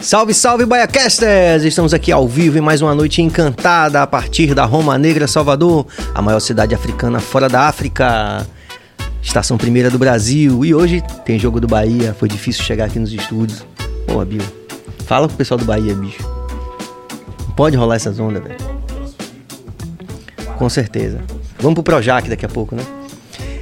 Salve, 0.00 0.32
salve, 0.32 0.64
Baiacasters! 0.64 1.64
Estamos 1.64 1.92
aqui 1.92 2.12
ao 2.12 2.26
vivo 2.28 2.56
em 2.56 2.60
mais 2.60 2.80
uma 2.80 2.94
noite 2.94 3.20
encantada 3.20 4.00
a 4.00 4.06
partir 4.06 4.54
da 4.54 4.64
Roma 4.64 4.96
Negra, 4.96 5.26
Salvador, 5.26 5.86
a 6.14 6.22
maior 6.22 6.38
cidade 6.38 6.72
africana 6.72 7.18
fora 7.18 7.48
da 7.48 7.62
África. 7.62 8.46
Estação 9.20 9.58
primeira 9.58 9.90
do 9.90 9.98
Brasil. 9.98 10.64
E 10.64 10.72
hoje 10.72 11.02
tem 11.24 11.36
jogo 11.36 11.60
do 11.60 11.66
Bahia. 11.66 12.14
Foi 12.16 12.28
difícil 12.28 12.62
chegar 12.62 12.84
aqui 12.84 12.98
nos 13.00 13.12
estúdios. 13.12 13.66
Pô, 14.06 14.24
Bill, 14.24 14.40
fala 15.04 15.26
com 15.26 15.34
o 15.34 15.36
pessoal 15.36 15.58
do 15.58 15.64
Bahia, 15.64 15.94
bicho. 15.94 16.22
Não 17.46 17.54
pode 17.56 17.76
rolar 17.76 17.96
essas 17.96 18.20
ondas, 18.20 18.42
velho. 18.42 18.56
Com 20.56 20.68
certeza. 20.68 21.20
Vamos 21.58 21.74
pro 21.74 21.82
Projac 21.82 22.28
daqui 22.28 22.46
a 22.46 22.48
pouco, 22.48 22.76
né? 22.76 22.84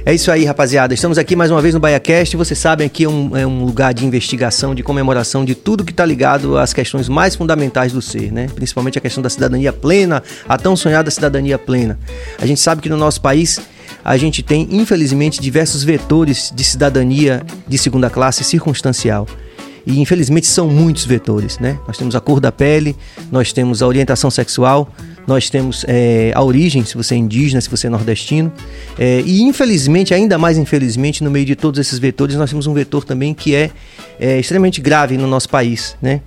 É 0.07 0.13
isso 0.13 0.31
aí, 0.31 0.45
rapaziada. 0.45 0.93
Estamos 0.93 1.17
aqui 1.17 1.35
mais 1.35 1.51
uma 1.51 1.61
vez 1.61 1.73
no 1.73 1.81
BaiaCast. 1.81 2.37
Vocês 2.37 2.57
sabem 2.57 2.87
que 2.87 3.03
é 3.03 3.09
um, 3.09 3.35
é 3.35 3.45
um 3.45 3.65
lugar 3.65 3.93
de 3.93 4.05
investigação, 4.05 4.73
de 4.73 4.81
comemoração 4.81 5.43
de 5.43 5.53
tudo 5.53 5.83
que 5.83 5.91
está 5.91 6.05
ligado 6.05 6.57
às 6.57 6.71
questões 6.71 7.09
mais 7.09 7.35
fundamentais 7.35 7.91
do 7.91 8.01
ser, 8.01 8.31
né? 8.31 8.47
Principalmente 8.55 8.97
a 8.97 9.01
questão 9.01 9.21
da 9.21 9.29
cidadania 9.29 9.73
plena, 9.73 10.23
a 10.47 10.57
tão 10.57 10.77
sonhada 10.77 11.11
cidadania 11.11 11.57
plena. 11.59 11.99
A 12.39 12.45
gente 12.45 12.61
sabe 12.61 12.81
que 12.81 12.87
no 12.87 12.95
nosso 12.95 13.19
país 13.19 13.59
a 14.01 14.15
gente 14.15 14.41
tem, 14.41 14.65
infelizmente, 14.71 15.41
diversos 15.41 15.83
vetores 15.83 16.53
de 16.55 16.63
cidadania 16.63 17.45
de 17.67 17.77
segunda 17.77 18.09
classe 18.09 18.45
circunstancial. 18.45 19.27
E 19.87 20.01
infelizmente 20.01 20.45
são 20.45 20.67
muitos 20.67 21.05
vetores, 21.05 21.59
né? 21.59 21.79
Nós 21.87 21.97
temos 21.97 22.13
a 22.13 22.19
cor 22.19 22.41
da 22.41 22.51
pele, 22.51 22.93
nós 23.31 23.53
temos 23.53 23.81
a 23.81 23.87
orientação 23.87 24.29
sexual, 24.29 24.93
nós 25.25 25.49
temos 25.49 25.85
é, 25.87 26.33
a 26.35 26.43
origem, 26.43 26.83
se 26.83 26.97
você 26.97 27.15
é 27.15 27.17
indígena, 27.17 27.61
se 27.61 27.69
você 27.69 27.87
é 27.87 27.89
nordestino. 27.89 28.51
É, 28.99 29.21
e 29.25 29.41
infelizmente, 29.43 30.13
ainda 30.13 30.37
mais 30.37 30.57
infelizmente, 30.57 31.23
no 31.23 31.31
meio 31.31 31.45
de 31.45 31.55
todos 31.55 31.79
esses 31.79 31.99
vetores, 31.99 32.35
nós 32.35 32.49
temos 32.49 32.67
um 32.67 32.73
vetor 32.73 33.05
também 33.05 33.33
que 33.33 33.55
é, 33.55 33.71
é 34.19 34.37
extremamente 34.37 34.81
grave 34.81 35.17
no 35.17 35.25
nosso 35.25 35.47
país, 35.47 35.95
né? 36.01 36.19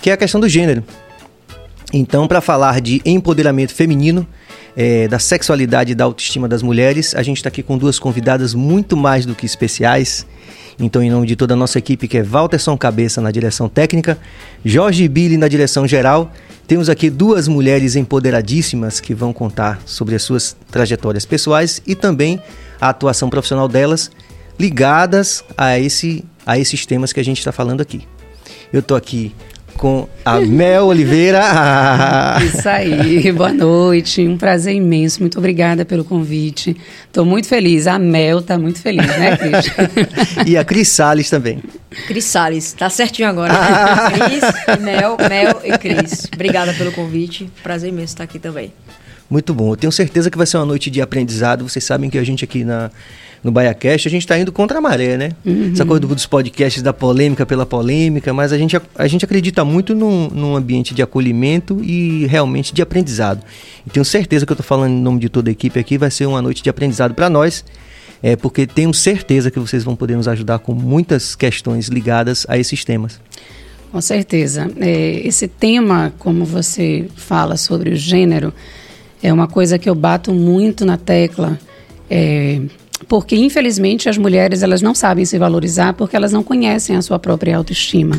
Que 0.00 0.10
é 0.10 0.12
a 0.12 0.16
questão 0.16 0.40
do 0.40 0.48
gênero. 0.48 0.84
Então, 1.92 2.28
para 2.28 2.40
falar 2.40 2.80
de 2.80 3.02
empoderamento 3.04 3.74
feminino, 3.74 4.24
é, 4.76 5.08
da 5.08 5.18
sexualidade 5.18 5.90
e 5.90 5.94
da 5.96 6.04
autoestima 6.04 6.46
das 6.46 6.62
mulheres, 6.62 7.16
a 7.16 7.22
gente 7.24 7.38
está 7.38 7.48
aqui 7.48 7.64
com 7.64 7.76
duas 7.76 7.98
convidadas 7.98 8.54
muito 8.54 8.96
mais 8.96 9.26
do 9.26 9.34
que 9.34 9.44
especiais. 9.44 10.24
Então, 10.80 11.02
em 11.02 11.10
nome 11.10 11.26
de 11.26 11.34
toda 11.34 11.54
a 11.54 11.56
nossa 11.56 11.78
equipe, 11.78 12.06
que 12.06 12.18
é 12.18 12.22
Walterson 12.22 12.76
Cabeça 12.78 13.20
na 13.20 13.30
direção 13.30 13.68
técnica, 13.68 14.16
Jorge 14.64 15.08
Billy 15.08 15.36
na 15.36 15.48
direção 15.48 15.88
geral 15.88 16.32
temos 16.68 16.90
aqui 16.90 17.08
duas 17.08 17.48
mulheres 17.48 17.96
empoderadíssimas 17.96 19.00
que 19.00 19.14
vão 19.14 19.32
contar 19.32 19.80
sobre 19.86 20.14
as 20.14 20.22
suas 20.22 20.54
trajetórias 20.70 21.24
pessoais 21.24 21.80
e 21.86 21.94
também 21.94 22.42
a 22.78 22.90
atuação 22.90 23.30
profissional 23.30 23.66
delas 23.66 24.10
ligadas 24.58 25.42
a, 25.56 25.78
esse, 25.78 26.24
a 26.44 26.58
esses 26.58 26.84
temas 26.84 27.10
que 27.10 27.20
a 27.20 27.24
gente 27.24 27.38
está 27.38 27.52
falando 27.52 27.80
aqui. 27.80 28.06
Eu 28.70 28.80
estou 28.80 28.98
aqui 28.98 29.34
com 29.78 30.08
a 30.24 30.40
Mel 30.40 30.86
Oliveira. 30.86 31.40
Isso 32.44 32.68
aí, 32.68 33.32
boa 33.32 33.52
noite, 33.52 34.26
um 34.26 34.36
prazer 34.36 34.74
imenso, 34.74 35.20
muito 35.20 35.38
obrigada 35.38 35.84
pelo 35.84 36.04
convite. 36.04 36.76
Estou 37.06 37.24
muito 37.24 37.46
feliz, 37.46 37.86
a 37.86 37.98
Mel 37.98 38.40
está 38.40 38.58
muito 38.58 38.80
feliz, 38.80 39.06
né, 39.06 39.36
Cris? 39.36 39.66
e 40.46 40.56
a 40.56 40.64
Cris 40.64 40.88
Salles 40.88 41.30
também. 41.30 41.62
Cris 42.08 42.24
Salles, 42.24 42.72
tá 42.72 42.90
certinho 42.90 43.28
agora. 43.28 43.54
Cris, 44.10 44.80
Mel, 44.82 45.16
Mel 45.28 45.60
e 45.64 45.78
Cris. 45.78 46.28
Obrigada 46.34 46.74
pelo 46.74 46.90
convite, 46.92 47.48
prazer 47.62 47.88
imenso 47.90 48.14
estar 48.14 48.24
aqui 48.24 48.38
também. 48.40 48.72
Muito 49.30 49.54
bom, 49.54 49.72
eu 49.72 49.76
tenho 49.76 49.92
certeza 49.92 50.30
que 50.30 50.36
vai 50.36 50.46
ser 50.46 50.56
uma 50.56 50.66
noite 50.66 50.90
de 50.90 51.00
aprendizado. 51.00 51.66
Vocês 51.66 51.84
sabem 51.84 52.10
que 52.10 52.18
a 52.18 52.24
gente 52.24 52.44
aqui 52.44 52.64
na 52.64 52.90
no 53.42 53.52
BaiaCast, 53.52 54.08
a 54.08 54.10
gente 54.10 54.22
está 54.22 54.38
indo 54.38 54.50
contra 54.50 54.78
a 54.78 54.80
maré, 54.80 55.16
né? 55.16 55.30
Uhum. 55.44 55.70
Essa 55.72 55.84
coisa 55.84 56.00
dos 56.00 56.26
podcasts 56.26 56.82
da 56.82 56.92
polêmica 56.92 57.46
pela 57.46 57.64
polêmica, 57.64 58.32
mas 58.32 58.52
a 58.52 58.58
gente, 58.58 58.80
a 58.96 59.06
gente 59.06 59.24
acredita 59.24 59.64
muito 59.64 59.94
num, 59.94 60.28
num 60.28 60.56
ambiente 60.56 60.94
de 60.94 61.02
acolhimento 61.02 61.82
e 61.82 62.26
realmente 62.26 62.74
de 62.74 62.82
aprendizado. 62.82 63.42
E 63.86 63.90
tenho 63.90 64.04
certeza 64.04 64.44
que 64.44 64.52
eu 64.52 64.54
estou 64.54 64.66
falando 64.66 64.92
em 64.92 65.00
nome 65.00 65.20
de 65.20 65.28
toda 65.28 65.50
a 65.50 65.52
equipe 65.52 65.78
aqui, 65.78 65.96
vai 65.96 66.10
ser 66.10 66.26
uma 66.26 66.42
noite 66.42 66.62
de 66.62 66.70
aprendizado 66.70 67.14
para 67.14 67.30
nós, 67.30 67.64
é, 68.22 68.34
porque 68.34 68.66
tenho 68.66 68.92
certeza 68.92 69.50
que 69.50 69.58
vocês 69.58 69.84
vão 69.84 69.94
poder 69.94 70.16
nos 70.16 70.26
ajudar 70.26 70.58
com 70.58 70.74
muitas 70.74 71.36
questões 71.36 71.88
ligadas 71.88 72.44
a 72.48 72.58
esses 72.58 72.84
temas. 72.84 73.20
Com 73.90 74.00
certeza. 74.00 74.70
É, 74.78 75.26
esse 75.26 75.48
tema, 75.48 76.12
como 76.18 76.44
você 76.44 77.06
fala 77.16 77.56
sobre 77.56 77.90
o 77.90 77.96
gênero, 77.96 78.52
é 79.22 79.32
uma 79.32 79.48
coisa 79.48 79.78
que 79.78 79.88
eu 79.88 79.94
bato 79.94 80.32
muito 80.32 80.84
na 80.84 80.96
tecla. 80.96 81.58
É, 82.10 82.60
porque 83.06 83.36
infelizmente 83.36 84.08
as 84.08 84.18
mulheres 84.18 84.62
elas 84.62 84.82
não 84.82 84.94
sabem 84.94 85.24
se 85.24 85.38
valorizar 85.38 85.92
porque 85.92 86.16
elas 86.16 86.32
não 86.32 86.42
conhecem 86.42 86.96
a 86.96 87.02
sua 87.02 87.18
própria 87.18 87.56
autoestima. 87.56 88.18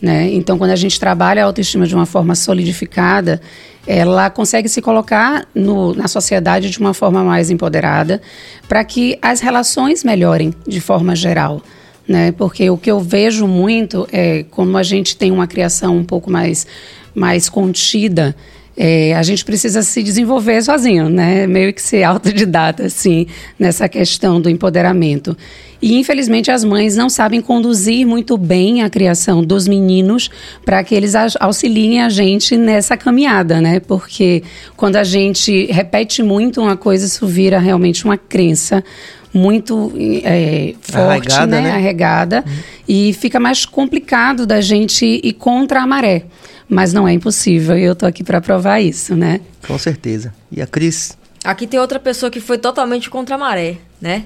Né? 0.00 0.32
Então, 0.32 0.58
quando 0.58 0.72
a 0.72 0.76
gente 0.76 0.98
trabalha 0.98 1.44
a 1.44 1.46
autoestima 1.46 1.86
de 1.86 1.94
uma 1.94 2.04
forma 2.04 2.34
solidificada, 2.34 3.40
ela 3.86 4.28
consegue 4.30 4.68
se 4.68 4.82
colocar 4.82 5.46
no, 5.54 5.94
na 5.94 6.08
sociedade 6.08 6.70
de 6.70 6.78
uma 6.80 6.92
forma 6.92 7.22
mais 7.22 7.50
empoderada 7.50 8.20
para 8.68 8.84
que 8.84 9.16
as 9.22 9.40
relações 9.40 10.02
melhorem 10.02 10.52
de 10.66 10.80
forma 10.80 11.14
geral. 11.14 11.62
Né? 12.06 12.32
Porque 12.32 12.68
o 12.68 12.76
que 12.76 12.90
eu 12.90 12.98
vejo 12.98 13.46
muito 13.46 14.08
é 14.12 14.44
como 14.50 14.76
a 14.76 14.82
gente 14.82 15.16
tem 15.16 15.30
uma 15.30 15.46
criação 15.46 15.96
um 15.96 16.04
pouco 16.04 16.28
mais, 16.28 16.66
mais 17.14 17.48
contida 17.48 18.34
é, 18.76 19.14
a 19.14 19.22
gente 19.22 19.44
precisa 19.44 19.82
se 19.82 20.02
desenvolver 20.02 20.62
sozinho, 20.62 21.08
né? 21.08 21.46
Meio 21.46 21.72
que 21.72 21.82
ser 21.82 22.02
autodidata, 22.04 22.84
assim, 22.84 23.26
nessa 23.58 23.88
questão 23.88 24.40
do 24.40 24.48
empoderamento. 24.48 25.36
E, 25.80 25.98
infelizmente, 25.98 26.50
as 26.50 26.62
mães 26.62 26.96
não 26.96 27.10
sabem 27.10 27.40
conduzir 27.40 28.06
muito 28.06 28.38
bem 28.38 28.82
a 28.82 28.88
criação 28.88 29.42
dos 29.42 29.66
meninos 29.66 30.30
para 30.64 30.82
que 30.84 30.94
eles 30.94 31.14
auxiliem 31.40 32.00
a 32.02 32.08
gente 32.08 32.56
nessa 32.56 32.96
caminhada, 32.96 33.60
né? 33.60 33.80
Porque 33.80 34.44
quando 34.76 34.96
a 34.96 35.04
gente 35.04 35.66
repete 35.66 36.22
muito 36.22 36.60
uma 36.60 36.76
coisa, 36.76 37.04
isso 37.04 37.26
vira 37.26 37.58
realmente 37.58 38.04
uma 38.04 38.16
crença 38.16 38.82
muito 39.34 39.92
é, 40.24 40.74
forte, 40.80 41.32
Arregada, 41.32 41.60
né? 41.60 41.62
né? 41.62 41.70
Arregada. 41.72 42.44
Uhum. 42.46 42.52
E 42.88 43.12
fica 43.14 43.40
mais 43.40 43.66
complicado 43.66 44.46
da 44.46 44.60
gente 44.60 45.04
ir 45.04 45.32
contra 45.32 45.82
a 45.82 45.86
maré 45.86 46.26
mas 46.72 46.94
não 46.94 47.06
é 47.06 47.12
impossível 47.12 47.76
e 47.76 47.82
eu 47.82 47.94
tô 47.94 48.06
aqui 48.06 48.24
para 48.24 48.40
provar 48.40 48.80
isso, 48.80 49.14
né? 49.14 49.42
Com 49.66 49.76
certeza. 49.76 50.34
E 50.50 50.62
a 50.62 50.66
Cris? 50.66 51.18
Aqui 51.44 51.66
tem 51.66 51.78
outra 51.78 52.00
pessoa 52.00 52.30
que 52.30 52.40
foi 52.40 52.56
totalmente 52.56 53.10
contra 53.10 53.34
a 53.34 53.38
maré, 53.38 53.76
né? 54.00 54.24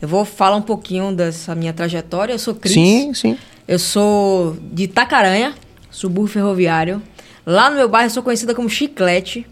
Eu 0.00 0.06
vou 0.06 0.24
falar 0.24 0.54
um 0.54 0.62
pouquinho 0.62 1.12
dessa 1.12 1.56
minha 1.56 1.72
trajetória. 1.72 2.32
Eu 2.32 2.38
sou 2.38 2.54
Cris. 2.54 2.72
Sim, 2.72 3.12
sim. 3.14 3.36
Eu 3.66 3.80
sou 3.80 4.56
de 4.72 4.84
Itacaranha, 4.84 5.54
subúrbio 5.90 6.32
ferroviário. 6.32 7.02
Lá 7.44 7.68
no 7.68 7.74
meu 7.74 7.88
bairro 7.88 8.06
eu 8.06 8.14
sou 8.14 8.22
conhecida 8.22 8.54
como 8.54 8.70
Chiclete. 8.70 9.44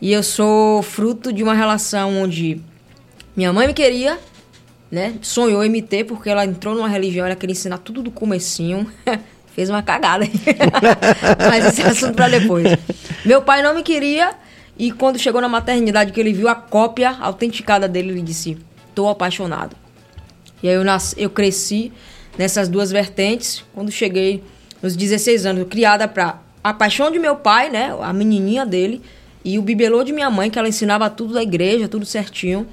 E 0.00 0.12
eu 0.12 0.24
sou 0.24 0.82
fruto 0.82 1.32
de 1.32 1.44
uma 1.44 1.54
relação 1.54 2.20
onde 2.20 2.60
minha 3.36 3.52
mãe 3.52 3.68
me 3.68 3.72
queria, 3.72 4.18
né? 4.90 5.14
Sonhou 5.22 5.64
em 5.64 5.70
me 5.70 5.82
ter 5.82 6.02
porque 6.02 6.28
ela 6.28 6.44
entrou 6.44 6.74
numa 6.74 6.88
religião, 6.88 7.24
ela 7.24 7.36
queria 7.36 7.52
ensinar 7.52 7.78
tudo 7.78 8.02
do 8.02 8.10
comecinho. 8.10 8.90
fez 9.56 9.70
uma 9.70 9.82
cagada. 9.82 10.26
Mas 11.48 11.64
esse 11.64 11.80
é 11.80 11.86
assunto 11.86 12.14
para 12.14 12.28
depois. 12.28 12.66
Meu 13.24 13.40
pai 13.40 13.62
não 13.62 13.74
me 13.74 13.82
queria 13.82 14.34
e 14.78 14.92
quando 14.92 15.18
chegou 15.18 15.40
na 15.40 15.48
maternidade 15.48 16.12
que 16.12 16.20
ele 16.20 16.34
viu 16.34 16.46
a 16.46 16.54
cópia 16.54 17.16
autenticada 17.18 17.88
dele, 17.88 18.10
ele 18.10 18.22
disse: 18.22 18.58
"Tô 18.94 19.08
apaixonado". 19.08 19.74
E 20.62 20.68
aí 20.68 20.74
eu 20.74 20.84
nasci, 20.84 21.14
eu 21.18 21.30
cresci 21.30 21.90
nessas 22.36 22.68
duas 22.68 22.90
vertentes. 22.90 23.64
Quando 23.74 23.90
cheguei 23.90 24.44
nos 24.82 24.94
16 24.94 25.46
anos, 25.46 25.66
criada 25.70 26.06
para 26.06 26.38
a 26.62 26.74
paixão 26.74 27.10
de 27.10 27.18
meu 27.18 27.36
pai, 27.36 27.70
né, 27.70 27.96
a 28.02 28.12
menininha 28.12 28.66
dele, 28.66 29.00
e 29.42 29.58
o 29.58 29.62
bibelô 29.62 30.04
de 30.04 30.12
minha 30.12 30.30
mãe, 30.30 30.50
que 30.50 30.58
ela 30.58 30.68
ensinava 30.68 31.08
tudo 31.08 31.32
da 31.32 31.42
igreja, 31.42 31.88
tudo 31.88 32.04
certinho. 32.04 32.66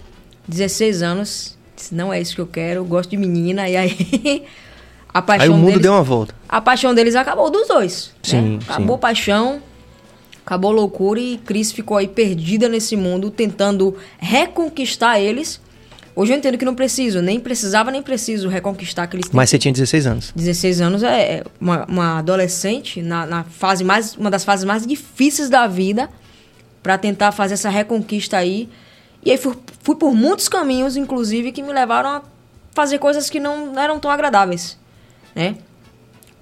16 0.49 1.01
anos, 1.01 1.57
disse, 1.73 1.95
não 1.95 2.11
é 2.11 2.19
isso 2.19 2.35
que 2.35 2.41
eu 2.41 2.47
quero, 2.47 2.81
eu 2.81 2.85
gosto 2.85 3.11
de 3.11 3.17
menina. 3.17 3.69
E 3.69 3.77
aí 3.77 4.43
A 5.13 5.21
paixão 5.21 5.45
Aí 5.45 5.49
o 5.49 5.57
mundo 5.57 5.67
deles, 5.67 5.81
deu 5.83 5.91
uma 5.93 6.01
volta. 6.01 6.33
A 6.49 6.59
paixão 6.59 6.93
deles 6.95 7.15
acabou 7.15 7.51
dos 7.51 7.67
dois. 7.67 8.11
Né? 8.15 8.19
Sim. 8.23 8.41
Né? 8.41 8.59
Acabou 8.67 8.95
sim. 8.95 9.01
paixão, 9.01 9.61
acabou 10.43 10.71
loucura 10.71 11.19
e 11.19 11.37
Cris 11.37 11.71
ficou 11.71 11.97
aí 11.97 12.07
perdida 12.07 12.67
nesse 12.67 12.95
mundo, 12.95 13.29
tentando 13.29 13.95
reconquistar 14.17 15.19
eles. 15.19 15.61
Hoje 16.15 16.33
eu 16.33 16.37
entendo 16.37 16.57
que 16.57 16.65
não 16.65 16.75
preciso, 16.75 17.21
nem 17.21 17.39
precisava 17.39 17.91
nem 17.91 18.01
preciso 18.01 18.47
reconquistar 18.47 19.03
aqueles. 19.03 19.29
Mas 19.31 19.49
você 19.49 19.57
tinha 19.59 19.71
16 19.71 20.07
anos. 20.07 20.33
16 20.35 20.81
anos 20.81 21.03
é, 21.03 21.37
é 21.37 21.43
uma, 21.59 21.85
uma 21.85 22.19
adolescente 22.19 23.01
na, 23.01 23.25
na, 23.25 23.43
fase 23.43 23.83
mais, 23.83 24.15
uma 24.15 24.29
das 24.29 24.43
fases 24.43 24.65
mais 24.65 24.85
difíceis 24.85 25.49
da 25.49 25.67
vida 25.67 26.09
para 26.81 26.97
tentar 26.97 27.31
fazer 27.31 27.55
essa 27.55 27.69
reconquista 27.69 28.37
aí. 28.37 28.69
E 29.25 29.31
aí 29.31 29.37
fui, 29.37 29.55
fui 29.81 29.95
por 29.95 30.13
muitos 30.13 30.47
caminhos, 30.47 30.97
inclusive, 30.97 31.51
que 31.51 31.63
me 31.63 31.73
levaram 31.73 32.09
a 32.09 32.21
fazer 32.75 32.99
coisas 32.99 33.29
que 33.29 33.39
não 33.39 33.79
eram 33.79 33.99
tão 33.99 34.11
agradáveis 34.11 34.77
né? 35.35 35.55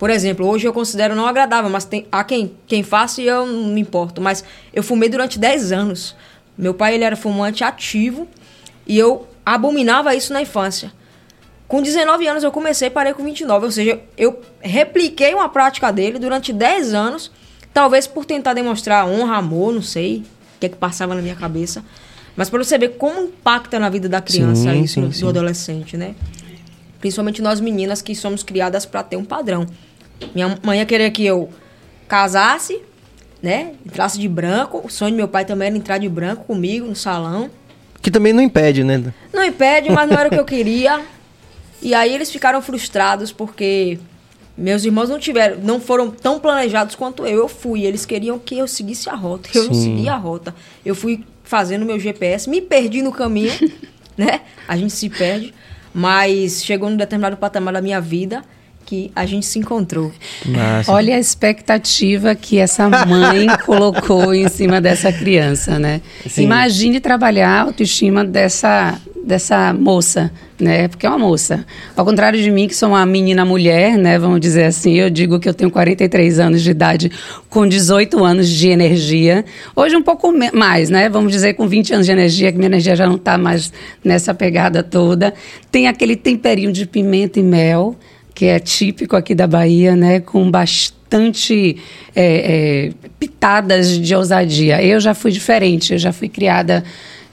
Por 0.02 0.10
exemplo, 0.10 0.48
hoje 0.48 0.68
eu 0.68 0.74
considero 0.74 1.14
não 1.14 1.28
agradável, 1.28 1.70
mas 1.70 1.86
tem, 1.86 2.08
há 2.12 2.24
quem, 2.24 2.54
quem 2.66 2.82
faça 2.82 3.22
e 3.22 3.28
eu 3.28 3.46
não 3.46 3.66
me 3.68 3.82
importo. 3.82 4.20
Mas 4.20 4.44
eu 4.74 4.82
fumei 4.82 5.08
durante 5.08 5.38
10 5.38 5.72
anos. 5.72 6.16
Meu 6.58 6.74
pai 6.74 6.96
ele 6.96 7.04
era 7.04 7.16
fumante 7.16 7.64
ativo 7.64 8.28
e 8.88 8.98
eu 8.98 9.28
abominava 9.46 10.16
isso 10.16 10.34
na 10.34 10.42
infância. 10.42 10.92
Com 11.68 11.84
19 11.84 12.28
anos 12.28 12.44
eu 12.44 12.52
comecei 12.52 12.88
e 12.88 12.92
parei 12.92 13.14
com 13.14 13.24
29. 13.24 13.66
Ou 13.66 13.72
seja, 13.72 14.00
eu 14.18 14.42
repliquei 14.60 15.36
uma 15.36 15.48
prática 15.50 15.92
dele 15.92 16.18
durante 16.18 16.52
10 16.52 16.96
anos. 16.96 17.32
Talvez 17.72 18.08
por 18.08 18.26
tentar 18.26 18.54
demonstrar 18.56 19.06
honra, 19.06 19.38
amor, 19.38 19.72
não 19.72 19.84
sei 19.84 20.24
o 20.56 20.60
que 20.60 20.66
é 20.66 20.70
que 20.70 20.78
passava 20.78 21.14
na 21.14 21.22
minha 21.22 21.36
cabeça. 21.36 21.86
Mas 22.36 22.50
para 22.50 22.64
você 22.64 22.76
ver 22.76 22.96
como 22.98 23.22
impacta 23.22 23.80
na 23.80 23.88
vida 23.88 24.10
da 24.10 24.20
criança 24.20 24.72
Sim, 24.72 24.82
isso, 24.82 24.94
sim, 24.96 25.08
do 25.08 25.14
sim. 25.14 25.28
adolescente, 25.30 25.96
né? 25.96 26.16
Principalmente 27.02 27.42
nós 27.42 27.60
meninas 27.60 28.02
que 28.02 28.16
somos 28.16 28.44
criadas 28.44 28.86
para 28.86 29.04
ter 29.04 29.18
um 29.18 29.26
padrão. 29.26 29.66
Minha 30.34 30.58
mãe 30.64 30.80
ia 30.80 30.86
querer 30.86 31.12
que 31.12 31.26
eu 31.26 31.50
casasse, 32.08 32.80
né? 33.42 33.74
Entrasse 33.86 34.20
de 34.20 34.28
branco. 34.28 34.82
O 34.84 34.90
sonho 34.90 35.12
do 35.12 35.18
meu 35.18 35.28
pai 35.28 35.44
também 35.44 35.68
era 35.68 35.78
entrar 35.78 35.98
de 35.98 36.08
branco 36.08 36.46
comigo 36.46 36.86
no 36.86 36.96
salão. 36.96 37.50
Que 38.02 38.10
também 38.10 38.32
não 38.32 38.42
impede, 38.42 38.84
né? 38.84 39.14
Não 39.34 39.44
impede, 39.44 39.92
mas 39.92 40.10
não 40.10 40.18
era 40.18 40.30
o 40.30 40.32
que 40.32 40.40
eu 40.40 40.46
queria. 40.46 41.02
E 41.82 41.94
aí 41.94 42.14
eles 42.14 42.32
ficaram 42.32 42.62
frustrados 42.62 43.32
porque 43.32 44.00
meus 44.56 44.86
irmãos 44.86 45.10
não 45.10 45.18
tiveram, 45.18 45.58
não 45.60 45.80
foram 45.80 46.12
tão 46.12 46.40
planejados 46.40 46.96
quanto 46.96 47.26
eu. 47.26 47.40
Eu 47.40 47.48
fui, 47.48 47.84
eles 47.84 48.06
queriam 48.06 48.38
que 48.38 48.58
eu 48.58 48.68
seguisse 48.68 49.10
a 49.10 49.16
rota. 49.16 49.50
Eu 49.54 49.66
não 49.66 49.74
Sim. 49.74 49.96
segui 49.96 50.10
a 50.10 50.16
rota. 50.16 50.54
Eu 50.86 50.94
fui 50.94 51.26
fazendo 51.44 51.86
meu 51.86 52.00
GPS, 52.00 52.50
me 52.50 52.62
perdi 52.62 53.02
no 53.02 53.12
caminho, 53.12 53.52
né? 54.16 54.42
A 54.68 54.78
gente 54.78 54.94
se 54.94 55.10
perde, 55.10 55.54
mas 55.94 56.64
chegou 56.64 56.90
num 56.90 56.98
determinado 56.98 57.38
patamar 57.38 57.74
da 57.74 57.82
minha 57.82 58.00
vida 58.00 58.44
que 58.92 59.10
a 59.16 59.26
gente 59.26 59.46
se 59.46 59.58
encontrou. 59.58 60.12
Massa. 60.46 60.92
Olha 60.92 61.16
a 61.16 61.20
expectativa 61.20 62.36
que 62.36 62.58
essa 62.58 62.90
mãe 62.90 63.48
colocou 63.66 64.34
em 64.34 64.50
cima 64.50 64.82
dessa 64.82 65.14
criança, 65.14 65.80
né? 65.80 66.02
Sim. 66.28 66.44
Imagine 66.44 67.00
trabalhar 67.00 67.48
a 67.52 67.62
autoestima 67.62 68.26
dessa, 68.26 69.00
dessa 69.26 69.74
moça, 69.74 70.30
né? 70.60 70.90
Porque 70.90 71.06
é 71.06 71.10
uma 71.10 71.18
moça. 71.18 71.66
Ao 71.96 72.04
contrário 72.04 72.38
de 72.38 72.52
mim, 72.52 72.68
que 72.68 72.76
sou 72.76 72.90
uma 72.90 73.06
menina 73.06 73.46
mulher, 73.46 73.98
né? 73.98 74.20
Vamos 74.20 74.42
dizer 74.42 74.66
assim, 74.66 74.96
eu 74.96 75.10
digo 75.10 75.40
que 75.40 75.48
eu 75.48 75.54
tenho 75.54 75.72
43 75.72 76.40
anos 76.40 76.62
de 76.62 76.72
idade 76.72 77.10
com 77.50 77.66
18 77.66 78.22
anos 78.22 78.50
de 78.50 78.68
energia. 78.68 79.46
Hoje 79.74 79.96
um 79.96 80.04
pouco 80.04 80.34
mais, 80.54 80.90
né? 80.90 81.08
Vamos 81.08 81.32
dizer 81.32 81.54
com 81.54 81.66
20 81.66 81.94
anos 81.94 82.06
de 82.06 82.12
energia, 82.12 82.52
que 82.52 82.58
minha 82.58 82.68
energia 82.68 82.94
já 82.94 83.08
não 83.08 83.16
está 83.16 83.38
mais 83.38 83.72
nessa 84.04 84.34
pegada 84.34 84.84
toda. 84.84 85.34
Tem 85.72 85.88
aquele 85.88 86.18
temperinho 86.18 86.74
de 86.74 86.86
pimenta 86.86 87.40
e 87.40 87.44
mel, 87.44 87.96
que 88.42 88.48
é 88.48 88.60
típico 88.60 89.16
aqui 89.16 89.36
da 89.36 89.46
Bahia, 89.46 89.96
né? 89.96 90.20
Com 90.20 90.50
bastante 90.50 91.78
é, 92.16 92.88
é, 92.88 92.92
pitadas 93.20 94.00
de 94.00 94.16
ousadia. 94.16 94.84
Eu 94.84 95.00
já 95.00 95.14
fui 95.14 95.32
diferente, 95.32 95.94
eu 95.94 96.00
já 96.00 96.12
fui 96.12 96.28
criada 96.28 96.84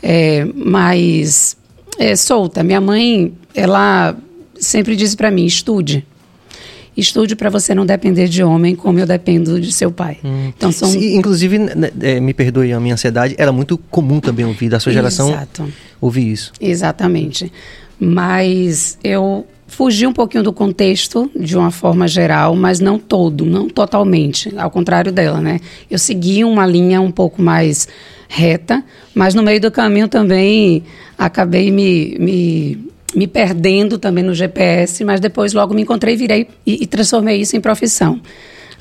é, 0.02 0.44
mais 0.54 1.56
é, 1.98 2.14
solta. 2.14 2.62
Minha 2.62 2.82
mãe, 2.82 3.32
ela 3.54 4.14
sempre 4.60 4.94
disse 4.94 5.16
para 5.16 5.30
mim: 5.30 5.46
estude. 5.46 6.06
Estude 6.94 7.34
para 7.34 7.48
você 7.48 7.74
não 7.74 7.86
depender 7.86 8.28
de 8.28 8.44
homem 8.44 8.76
como 8.76 8.98
eu 8.98 9.06
dependo 9.06 9.58
de 9.58 9.72
seu 9.72 9.90
pai. 9.90 10.18
Então 10.48 10.70
são 10.70 10.90
Sim, 10.90 11.16
Inclusive, 11.16 11.58
é, 12.02 12.20
me 12.20 12.34
perdoe 12.34 12.70
a 12.74 12.80
minha 12.80 12.92
ansiedade, 12.92 13.34
era 13.38 13.50
muito 13.50 13.78
comum 13.78 14.20
também 14.20 14.44
ouvir 14.44 14.68
da 14.68 14.78
sua 14.78 14.92
geração 14.92 15.30
Exato. 15.30 15.72
ouvir 16.02 16.30
isso. 16.30 16.52
Exatamente. 16.60 17.50
Mas 17.98 18.98
eu 19.02 19.46
fugi 19.78 20.08
um 20.08 20.12
pouquinho 20.12 20.42
do 20.42 20.52
contexto 20.52 21.30
de 21.36 21.56
uma 21.56 21.70
forma 21.70 22.08
geral, 22.08 22.56
mas 22.56 22.80
não 22.80 22.98
todo, 22.98 23.46
não 23.46 23.68
totalmente, 23.68 24.52
ao 24.58 24.72
contrário 24.72 25.12
dela, 25.12 25.40
né? 25.40 25.60
Eu 25.88 26.00
segui 26.00 26.42
uma 26.42 26.66
linha 26.66 27.00
um 27.00 27.12
pouco 27.12 27.40
mais 27.40 27.86
reta, 28.28 28.82
mas 29.14 29.34
no 29.34 29.42
meio 29.44 29.60
do 29.60 29.70
caminho 29.70 30.08
também 30.08 30.82
acabei 31.16 31.70
me, 31.70 32.16
me, 32.18 32.88
me 33.14 33.28
perdendo 33.28 33.98
também 33.98 34.24
no 34.24 34.34
GPS, 34.34 35.04
mas 35.04 35.20
depois 35.20 35.52
logo 35.52 35.72
me 35.72 35.82
encontrei, 35.82 36.16
virei 36.16 36.48
e, 36.66 36.82
e 36.82 36.86
transformei 36.88 37.40
isso 37.40 37.56
em 37.56 37.60
profissão. 37.60 38.20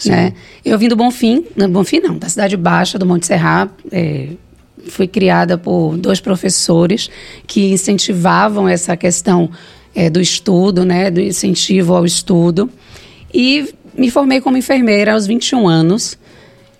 Né? 0.03 0.33
Eu 0.65 0.79
vim 0.79 0.87
do 0.87 0.95
Bonfim, 0.95 1.45
não, 1.55 1.69
Bonfim 1.69 1.99
não, 1.99 2.17
da 2.17 2.27
Cidade 2.27 2.57
Baixa, 2.57 2.97
do 2.97 3.05
Monte 3.05 3.27
Serra, 3.27 3.69
é, 3.91 4.29
fui 4.87 5.07
criada 5.07 5.59
por 5.59 5.95
dois 5.95 6.19
professores 6.19 7.07
que 7.45 7.71
incentivavam 7.71 8.67
essa 8.67 8.97
questão 8.97 9.51
é, 9.97 10.11
do 10.11 10.21
estudo, 10.21 10.85
né, 10.85 11.09
do 11.09 11.19
incentivo 11.19 11.95
ao 11.95 12.05
estudo. 12.05 12.69
E 13.33 13.73
me 13.97 14.11
formei 14.11 14.39
como 14.39 14.55
enfermeira 14.55 15.13
aos 15.13 15.25
21 15.25 15.67
anos, 15.67 16.15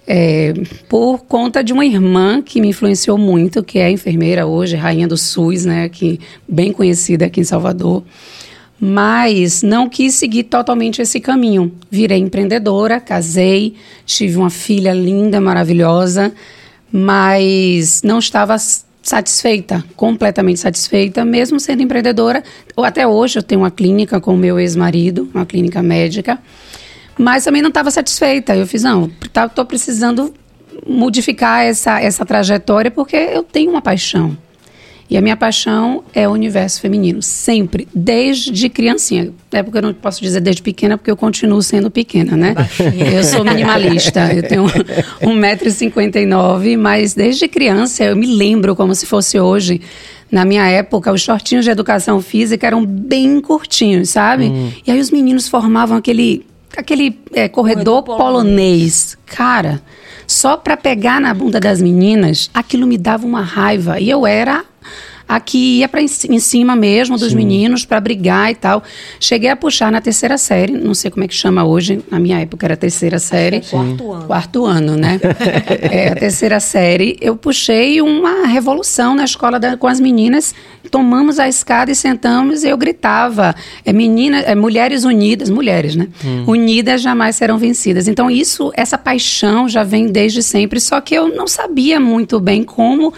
é, 0.06 0.54
por 0.88 1.26
conta 1.26 1.64
de 1.64 1.74
uma 1.74 1.84
irmã 1.84 2.44
que 2.44 2.62
me 2.62 2.68
influenciou 2.68 3.18
muito, 3.18 3.64
que 3.64 3.80
é 3.80 3.90
enfermeira 3.90 4.46
hoje, 4.46 4.76
rainha 4.76 5.08
do 5.08 5.18
SUS, 5.18 5.66
né, 5.66 5.90
que 5.90 6.20
bem 6.48 6.72
conhecida 6.72 7.26
aqui 7.26 7.42
em 7.42 7.44
Salvador. 7.44 8.04
Mas 8.80 9.64
não 9.64 9.90
quis 9.90 10.14
seguir 10.14 10.44
totalmente 10.44 11.02
esse 11.02 11.20
caminho. 11.20 11.72
Virei 11.90 12.20
empreendedora, 12.20 13.00
casei, 13.00 13.74
tive 14.06 14.38
uma 14.38 14.52
filha 14.52 14.94
linda, 14.94 15.42
maravilhosa, 15.42 16.32
mas 16.92 18.04
não 18.04 18.20
estava 18.20 18.56
satisfeita, 19.08 19.86
completamente 19.96 20.60
satisfeita, 20.60 21.24
mesmo 21.24 21.62
sendo 21.62 21.82
empreendedora. 21.82 22.44
Até 22.76 23.08
hoje 23.08 23.40
eu 23.40 23.44
tenho 23.44 23.62
uma 23.62 23.72
clínica 23.72 24.20
com 24.20 24.34
o 24.34 24.38
meu 24.38 24.60
ex-marido, 24.60 25.30
uma 25.34 25.46
clínica 25.46 25.82
médica, 25.82 26.38
mas 27.18 27.46
também 27.46 27.62
não 27.62 27.70
estava 27.70 27.90
satisfeita. 27.90 28.54
Eu 28.54 28.68
fiz, 28.68 28.84
não, 28.84 29.10
estou 29.24 29.64
precisando 29.64 30.34
modificar 30.86 31.64
essa, 31.64 32.02
essa 32.02 32.26
trajetória 32.26 32.92
porque 32.92 33.16
eu 33.16 33.44
tenho 33.44 33.72
uma 33.72 33.82
paixão. 33.82 34.38
E 35.10 35.16
a 35.16 35.22
minha 35.22 35.38
paixão 35.38 36.04
é 36.14 36.28
o 36.28 36.32
universo 36.32 36.82
feminino, 36.82 37.22
sempre, 37.22 37.88
desde 37.96 38.68
criancinha. 38.68 39.32
É 39.54 39.64
porque 39.64 39.78
eu 39.78 39.82
não 39.82 39.94
posso 39.94 40.22
dizer 40.22 40.42
desde 40.42 40.62
pequena, 40.62 40.98
porque 40.98 41.10
eu 41.10 41.16
continuo 41.16 41.62
sendo 41.62 41.90
pequena, 41.90 42.36
né? 42.36 42.54
Eu 43.16 43.24
sou 43.24 43.44
minimalista, 43.44 44.34
eu 44.34 44.44
tenho 44.44 44.66
1,59m, 45.22 46.78
mas 46.78 47.14
desde 47.14 47.48
criança 47.48 48.04
eu 48.04 48.18
me 48.18 48.28
lembro 48.28 48.76
como 48.76 48.94
se 48.94 49.06
fosse 49.06 49.40
hoje. 49.40 49.80
Na 50.30 50.44
minha 50.44 50.68
época, 50.68 51.14
os 51.14 51.22
shortinhos 51.22 51.64
de 51.64 51.72
educação 51.72 52.22
física 52.22 52.68
eram 52.68 52.86
bem 52.86 53.40
curtinhos, 53.40 54.10
sabe? 54.10 54.52
E 54.86 54.92
aí 54.92 55.00
os 55.00 55.10
meninos 55.10 55.48
formavam 55.48 55.98
aquele, 55.98 56.46
aquele 56.76 57.18
é, 57.32 57.48
corredor, 57.48 58.04
Corredor 58.04 58.18
polonês. 58.18 59.18
Cara, 59.26 59.82
só 60.28 60.58
para 60.58 60.76
pegar 60.76 61.22
na 61.22 61.34
bunda 61.34 61.62
das 61.62 61.82
meninas, 61.82 62.50
aquilo 62.54 62.86
me 62.86 62.98
dava 62.98 63.26
uma 63.26 63.42
raiva. 63.42 64.02
E 64.02 64.10
eu 64.10 64.28
era 64.28 64.66
a 65.28 65.42
que 65.42 65.80
ia 65.80 65.90
para 65.90 66.02
em 66.02 66.40
cima 66.40 66.74
mesmo 66.76 67.18
dos 67.18 67.34
meninos 67.34 67.84
para 67.84 68.00
brigar 68.00 68.50
e 68.50 68.56
tal. 68.56 68.82
Cheguei 69.20 69.50
a 69.50 69.56
puxar 69.58 69.92
na 69.92 70.00
terceira 70.00 70.38
série, 70.38 70.72
não 70.72 70.94
sei 70.94 71.12
como 71.12 71.26
é 71.26 71.28
que 71.28 71.34
chama 71.36 71.66
hoje, 71.66 72.02
na 72.10 72.18
minha 72.18 72.40
época 72.40 72.66
era 72.66 72.78
terceira 72.78 73.20
série. 73.20 73.58
é 73.58 73.60
quarto 73.60 74.12
ano. 74.14 74.26
Quarto 74.26 74.66
ano, 74.66 74.96
né? 74.96 75.20
é, 75.92 76.10
a 76.10 76.16
terceira 76.16 76.60
série, 76.62 77.18
eu 77.20 77.36
puxei 77.36 78.02
uma 78.02 78.48
revolução 78.48 79.14
na 79.16 79.26
escola 79.26 79.60
da- 79.60 79.76
com 79.76 79.88
as 79.88 80.00
meninas. 80.00 80.56
Tomamos 80.90 81.38
a 81.40 81.50
escada 81.50 81.92
e 81.92 81.96
sentamos 81.96 82.64
e 82.64 82.70
eu 82.70 82.78
gritava: 82.78 83.54
é, 83.84 83.92
menina, 83.92 84.40
é, 84.40 84.56
mulheres 84.56 85.04
unidas, 85.04 85.50
mulheres, 85.50 85.98
né? 85.98 86.08
Unidas 86.48 87.02
jamais 87.02 87.36
serão 87.36 87.58
vencidas. 87.58 88.08
Então, 88.08 88.32
isso, 88.32 88.72
essa 88.74 88.98
paixão 88.98 89.68
já 89.68 89.84
vem 89.84 90.08
desde 90.08 90.42
sempre, 90.42 90.80
só 90.80 91.02
que 91.02 91.14
eu 91.14 91.28
não 91.28 91.48
sabia 91.48 92.00
muito 92.00 92.40
bem 92.40 92.64
como 92.64 93.14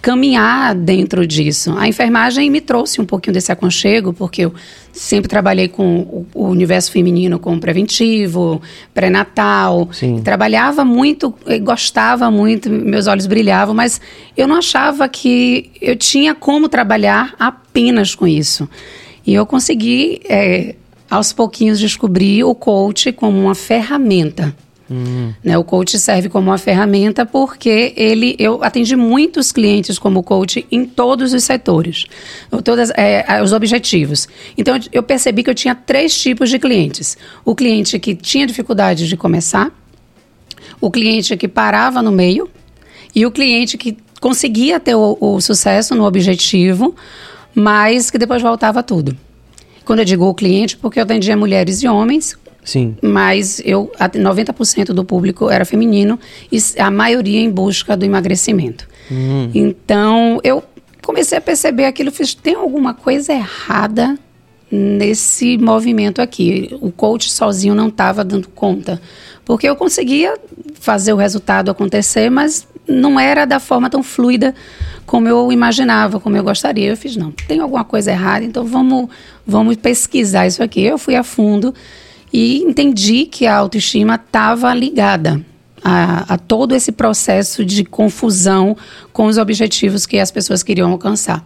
caminhar 0.00 0.74
dentro 0.74 1.26
disso. 1.26 1.74
A 1.76 1.88
enfermagem 1.88 2.48
me 2.50 2.60
trouxe 2.60 3.00
um 3.00 3.04
pouquinho 3.04 3.34
desse 3.34 3.50
aconchego, 3.50 4.12
porque 4.12 4.44
eu 4.44 4.54
sempre 4.92 5.28
trabalhei 5.28 5.68
com 5.68 6.24
o, 6.34 6.46
universo 6.46 6.92
feminino, 6.92 7.38
com 7.38 7.58
preventivo, 7.58 8.62
pré-natal. 8.94 9.88
Trabalhava 10.22 10.84
muito, 10.84 11.34
eh, 11.46 11.58
gostava 11.58 12.30
muito, 12.30 12.70
meus 12.70 13.06
olhos 13.06 13.26
brilhavam, 13.26 13.74
mas 13.74 14.00
eu 14.36 14.46
não 14.46 14.56
achava 14.56 15.08
que 15.08 15.70
eu 15.80 15.96
tinha 15.96 16.34
como 16.34 16.68
trabalhar 16.68 17.34
apenas 17.38 18.14
com 18.14 18.26
isso. 18.26 18.68
E 19.26 19.34
eu 19.34 19.44
consegui, 19.44 20.20
eh, 20.28 20.76
aos 21.10 21.32
pouquinhos, 21.32 21.78
descobrir 21.80 22.44
o 22.44 22.54
coach 22.54 23.12
como 23.12 23.38
uma 23.38 23.54
ferramenta. 23.54 24.54
Né, 24.88 25.58
o 25.58 25.64
coach 25.64 25.98
serve 25.98 26.28
como 26.28 26.48
uma 26.48 26.58
ferramenta 26.58 27.26
porque 27.26 27.92
ele, 27.96 28.36
eu 28.38 28.62
atendi 28.62 28.94
muitos 28.94 29.50
clientes 29.50 29.98
como 29.98 30.22
coach 30.22 30.64
em 30.70 30.84
todos 30.84 31.32
os 31.32 31.42
setores, 31.42 32.04
ou 32.52 32.62
todas 32.62 32.90
é, 32.90 33.42
os 33.42 33.52
objetivos. 33.52 34.28
Então 34.56 34.78
eu 34.92 35.02
percebi 35.02 35.42
que 35.42 35.50
eu 35.50 35.54
tinha 35.54 35.74
três 35.74 36.16
tipos 36.16 36.48
de 36.50 36.58
clientes: 36.58 37.18
o 37.44 37.54
cliente 37.54 37.98
que 37.98 38.14
tinha 38.14 38.46
dificuldade 38.46 39.08
de 39.08 39.16
começar, 39.16 39.72
o 40.80 40.88
cliente 40.88 41.36
que 41.36 41.48
parava 41.48 42.00
no 42.00 42.12
meio 42.12 42.48
e 43.12 43.26
o 43.26 43.30
cliente 43.32 43.76
que 43.76 43.96
conseguia 44.20 44.78
ter 44.78 44.94
o, 44.94 45.18
o 45.20 45.40
sucesso 45.40 45.96
no 45.96 46.04
objetivo, 46.04 46.94
mas 47.52 48.08
que 48.08 48.18
depois 48.18 48.40
voltava 48.40 48.84
tudo. 48.84 49.16
Quando 49.84 50.00
eu 50.00 50.04
digo 50.04 50.26
o 50.26 50.34
cliente, 50.34 50.76
porque 50.76 50.98
eu 50.98 51.04
atendia 51.04 51.36
mulheres 51.36 51.82
e 51.82 51.88
homens, 51.88 52.36
Sim. 52.66 52.96
mas 53.00 53.62
eu 53.64 53.90
a- 53.98 54.08
90% 54.08 54.92
do 54.92 55.04
público 55.04 55.48
era 55.48 55.64
feminino 55.64 56.18
e 56.52 56.58
a 56.78 56.90
maioria 56.90 57.40
em 57.40 57.48
busca 57.50 57.96
do 57.96 58.04
emagrecimento. 58.04 58.86
Então 59.54 60.40
eu 60.42 60.62
comecei 61.02 61.38
a 61.38 61.40
perceber 61.40 61.84
aquilo, 61.86 62.10
fiz 62.10 62.34
tem 62.34 62.54
alguma 62.56 62.92
coisa 62.92 63.32
errada 63.32 64.18
nesse 64.70 65.56
movimento 65.58 66.20
aqui. 66.20 66.76
O 66.80 66.90
coach 66.90 67.30
sozinho 67.30 67.74
não 67.74 67.88
estava 67.88 68.24
dando 68.24 68.48
conta. 68.48 69.00
Porque 69.44 69.68
eu 69.68 69.76
conseguia 69.76 70.36
fazer 70.74 71.12
o 71.12 71.16
resultado 71.16 71.70
acontecer, 71.70 72.28
mas 72.30 72.66
não 72.88 73.18
era 73.18 73.44
da 73.44 73.60
forma 73.60 73.88
tão 73.88 74.02
fluida 74.02 74.52
como 75.04 75.28
eu 75.28 75.52
imaginava, 75.52 76.18
como 76.18 76.36
eu 76.36 76.42
gostaria. 76.42 76.88
Eu 76.90 76.96
fiz, 76.96 77.16
não, 77.16 77.30
tem 77.30 77.60
alguma 77.60 77.84
coisa 77.84 78.10
errada, 78.10 78.44
então 78.44 78.64
vamos, 78.64 79.08
vamos 79.46 79.76
pesquisar 79.76 80.48
isso 80.48 80.62
aqui. 80.64 80.82
Eu 80.82 80.98
fui 80.98 81.14
a 81.14 81.22
fundo 81.22 81.72
e 82.32 82.58
entendi 82.62 83.26
que 83.26 83.46
a 83.46 83.56
autoestima 83.56 84.16
estava 84.16 84.72
ligada 84.74 85.44
a, 85.82 86.34
a, 86.34 86.38
todo 86.38 86.74
esse 86.74 86.90
processo 86.90 87.64
de 87.64 87.84
confusão 87.84 88.76
com 89.12 89.26
os 89.26 89.38
objetivos 89.38 90.06
que 90.06 90.18
as 90.18 90.30
pessoas 90.30 90.62
queriam 90.62 90.90
alcançar. 90.90 91.44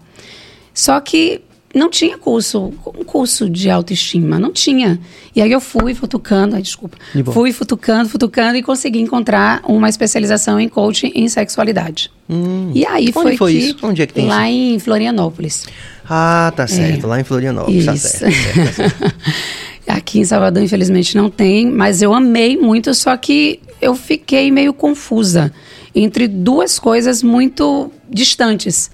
Só 0.73 0.99
que 1.01 1.43
não 1.75 1.89
tinha 1.89 2.19
curso, 2.19 2.73
um 2.99 3.05
curso 3.05 3.49
de 3.49 3.71
autoestima, 3.71 4.39
não 4.39 4.53
tinha. 4.53 4.99
E 5.37 5.41
aí 5.41 5.53
eu 5.53 5.61
fui 5.61 5.95
futucando, 5.95 6.57
ai, 6.57 6.63
desculpa, 6.63 6.97
fui 7.33 7.53
futucando, 7.53 8.09
futucando 8.09 8.57
e 8.57 8.63
consegui 8.63 9.01
encontrar 9.01 9.61
uma 9.65 9.89
especialização 9.89 10.59
em 10.59 10.69
coaching 10.69 11.13
em 11.15 11.29
sexualidade. 11.29 12.11
Hum. 12.29 12.73
E 12.75 12.85
aí 12.87 13.05
Onde 13.05 13.13
foi, 13.13 13.37
foi 13.37 13.53
isso? 13.53 13.77
Onde 13.83 14.03
é 14.03 14.07
que 14.07 14.15
tem 14.15 14.27
lá 14.27 14.51
isso? 14.51 14.75
em 14.75 14.79
Florianópolis. 14.79 15.67
Ah, 16.09 16.53
tá 16.57 16.67
certo. 16.67 17.07
Lá 17.07 17.21
em 17.21 17.25
Florianópolis, 17.25 17.85
tá 17.85 17.95
Isso. 17.95 18.09
certo. 18.09 18.25
tá 18.25 18.33
certo, 18.33 18.67
tá 18.67 18.73
certo. 18.73 19.15
Aqui 19.91 20.21
em 20.21 20.25
Salvador, 20.25 20.63
infelizmente, 20.63 21.17
não 21.17 21.29
tem, 21.29 21.71
mas 21.71 22.03
eu 22.03 22.15
amei 22.15 22.57
muito, 22.57 22.95
só 22.95 23.17
que 23.17 23.61
eu 23.81 23.95
fiquei 23.95 24.51
meio 24.51 24.73
confusa 24.73 25.53
entre 25.95 26.29
duas 26.29 26.79
coisas 26.79 27.23
muito 27.23 27.91
distantes. 28.09 28.91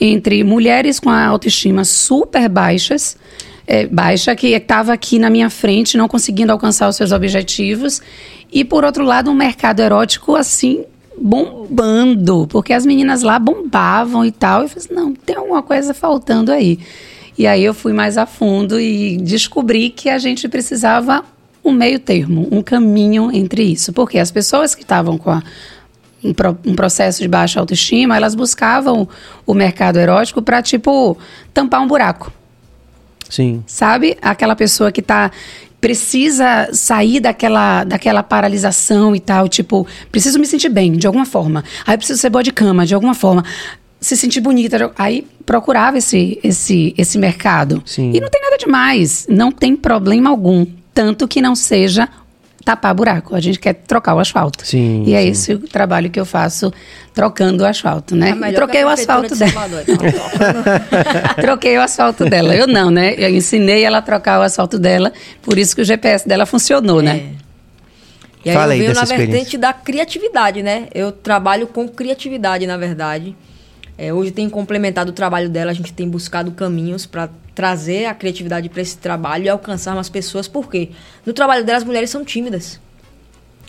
Entre 0.00 0.42
mulheres 0.42 0.98
com 0.98 1.10
a 1.10 1.24
autoestima 1.24 1.84
super 1.84 2.48
baixas, 2.48 3.16
é, 3.66 3.86
baixa, 3.86 4.34
que 4.34 4.48
estava 4.48 4.92
aqui 4.92 5.18
na 5.18 5.30
minha 5.30 5.48
frente, 5.48 5.96
não 5.96 6.08
conseguindo 6.08 6.50
alcançar 6.50 6.88
os 6.88 6.96
seus 6.96 7.12
objetivos, 7.12 8.02
e 8.52 8.64
por 8.64 8.84
outro 8.84 9.04
lado, 9.04 9.30
um 9.30 9.34
mercado 9.34 9.80
erótico 9.80 10.34
assim 10.34 10.84
bombando, 11.18 12.46
porque 12.48 12.72
as 12.72 12.84
meninas 12.84 13.22
lá 13.22 13.38
bombavam 13.38 14.24
e 14.24 14.32
tal. 14.32 14.62
Eu 14.62 14.68
falei, 14.68 14.84
assim, 14.84 14.94
não, 14.94 15.14
tem 15.14 15.36
alguma 15.36 15.62
coisa 15.62 15.94
faltando 15.94 16.50
aí. 16.50 16.78
E 17.38 17.46
aí 17.46 17.64
eu 17.64 17.72
fui 17.74 17.92
mais 17.92 18.18
a 18.18 18.26
fundo 18.26 18.78
e 18.78 19.16
descobri 19.16 19.90
que 19.90 20.08
a 20.10 20.18
gente 20.18 20.48
precisava 20.48 21.24
um 21.64 21.72
meio 21.72 21.98
termo, 21.98 22.48
um 22.50 22.62
caminho 22.62 23.30
entre 23.32 23.62
isso. 23.62 23.92
Porque 23.92 24.18
as 24.18 24.30
pessoas 24.30 24.74
que 24.74 24.82
estavam 24.82 25.16
com 25.16 25.30
a, 25.30 25.42
um, 26.22 26.34
pro- 26.34 26.58
um 26.66 26.74
processo 26.74 27.22
de 27.22 27.28
baixa 27.28 27.58
autoestima, 27.58 28.16
elas 28.16 28.34
buscavam 28.34 29.08
o 29.46 29.54
mercado 29.54 29.98
erótico 29.98 30.42
para, 30.42 30.60
tipo, 30.60 31.16
tampar 31.54 31.80
um 31.80 31.86
buraco 31.86 32.32
Sim. 33.30 33.62
sabe? 33.66 34.18
Aquela 34.20 34.54
pessoa 34.54 34.92
que 34.92 35.00
tá 35.00 35.30
precisa 35.80 36.68
sair 36.72 37.18
daquela, 37.18 37.82
daquela 37.82 38.22
paralisação 38.22 39.16
e 39.16 39.20
tal, 39.20 39.48
tipo, 39.48 39.84
preciso 40.12 40.38
me 40.38 40.46
sentir 40.46 40.68
bem 40.68 40.92
de 40.92 41.08
alguma 41.08 41.26
forma. 41.26 41.64
Aí 41.84 41.96
preciso 41.96 42.20
ser 42.20 42.30
boa 42.30 42.42
de 42.42 42.52
cama 42.52 42.86
de 42.86 42.94
alguma 42.94 43.14
forma. 43.14 43.44
Se 44.02 44.16
sentir 44.16 44.40
bonita, 44.40 44.92
aí 44.98 45.26
procurava 45.46 45.96
esse 45.96 46.38
esse 46.42 46.92
esse 46.98 47.16
mercado. 47.16 47.82
Sim. 47.86 48.10
E 48.12 48.20
não 48.20 48.28
tem 48.28 48.42
nada 48.42 48.58
demais, 48.58 49.26
não 49.30 49.50
tem 49.50 49.74
problema 49.74 50.28
algum, 50.28 50.66
tanto 50.92 51.26
que 51.26 51.40
não 51.40 51.54
seja 51.54 52.08
tapar 52.64 52.94
buraco. 52.94 53.34
A 53.34 53.40
gente 53.40 53.58
quer 53.58 53.74
trocar 53.74 54.14
o 54.14 54.18
asfalto. 54.18 54.66
Sim, 54.66 55.04
E 55.06 55.14
é 55.14 55.22
sim. 55.22 55.28
esse 55.28 55.54
o 55.54 55.58
trabalho 55.60 56.10
que 56.10 56.18
eu 56.18 56.24
faço 56.24 56.72
trocando 57.14 57.64
o 57.64 57.66
asfalto, 57.66 58.14
né? 58.14 58.30
É 58.42 58.52
troquei 58.52 58.80
que 58.80 58.86
o 58.86 58.88
asfalto 58.88 59.34
de 59.34 59.38
dela. 59.38 59.52
Salvador, 59.52 59.84
então. 59.86 60.02
Troquei 61.42 61.78
o 61.78 61.82
asfalto 61.82 62.24
dela. 62.24 62.54
Eu 62.54 62.66
não, 62.66 62.90
né? 62.90 63.14
Eu 63.16 63.30
ensinei 63.30 63.84
ela 63.84 63.98
a 63.98 64.02
trocar 64.02 64.40
o 64.40 64.42
asfalto 64.42 64.78
dela, 64.78 65.12
por 65.42 65.58
isso 65.58 65.74
que 65.74 65.82
o 65.82 65.84
GPS 65.84 66.26
dela 66.26 66.46
funcionou, 66.46 67.02
né? 67.02 67.32
E 68.44 68.50
aí 68.50 68.56
Fala 68.56 68.74
eu 68.76 68.80
venho 68.80 68.94
na 68.94 69.04
vertente 69.04 69.56
da 69.56 69.72
criatividade, 69.72 70.62
né? 70.62 70.88
Eu 70.92 71.12
trabalho 71.12 71.66
com 71.68 71.88
criatividade, 71.88 72.66
na 72.66 72.76
verdade. 72.76 73.36
É, 73.98 74.12
hoje 74.12 74.30
tem 74.30 74.48
complementado 74.48 75.10
o 75.10 75.12
trabalho 75.12 75.48
dela, 75.48 75.70
a 75.70 75.74
gente 75.74 75.92
tem 75.92 76.08
buscado 76.08 76.50
caminhos 76.52 77.06
para 77.06 77.28
trazer 77.54 78.06
a 78.06 78.14
criatividade 78.14 78.68
para 78.68 78.80
esse 78.80 78.96
trabalho 78.96 79.44
e 79.44 79.48
alcançar 79.48 79.94
mais 79.94 80.08
pessoas. 80.08 80.48
Por 80.48 80.68
quê? 80.70 80.90
No 81.26 81.32
trabalho 81.32 81.64
dela, 81.64 81.78
as 81.78 81.84
mulheres 81.84 82.08
são 82.10 82.24
tímidas. 82.24 82.80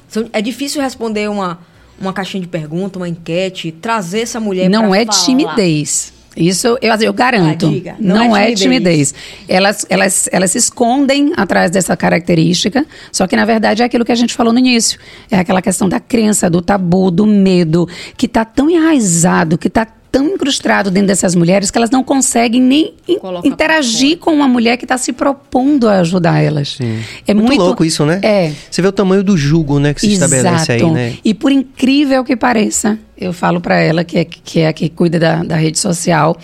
São- 0.08 0.30
é 0.32 0.42
difícil 0.42 0.82
responder 0.82 1.30
uma, 1.30 1.60
uma 2.00 2.14
caixinha 2.14 2.42
de 2.42 2.48
pergunta, 2.48 2.98
uma 2.98 3.08
enquete, 3.10 3.72
trazer 3.72 4.22
essa 4.22 4.40
mulher 4.40 4.70
Não 4.70 4.96
é 4.96 5.06
falar. 5.06 5.20
timidez. 5.26 6.14
Isso 6.36 6.66
eu, 6.68 6.78
eu 7.02 7.14
garanto. 7.14 7.68
Ah, 7.68 7.70
diga. 7.70 7.96
não, 8.00 8.16
Não 8.30 8.36
é 8.38 8.52
é 8.52 8.56
timidez. 8.56 9.14
Elas, 9.48 9.86
elas, 9.88 10.28
elas 10.32 10.50
se 10.50 10.58
escondem 10.58 11.32
atrás 11.38 11.70
dessa 11.70 11.96
característica, 11.96 12.84
só 13.12 13.28
que 13.28 13.36
na 13.36 13.46
verdade 13.46 13.84
é 13.84 13.86
aquilo 13.86 14.04
que 14.04 14.12
a 14.12 14.16
gente 14.16 14.34
falou 14.34 14.52
no 14.52 14.58
início. 14.58 15.00
É 15.30 15.38
aquela 15.38 15.62
questão 15.62 15.88
da 15.88 16.00
crença, 16.00 16.50
do 16.50 16.60
tabu, 16.60 17.12
do 17.12 17.28
medo, 17.28 17.88
que 18.18 18.26
está 18.26 18.44
tão 18.44 18.68
enraizado, 18.68 19.60
que 19.60 19.68
está 19.68 19.86
tão 20.14 20.28
incrustado 20.28 20.92
dentro 20.92 21.08
dessas 21.08 21.34
mulheres 21.34 21.72
que 21.72 21.78
elas 21.80 21.90
não 21.90 22.04
conseguem 22.04 22.62
nem 22.62 22.94
Coloca 23.20 23.48
interagir 23.48 24.20
com 24.20 24.32
uma 24.32 24.48
mulher 24.48 24.78
que 24.78 24.86
está 24.86 24.96
se 24.96 25.12
propondo 25.12 25.90
a 25.90 26.02
ajudar 26.02 26.40
elas. 26.40 26.76
Sim. 26.78 27.00
É 27.26 27.34
muito, 27.34 27.48
muito, 27.48 27.60
louco 27.60 27.84
isso, 27.84 28.06
né? 28.06 28.20
É. 28.22 28.54
Você 28.70 28.80
vê 28.80 28.88
o 28.88 28.92
tamanho 28.92 29.24
do 29.24 29.36
jugo, 29.36 29.80
né, 29.80 29.92
que 29.92 30.02
se 30.02 30.14
estabelece 30.14 30.72
aí, 30.72 30.92
né? 30.92 31.16
E 31.26 31.34
por 31.34 31.52
incrível 31.52 32.24
que 32.24 32.36
pareça, 32.36 33.00
eu 33.18 33.34
falo 33.34 33.60
para 33.60 33.80
ela, 33.80 34.04
que 34.04 34.20
é, 34.20 34.24
que 34.24 34.60
é 34.60 34.68
a 34.68 34.74
que 34.74 34.88
cuida 34.88 35.18
da, 35.18 35.44
da 35.44 35.56
rede 35.56 35.80
social, 35.80 36.38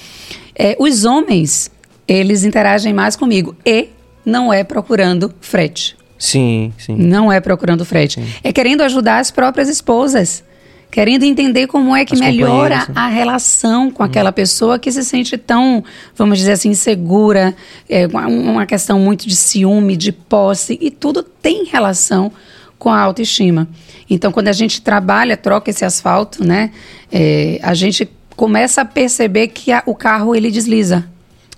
é, 0.55 0.75
os 0.79 1.05
homens, 1.05 1.69
eles 2.07 2.43
interagem 2.43 2.91
mais 2.91 3.15
comigo. 3.15 3.55
E 3.63 3.89
não 4.25 4.51
é 4.51 4.63
procurando 4.63 5.31
frete. 5.39 5.95
Sim, 6.17 6.73
sim. 6.75 6.95
Não 6.95 7.31
é 7.31 7.39
procurando 7.39 7.85
frete. 7.85 8.19
É 8.43 8.51
querendo 8.51 8.81
ajudar 8.81 9.19
as 9.19 9.29
próprias 9.29 9.69
esposas. 9.69 10.43
Querendo 10.91 11.23
entender 11.23 11.67
como 11.67 11.95
é 11.95 12.03
que 12.03 12.15
As 12.15 12.19
melhora 12.19 12.77
né? 12.77 12.85
a 12.95 13.07
relação 13.07 13.91
com 13.91 14.01
aquela 14.01 14.31
pessoa 14.31 14.79
que 14.79 14.91
se 14.91 15.03
sente 15.03 15.37
tão, 15.37 15.83
vamos 16.15 16.39
dizer 16.39 16.53
assim, 16.53 16.69
insegura, 16.69 17.55
é, 17.87 18.07
uma- 18.07 18.27
uma 18.27 18.65
questão 18.65 18.99
muito 18.99 19.27
de 19.27 19.35
ciúme, 19.35 19.95
de 19.95 20.11
posse, 20.11 20.77
e 20.81 20.89
tudo 20.89 21.21
tem 21.21 21.65
relação 21.65 22.31
com 22.79 22.89
a 22.89 22.99
autoestima. 22.99 23.67
Então, 24.09 24.31
quando 24.31 24.47
a 24.47 24.53
gente 24.53 24.81
trabalha, 24.81 25.37
troca 25.37 25.69
esse 25.69 25.85
asfalto, 25.85 26.43
né, 26.43 26.71
é, 27.11 27.59
a 27.61 27.73
gente 27.75 28.09
começa 28.35 28.81
a 28.81 28.85
perceber 28.85 29.49
que 29.49 29.71
a- 29.71 29.83
o 29.85 29.93
carro 29.93 30.33
ele 30.35 30.49
desliza 30.49 31.05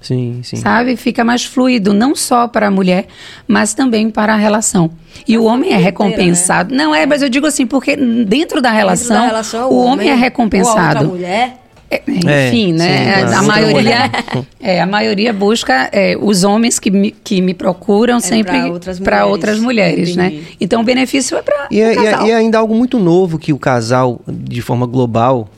Sim, 0.02 0.42
sim. 0.44 0.56
sabe? 0.58 0.96
Fica 0.96 1.24
mais 1.24 1.46
fluido, 1.46 1.94
não 1.94 2.16
só 2.16 2.48
para 2.48 2.68
a 2.68 2.72
mulher, 2.72 3.06
mas 3.48 3.74
também 3.74 4.10
para 4.10 4.34
a 4.34 4.38
relação. 4.38 4.90
E 5.28 5.38
o 5.38 5.44
homem 5.44 5.70
é 5.70 5.74
família 5.74 5.78
recompensado. 5.86 6.74
Não 6.76 6.94
é, 6.96 7.06
mas 7.06 7.22
eu 7.22 7.30
digo 7.30 7.46
assim, 7.46 7.66
porque 7.68 7.96
dentro 7.96 8.62
da 8.62 8.72
relação, 8.72 9.08
Dentro 9.10 9.22
da 9.22 9.28
relação, 9.28 9.70
o 9.72 9.78
homem 9.84 10.08
é 10.08 10.12
Ou 10.12 10.14
a 10.14 10.16
outra 10.16 10.16
recompensado. 10.16 11.08
mulher. 11.08 11.58
É, 11.94 12.02
É, 12.26 12.48
enfim, 12.48 12.72
né? 12.72 12.88
sim, 12.88 13.22
claro. 13.22 13.36
A 13.36 13.42
maioria, 13.44 14.12
é, 14.62 14.82
a 14.82 14.86
maioria 14.86 15.34
busca 15.34 15.90
é, 15.92 16.16
os 16.20 16.46
homens 16.46 16.80
que 16.80 16.90
me, 16.90 17.12
que 17.12 17.42
me 17.42 17.54
procuram 17.54 18.20
sempre 18.22 18.54
pra 18.62 18.72
outras 18.72 18.98
para 18.98 19.16
mulheres. 19.18 19.32
outras 19.34 19.60
mulheres, 19.60 20.16
né? 20.16 20.40
Então 20.60 20.80
o 20.82 20.84
benefício 20.86 21.36
é 21.38 21.42
para 21.42 21.68
E 21.70 21.82
é, 21.82 21.94
e 21.94 21.98
é- 22.08 22.24
e 22.28 22.32
é 22.32 22.36
ainda 22.36 22.60
algo 22.60 22.74
muito 22.74 22.98
novo 22.98 23.38
que 23.38 23.52
o 23.52 23.60
casal, 23.60 24.22
de 24.26 24.62
forma 24.62 24.86
global, 24.86 25.50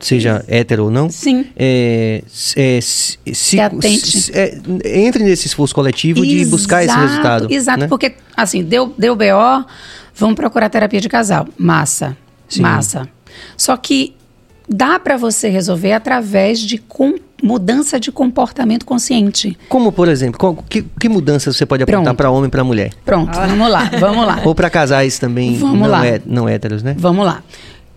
seja 0.00 0.44
hétero 0.46 0.84
ou 0.84 0.90
não, 0.90 1.10
Sim. 1.10 1.46
é, 1.56 2.22
se, 2.28 2.54
é, 2.60 2.80
se, 2.80 3.18
se- 3.32 3.60
atente. 3.60 4.06
se- 4.20 4.32
é, 4.32 4.58
entre 4.84 5.24
nesse 5.24 5.46
esforço 5.48 5.74
coletivo 5.74 6.24
de 6.24 6.44
buscar 6.46 6.84
esse 6.84 6.92
Exato, 6.92 7.06
resultado. 7.08 7.46
Exato, 7.52 7.80
né? 7.80 7.88
porque 7.88 8.14
assim, 8.36 8.62
deu, 8.62 8.94
deu 8.96 9.16
BO, 9.16 9.64
vamos 10.14 10.36
procurar 10.36 10.68
terapia 10.68 11.00
de 11.00 11.08
casal. 11.08 11.46
Massa. 11.58 12.16
Sim. 12.48 12.62
Massa. 12.62 13.08
Só 13.56 13.76
que 13.76 14.14
dá 14.68 14.98
para 14.98 15.16
você 15.16 15.48
resolver 15.48 15.92
através 15.92 16.60
de 16.60 16.78
com- 16.78 17.16
mudança 17.42 18.00
de 18.00 18.10
comportamento 18.10 18.84
consciente. 18.84 19.56
Como, 19.68 19.92
por 19.92 20.08
exemplo, 20.08 20.38
qual- 20.38 20.56
que, 20.68 20.82
que 20.82 21.08
mudanças 21.08 21.56
você 21.56 21.64
pode 21.66 21.82
apontar 21.84 22.14
para 22.14 22.30
homem 22.30 22.48
e 22.48 22.50
para 22.50 22.64
mulher? 22.64 22.92
Pronto, 23.04 23.32
vamos 23.32 23.70
lá, 23.70 23.90
vamos 23.98 24.26
lá. 24.26 24.40
Ou 24.44 24.54
para 24.54 24.68
casais 24.70 25.18
também 25.18 25.56
Vamos 25.56 25.80
não, 25.80 25.88
lá. 25.88 26.06
é, 26.06 26.20
não 26.26 26.48
héteros, 26.48 26.82
né? 26.82 26.94
Vamos 26.98 27.24
lá. 27.24 27.42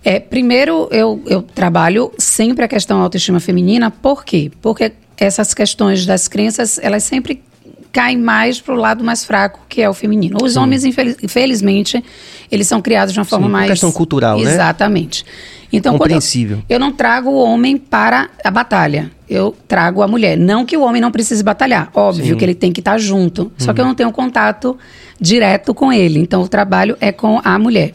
É, 0.03 0.19
primeiro, 0.19 0.87
eu, 0.91 1.21
eu 1.27 1.41
trabalho 1.41 2.11
sempre 2.17 2.65
a 2.65 2.67
questão 2.67 2.97
da 2.97 3.03
autoestima 3.03 3.39
feminina. 3.39 3.91
Por 3.91 4.25
quê? 4.25 4.51
Porque 4.61 4.93
essas 5.17 5.53
questões 5.53 6.05
das 6.05 6.27
crenças, 6.27 6.79
elas 6.81 7.03
sempre 7.03 7.43
caem 7.91 8.17
mais 8.17 8.59
para 8.59 8.73
o 8.73 8.77
lado 8.77 9.03
mais 9.03 9.23
fraco, 9.25 9.59
que 9.69 9.81
é 9.81 9.89
o 9.89 9.93
feminino. 9.93 10.37
Os 10.41 10.55
homens, 10.55 10.85
infeliz- 10.85 11.17
infelizmente, 11.21 12.03
eles 12.51 12.65
são 12.67 12.81
criados 12.81 13.13
de 13.13 13.19
uma 13.19 13.25
forma 13.25 13.45
Sim, 13.47 13.51
mais... 13.51 13.69
questão 13.69 13.91
cultural, 13.91 14.39
né? 14.39 14.51
Exatamente. 14.51 15.25
Então, 15.73 15.93
quando 15.93 16.11
eu- 16.11 16.15
Compreensível. 16.15 16.63
eu 16.67 16.79
não 16.79 16.91
trago 16.91 17.29
o 17.29 17.35
homem 17.43 17.77
para 17.77 18.29
a 18.43 18.49
batalha. 18.51 19.11
Eu 19.29 19.55
trago 19.67 20.01
a 20.01 20.07
mulher. 20.07 20.37
Não 20.37 20.65
que 20.65 20.75
o 20.75 20.81
homem 20.81 21.01
não 21.01 21.11
precise 21.11 21.43
batalhar. 21.43 21.89
Óbvio 21.93 22.35
que 22.35 22.43
ele 22.43 22.55
tem 22.55 22.71
que 22.71 22.81
estar 22.81 22.97
junto. 22.97 23.51
Só 23.57 23.71
que 23.73 23.79
eu 23.79 23.85
não 23.85 23.93
tenho 23.95 24.11
contato 24.11 24.77
direto 25.19 25.73
com 25.73 25.91
ele. 25.93 26.19
Então, 26.19 26.41
o 26.41 26.47
trabalho 26.47 26.97
é 26.99 27.11
com 27.11 27.39
a 27.43 27.57
mulher. 27.59 27.93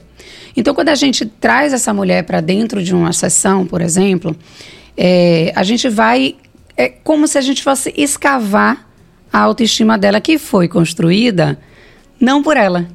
Então, 0.56 0.74
quando 0.74 0.88
a 0.88 0.94
gente 0.94 1.26
traz 1.26 1.72
essa 1.72 1.92
mulher 1.92 2.24
para 2.24 2.40
dentro 2.40 2.82
de 2.82 2.94
uma 2.94 3.12
sessão, 3.12 3.66
por 3.66 3.82
exemplo, 3.82 4.34
é, 4.96 5.52
a 5.54 5.62
gente 5.62 5.88
vai. 5.88 6.36
É 6.76 6.88
como 6.88 7.28
se 7.28 7.38
a 7.38 7.40
gente 7.40 7.62
fosse 7.62 7.92
escavar 7.96 8.86
a 9.32 9.40
autoestima 9.40 9.98
dela 9.98 10.20
que 10.20 10.38
foi 10.38 10.68
construída 10.68 11.58
não 12.20 12.42
por 12.42 12.56
ela. 12.56 12.86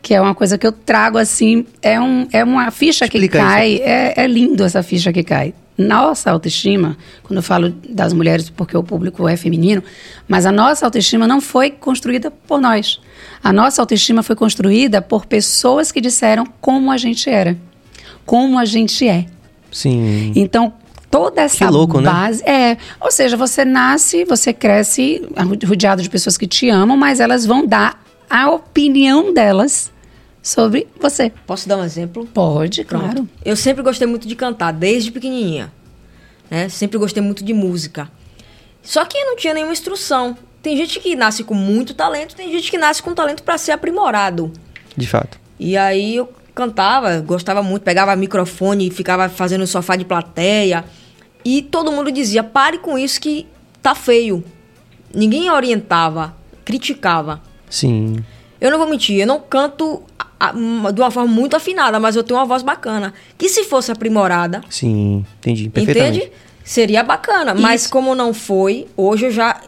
Que 0.00 0.14
é 0.14 0.20
uma 0.20 0.34
coisa 0.34 0.58
que 0.58 0.66
eu 0.66 0.72
trago 0.72 1.16
assim, 1.16 1.66
é, 1.80 1.98
um, 1.98 2.26
é 2.30 2.44
uma 2.44 2.70
ficha 2.70 3.06
Explica 3.06 3.38
que 3.38 3.44
cai, 3.44 3.76
é, 3.76 4.14
é 4.22 4.26
lindo 4.26 4.64
essa 4.64 4.82
ficha 4.82 5.12
que 5.12 5.22
cai. 5.22 5.54
Nossa 5.76 6.30
autoestima, 6.30 6.96
quando 7.24 7.38
eu 7.38 7.42
falo 7.42 7.70
das 7.88 8.12
mulheres, 8.12 8.48
porque 8.48 8.76
o 8.76 8.82
público 8.82 9.26
é 9.26 9.36
feminino, 9.36 9.82
mas 10.28 10.46
a 10.46 10.52
nossa 10.52 10.84
autoestima 10.84 11.26
não 11.26 11.40
foi 11.40 11.70
construída 11.70 12.30
por 12.30 12.60
nós. 12.60 13.00
A 13.42 13.52
nossa 13.52 13.82
autoestima 13.82 14.22
foi 14.22 14.36
construída 14.36 15.02
por 15.02 15.26
pessoas 15.26 15.90
que 15.90 16.00
disseram 16.00 16.46
como 16.60 16.92
a 16.92 16.96
gente 16.96 17.28
era, 17.28 17.58
como 18.24 18.58
a 18.58 18.64
gente 18.64 19.06
é. 19.08 19.26
Sim. 19.72 20.32
Então, 20.36 20.72
toda 21.10 21.42
essa 21.42 21.58
Que 21.58 21.72
louco, 21.72 22.00
né? 22.00 22.10
base. 22.10 22.42
É. 22.44 22.76
Ou 23.00 23.10
seja, 23.10 23.36
você 23.36 23.64
nasce, 23.64 24.24
você 24.24 24.52
cresce 24.52 25.22
rodeado 25.66 26.02
de 26.02 26.08
pessoas 26.10 26.36
que 26.36 26.46
te 26.46 26.68
amam, 26.68 26.96
mas 26.96 27.18
elas 27.20 27.44
vão 27.44 27.66
dar 27.66 28.02
a 28.30 28.50
opinião 28.50 29.34
delas 29.34 29.92
sobre 30.44 30.86
você. 31.00 31.32
Posso 31.46 31.66
dar 31.66 31.78
um 31.78 31.84
exemplo? 31.84 32.26
Pode, 32.26 32.84
Pronto. 32.84 33.02
claro. 33.02 33.28
Eu 33.42 33.56
sempre 33.56 33.82
gostei 33.82 34.06
muito 34.06 34.28
de 34.28 34.36
cantar, 34.36 34.72
desde 34.72 35.10
pequenininha. 35.10 35.72
Né? 36.50 36.68
Sempre 36.68 36.98
gostei 36.98 37.22
muito 37.22 37.42
de 37.42 37.54
música. 37.54 38.10
Só 38.82 39.06
que 39.06 39.16
eu 39.16 39.24
não 39.24 39.36
tinha 39.36 39.54
nenhuma 39.54 39.72
instrução. 39.72 40.36
Tem 40.62 40.76
gente 40.76 41.00
que 41.00 41.16
nasce 41.16 41.42
com 41.42 41.54
muito 41.54 41.94
talento, 41.94 42.36
tem 42.36 42.52
gente 42.52 42.70
que 42.70 42.76
nasce 42.76 43.02
com 43.02 43.14
talento 43.14 43.42
para 43.42 43.56
ser 43.56 43.72
aprimorado. 43.72 44.52
De 44.94 45.06
fato. 45.06 45.40
E 45.58 45.76
aí 45.76 46.16
eu 46.16 46.30
cantava, 46.54 47.20
gostava 47.20 47.62
muito, 47.62 47.82
pegava 47.82 48.14
microfone 48.14 48.88
e 48.88 48.90
ficava 48.90 49.28
fazendo 49.30 49.66
sofá 49.66 49.96
de 49.96 50.04
plateia. 50.04 50.84
E 51.42 51.62
todo 51.62 51.90
mundo 51.90 52.12
dizia: 52.12 52.44
pare 52.44 52.78
com 52.78 52.98
isso 52.98 53.20
que 53.20 53.46
tá 53.82 53.94
feio. 53.94 54.44
Ninguém 55.14 55.50
orientava, 55.50 56.36
criticava. 56.64 57.42
Sim. 57.68 58.24
Eu 58.64 58.70
não 58.70 58.78
vou 58.78 58.88
mentir, 58.88 59.20
eu 59.20 59.26
não 59.26 59.38
canto 59.38 60.02
a- 60.18 60.48
a- 60.48 60.90
de 60.90 61.00
uma 61.00 61.10
forma 61.10 61.30
muito 61.30 61.54
afinada, 61.54 62.00
mas 62.00 62.16
eu 62.16 62.22
tenho 62.24 62.38
uma 62.40 62.46
voz 62.46 62.62
bacana. 62.62 63.12
Que 63.36 63.48
se 63.48 63.64
fosse 63.64 63.92
aprimorada, 63.92 64.62
Sim. 64.70 65.24
Entendi. 65.38 65.68
Perfeitamente. 65.68 66.18
entende? 66.18 66.32
Seria 66.64 67.02
bacana. 67.02 67.52
Mas 67.54 67.86
como 67.86 68.14
não 68.14 68.32
foi, 68.32 68.86
hoje 68.96 69.26
eu 69.26 69.30
já 69.30 69.60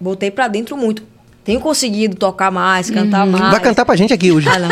botei 0.00 0.30
pra 0.30 0.46
dentro 0.46 0.76
muito. 0.76 1.02
Tenho 1.42 1.58
conseguido 1.60 2.16
tocar 2.16 2.50
mais, 2.52 2.90
cantar 2.90 3.26
mais. 3.26 3.50
Vai 3.52 3.60
cantar 3.60 3.84
pra 3.84 3.94
gente 3.96 4.12
aqui 4.12 4.30
hoje. 4.32 4.48
Ah, 4.48 4.58
não. 4.60 4.68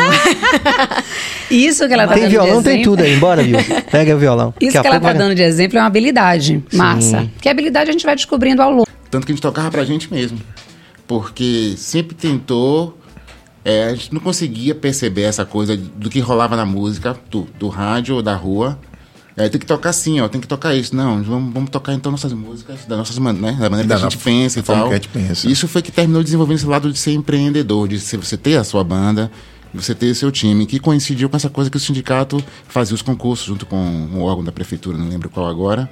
Isso 1.49 1.87
que 1.87 1.93
ela 1.93 2.07
tá 2.07 2.13
Tem 2.13 2.23
dando 2.23 2.29
de 2.31 2.35
violão, 2.37 2.63
tem 2.63 2.73
exemplo- 2.81 2.91
tudo 2.97 3.03
aí. 3.03 3.15
Bora, 3.17 3.43
viu? 3.43 3.57
Pega 3.91 4.15
o 4.15 4.17
violão. 4.19 4.53
Isso 4.59 4.77
a 4.77 4.81
que 4.81 4.87
ela 4.87 4.99
tá 4.99 5.07
vai- 5.07 5.13
dando 5.17 5.35
de 5.35 5.41
exemplo 5.41 5.77
é 5.77 5.81
uma 5.81 5.87
habilidade 5.87 6.63
massa. 6.73 7.29
Que 7.41 7.49
habilidade 7.49 7.89
a 7.89 7.93
gente 7.93 8.05
vai 8.05 8.15
descobrindo 8.15 8.61
ao 8.61 8.71
longo. 8.71 8.87
Tanto 9.11 9.25
que 9.25 9.31
a 9.31 9.35
gente 9.35 9.41
tocava 9.41 9.69
pra 9.71 9.83
gente 9.85 10.11
mesmo. 10.11 10.39
Porque 11.07 11.75
sempre 11.77 12.15
tentou. 12.15 12.97
É, 13.65 13.85
a 13.85 13.95
gente 13.95 14.13
não 14.13 14.21
conseguia 14.21 14.73
perceber 14.75 15.23
essa 15.23 15.43
coisa 15.43 15.75
do 15.75 16.09
que 16.09 16.19
rolava 16.19 16.55
na 16.55 16.65
música, 16.65 17.17
do, 17.29 17.47
do 17.59 17.67
rádio 17.67 18.15
ou 18.15 18.21
da 18.21 18.35
rua. 18.35 18.79
É, 19.37 19.49
tem 19.49 19.59
que 19.59 19.65
tocar 19.65 19.89
assim, 19.89 20.21
ó, 20.21 20.29
tem 20.29 20.39
que 20.39 20.47
tocar 20.47 20.73
isso. 20.73 20.95
Não, 20.95 21.21
vamos, 21.21 21.53
vamos 21.53 21.69
tocar 21.69 21.93
então 21.93 22.09
nossas 22.09 22.31
músicas, 22.31 22.85
da, 22.85 22.95
nossas, 22.95 23.17
né, 23.17 23.31
da 23.59 23.69
maneira 23.69 23.83
Da 23.89 23.95
que 23.97 24.05
a 24.05 24.09
gente 24.09 24.17
pensa 24.17 24.59
e 24.59 24.63
tal. 24.63 24.87
que 24.87 24.93
a 24.93 24.95
gente 24.95 25.09
pensa. 25.09 25.49
Isso 25.49 25.67
foi 25.67 25.81
que 25.81 25.91
terminou 25.91 26.23
desenvolvendo 26.23 26.55
esse 26.57 26.65
lado 26.65 26.89
de 26.93 26.97
ser 26.97 27.11
empreendedor, 27.11 27.87
de 27.89 27.99
ser- 27.99 28.15
você 28.17 28.37
ter 28.37 28.55
a 28.55 28.63
sua 28.63 28.81
banda, 28.81 29.29
você 29.73 29.93
ter 29.93 30.09
o 30.11 30.15
seu 30.15 30.31
time, 30.31 30.65
que 30.65 30.79
coincidiu 30.79 31.27
com 31.27 31.35
essa 31.35 31.49
coisa 31.49 31.69
que 31.69 31.75
o 31.75 31.79
sindicato 31.81 32.41
fazia 32.69 32.95
os 32.95 33.01
concursos 33.01 33.45
junto 33.45 33.65
com 33.65 34.07
o 34.13 34.21
órgão 34.21 34.41
da 34.41 34.53
prefeitura, 34.53 34.97
não 34.97 35.09
lembro 35.09 35.29
qual 35.29 35.47
agora. 35.47 35.89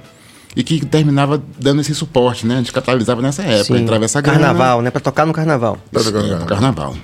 E 0.56 0.62
que 0.62 0.84
terminava 0.86 1.42
dando 1.58 1.80
esse 1.80 1.92
suporte, 1.94 2.46
né? 2.46 2.54
A 2.54 2.58
gente 2.58 2.72
capitalizava 2.72 3.20
nessa 3.20 3.42
época, 3.42 3.76
Sim. 3.76 3.82
entrava 3.82 4.04
essa 4.04 4.20
grana. 4.20 4.38
Carnaval, 4.38 4.82
né? 4.82 4.90
Pra 4.90 5.00
tocar 5.00 5.26
no 5.26 5.32
carnaval. 5.32 5.78
Tá 5.92 6.00
tocando 6.00 6.18
É, 6.26 6.28
carnaval. 6.30 6.46
carnaval. 6.46 6.96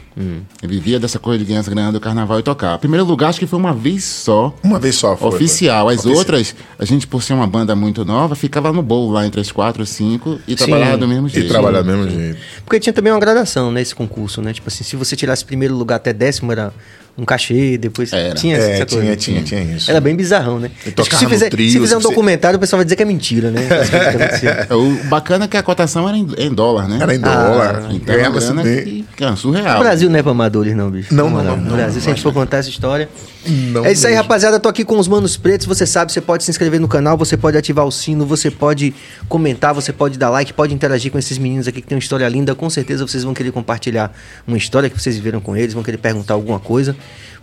Eu 0.63 0.69
vivia 0.69 1.01
dessa 1.01 1.19
coisa 1.19 1.39
de 1.39 1.45
ganhar 1.47 1.61
essa 1.61 1.71
grana 1.71 1.91
do 1.91 1.99
carnaval 1.99 2.39
e 2.39 2.43
tocar. 2.43 2.79
Primeiro 2.79 3.05
lugar, 3.07 3.29
acho 3.31 3.41
que 3.41 3.47
foi 3.47 3.59
uma 3.59 3.73
vez 3.75 4.05
só. 4.05 4.55
Uma 4.63 4.79
vez 4.79 4.95
só 4.97 5.17
foi. 5.17 5.29
oficial. 5.31 5.87
foi. 5.87 5.95
As 5.95 6.01
Oficial. 6.01 6.19
outras, 6.19 6.55
a 6.79 6.85
gente, 6.85 7.07
por 7.07 7.23
ser 7.23 7.33
uma 7.33 7.47
banda 7.47 7.75
muito 7.75 8.05
nova, 8.05 8.35
ficava 8.35 8.73
no 8.73 8.83
bolo 8.83 9.11
lá 9.13 9.27
entre 9.27 9.41
as 9.41 9.51
quatro 9.51 9.83
e 9.83 9.87
cinco 9.87 10.39
e 10.47 10.55
trabalhava 10.55 10.99
do 10.99 11.09
mesmo 11.09 11.27
E 11.27 11.31
jeito. 11.31 11.49
trabalhar 11.49 11.83
do 11.83 11.91
mesmo 11.91 12.11
jeito. 12.11 12.39
Porque 12.65 12.79
tinha 12.79 12.93
também 12.93 13.13
uma 13.13 13.19
gradação 13.21 13.73
nesse 13.73 13.95
concurso, 13.95 14.41
né? 14.43 14.53
Tipo 14.53 14.69
assim, 14.69 14.85
se 14.85 14.95
você 14.95 15.17
tirasse 15.17 15.45
primeiro 15.45 15.75
lugar 15.75 15.97
até 15.97 16.13
décimo, 16.13 16.53
era 16.53 16.73
um 17.19 17.25
cachê, 17.25 17.77
depois 17.77 18.13
Era. 18.13 18.35
tinha 18.35 18.57
É, 18.57 18.59
essa 18.77 18.87
tinha, 18.87 19.01
coisa. 19.03 19.17
tinha, 19.17 19.43
tinha 19.43 19.63
isso. 19.63 19.91
Era 19.91 20.01
bem 20.01 20.15
bizarrão, 20.17 20.59
né? 20.59 20.71
Acho 20.75 20.85
que 20.85 20.91
tocava 20.93 21.19
se 21.19 21.27
fizer, 21.27 21.51
trio, 21.51 21.71
se 21.71 21.79
fizer 21.81 21.97
um 21.97 22.01
você- 22.01 22.09
documentário, 22.09 22.57
o 22.57 22.61
pessoal 22.61 22.79
vai 22.79 22.85
dizer 22.85 22.97
que 22.97 23.03
é 23.03 23.07
mentira, 23.07 23.51
né? 23.51 23.61
Aconteceram. 24.09 24.67
É, 24.71 24.75
O 24.75 25.05
bacana 25.05 25.45
é 25.45 25.49
que 25.49 25.57
a 25.57 25.63
cotação 25.63 26.09
era 26.09 26.17
em, 26.17 26.27
em 26.39 26.53
dólar, 26.53 26.89
né? 26.89 26.99
Era 27.01 27.15
em 27.15 27.21
dólar. 27.21 27.89
Então, 27.91 28.15
era 28.15 28.31
bem. 28.63 28.85
que, 28.85 29.05
que 29.17 29.25
é 29.25 29.37
surreal. 29.37 29.77
O 29.77 29.81
Brasil 29.81 30.09
não 30.09 30.19
é 30.19 30.23
pra 30.23 30.33
amadores, 30.33 30.75
não, 30.75 30.91
bicho. 30.91 31.15
Não, 31.15 31.29
não, 31.29 31.43
não, 31.45 31.57
No 31.57 31.65
não, 31.71 31.77
Brasil, 31.77 32.01
se 32.01 32.09
a 32.09 32.13
gente 32.15 32.23
for 32.23 32.33
contar 32.33 32.59
essa 32.59 32.69
história. 32.71 33.09
Não 33.47 33.85
é 33.85 33.93
isso 33.93 34.07
aí, 34.07 34.13
mesmo. 34.13 34.23
rapaziada. 34.23 34.61
Tô 34.61 34.69
aqui 34.69 34.85
com 34.85 34.99
os 34.99 35.09
Manos 35.09 35.37
Pretos. 35.37 35.67
Você 35.67 35.87
sabe, 35.87 36.13
você 36.13 36.21
pode 36.21 36.45
se 36.45 36.51
inscrever 36.51 36.79
no 36.79 36.89
canal, 36.89 37.17
você 37.17 37.37
pode 37.37 37.57
ativar 37.57 37.87
o 37.87 37.91
sino, 37.91 38.27
você 38.27 38.51
pode 38.51 38.95
comentar, 39.29 39.73
você 39.73 39.93
pode 39.93 40.19
dar 40.19 40.31
like, 40.31 40.53
pode 40.53 40.75
interagir 40.75 41.11
com 41.11 41.19
esses 41.19 41.39
meninos 41.39 41.67
aqui 41.67 41.81
que 41.81 41.87
tem 41.87 41.97
uma 41.97 42.01
história 42.01 42.29
linda. 42.29 42.55
Com 42.55 42.69
certeza 42.69 43.07
vocês 43.07 43.25
vão 43.25 43.33
querer 43.33 43.53
compartilhar 43.53 44.13
uma 44.47 44.57
história 44.57 44.91
que 44.91 45.01
vocês 45.01 45.17
viveram 45.17 45.41
com 45.41 45.57
eles, 45.57 45.73
vão 45.73 45.83
querer 45.83 45.99
perguntar 45.99 46.35
alguma 46.35 46.61
coisa. 46.61 46.95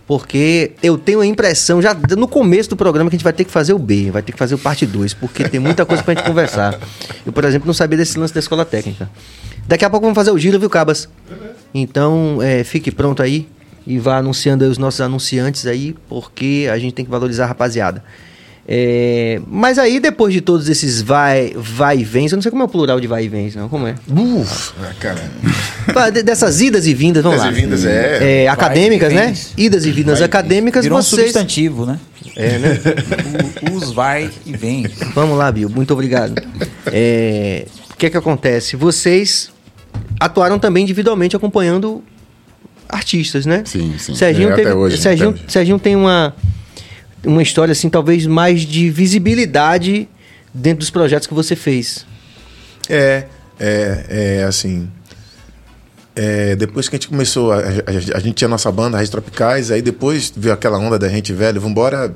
Porque 0.06 0.72
eu 0.82 0.96
tenho 0.96 1.20
a 1.20 1.26
impressão, 1.26 1.82
já 1.82 1.94
no 2.16 2.26
começo 2.26 2.70
do 2.70 2.76
programa, 2.76 3.10
que 3.10 3.16
a 3.16 3.18
gente 3.18 3.24
vai 3.24 3.32
ter 3.32 3.44
que 3.44 3.50
fazer 3.50 3.74
o 3.74 3.78
B, 3.78 4.10
vai 4.10 4.22
ter 4.22 4.32
que 4.32 4.38
fazer 4.38 4.54
o 4.54 4.58
parte 4.58 4.86
2, 4.86 5.12
porque 5.12 5.46
tem 5.46 5.60
muita 5.60 5.84
coisa 5.84 6.02
pra 6.02 6.14
gente 6.14 6.24
conversar. 6.24 6.78
Eu, 7.26 7.32
por 7.32 7.44
exemplo, 7.44 7.66
não 7.66 7.74
sabia 7.74 7.98
desse 7.98 8.18
lance 8.18 8.32
da 8.32 8.40
escola 8.40 8.64
técnica. 8.64 9.10
Daqui 9.66 9.84
a 9.84 9.90
pouco 9.90 10.06
vamos 10.06 10.16
fazer 10.16 10.30
o 10.30 10.38
giro, 10.38 10.58
viu, 10.58 10.70
Cabas? 10.70 11.10
Então, 11.74 12.38
é, 12.40 12.64
fique 12.64 12.90
pronto 12.90 13.22
aí 13.22 13.46
e 13.88 13.98
vá 13.98 14.18
anunciando 14.18 14.62
aí 14.64 14.70
os 14.70 14.76
nossos 14.78 15.00
anunciantes 15.00 15.66
aí, 15.66 15.96
porque 16.10 16.68
a 16.70 16.78
gente 16.78 16.92
tem 16.92 17.04
que 17.04 17.10
valorizar 17.10 17.44
a 17.44 17.46
rapaziada. 17.48 18.04
É, 18.70 19.40
mas 19.46 19.78
aí, 19.78 19.98
depois 19.98 20.34
de 20.34 20.42
todos 20.42 20.68
esses 20.68 21.00
vai, 21.00 21.54
vai 21.56 22.00
e 22.00 22.04
vens, 22.04 22.30
eu 22.32 22.36
não 22.36 22.42
sei 22.42 22.50
como 22.50 22.62
é 22.62 22.66
o 22.66 22.68
plural 22.68 23.00
de 23.00 23.06
vai 23.06 23.24
e 23.24 23.28
vens, 23.28 23.56
não, 23.56 23.66
como 23.66 23.86
é? 23.86 23.94
Uf, 24.06 24.74
ah, 24.82 24.92
caramba. 25.00 26.10
Dessas 26.22 26.60
idas 26.60 26.86
e 26.86 26.92
vindas, 26.92 27.22
vamos 27.22 27.38
Idas 27.40 27.50
lá. 27.50 27.58
e 27.58 27.62
vindas, 27.62 27.84
é. 27.86 28.42
É, 28.44 28.48
acadêmicas, 28.48 29.10
né? 29.10 29.26
vens. 29.28 29.54
Idas 29.56 29.86
e 29.86 29.90
vindas 29.90 30.18
Vai 30.18 30.26
acadêmicas, 30.26 30.82
Virou 30.84 30.98
um 30.98 31.02
vocês... 31.02 31.22
substantivo, 31.22 31.86
né? 31.86 31.98
É, 32.36 32.58
né? 32.58 32.78
O- 33.72 33.74
os 33.78 33.90
vai 33.90 34.30
e 34.44 34.54
vem. 34.54 34.86
Vamos 35.14 35.38
lá, 35.38 35.50
Bill. 35.50 35.70
Muito 35.70 35.94
obrigado. 35.94 36.34
É, 36.92 37.64
O 37.90 37.96
que 37.96 38.04
é 38.04 38.10
que 38.10 38.18
acontece? 38.18 38.76
Vocês 38.76 39.50
atuaram 40.20 40.58
também 40.58 40.82
individualmente 40.82 41.34
acompanhando 41.34 42.04
artistas, 42.88 43.44
né? 43.46 43.62
Sim, 43.64 43.94
sim. 43.98 44.14
Serginho, 44.14 44.50
É, 44.50 44.54
teve- 44.54 44.68
até 44.68 44.76
hoje, 44.78 44.98
Serginho, 44.98 45.30
até 45.30 45.38
hoje. 45.40 45.52
Serginho 45.52 45.78
tem 45.78 45.94
uma, 45.96 46.34
uma 47.24 47.42
história, 47.42 47.72
assim, 47.72 47.88
talvez 47.88 48.26
mais 48.26 48.62
de 48.62 48.90
visibilidade 48.90 50.08
dentro 50.54 50.80
dos 50.80 50.90
projetos 50.90 51.26
que 51.26 51.34
você 51.34 51.54
fez. 51.54 52.06
É, 52.88 53.24
é, 53.60 54.38
é 54.40 54.44
assim. 54.44 54.88
é, 56.16 56.56
depois 56.56 56.88
que 56.88 56.96
a 56.96 56.98
gente 56.98 57.08
começou, 57.08 57.52
a, 57.52 57.58
a- 57.58 58.16
a 58.16 58.20
gente 58.20 58.32
tinha 58.34 58.48
nossa 58.48 58.70
banda, 58.72 58.96
Raiz 58.96 59.08
Tropicais, 59.10 59.70
aí 59.70 59.80
depois 59.82 60.32
veio 60.36 60.52
aquela 60.54 60.78
onda 60.78 60.98
da 60.98 61.08
gente, 61.08 61.32
velho, 61.32 61.60
vambora 61.60 62.12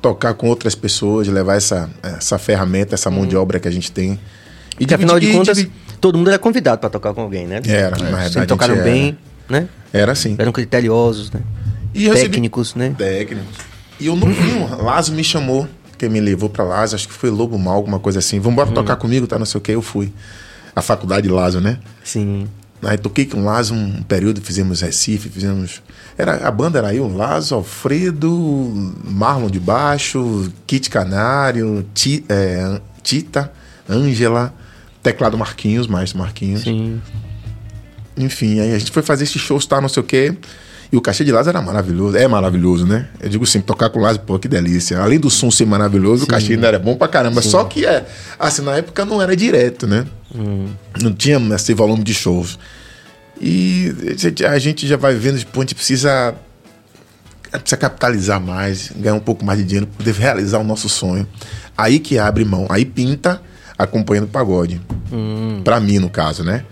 tocar 0.00 0.34
com 0.34 0.46
outras 0.48 0.74
pessoas, 0.76 1.26
levar 1.26 1.56
essa, 1.56 1.90
essa 2.02 2.38
ferramenta, 2.38 2.94
essa 2.94 3.10
mão 3.10 3.26
de 3.26 3.36
obra 3.36 3.58
que 3.58 3.66
a 3.66 3.70
gente 3.70 3.90
tem. 3.90 4.12
E 4.78 4.80
Porque, 4.80 4.94
afinal 4.94 5.18
de 5.18 5.32
contas, 5.32 5.56
dividir- 5.56 5.76
todo 6.00 6.16
mundo 6.18 6.28
era 6.28 6.38
convidado 6.38 6.78
para 6.80 6.90
tocar 6.90 7.12
com 7.14 7.22
alguém, 7.22 7.46
né? 7.46 7.60
Era, 7.66 7.96
na 7.98 8.18
verdade, 8.18 8.46
tocaram 8.46 8.76
bem, 8.84 9.18
né? 9.48 9.68
Era 9.92 10.12
assim. 10.12 10.34
Eram 10.38 10.52
criteriosos, 10.52 11.30
né? 11.30 11.40
E 11.94 12.04
eu 12.06 12.12
recebi- 12.12 12.30
Técnicos, 12.30 12.74
né? 12.74 12.94
Técnicos. 12.96 13.54
E 13.98 14.06
eu 14.06 14.16
não 14.16 14.28
vi, 14.28 14.52
um 14.52 14.82
Lazo 14.84 15.12
me 15.12 15.24
chamou, 15.24 15.66
que 15.96 16.08
me 16.08 16.20
levou 16.20 16.50
pra 16.50 16.62
Lazo, 16.64 16.94
acho 16.94 17.08
que 17.08 17.14
foi 17.14 17.30
Lobo 17.30 17.58
Mal, 17.58 17.74
alguma 17.76 17.98
coisa 17.98 18.18
assim. 18.18 18.38
Vambora 18.38 18.70
tocar 18.70 18.96
comigo, 18.96 19.26
tá? 19.26 19.38
Não 19.38 19.46
sei 19.46 19.58
o 19.58 19.62
que, 19.62 19.72
eu 19.72 19.80
fui. 19.80 20.12
A 20.74 20.82
faculdade 20.82 21.26
de 21.26 21.32
Lazo, 21.32 21.60
né? 21.60 21.78
Sim. 22.04 22.46
Aí 22.82 22.98
toquei 22.98 23.24
com 23.24 23.40
o 23.40 23.44
Lazo 23.44 23.72
um 23.72 24.02
período, 24.02 24.42
fizemos 24.42 24.82
Recife, 24.82 25.30
fizemos. 25.30 25.82
Era, 26.18 26.46
a 26.46 26.50
banda 26.50 26.78
era 26.78 26.94
eu, 26.94 27.08
Lazo, 27.08 27.54
Alfredo, 27.54 28.30
Marlon 29.04 29.48
de 29.48 29.58
Baixo, 29.58 30.52
Kit 30.66 30.90
Canário, 30.90 31.86
Ti- 31.94 32.24
é, 32.28 32.78
Tita, 33.02 33.50
Ângela, 33.88 34.52
teclado 35.02 35.38
Marquinhos, 35.38 35.86
Maestro 35.86 36.18
Marquinhos. 36.18 36.62
Sim. 36.62 37.00
Enfim, 38.16 38.60
aí 38.60 38.72
a 38.74 38.78
gente 38.78 38.90
foi 38.90 39.02
fazer 39.02 39.24
esses 39.24 39.40
shows, 39.40 39.66
tá, 39.66 39.80
não 39.80 39.88
sei 39.88 40.02
o 40.02 40.04
quê. 40.04 40.34
E 40.90 40.96
o 40.96 41.00
cachê 41.00 41.24
de 41.24 41.32
Lázaro 41.32 41.58
era 41.58 41.66
maravilhoso. 41.66 42.16
É 42.16 42.28
maravilhoso, 42.28 42.86
né? 42.86 43.08
Eu 43.20 43.28
digo 43.28 43.44
sempre, 43.44 43.66
tocar 43.66 43.90
com 43.90 43.98
Lázaro, 43.98 44.24
pô, 44.24 44.38
que 44.38 44.46
delícia. 44.46 44.98
Além 45.00 45.18
do 45.18 45.28
som 45.28 45.50
ser 45.50 45.66
maravilhoso, 45.66 46.24
o 46.24 46.26
cachê 46.26 46.52
ainda 46.52 46.68
era 46.68 46.78
bom 46.78 46.96
pra 46.96 47.08
caramba. 47.08 47.42
Só 47.42 47.64
que, 47.64 47.84
é, 47.84 48.06
assim, 48.38 48.62
na 48.62 48.76
época 48.76 49.04
não 49.04 49.20
era 49.20 49.36
direto, 49.36 49.86
né? 49.86 50.06
Não 51.02 51.12
tinha 51.12 51.38
esse 51.54 51.74
volume 51.74 52.04
de 52.04 52.14
shows. 52.14 52.58
E 53.40 53.92
a 54.48 54.58
gente 54.58 54.86
já 54.86 54.96
vai 54.96 55.14
vendo, 55.14 55.38
tipo, 55.38 55.58
a 55.58 55.62
gente 55.62 55.74
precisa, 55.74 56.34
precisa 57.50 57.76
capitalizar 57.76 58.40
mais, 58.40 58.92
ganhar 58.96 59.14
um 59.14 59.20
pouco 59.20 59.44
mais 59.44 59.58
de 59.58 59.64
dinheiro 59.64 59.86
para 59.86 59.98
poder 59.98 60.14
realizar 60.18 60.58
o 60.58 60.64
nosso 60.64 60.88
sonho. 60.88 61.26
Aí 61.76 61.98
que 61.98 62.16
abre 62.18 62.44
mão, 62.44 62.66
aí 62.70 62.84
pinta 62.84 63.42
acompanhando 63.76 64.24
o 64.24 64.28
pagode. 64.28 64.80
Pra 65.64 65.80
mim, 65.80 65.98
no 65.98 66.08
caso, 66.08 66.44
né? 66.44 66.64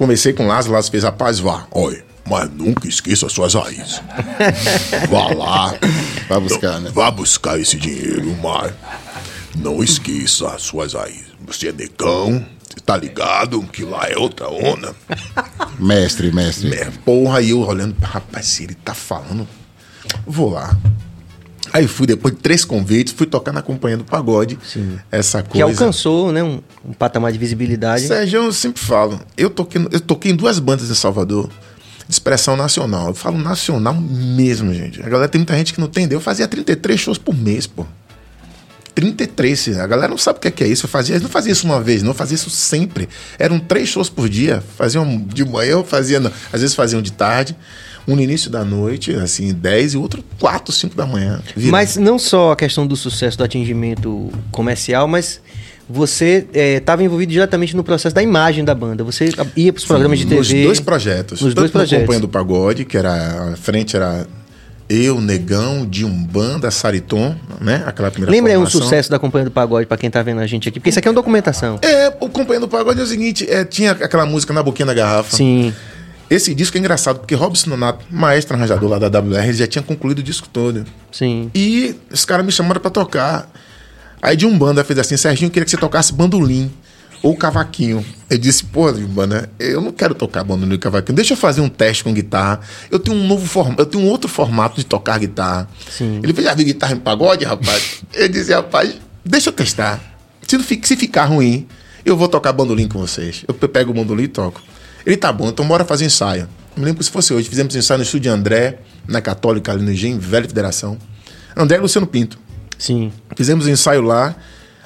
Comecei 0.00 0.32
com 0.32 0.46
Lázaro, 0.46 0.72
Lázaro 0.72 0.92
fez, 0.92 1.04
rapaz, 1.04 1.40
vá, 1.40 1.66
olha, 1.70 2.02
mas 2.26 2.50
nunca 2.50 2.88
esqueça 2.88 3.26
as 3.26 3.32
suas 3.32 3.52
raízes. 3.52 4.00
Vá 5.10 5.34
lá. 5.34 5.74
Vai 6.26 6.40
buscar, 6.40 6.80
né? 6.80 6.90
Vá 6.90 7.10
buscar 7.10 7.60
esse 7.60 7.76
dinheiro, 7.76 8.34
mas 8.42 8.72
não 9.54 9.84
esqueça 9.84 10.48
as 10.48 10.62
suas 10.62 10.94
raízes. 10.94 11.26
Você 11.46 11.68
é 11.68 11.72
negão, 11.72 12.42
você 12.66 12.80
tá 12.80 12.96
ligado 12.96 13.62
que 13.64 13.84
lá 13.84 14.08
é 14.08 14.16
outra 14.16 14.48
onda. 14.48 14.96
Mestre, 15.78 16.32
mestre. 16.32 16.70
Porra, 17.04 17.40
aí 17.40 17.50
eu 17.50 17.60
olhando, 17.60 17.94
rapaz, 18.00 18.46
se 18.46 18.64
ele 18.64 18.74
tá 18.74 18.94
falando, 18.94 19.46
vou 20.26 20.48
lá. 20.48 20.74
Aí 21.72 21.86
fui, 21.86 22.06
depois 22.06 22.34
de 22.34 22.40
três 22.40 22.64
convites, 22.64 23.12
fui 23.12 23.26
tocar 23.26 23.52
na 23.52 23.62
companhia 23.62 23.96
do 23.96 24.04
pagode. 24.04 24.58
Essa 25.10 25.42
coisa. 25.42 25.52
Que 25.52 25.62
alcançou, 25.62 26.32
né, 26.32 26.42
um, 26.42 26.60
um 26.84 26.92
patamar 26.92 27.30
de 27.32 27.38
visibilidade. 27.38 28.06
Sérgio, 28.06 28.44
eu 28.44 28.52
sempre 28.52 28.82
falo, 28.82 29.20
eu 29.36 29.50
toquei, 29.50 29.86
eu 29.90 30.00
toquei 30.00 30.32
em 30.32 30.34
duas 30.34 30.58
bandas 30.58 30.90
em 30.90 30.94
Salvador, 30.94 31.48
de 32.08 32.14
expressão 32.14 32.56
nacional. 32.56 33.08
Eu 33.08 33.14
falo 33.14 33.38
nacional 33.38 33.94
mesmo, 33.94 34.72
gente. 34.74 35.00
A 35.00 35.08
galera 35.08 35.28
tem 35.28 35.38
muita 35.38 35.54
gente 35.54 35.72
que 35.72 35.80
não 35.80 35.86
entendeu. 35.86 36.16
Eu 36.16 36.22
fazia 36.22 36.48
33 36.48 36.98
shows 36.98 37.18
por 37.18 37.36
mês, 37.36 37.66
pô. 37.66 37.86
33, 38.94 39.78
a 39.78 39.86
galera 39.86 40.08
não 40.08 40.18
sabe 40.18 40.38
o 40.38 40.40
que 40.40 40.64
é, 40.64 40.66
é 40.66 40.70
isso. 40.70 40.86
Eu 40.86 40.90
fazia, 40.90 41.16
eu 41.16 41.20
não 41.20 41.28
fazia 41.28 41.52
isso 41.52 41.64
uma 41.64 41.80
vez, 41.80 42.02
não, 42.02 42.10
eu 42.10 42.14
fazia 42.14 42.34
isso 42.34 42.50
sempre. 42.50 43.08
Eram 43.38 43.58
três 43.58 43.88
shows 43.88 44.10
por 44.10 44.28
dia. 44.28 44.62
Faziam 44.76 45.18
de 45.18 45.44
manhã, 45.44 45.72
eu 45.72 45.84
fazia, 45.84 46.20
às 46.52 46.60
vezes 46.60 46.74
faziam 46.74 47.00
de 47.00 47.12
tarde, 47.12 47.56
um 48.10 48.16
no 48.16 48.22
início 48.22 48.50
da 48.50 48.64
noite, 48.64 49.12
assim, 49.14 49.52
10 49.52 49.94
e 49.94 49.96
outro 49.96 50.24
4, 50.38 50.72
5 50.72 50.96
da 50.96 51.06
manhã. 51.06 51.40
virando. 51.54 51.72
Mas 51.72 51.96
não 51.96 52.18
só 52.18 52.52
a 52.52 52.56
questão 52.56 52.86
do 52.86 52.96
sucesso 52.96 53.38
do 53.38 53.44
atingimento 53.44 54.30
comercial, 54.50 55.06
mas 55.06 55.40
você 55.88 56.46
estava 56.52 57.02
envolvido 57.02 57.32
diretamente 57.32 57.74
no 57.76 57.82
processo 57.84 58.14
da 58.14 58.22
imagem 58.22 58.64
da 58.64 58.74
banda. 58.74 59.02
Você 59.04 59.30
ia 59.56 59.72
para 59.72 59.80
os 59.80 59.86
programas 59.86 60.18
de 60.18 60.26
TV. 60.26 60.38
Nos 60.38 60.48
dois 60.48 60.80
projetos. 60.80 61.40
Nos 61.40 61.50
Tanto 61.54 61.60
dois 61.60 61.70
projetos. 61.70 62.02
Companhia 62.06 62.20
do 62.20 62.28
Pagode, 62.28 62.84
que 62.84 62.96
era. 62.96 63.52
A 63.52 63.56
frente 63.56 63.96
era 63.96 64.26
eu, 64.88 65.20
Negão, 65.20 65.86
de 65.86 66.04
Umbanda, 66.04 66.68
Sariton, 66.68 67.36
né? 67.60 67.84
Aquela 67.86 68.10
primeira 68.10 68.32
Lembra 68.32 68.50
aí 68.50 68.56
um 68.56 68.62
formação. 68.62 68.82
sucesso 68.82 69.08
da 69.08 69.20
Companhia 69.20 69.44
do 69.44 69.52
Pagode 69.52 69.86
para 69.86 69.96
quem 69.96 70.10
tá 70.10 70.20
vendo 70.20 70.40
a 70.40 70.46
gente 70.48 70.68
aqui? 70.68 70.80
Porque 70.80 70.90
isso 70.90 70.98
aqui 70.98 71.06
é 71.06 71.10
uma 71.10 71.14
documentação. 71.14 71.78
É, 71.80 72.08
o 72.20 72.28
Companhia 72.28 72.58
do 72.58 72.68
Pagode 72.68 72.98
é 72.98 73.02
o 73.04 73.06
seguinte: 73.06 73.48
é, 73.48 73.64
tinha 73.64 73.92
aquela 73.92 74.26
música 74.26 74.52
na 74.52 74.64
boquinha 74.64 74.86
da 74.86 74.94
garrafa. 74.94 75.36
Sim. 75.36 75.72
Esse 76.30 76.54
disco 76.54 76.76
é 76.76 76.80
engraçado, 76.80 77.18
porque 77.18 77.34
Robson 77.34 77.70
Nonato, 77.70 78.04
maestro 78.08 78.56
arranjador 78.56 78.88
lá 78.88 78.98
da 79.00 79.18
WR, 79.18 79.52
já 79.52 79.66
tinha 79.66 79.82
concluído 79.82 80.20
o 80.20 80.22
disco 80.22 80.48
todo. 80.48 80.86
Sim. 81.10 81.50
E 81.54 81.96
os 82.10 82.24
caras 82.24 82.46
me 82.46 82.52
chamaram 82.52 82.80
pra 82.80 82.90
tocar. 82.90 83.50
Aí 84.22 84.36
de 84.36 84.46
Umbanda 84.46 84.84
fez 84.84 84.98
assim: 85.00 85.16
Serginho, 85.16 85.48
eu 85.48 85.50
queria 85.50 85.64
que 85.64 85.70
você 85.72 85.76
tocasse 85.76 86.12
bandolim 86.12 86.70
ou 87.22 87.34
cavaquinho. 87.36 88.04
Eu 88.28 88.38
disse: 88.38 88.62
pô, 88.64 88.88
Umbanda, 88.90 89.50
eu 89.58 89.80
não 89.80 89.90
quero 89.90 90.14
tocar 90.14 90.44
bandolim 90.44 90.74
e 90.74 90.78
cavaquinho. 90.78 91.16
Deixa 91.16 91.32
eu 91.32 91.36
fazer 91.36 91.62
um 91.62 91.68
teste 91.68 92.04
com 92.04 92.12
guitarra. 92.14 92.60
Eu 92.92 93.00
tenho 93.00 93.16
um 93.16 93.26
novo 93.26 93.44
formato, 93.46 93.82
eu 93.82 93.86
tenho 93.86 94.04
um 94.04 94.08
outro 94.08 94.28
formato 94.30 94.76
de 94.76 94.86
tocar 94.86 95.18
guitarra. 95.18 95.68
Sim. 95.90 96.20
Ele 96.22 96.32
fez: 96.32 96.46
já 96.46 96.54
viu 96.54 96.64
guitarra 96.64 96.92
em 96.94 96.98
pagode, 97.00 97.44
rapaz? 97.44 98.02
eu 98.14 98.28
disse: 98.28 98.52
rapaz, 98.54 98.94
deixa 99.24 99.48
eu 99.48 99.52
testar. 99.52 99.98
Se, 100.46 100.56
não 100.56 100.64
se 100.64 100.96
ficar 100.96 101.24
ruim, 101.24 101.66
eu 102.04 102.16
vou 102.16 102.28
tocar 102.28 102.52
bandolim 102.52 102.86
com 102.88 103.00
vocês. 103.00 103.42
Eu 103.48 103.54
pe- 103.54 103.68
pego 103.68 103.90
o 103.90 103.94
bandolim 103.94 104.24
e 104.24 104.28
toco. 104.28 104.62
Ele 105.10 105.16
tá 105.16 105.32
bom, 105.32 105.48
então 105.48 105.66
bora 105.66 105.84
fazer 105.84 106.04
ensaio. 106.04 106.42
Eu 106.76 106.80
me 106.80 106.84
lembro 106.84 106.98
que 107.00 107.04
se 107.04 107.10
fosse 107.10 107.32
hoje, 107.34 107.48
fizemos 107.48 107.74
ensaio 107.74 107.98
no 107.98 108.04
estúdio 108.04 108.22
de 108.22 108.28
André, 108.28 108.78
na 109.08 109.20
Católica, 109.20 109.72
ali 109.72 109.82
no 109.82 109.90
Engenho, 109.92 110.18
Velha 110.20 110.46
Federação. 110.46 110.96
André 111.56 111.78
e 111.78 111.80
Luciano 111.80 112.06
Pinto. 112.06 112.38
Sim. 112.78 113.12
Fizemos 113.36 113.66
um 113.66 113.70
ensaio 113.70 114.02
lá. 114.02 114.34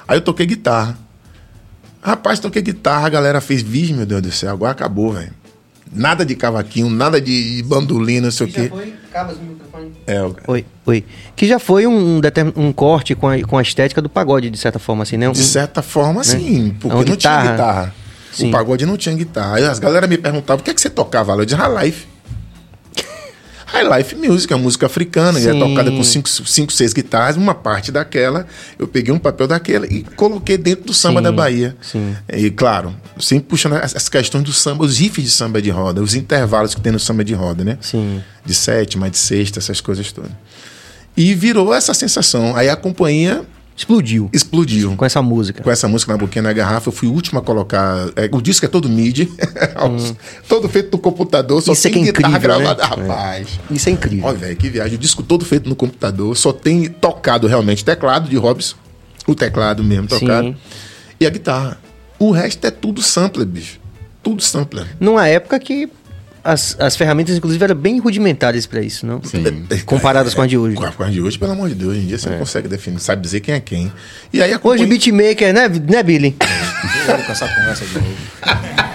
Aí 0.07 0.17
eu 0.17 0.21
toquei 0.21 0.45
guitarra. 0.45 0.97
Rapaz, 2.01 2.39
toquei 2.39 2.61
guitarra, 2.61 3.05
a 3.07 3.09
galera 3.09 3.39
fez, 3.41 3.61
vixe, 3.61 3.93
meu 3.93 4.05
Deus 4.05 4.21
do 4.21 4.31
céu, 4.31 4.51
agora 4.51 4.71
acabou, 4.71 5.13
velho. 5.13 5.31
Nada 5.91 6.25
de 6.25 6.35
cavaquinho, 6.35 6.89
nada 6.89 7.21
de 7.21 7.63
bandolim, 7.65 8.19
não 8.19 8.31
sei 8.31 8.47
o 8.47 8.51
quê. 8.51 8.71
É, 10.07 10.21
o- 10.23 10.35
Oi, 10.47 10.65
oi. 10.85 11.05
Que 11.35 11.47
já 11.47 11.57
foi 11.59 11.87
um, 11.87 12.19
determin- 12.19 12.53
um 12.55 12.71
corte 12.73 13.15
com 13.15 13.27
a, 13.29 13.39
com 13.43 13.57
a 13.57 13.61
estética 13.61 14.01
do 14.01 14.09
pagode, 14.09 14.49
de 14.49 14.57
certa 14.57 14.77
forma, 14.79 15.03
assim, 15.03 15.17
né? 15.17 15.29
Um- 15.29 15.33
de 15.33 15.43
certa 15.43 15.81
forma, 15.81 16.23
sim, 16.23 16.75
porque 16.79 16.87
É 16.95 16.99
uma 16.99 17.05
não 17.05 17.15
guitarra. 17.15 17.41
tinha 17.41 17.51
guitarra. 17.53 17.95
Sim. 18.35 18.49
O 18.49 18.51
pagode 18.51 18.85
não 18.85 18.97
tinha 18.97 19.15
guitarra. 19.15 19.71
As 19.71 19.79
galera 19.79 20.05
me 20.07 20.17
perguntavam, 20.17 20.61
o 20.61 20.63
que 20.63 20.71
é 20.71 20.73
que 20.73 20.81
você 20.81 20.89
tocava 20.89 21.33
lá? 21.33 21.41
Eu 21.41 21.45
disse, 21.45 21.57
High 21.57 21.85
Life. 21.85 22.07
High 23.67 23.97
Life 23.97 24.15
Music, 24.15 24.53
é 24.53 24.55
música 24.55 24.85
africana, 24.85 25.39
e 25.39 25.47
é 25.47 25.51
Sim. 25.51 25.59
tocada 25.59 25.89
com 25.91 26.03
cinco, 26.03 26.29
cinco, 26.29 26.71
seis 26.71 26.93
guitarras, 26.93 27.35
uma 27.35 27.55
parte 27.55 27.91
daquela, 27.91 28.45
eu 28.77 28.87
peguei 28.87 29.13
um 29.13 29.17
papel 29.19 29.47
daquela 29.47 29.85
e 29.87 30.03
coloquei 30.15 30.57
dentro 30.57 30.85
do 30.85 30.93
samba 30.93 31.19
Sim, 31.19 31.23
da 31.23 31.31
Bahia. 31.31 31.75
sim. 31.81 32.15
E 32.31 32.51
claro, 32.51 32.95
sempre 33.19 33.47
puxando 33.47 33.73
as, 33.73 33.95
as 33.95 34.07
questões 34.07 34.43
do 34.43 34.53
samba, 34.53 34.83
os 34.85 34.99
riffs 34.99 35.23
de 35.23 35.31
samba 35.31 35.61
de 35.61 35.69
roda, 35.71 36.01
os 36.01 36.13
intervalos 36.13 36.75
que 36.75 36.81
tem 36.81 36.91
no 36.91 36.99
samba 36.99 37.23
de 37.23 37.33
roda, 37.33 37.63
né? 37.63 37.77
Sim. 37.81 38.21
De 38.45 38.53
sétima, 38.53 39.09
de 39.09 39.17
sexta, 39.17 39.59
essas 39.59 39.81
coisas 39.81 40.11
todas. 40.11 40.31
E 41.17 41.33
virou 41.33 41.73
essa 41.73 41.93
sensação. 41.93 42.55
Aí 42.55 42.69
a 42.69 42.75
companhia 42.75 43.43
Explodiu 43.77 44.29
explodiu. 44.31 44.95
com 44.95 45.03
essa 45.03 45.21
música. 45.21 45.61
Com 45.61 45.69
essa 45.69 45.87
música 45.87 46.13
na 46.13 46.17
boquinha 46.17 46.41
na 46.41 46.53
garrafa, 46.53 46.87
eu 46.87 46.93
fui 46.93 47.09
o 47.09 47.11
último 47.11 47.39
a 47.39 47.41
colocar. 47.41 48.07
é, 48.15 48.29
o 48.31 48.41
disco 48.41 48.65
é 48.65 48.69
todo 48.69 48.87
MIDI, 48.87 49.29
todo 50.47 50.69
feito 50.69 50.91
no 50.93 50.97
computador, 50.97 51.61
só 51.61 51.71
Hum. 51.71 51.73
Isso 51.73 51.87
é 51.87 51.91
tem 51.91 52.03
que 52.03 52.09
é 52.09 52.11
guitarra 52.13 52.37
incrível, 52.37 52.57
né? 52.59 52.63
gravada. 52.75 52.85
Rapaz. 52.85 53.47
Isso 53.69 53.89
é 53.89 53.91
incrível. 53.91 54.25
Olha, 54.27 54.37
velho, 54.37 54.55
que 54.55 54.69
viagem. 54.69 54.95
O 54.95 54.97
disco 54.97 55.21
todo 55.21 55.43
feito 55.43 55.67
no 55.67 55.75
computador, 55.75 56.35
só 56.37 56.53
tem 56.53 56.85
tocado 56.87 57.47
realmente 57.47 57.83
teclado 57.83 58.29
de 58.29 58.37
Robson, 58.37 58.77
o 59.27 59.35
teclado 59.35 59.83
mesmo 59.83 60.07
tocado, 60.07 60.47
Sim. 60.47 60.55
e 61.19 61.25
a 61.25 61.29
guitarra. 61.29 61.77
O 62.17 62.31
resto 62.31 62.65
é 62.65 62.71
tudo 62.71 63.01
sampler, 63.01 63.45
bicho. 63.45 63.79
Tudo 64.23 64.41
sampler. 64.41 64.87
Numa 64.99 65.27
época 65.27 65.59
que 65.59 65.89
as, 66.45 66.77
as 66.79 66.95
ferramentas, 66.95 67.35
inclusive, 67.35 67.63
eram 67.63 67.75
bem 67.75 67.97
rudimentares 67.97 68.67
para 68.67 68.79
isso, 68.79 69.03
não? 69.03 69.19
Sim. 69.23 69.43
Comparadas 69.83 70.35
com 70.35 70.43
a 70.43 70.47
de 70.47 70.55
hoje. 70.55 70.77
Com 70.77 71.03
a, 71.03 71.09
de 71.09 71.19
hoje, 71.19 71.39
pelo 71.39 71.53
amor 71.53 71.69
de 71.69 71.75
Deus, 71.75 71.93
hoje 71.93 72.01
em 72.01 72.05
dia 72.05 72.19
você 72.19 72.29
não 72.29 72.37
consegue 72.37 72.67
definir, 72.67 72.99
sabe 72.99 73.23
dizer 73.23 73.39
quem 73.39 73.55
é 73.55 73.59
quem. 73.59 73.91
E 74.31 74.41
aí 74.43 74.51
Hoje, 74.51 74.59
companhia- 74.59 74.87
beatmaker, 74.87 75.53
né, 75.53 75.67
né 75.67 76.03
Billy? 76.03 76.35
Eu 77.07 77.17
com 77.23 77.31
essa 77.31 77.47
conversa 77.47 77.83
de 77.83 77.95
novo. 77.95 78.15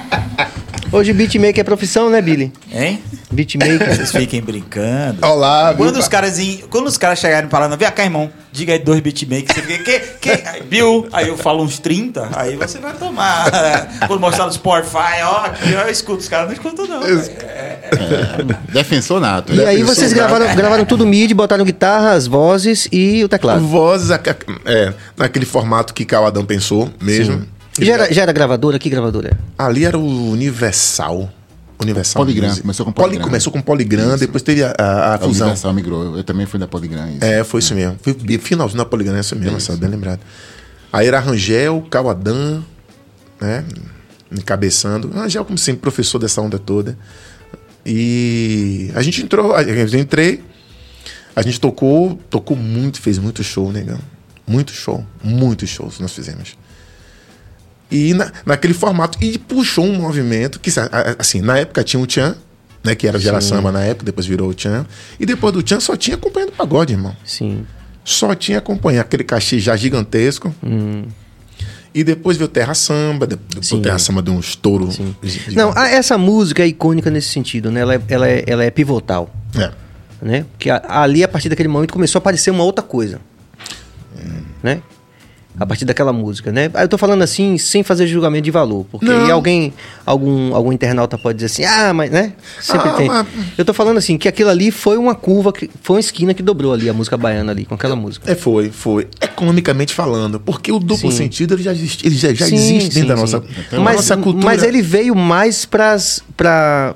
Hoje, 0.92 1.12
beatmaker 1.12 1.60
é 1.60 1.64
profissão, 1.64 2.10
né, 2.10 2.20
Billy? 2.20 2.52
Hein? 2.72 3.00
Beatmaker. 3.30 3.94
Vocês 3.94 4.10
fiquem 4.10 4.40
brincando. 4.42 5.24
Olá, 5.24 5.68
viu? 5.72 5.84
Quando 5.84 5.98
os 5.98 6.08
caras 6.08 6.36
em- 6.40 6.64
quando 6.68 6.88
os 6.88 6.98
caras 6.98 7.20
chegarem 7.20 7.48
falando, 7.48 7.76
vem 7.76 7.88
cá, 7.92 8.02
irmão, 8.02 8.28
diga 8.50 8.72
aí 8.72 8.78
dois 8.80 8.98
beatmakers, 8.98 9.54
você 9.54 9.62
fica, 9.62 9.84
que, 9.84 10.00
que, 10.36 10.48
aí, 10.48 10.62
Bill, 10.64 11.06
aí 11.12 11.28
eu 11.28 11.36
falo 11.38 11.62
uns 11.62 11.78
30, 11.78 12.28
aí 12.34 12.56
você 12.56 12.78
vai 12.78 12.92
tomar. 12.94 13.48
Quando 14.08 14.18
mostrar 14.18 14.46
no 14.46 14.52
Spotify, 14.52 15.22
ó, 15.22 15.44
aqui 15.46 15.74
ó, 15.76 15.82
eu 15.82 15.90
escuto, 15.90 16.18
os 16.18 16.28
caras 16.28 16.46
não 16.48 16.54
escutam 16.54 16.84
não. 16.88 17.00
velho. 17.00 18.56
Defensor 18.72 19.20
nato. 19.20 19.54
E 19.54 19.60
aí 19.64 19.76
Defensor 19.76 19.94
vocês 19.94 20.12
nato. 20.12 20.28
gravaram, 20.28 20.56
gravaram 20.56 20.84
tudo 20.84 21.06
MIDI, 21.06 21.34
botaram 21.34 21.64
guitarra, 21.64 22.14
as 22.14 22.26
vozes 22.26 22.88
e 22.90 23.22
o 23.22 23.28
teclado. 23.28 23.64
Vozes, 23.64 24.10
é, 24.64 24.92
naquele 25.16 25.46
formato 25.46 25.94
que 25.94 26.04
Caladão 26.04 26.44
pensou 26.44 26.90
mesmo. 27.00 27.46
Já 27.86 27.92
era, 27.94 28.12
já 28.12 28.22
era 28.22 28.32
gravadora? 28.32 28.78
Que 28.78 28.88
gravadora 28.90 29.28
é? 29.30 29.36
Ali 29.62 29.84
era 29.84 29.98
o 29.98 30.30
Universal. 30.30 31.32
Universal. 31.80 32.22
Polygram, 32.22 32.48
Music. 32.48 32.62
começou 32.62 32.84
com 32.86 32.92
Poly- 32.92 33.06
Polygram. 33.06 33.26
começou 33.26 33.52
com 33.52 33.62
Polygram, 33.62 34.18
depois 34.18 34.42
teve 34.42 34.62
a, 34.62 34.74
a- 34.78 34.84
a 34.84 35.14
A 35.14 35.18
fusão. 35.18 35.46
Universal 35.46 35.72
migrou. 35.72 36.04
Eu, 36.04 36.16
eu 36.18 36.24
também 36.24 36.44
fui 36.44 36.58
da 36.60 36.66
Polygram. 36.68 37.08
Isso. 37.08 37.24
É, 37.24 37.42
foi 37.42 37.60
isso 37.60 37.74
mesmo. 37.74 37.96
Foi 38.02 38.14
finalzinho 38.38 38.76
da 38.78 38.84
Polygram, 38.84 39.16
é 39.16 39.20
isso 39.20 39.34
mesmo, 39.34 39.52
Marcelo, 39.52 39.78
bem 39.78 39.88
lembrado. 39.88 40.20
Aí 40.92 41.06
era 41.06 41.18
Rangel, 41.20 41.86
Cauadan, 41.90 42.60
né? 43.40 43.64
Encabeçando. 44.30 45.08
Rangel, 45.10 45.44
como 45.44 45.56
sempre, 45.56 45.80
professor 45.80 46.18
dessa 46.18 46.42
onda 46.42 46.58
toda. 46.58 46.98
E 47.84 48.90
a 48.94 49.02
gente 49.02 49.22
entrou, 49.22 49.58
eu 49.58 49.98
entrei, 49.98 50.42
a 51.34 51.42
gente 51.42 51.58
tocou, 51.58 52.20
tocou 52.28 52.56
muito, 52.56 53.00
fez 53.00 53.18
muito 53.18 53.42
show, 53.42 53.72
negão. 53.72 53.98
Muito 54.46 54.72
show, 54.72 55.04
muitos 55.22 55.70
shows 55.70 55.98
nós 56.00 56.12
fizemos. 56.12 56.58
E 57.90 58.14
na, 58.14 58.30
naquele 58.46 58.72
formato, 58.74 59.18
e 59.20 59.36
puxou 59.38 59.84
um 59.84 59.94
movimento 60.00 60.60
que, 60.60 60.70
assim, 61.18 61.40
na 61.40 61.58
época 61.58 61.82
tinha 61.82 62.00
o 62.00 62.06
Tchan, 62.06 62.36
né, 62.84 62.94
que 62.94 63.06
era 63.06 63.16
o 63.18 63.20
Gera 63.20 63.40
Samba 63.40 63.70
na 63.72 63.82
época, 63.82 64.04
depois 64.06 64.26
virou 64.26 64.48
o 64.50 64.54
Tchan. 64.54 64.86
E 65.18 65.26
depois 65.26 65.52
do 65.52 65.62
Tchan 65.62 65.80
só 65.80 65.96
tinha 65.96 66.16
acompanhando 66.16 66.52
pagode, 66.52 66.92
irmão. 66.92 67.14
Sim. 67.24 67.66
Só 68.04 68.34
tinha 68.34 68.58
acompanhar 68.58 69.02
aquele 69.02 69.24
cachê 69.24 69.58
já 69.58 69.76
gigantesco. 69.76 70.54
E 71.92 72.04
depois 72.04 72.36
veio 72.36 72.46
Terra 72.48 72.72
Samba, 72.74 73.26
depois 73.26 73.66
Sim. 73.66 73.82
Terra 73.82 73.98
Samba 73.98 74.22
de 74.22 74.30
um 74.30 74.38
estouro. 74.38 74.88
gigante. 75.22 75.56
Não, 75.56 75.72
essa 75.76 76.16
música 76.16 76.62
é 76.62 76.66
icônica 76.68 77.10
nesse 77.10 77.28
sentido, 77.28 77.70
né? 77.70 77.80
Ela 77.80 77.94
é, 77.96 78.00
ela 78.08 78.28
é, 78.28 78.44
ela 78.46 78.64
é 78.64 78.70
pivotal, 78.70 79.34
É. 79.58 79.72
né? 80.22 80.46
Porque 80.52 80.70
ali, 80.70 81.24
a 81.24 81.28
partir 81.28 81.48
daquele 81.48 81.68
momento, 81.68 81.92
começou 81.92 82.18
a 82.18 82.20
aparecer 82.20 82.50
uma 82.52 82.62
outra 82.62 82.84
coisa. 82.84 83.20
Né? 84.62 84.80
A 85.60 85.66
partir 85.66 85.84
daquela 85.84 86.10
música, 86.12 86.50
né? 86.50 86.70
Aí 86.72 86.84
Eu 86.84 86.88
tô 86.88 86.96
falando 86.96 87.20
assim, 87.20 87.58
sem 87.58 87.82
fazer 87.82 88.06
julgamento 88.06 88.44
de 88.44 88.50
valor. 88.50 88.86
Porque 88.90 89.04
Não. 89.04 89.30
alguém, 89.30 89.74
algum, 90.06 90.54
algum 90.54 90.72
internauta 90.72 91.18
pode 91.18 91.36
dizer 91.38 91.46
assim, 91.46 91.64
ah, 91.64 91.92
mas, 91.92 92.10
né? 92.10 92.32
Sempre 92.58 92.88
Ah, 92.88 92.92
tem. 92.94 93.08
mas- 93.08 93.26
Eu 93.58 93.64
tô 93.66 93.74
falando 93.74 93.98
assim, 93.98 94.16
que 94.16 94.26
aquilo 94.26 94.48
ali 94.48 94.70
foi 94.70 94.96
uma 94.96 95.14
curva, 95.14 95.52
que, 95.52 95.68
foi 95.82 95.96
uma 95.96 96.00
esquina 96.00 96.32
que 96.32 96.42
dobrou 96.42 96.72
ali, 96.72 96.88
a 96.88 96.94
música 96.94 97.14
baiana 97.18 97.52
ali, 97.52 97.66
com 97.66 97.74
aquela 97.74 97.94
música. 97.94 98.32
É, 98.32 98.34
foi, 98.34 98.70
foi. 98.70 99.06
Economicamente 99.20 99.92
falando. 99.94 100.40
Porque 100.40 100.72
o 100.72 100.78
duplo 100.78 101.10
Sim. 101.10 101.18
sentido 101.18 101.52
ele 101.54 101.62
já 101.62 101.72
existe, 101.72 102.06
ele 102.06 102.16
já, 102.16 102.32
já 102.32 102.46
Sim, 102.46 102.54
existe 102.54 102.88
dentro 102.94 103.00
sim, 103.02 103.06
da 103.06 103.16
nossa, 103.16 103.44
mas, 103.82 103.96
nossa 103.96 104.16
cultura. 104.16 104.44
mas 104.46 104.62
ele 104.62 104.80
veio 104.80 105.14
mais 105.14 105.66
pras, 105.66 106.22
pra, 106.36 106.94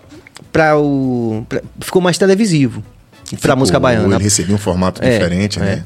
pra 0.51 0.79
o. 0.79 1.45
pra- 1.49 1.61
ficou 1.81 2.01
mais 2.01 2.17
televisivo. 2.17 2.83
Pra 3.29 3.39
Ficou- 3.39 3.57
música 3.59 3.79
baiana. 3.79 4.15
Ele 4.17 4.25
recebia 4.25 4.55
um 4.55 4.59
formato 4.59 5.03
É, 5.03 5.11
diferente, 5.19 5.59
é. 5.59 5.63
né? 5.63 5.85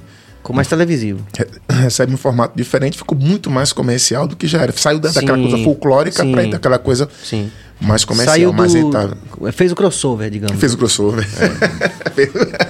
Ficou 0.49 0.57
mais 0.57 0.67
televisivo. 0.69 1.21
Re- 1.37 1.47
Recebe 1.83 2.15
um 2.15 2.17
formato 2.17 2.57
diferente, 2.57 2.97
ficou 2.97 3.17
muito 3.19 3.51
mais 3.51 3.71
comercial 3.71 4.27
do 4.27 4.35
que 4.35 4.47
já 4.47 4.63
era. 4.63 4.73
Saiu 4.73 4.99
da- 4.99 5.11
daquela 5.11 5.37
coisa 5.37 5.59
folclórica 5.59 6.25
ir 6.45 6.51
daquela 6.51 6.79
coisa 6.79 7.07
Sim. 7.23 7.51
mais 7.79 8.03
comercial, 8.03 8.35
Saiu 8.35 8.53
mais 8.55 8.75
do. 8.75 9.19
Fez 9.53 9.73
o 9.73 9.77
crossover, 9.77 10.31
digamos. 10.31 10.59
Fez 10.59 10.73
o 10.73 10.79
crossover. 10.79 11.27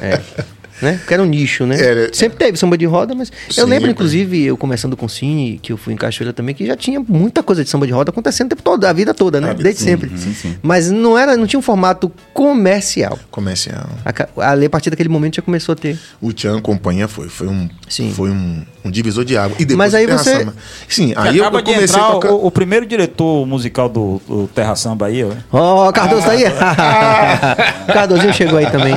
É. 0.00 0.20
Né? 0.80 0.92
Porque 0.98 1.14
era 1.14 1.22
um 1.22 1.26
nicho, 1.26 1.66
né? 1.66 1.80
Era- 1.80 2.14
Sempre 2.14 2.38
teve 2.38 2.56
samba 2.58 2.78
de 2.78 2.86
roda, 2.86 3.14
mas. 3.14 3.30
eu 3.48 3.52
Sim, 3.64 3.70
lembro, 3.70 3.82
mas- 3.86 3.90
inclusive, 3.92 4.44
eu 4.44 4.56
começando 4.56 4.96
com 4.96 5.06
o 5.06 5.08
Cine, 5.08 5.58
que 5.62 5.72
eu 5.72 5.76
fui 5.76 5.92
em 5.92 5.96
Cachoeira 5.96 6.32
também, 6.32 6.54
que 6.54 6.64
já 6.66 6.76
tinha 6.76 7.00
muita 7.00 7.42
coisa 7.42 7.64
de 7.64 7.70
samba 7.70 7.86
de 7.86 7.92
roda 7.92 8.10
acontecendo 8.10 8.46
o 8.46 8.50
tempo 8.50 8.62
todo, 8.62 8.84
a 8.84 8.92
vida 8.92 9.12
toda, 9.12 9.40
né? 9.40 9.48
Vida- 9.48 9.62
Desde 9.64 9.80
sim, 9.80 9.86
sempre. 9.86 10.10
sim, 10.16 10.32
sim. 10.34 10.56
Mas 10.62 10.90
não 10.90 11.18
era, 11.18 11.36
não 11.36 11.46
tinha 11.46 11.58
um 11.58 11.62
formato 11.62 12.12
comercial. 12.32 13.18
comercial. 13.30 13.88
A, 14.36 14.52
a 14.52 14.70
partir 14.70 14.90
daquele 14.90 15.08
momento 15.08 15.36
já 15.36 15.42
começou 15.42 15.72
a 15.72 15.76
ter. 15.76 15.98
O 16.20 16.32
Tchan 16.32 16.60
Companhia 16.60 17.08
foi, 17.08 17.28
foi 17.28 17.48
um, 17.48 17.68
Sim. 17.88 18.12
foi 18.14 18.30
um, 18.30 18.62
um 18.84 18.90
divisor 18.90 19.24
de 19.24 19.36
água. 19.36 19.56
E 19.58 19.64
depois 19.64 19.92
Mas 19.92 19.94
aí 19.94 20.06
você- 20.06 20.38
Samba. 20.38 20.54
Sim, 20.88 21.12
aí 21.16 21.36
eu, 21.38 21.44
acaba 21.44 21.58
eu 21.58 21.64
comecei 21.64 21.82
a 22.00 22.04
entrar 22.04 22.12
tocar. 22.12 22.30
o, 22.32 22.46
o 22.46 22.50
primeiro 22.50 22.86
diretor 22.86 23.46
musical 23.46 23.88
do, 23.88 24.20
do 24.28 24.46
Terra 24.54 24.74
Samba 24.76 25.06
aí, 25.06 25.24
ó. 25.24 25.30
Ó, 25.52 25.88
o 25.88 25.92
Cardoso 25.92 26.22
tá 26.22 26.32
aí? 26.32 26.44
o 27.88 27.92
Cardozinho 27.92 28.32
chegou 28.32 28.58
aí 28.58 28.70
também. 28.70 28.94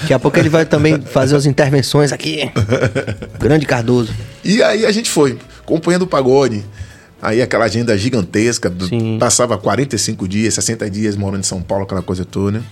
Daqui 0.00 0.14
a 0.14 0.18
pouco 0.18 0.38
ele 0.38 0.48
vai 0.48 0.64
também 0.64 0.98
fazer 1.10 1.36
as 1.36 1.46
intervenções 1.46 2.12
aqui. 2.12 2.50
Grande 3.38 3.66
Cardoso. 3.66 4.12
E 4.44 4.62
aí 4.62 4.86
a 4.86 4.92
gente 4.92 5.10
foi, 5.10 5.38
Companhia 5.66 5.98
do 5.98 6.06
Pagode. 6.06 6.64
Aí 7.22 7.42
aquela 7.42 7.66
agenda 7.66 7.96
gigantesca, 7.98 8.72
Sim. 8.88 9.18
passava 9.18 9.58
45 9.58 10.26
dias, 10.26 10.54
60 10.54 10.88
dias 10.88 11.16
morando 11.16 11.40
em 11.40 11.44
São 11.46 11.60
Paulo, 11.60 11.84
aquela 11.84 12.00
coisa 12.02 12.24
toda. 12.24 12.62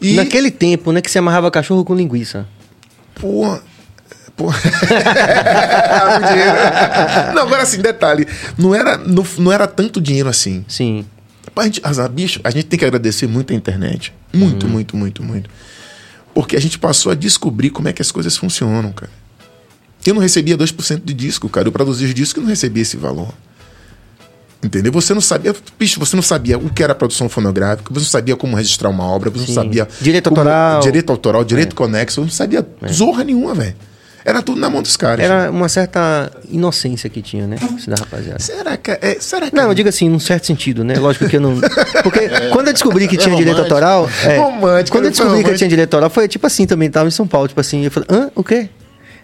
E, 0.00 0.14
Naquele 0.14 0.50
tempo, 0.50 0.92
né, 0.92 1.02
que 1.02 1.10
você 1.10 1.18
amarrava 1.18 1.50
cachorro 1.50 1.84
com 1.84 1.94
linguiça. 1.94 2.46
pô, 3.14 3.58
pô. 4.34 4.46
O 7.30 7.34
não, 7.34 7.42
agora 7.42 7.62
assim, 7.62 7.80
detalhe, 7.82 8.26
não 8.56 8.74
era, 8.74 8.96
não, 8.98 9.24
não 9.38 9.52
era 9.52 9.66
tanto 9.66 10.00
dinheiro 10.00 10.28
assim. 10.28 10.64
Sim. 10.68 11.04
A 11.54 11.64
gente, 11.64 11.80
as- 11.84 11.98
bicho, 12.08 12.40
a 12.44 12.50
gente 12.50 12.64
tem 12.64 12.78
que 12.78 12.84
agradecer 12.84 13.26
muito 13.26 13.52
a 13.52 13.56
internet. 13.56 14.12
Muito, 14.32 14.64
Uhum. 14.66 14.72
muito, 14.72 14.96
muito, 14.96 15.22
muito. 15.22 15.50
Porque 16.34 16.56
a 16.56 16.60
gente 16.60 16.78
passou 16.78 17.12
a 17.12 17.14
descobrir 17.14 17.70
como 17.70 17.88
é 17.88 17.92
que 17.92 18.02
as 18.02 18.10
coisas 18.10 18.36
funcionam, 18.36 18.92
cara. 18.92 19.10
Eu 20.06 20.14
não 20.14 20.22
recebia 20.22 20.56
2% 20.56 21.02
de 21.04 21.12
disco, 21.12 21.48
cara. 21.48 21.68
Eu 21.68 21.72
produzia 21.72 22.06
os 22.06 22.14
discos 22.14 22.40
e 22.40 22.44
não 22.44 22.50
recebia 22.50 22.82
esse 22.82 22.96
valor. 22.96 23.32
Entendeu? 24.62 24.92
Você 24.92 25.14
não 25.14 25.22
sabia, 25.22 25.54
bicho, 25.78 25.98
você 25.98 26.14
não 26.14 26.22
sabia 26.22 26.58
o 26.58 26.68
que 26.68 26.82
era 26.82 26.94
produção 26.94 27.30
fonográfica, 27.30 27.92
você 27.92 28.00
não 28.00 28.10
sabia 28.10 28.36
como 28.36 28.56
registrar 28.56 28.90
uma 28.90 29.04
obra, 29.04 29.30
você 29.30 29.46
Sim. 29.46 29.54
não 29.54 29.62
sabia. 29.62 29.88
Direito 30.00 30.28
autoral. 30.28 30.80
É. 30.80 30.82
Direito 30.82 31.10
autoral, 31.10 31.44
direito 31.44 31.74
conexo, 31.74 32.20
eu 32.20 32.24
não 32.24 32.30
sabia 32.30 32.66
zorra 32.92 33.24
nenhuma, 33.24 33.54
velho. 33.54 33.74
Era 34.24 34.42
tudo 34.42 34.60
na 34.60 34.68
mão 34.68 34.82
dos 34.82 34.96
caras. 34.96 35.24
Era 35.24 35.50
uma 35.50 35.68
certa 35.68 36.30
inocência 36.50 37.08
que 37.08 37.22
tinha, 37.22 37.46
né? 37.46 37.56
Isso 37.76 37.88
da 37.88 37.96
rapaziada. 37.96 38.38
Será 38.38 38.76
que 38.76 38.90
é. 38.90 39.16
Será 39.18 39.48
que 39.50 39.56
Não, 39.56 39.68
eu 39.68 39.74
digo 39.74 39.88
assim, 39.88 40.08
num 40.08 40.18
certo 40.20 40.46
sentido, 40.46 40.84
né? 40.84 40.94
Lógico 40.98 41.26
que 41.28 41.36
eu 41.36 41.40
não. 41.40 41.58
Porque 42.02 42.28
quando 42.52 42.66
eu 42.68 42.72
descobri 42.72 43.08
que 43.08 43.16
É 43.16 43.18
tinha 43.18 43.34
direito 43.34 43.56
romântico. 43.56 43.74
autoral. 43.74 44.10
É, 44.24 44.36
Romântico, 44.36 44.96
quando 44.96 45.04
eu 45.06 45.10
descobri 45.10 45.30
que 45.32 45.38
eu 45.38 45.42
romântico. 45.44 45.58
tinha 45.58 45.68
direito 45.68 45.94
autoral, 45.94 46.10
foi 46.10 46.28
tipo 46.28 46.46
assim 46.46 46.66
também, 46.66 46.90
tava 46.90 47.08
em 47.08 47.10
São 47.10 47.26
Paulo, 47.26 47.48
tipo 47.48 47.60
assim, 47.60 47.84
eu 47.84 47.90
falei, 47.90 48.08
hã? 48.10 48.30
O 48.34 48.44
quê? 48.44 48.68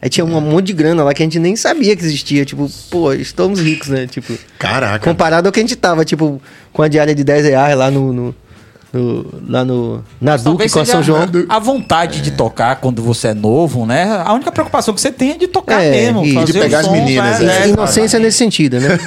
Aí 0.00 0.08
tinha 0.08 0.24
um 0.24 0.40
monte 0.40 0.66
de 0.68 0.72
grana 0.74 1.02
lá 1.04 1.12
que 1.14 1.22
a 1.22 1.26
gente 1.26 1.38
nem 1.38 1.56
sabia 1.56 1.94
que 1.96 2.02
existia. 2.04 2.44
Tipo, 2.44 2.70
pô, 2.90 3.12
estamos 3.12 3.60
ricos, 3.60 3.88
né? 3.88 4.06
Tipo, 4.06 4.32
Caraca. 4.58 4.98
comparado 5.04 5.46
ao 5.48 5.52
que 5.52 5.58
a 5.60 5.62
gente 5.62 5.76
tava, 5.76 6.04
tipo, 6.04 6.40
com 6.72 6.82
a 6.82 6.88
diária 6.88 7.14
de 7.14 7.22
10 7.24 7.44
reais 7.46 7.76
lá 7.76 7.90
no. 7.90 8.12
no- 8.12 8.34
no- 8.96 9.26
lá 9.48 9.64
no. 9.64 10.02
Na 10.20 10.36
Duque 10.36 10.68
com 10.70 10.80
a 10.80 10.84
São 10.84 11.02
João. 11.02 11.28
a 11.48 11.58
vontade 11.58 12.20
de 12.22 12.30
tocar 12.32 12.76
quando 12.76 13.02
você 13.02 13.28
é 13.28 13.34
novo, 13.34 13.84
né? 13.86 14.04
A 14.24 14.32
única 14.32 14.50
preocupação 14.50 14.92
que 14.94 15.00
você 15.00 15.12
tem 15.12 15.32
é 15.32 15.36
de 15.38 15.46
tocar 15.46 15.82
É, 15.82 15.90
mesmo. 15.90 16.24
e 16.24 16.28
de 16.30 16.34
fazer 16.34 16.60
pegar 16.60 16.78
o 16.78 16.80
as 16.80 16.86
som, 16.86 16.92
meninas, 16.92 17.40
né? 17.40 17.58
é. 17.58 17.62
É, 17.64 17.68
Inocência 17.68 18.18
nesse 18.18 18.38
sentido, 18.38 18.80
né? 18.80 18.98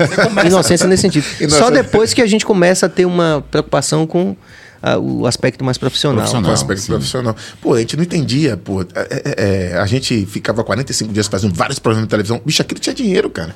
Inocência 0.45 0.87
nesse 0.87 1.01
sentido. 1.01 1.23
Só 1.39 1.43
Inocência. 1.43 1.71
depois 1.71 2.13
que 2.13 2.21
a 2.21 2.27
gente 2.27 2.45
começa 2.45 2.85
a 2.85 2.89
ter 2.89 3.05
uma 3.05 3.43
preocupação 3.49 4.05
com 4.07 4.35
ah, 4.81 4.97
o 4.97 5.25
aspecto 5.27 5.63
mais 5.63 5.77
profissional. 5.77 6.17
com 6.25 6.31
Profissional. 6.31 6.53
aspecto 6.53 6.81
sim. 6.81 6.87
profissional. 6.93 7.35
Pô, 7.61 7.73
a 7.73 7.79
gente 7.79 7.97
não 7.97 8.03
entendia, 8.03 8.55
pô. 8.55 8.81
É, 8.81 8.85
é, 8.95 9.71
é, 9.73 9.77
a 9.77 9.85
gente 9.85 10.25
ficava 10.25 10.63
45 10.63 11.11
dias 11.11 11.27
fazendo 11.27 11.53
vários 11.53 11.79
programas 11.79 12.07
de 12.07 12.09
televisão. 12.11 12.41
Bicho, 12.45 12.61
aquilo 12.61 12.79
tinha 12.79 12.93
dinheiro, 12.95 13.29
cara. 13.29 13.53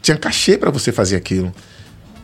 Tinha 0.00 0.16
cachê 0.16 0.56
pra 0.56 0.70
você 0.70 0.92
fazer 0.92 1.16
aquilo. 1.16 1.52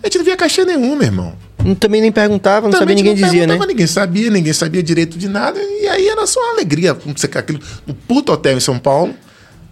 A 0.03 0.07
gente 0.07 0.19
não 0.19 0.25
via 0.25 0.37
cachê 0.37 0.65
nenhum, 0.65 0.95
meu 0.97 1.03
irmão. 1.07 1.33
Também 1.79 2.01
nem 2.01 2.11
perguntava, 2.13 2.69
não 2.69 2.79
Também 2.79 2.97
sabia, 2.97 3.13
ninguém 3.13 3.15
não 3.23 3.29
dizia, 3.31 3.47
né? 3.47 3.67
Ninguém 3.67 3.87
sabia, 3.87 4.31
ninguém 4.31 4.53
sabia 4.53 4.83
direito 4.83 5.17
de 5.19 5.29
nada. 5.29 5.59
E 5.61 5.87
aí 5.87 6.09
era 6.09 6.27
só 6.27 6.41
uma 6.41 6.53
alegria. 6.55 6.97
aquilo, 7.39 7.61
um 7.87 7.93
puto 7.93 8.33
hotel 8.33 8.57
em 8.57 8.61
São 8.61 8.79
Paulo, 8.79 9.15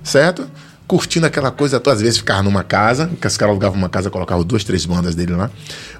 certo? 0.02 0.48
Curtindo 0.86 1.26
aquela 1.26 1.50
coisa, 1.50 1.78
toda, 1.80 1.94
às 1.96 2.02
vezes 2.02 2.18
ficava 2.18 2.42
numa 2.42 2.64
casa, 2.64 3.10
que 3.20 3.26
os 3.26 3.36
caras 3.36 3.50
alugavam 3.52 3.78
uma 3.78 3.88
casa, 3.88 4.10
colocavam 4.10 4.44
duas, 4.44 4.64
três 4.64 4.84
bandas 4.86 5.14
dele 5.14 5.32
lá. 5.34 5.50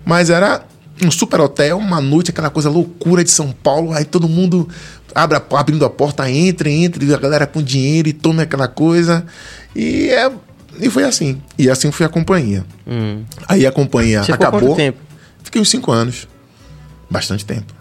Mas 0.04 0.30
era 0.30 0.62
um 1.02 1.10
super 1.10 1.40
hotel, 1.40 1.78
uma 1.78 2.00
noite, 2.00 2.30
aquela 2.30 2.50
coisa 2.50 2.68
loucura 2.68 3.22
de 3.24 3.30
São 3.30 3.52
Paulo, 3.52 3.92
aí 3.92 4.04
todo 4.04 4.28
mundo 4.28 4.68
abre 5.14 5.36
a- 5.38 5.42
abrindo 5.58 5.84
a 5.84 5.90
porta, 5.90 6.30
entra, 6.30 6.68
entra, 6.70 7.02
e 7.04 7.14
a 7.14 7.18
galera 7.18 7.46
com 7.46 7.62
dinheiro 7.62 8.08
e 8.08 8.12
toma 8.12 8.42
aquela 8.42 8.68
coisa. 8.68 9.24
E, 9.74 10.08
é, 10.10 10.30
e 10.80 10.90
foi 10.90 11.04
assim. 11.04 11.40
E 11.58 11.70
assim 11.70 11.90
foi 11.90 12.06
a 12.06 12.08
companhia. 12.08 12.64
Hum. 12.86 13.22
Aí 13.48 13.66
a 13.66 13.72
companhia 13.72 14.20
Você 14.24 14.32
ficou 14.32 14.46
acabou. 14.46 14.68
quanto 14.70 14.76
tempo? 14.76 14.98
Fiquei 15.42 15.60
uns 15.60 15.68
cinco 15.70 15.90
anos. 15.92 16.28
Bastante 17.10 17.44
tempo. 17.44 17.72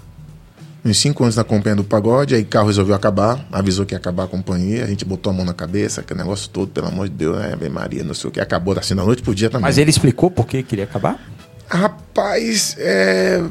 Uns 0.84 0.98
cinco 0.98 1.24
anos 1.24 1.36
na 1.36 1.44
companhia 1.44 1.76
do 1.76 1.84
pagode, 1.84 2.34
aí 2.34 2.42
o 2.42 2.46
carro 2.46 2.68
resolveu 2.68 2.96
acabar, 2.96 3.46
avisou 3.52 3.86
que 3.86 3.94
ia 3.94 3.98
acabar 3.98 4.24
a 4.24 4.28
companhia, 4.28 4.86
a 4.86 4.88
gente 4.88 5.04
botou 5.04 5.30
a 5.32 5.34
mão 5.36 5.46
na 5.46 5.54
cabeça, 5.54 6.00
aquele 6.02 6.20
negócio 6.22 6.50
todo, 6.50 6.70
pelo 6.70 6.88
amor 6.88 7.10
de 7.10 7.16
Deus, 7.16 7.38
né? 7.38 7.52
Ave 7.54 7.68
Maria, 7.70 8.02
não 8.04 8.14
sei 8.14 8.30
o 8.30 8.32
que, 8.32 8.40
acabou 8.40 8.74
assim 8.80 8.96
da 8.96 9.04
noite 9.04 9.22
pro 9.22 9.36
dia 9.36 9.50
também. 9.50 9.64
Mas 9.64 9.78
ele 9.78 9.90
explicou 9.90 10.32
por 10.32 10.48
que 10.48 10.64
queria 10.64 10.86
acabar? 10.86 11.20
Rapaz, 11.68 12.76
é. 12.80 13.44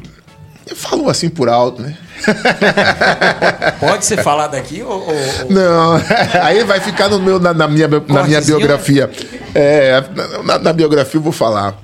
Falou 0.74 1.08
assim 1.10 1.28
por 1.28 1.48
alto, 1.48 1.80
né? 1.82 1.96
Pode 3.80 4.04
ser 4.04 4.22
falado 4.22 4.54
aqui 4.54 4.82
ou... 4.82 4.90
ou- 4.90 5.08
ou- 5.08 5.50
Não, 5.50 5.96
aí 6.42 6.62
vai 6.64 6.80
ficar 6.80 7.08
no 7.08 7.18
meu, 7.20 7.38
na, 7.38 7.54
na 7.54 7.68
minha, 7.68 7.88
na 7.88 7.98
minha 8.00 8.00
Cortezinho? 8.24 8.58
biografia. 8.58 9.10
É, 9.54 10.02
na- 10.44 10.58
na 10.58 10.72
biografia 10.72 11.18
eu 11.18 11.22
vou 11.22 11.32
falar. 11.32 11.74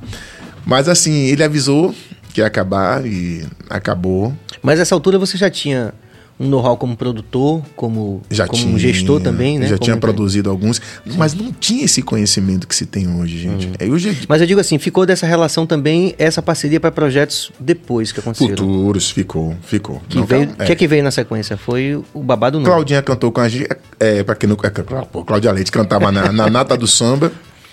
Mas 0.67 0.89
assim, 0.89 1.27
ele 1.27 1.43
avisou 1.43 1.95
que 2.33 2.41
ia 2.41 2.47
acabar 2.47 3.05
e 3.07 3.45
acabou. 3.71 4.35
Mas 4.63 4.79
nessa 4.79 4.95
altura 4.95 5.19
você 5.19 5.37
já 5.37 5.49
tinha 5.51 5.95
um 6.39 6.49
know-how 6.49 6.77
como 6.77 6.97
produtor, 6.97 7.63
como, 7.77 8.21
Já 8.29 8.47
como 8.49 8.61
tinha, 8.61 8.77
gestor 8.79 9.21
também, 9.21 9.57
né? 9.59 9.67
Já 9.69 9.77
Como- 9.77 9.85
tinha 9.85 9.97
produzido 9.97 10.51
alguns, 10.51 10.83
mas 11.17 11.33
não 11.33 11.53
tinha 11.53 11.85
esse 11.85 12.03
conhecimento 12.03 12.67
que 12.67 12.75
se 12.75 12.87
tem 12.87 13.09
hoje, 13.09 13.39
gente. 13.39 13.67
Uhum. 13.69 13.73
É 13.79 13.85
hoje 13.87 14.19
Mas 14.29 14.41
eu 14.41 14.47
digo 14.49 14.61
assim, 14.61 14.77
ficou 14.79 15.07
dessa 15.07 15.27
relação 15.27 15.65
também 15.65 16.13
essa 16.19 16.43
parceria 16.43 16.81
para 16.81 16.91
projetos 16.91 17.53
depois 17.61 18.11
que 18.11 18.19
aconteceram. 18.19 18.51
futuros 18.57 19.11
ficou, 19.11 19.55
ficou. 19.63 20.03
Que 20.09 20.17
Não, 20.17 20.25
veio, 20.27 20.51
é. 20.59 20.65
que 20.65 20.73
é 20.73 20.75
que 20.75 20.89
veio 20.89 21.05
na 21.05 21.13
sequência? 21.13 21.57
Foi 21.57 22.03
o 22.13 22.21
babado 22.21 22.59
novo. 22.59 22.69
Claudinha 22.69 23.01
cantou 23.01 23.31
com 23.31 23.41
a 23.41 23.49
gente, 23.49 23.69
é, 24.01 24.25
pra 24.25 24.35
quem 24.35 24.49
não, 24.49 24.57
é, 24.61 25.23
Cláudia 25.25 25.53
Leite 25.53 25.71
cantava 25.71 26.11
na, 26.11 26.33
na 26.33 26.51
nata 26.51 26.77
do 26.77 26.89
samba. 26.89 27.31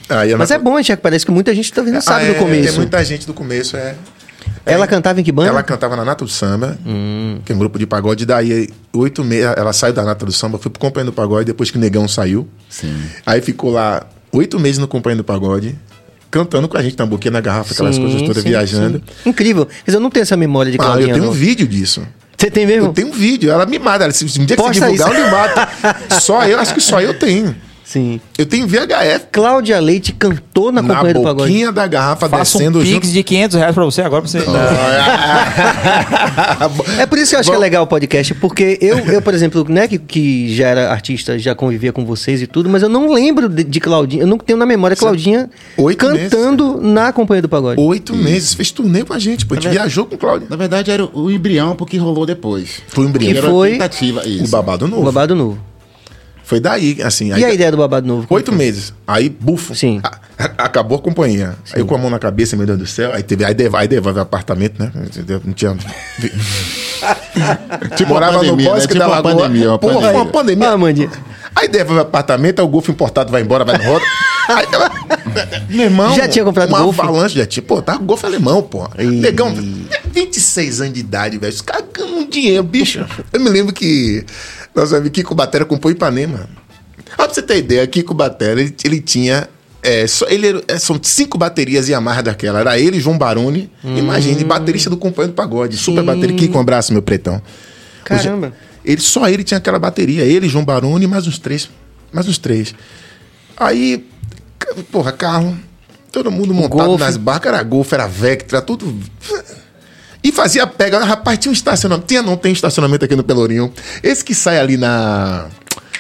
Aí 0.10 0.34
a 0.34 0.38
Mas 0.38 0.52
é 0.52 0.58
bom, 0.60 0.82
Tiago, 0.82 1.02
parece 1.02 1.26
que 1.26 1.32
muita 1.32 1.54
gente 1.56 1.72
talvez 1.72 1.94
não 1.94 2.00
Ah, 2.00 2.02
sabe 2.02 2.26
é, 2.26 2.34
do 2.34 2.36
começo. 2.36 2.68
Tem 2.70 2.76
muita 2.78 3.04
gente 3.06 3.26
do 3.28 3.34
começo, 3.34 3.78
é. 3.78 3.96
Ela 4.66 4.86
É, 4.86 4.88
cantava 4.88 5.20
em 5.20 5.24
que 5.24 5.32
banda? 5.32 5.50
Ela 5.50 5.64
cantava 5.64 5.96
na 5.96 6.04
Nata 6.06 6.24
do 6.24 6.30
Samba, 6.30 6.78
Hum. 6.86 7.40
que 7.46 7.52
é 7.52 7.56
um 7.56 7.58
grupo 7.58 7.80
de 7.80 7.86
pagode. 7.88 8.26
Daí, 8.26 8.70
oito 8.94 9.24
meses, 9.24 9.46
ela 9.58 9.74
saiu 9.74 9.94
da 9.94 10.04
Nata 10.04 10.26
do 10.26 10.32
Samba, 10.32 10.58
foi 10.60 10.70
pro 10.72 10.80
Companhia 10.80 11.06
do 11.06 11.14
Pagode, 11.14 11.46
depois 11.46 11.72
que 11.72 11.78
o 11.78 11.80
Negão 11.82 12.08
saiu. 12.08 12.48
Sim. 12.70 12.96
Aí 13.26 13.42
ficou 13.42 13.72
lá 13.72 14.04
oito 14.32 14.60
meses 14.60 14.78
no 14.78 14.88
Companhia 14.88 15.18
do 15.18 15.24
Pagode, 15.24 15.76
cantando 16.30 16.68
com 16.68 16.78
a 16.78 16.82
gente, 16.84 16.96
tamboquinha 16.96 17.32
na 17.32 17.42
garrafa, 17.42 17.74
aquelas 17.74 17.96
Sim, 17.96 18.02
coisas 18.04 18.22
todas, 18.22 18.44
sim, 18.44 18.50
viajando. 18.50 19.02
sim. 19.24 19.30
Incrível. 19.30 19.68
Dizer, 19.86 19.98
eu 19.98 20.02
não 20.02 20.10
tenho 20.10 20.22
essa 20.24 20.38
memória 20.38 20.72
de 20.72 20.78
Ah, 20.80 20.96
eu 21.00 21.08
tenho 21.08 21.18
não. 21.18 21.30
um 21.30 21.32
vídeo 21.32 21.68
disso. 21.68 22.06
Você 22.38 22.50
tem 22.52 22.66
mesmo? 22.66 22.88
Eu 22.90 22.94
tenho 22.94 23.08
um 23.10 23.12
vídeo, 23.12 23.52
ela 23.52 23.66
me 23.66 23.78
mata. 23.80 24.10
Se 24.12 24.26
um 24.26 24.46
dia 24.46 24.56
que 24.58 24.62
você 24.64 24.80
Posta 24.80 24.86
divulgar, 24.86 25.12
isso. 25.12 25.20
eu 25.20 25.26
me 25.26 25.32
mato. 25.32 25.68
Só 26.22 26.46
eu, 26.48 26.60
acho 26.60 26.74
que 26.74 26.82
só 26.82 27.00
eu 27.02 27.18
tenho. 27.18 27.56
Sim. 27.92 28.22
Eu 28.38 28.46
tenho 28.46 28.66
VHF 28.68 29.26
Cláudia 29.32 29.78
Leite 29.82 30.14
cantou 30.14 30.72
na 30.72 30.82
na 30.82 30.96
Companhia 30.96 31.14
do 31.14 31.24
Pagode. 31.24 31.50
boquinha 31.52 31.72
da 31.74 31.86
garrafa 31.88 32.30
Faça 32.30 32.58
um 32.58 32.62
descendo 32.62 32.80
pix 32.80 32.92
junto. 32.94 33.08
de 33.08 33.24
500 33.24 33.58
reais 33.58 33.76
pra 33.76 33.84
você 33.84 34.02
agora, 34.02 34.22
pra 34.22 34.32
você... 34.32 34.40
É 37.00 37.06
por 37.06 37.18
isso 37.18 37.32
que 37.32 37.36
eu 37.36 37.40
acho 37.42 37.48
Bom. 37.48 37.54
que 37.54 37.58
é 37.58 37.60
legal 37.60 37.84
o 37.84 37.88
podcast, 37.88 38.34
porque 38.36 38.78
eu, 38.82 38.98
eu 39.00 39.22
por 39.22 39.34
exemplo, 39.34 39.66
né, 39.68 39.88
que, 39.88 39.98
que 39.98 40.56
já 40.56 40.68
era 40.68 40.92
artista, 40.92 41.38
já 41.38 41.54
convivia 41.54 41.92
com 41.92 42.06
vocês 42.06 42.42
e 42.42 42.48
tudo, 42.48 42.70
mas 42.70 42.82
eu 42.82 42.90
não 42.90 43.12
lembro 43.14 43.50
de, 43.50 43.64
de 43.64 43.80
Claudinha, 43.80 44.24
eu 44.24 44.28
não 44.28 44.38
tenho 44.38 44.58
na 44.58 44.66
memória 44.66 44.96
Claudinha 44.96 45.50
Oito 45.78 45.98
cantando 45.98 46.80
na 46.82 47.12
Companhia 47.12 47.42
do 47.42 47.50
Pagode. 47.50 47.80
Oito 47.82 48.16
meses, 48.16 48.54
fez 48.54 48.72
turnê 48.72 49.04
com 49.04 49.14
a 49.14 49.20
gente, 49.20 49.46
pô. 49.46 49.54
A 49.54 49.58
gente 49.58 49.64
verdade- 49.66 49.84
viajou 49.90 50.06
com 50.06 50.16
o 50.16 50.18
Cláudio. 50.18 50.48
Na 50.50 50.56
verdade, 50.56 50.92
era 50.92 51.06
o 51.06 51.30
embrião 51.30 51.76
porque 51.76 51.98
rolou 51.98 52.26
depois. 52.26 52.82
Foi 52.88 53.06
um 53.06 53.10
embrião. 53.10 53.32
Que 53.34 53.38
Era 53.38 53.50
foi 53.50 53.70
uma 53.72 53.78
tentativa, 53.80 54.28
isso. 54.28 54.46
O 54.46 54.48
babado 54.48 54.86
O 54.86 54.88
novo. 54.88 55.04
Babado 55.04 55.36
Novo. 55.36 55.71
Foi 56.52 56.60
daí, 56.60 57.02
assim. 57.02 57.30
E 57.34 57.46
a 57.46 57.54
ideia 57.54 57.72
do 57.72 57.78
Babado 57.78 58.06
Novo? 58.06 58.28
Oito 58.30 58.52
meses. 58.52 58.94
Aí, 59.08 59.30
bufo. 59.30 59.74
Sim. 59.74 60.02
A- 60.04 60.20
a- 60.38 60.66
acabou 60.66 60.98
a 60.98 61.02
companhia. 61.02 61.56
Aí 61.74 61.80
eu 61.80 61.86
com 61.86 61.96
a 61.96 61.98
mão 61.98 62.10
na 62.10 62.20
cabeça, 62.20 62.58
meu 62.58 62.66
Deus 62.66 62.78
do 62.78 62.86
céu. 62.86 63.14
Aí 63.14 63.24
teve. 63.24 63.46
Aí 63.46 63.54
devolve, 63.54 63.84
aí 63.84 63.88
devolve 63.88 64.20
o 64.20 64.22
apartamento, 64.22 64.78
né? 64.78 64.92
Não 65.46 65.54
tinha. 65.54 65.78
Tipo 67.96 68.10
Morava 68.10 68.34
pandemia, 68.40 68.52
no 68.52 68.58
né? 68.58 68.64
bosque 68.66 68.88
Tipo 68.88 69.00
da 69.00 69.08
uma 69.08 69.16
Lagoa. 69.16 69.36
pandemia, 69.36 69.70
uma 69.70 69.80
Porra, 69.80 69.94
pandemia. 69.94 70.18
uma 70.18 70.26
pandemia. 70.26 70.70
Ah, 70.72 70.78
Mandinha. 70.78 71.10
Aí 71.56 71.70
devolve 71.70 72.00
o 72.00 72.02
apartamento, 72.02 72.60
aí 72.60 72.66
o 72.66 72.68
Golf 72.68 72.90
importado 72.90 73.32
vai 73.32 73.42
embora, 73.42 73.64
vai 73.64 73.78
no 73.78 73.84
roda. 73.86 74.04
Aí, 74.52 74.66
meu 75.70 75.86
irmão. 75.86 76.14
Já 76.16 76.28
tinha 76.28 76.44
comprado 76.44 76.70
uma 76.70 76.82
Golf? 76.82 77.00
avalanche, 77.00 77.38
já 77.38 77.46
tinha. 77.46 77.64
Pô, 77.64 77.82
tá 77.82 77.96
Golf 77.96 78.26
alemão, 78.26 78.62
pô. 78.62 78.90
Negão, 78.98 79.54
26 80.12 80.82
anos 80.82 80.94
de 80.94 81.00
idade, 81.00 81.38
velho. 81.38 81.54
Os 81.54 81.62
caras 81.62 81.86
ganham 81.94 82.18
um 82.20 82.28
dinheiro, 82.30 82.64
bicho. 82.64 83.06
Eu 83.32 83.40
me 83.40 83.50
lembro 83.50 83.74
que 83.74 84.26
nosso 84.76 84.96
amigo 84.96 85.14
Kiko 85.14 85.36
Batera 85.36 85.66
comprou 85.66 85.92
Ipanema. 85.92 86.50
Ó, 87.18 87.26
pra 87.26 87.34
você 87.34 87.42
ter 87.42 87.58
ideia, 87.58 87.86
Kiko 87.88 88.14
Batera, 88.14 88.62
ele, 88.62 88.76
ele 88.84 89.02
tinha. 89.02 89.48
é, 89.84 90.06
só, 90.08 90.26
ele 90.30 90.48
era- 90.48 90.64
é, 90.68 90.78
são 90.80 91.00
cinco 91.02 91.38
baterias 91.38 91.90
Yamaha 91.90 92.22
daquela. 92.24 92.60
Era 92.60 92.80
ele, 92.80 93.00
João 93.00 93.18
Baroni. 93.18 93.70
Imagine, 93.84 94.44
baterista 94.44 94.90
do 94.90 94.98
Companheiro 94.98 95.34
do 95.34 95.36
Pagode. 95.36 95.76
Super 95.78 96.02
Sim. 96.02 96.06
bateria. 96.06 96.36
Kiko, 96.38 96.58
um 96.58 96.62
abraço, 96.62 96.94
meu 96.94 97.02
pretão. 97.02 97.42
Caramba. 98.06 98.54
Ele, 98.86 99.02
só 99.02 99.28
ele 99.28 99.44
tinha 99.44 99.58
aquela 99.58 99.78
bateria. 99.80 100.24
Ele, 100.24 100.48
João 100.50 100.64
Baroni, 100.66 101.06
mais 101.08 101.28
uns 101.28 101.38
três. 101.40 101.70
Mais 102.14 102.28
uns 102.28 102.38
três. 102.38 102.74
Aí, 103.58 104.08
porra, 104.92 105.12
carro. 105.12 105.58
Todo 106.12 106.30
mundo 106.30 106.54
montado 106.54 106.86
Golf. 106.88 107.00
nas 107.00 107.16
barcas. 107.18 107.54
Era 107.54 107.64
Golf, 107.64 107.92
era 107.94 108.06
Vectra, 108.08 108.62
tudo. 108.62 108.94
E 110.24 110.32
fazia 110.32 110.68
pega. 110.68 111.04
Rapaz, 111.04 111.38
tinha 111.40 111.50
um 111.50 111.54
estacionamento. 111.54 112.08
Tinha, 112.08 112.22
não 112.22 112.38
tem 112.38 112.52
estacionamento 112.54 113.06
aqui 113.06 113.16
no 113.16 113.24
Pelourinho. 113.24 113.72
Esse 114.04 114.24
que 114.24 114.36
sai 114.36 114.60
ali 114.60 114.78
na. 114.78 115.48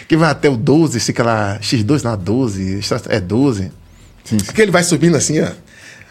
Que 0.07 0.15
vai 0.17 0.29
até 0.29 0.49
o 0.49 0.57
12, 0.57 0.97
esse 0.97 1.11
aquela 1.11 1.57
X2 1.59 2.03
na 2.03 2.15
12. 2.15 2.79
esta- 2.79 3.01
É 3.09 3.19
12. 3.19 3.71
Sim, 4.23 4.37
sim. 4.39 4.51
Que 4.53 4.61
ele 4.61 4.71
vai 4.71 4.83
subindo 4.83 5.15
assim, 5.15 5.39
ó. 5.41 5.47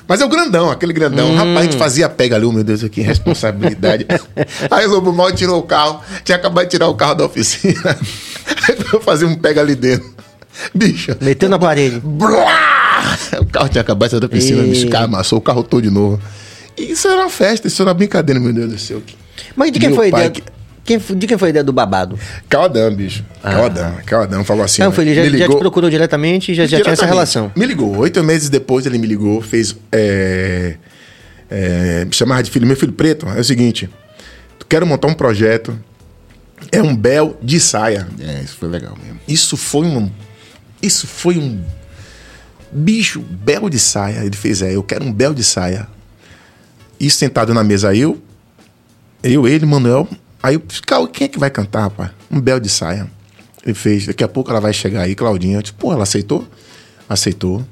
Mas 0.09 0.21
é 0.21 0.25
o 0.25 0.29
grandão, 0.29 0.71
aquele 0.71 0.93
grandão. 0.93 1.33
Rapaz, 1.37 1.57
a 1.59 1.63
gente 1.63 1.77
fazia 1.77 2.09
pega 2.09 2.35
ali, 2.35 2.45
oh, 2.45 2.51
meu 2.51 2.65
Deus, 2.65 2.83
que 2.89 3.01
responsabilidade. 3.01 4.07
Aí 4.69 4.85
o 4.87 4.91
Lobo 4.91 5.13
Mal 5.13 5.31
tirou 5.33 5.61
o 5.61 5.63
carro. 5.63 6.01
Tinha 6.25 6.35
acabado 6.37 6.65
de 6.65 6.71
tirar 6.73 6.89
o 6.89 6.95
carro 6.97 7.15
da 7.15 7.27
oficina. 7.27 7.97
Aí 8.69 8.77
eu 8.93 9.01
fazer 9.01 9.27
um 9.27 9.37
pega 9.37 9.61
ali 9.61 9.77
dentro. 9.77 10.11
Bicho. 10.75 11.15
Meteu 11.21 11.49
na 11.49 11.59
parede. 11.61 12.01
Blá! 12.03 13.17
O 13.41 13.47
carro 13.47 13.69
tinha 13.69 13.83
acabado 13.83 14.09
de 14.09 14.11
sair 14.13 14.21
da 14.21 14.29
piscina, 14.29 14.63
E- 14.65 14.71
bicho. 14.71 14.89
Cara 14.89 15.05
amassou 15.05 15.39
o 15.39 15.43
carro 15.43 15.63
todo 15.63 15.83
de 15.83 15.91
novo. 15.91 16.21
Isso 16.83 17.09
era 17.09 17.21
uma 17.23 17.31
festa, 17.31 17.67
isso 17.69 17.81
era 17.83 17.89
uma 17.91 17.95
brincadeira, 17.95 18.41
meu 18.41 18.53
Deus 18.53 18.71
do 18.73 18.79
céu. 18.79 19.03
Mas 19.57 19.73
de 19.73 19.79
quem 19.79 19.89
Meu 19.89 19.97
foi 19.97 20.09
a 20.09 20.11
pai 20.11 20.21
ideia? 20.27 20.31
que- 20.31 20.43
Quem, 20.83 20.99
de 21.19 21.27
quem 21.27 21.39
foi 21.39 21.49
a 21.49 21.51
ideia 21.51 21.63
do 21.65 21.73
babado? 21.73 22.19
Caldan, 22.49 22.93
bicho. 22.95 23.25
Caldan, 23.43 23.93
Caldan 24.07 24.43
falou 24.45 24.65
assim. 24.65 24.83
Ah. 24.83 24.87
Não, 24.87 24.93
ó, 24.93 24.95
foi, 24.95 25.05
ele 25.05 25.15
já, 25.15 25.23
me 25.23 25.29
já 25.31 25.37
te 25.37 25.41
ligou- 25.43 25.59
procurou 25.59 25.89
diretamente 25.91 26.51
e 26.51 26.55
já, 26.55 26.67
já 26.67 26.81
tinha 26.81 26.93
essa 26.93 27.07
relação. 27.07 27.53
Me 27.55 27.65
ligou. 27.67 27.97
Oito 27.99 28.23
meses 28.25 28.49
depois 28.49 28.87
ele 28.87 28.99
me 28.99 29.07
ligou, 29.07 29.41
fez. 29.41 29.77
É, 29.93 30.77
é, 31.51 32.05
me 32.07 32.13
chamava 32.15 32.43
de 32.43 32.51
filho. 32.51 32.67
Meu 32.67 32.77
filho 32.77 32.93
preto, 32.93 33.27
é 33.29 33.39
o 33.41 33.45
seguinte: 33.45 33.89
quero 34.69 34.87
montar 34.87 35.07
um 35.09 35.15
projeto. 35.15 35.79
É 36.73 36.83
um 36.83 36.95
bel 36.97 37.39
de 37.43 37.61
saia. 37.61 38.09
É, 38.19 38.43
isso 38.43 38.57
foi 38.59 38.69
legal 38.69 38.97
mesmo. 39.03 39.21
Isso 39.29 39.57
foi 39.57 39.87
um. 39.87 40.11
Isso 40.83 41.07
foi 41.07 41.37
um. 41.39 41.63
Bicho, 42.73 43.21
bel 43.21 43.69
de 43.69 43.79
saia. 43.79 44.25
Ele 44.25 44.37
fez, 44.37 44.63
é, 44.63 44.75
eu 44.75 44.83
quero 44.83 45.05
um 45.05 45.13
bel 45.13 45.35
de 45.35 45.43
saia. 45.45 45.87
E 47.01 47.11
sentado 47.11 47.55
na 47.55 47.65
mesa, 47.65 47.95
eu, 47.95 48.21
eu, 49.23 49.49
ele, 49.49 49.65
Manuel. 49.67 50.07
Aí 50.43 50.55
eu, 50.55 50.63
"Cal- 50.87 51.09
quem 51.09 51.25
é 51.25 51.29
que 51.29 51.39
vai 51.39 51.51
cantar, 51.51 51.83
rapaz? 51.83 52.11
Um 52.31 52.41
bel 52.41 52.61
de 52.61 52.69
saia. 52.69 53.11
Ele 53.65 53.75
fez, 53.75 54.07
daqui 54.07 54.23
a 54.25 54.29
pouco 54.29 54.51
ela 54.51 54.61
vai 54.61 54.73
chegar 54.73 55.03
aí, 55.03 55.15
Claudinha. 55.15 55.59
Eu 55.59 55.63
disse, 55.63 55.73
pô, 55.75 55.93
ela 55.93 56.03
aceitou? 56.03 56.47
Aceitou. 57.09 57.65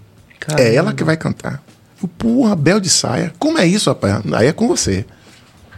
É 0.56 0.74
ela 0.74 0.92
que 0.92 1.04
vai 1.04 1.16
cantar. 1.16 1.62
Eu, 2.02 2.08
porra, 2.08 2.54
bel 2.56 2.80
de 2.80 2.88
saia. 2.88 3.32
Como 3.38 3.58
é 3.58 3.66
isso, 3.66 3.90
rapaz? 3.90 4.22
Aí 4.32 4.46
é 4.46 4.52
com 4.52 4.66
você. 4.68 5.04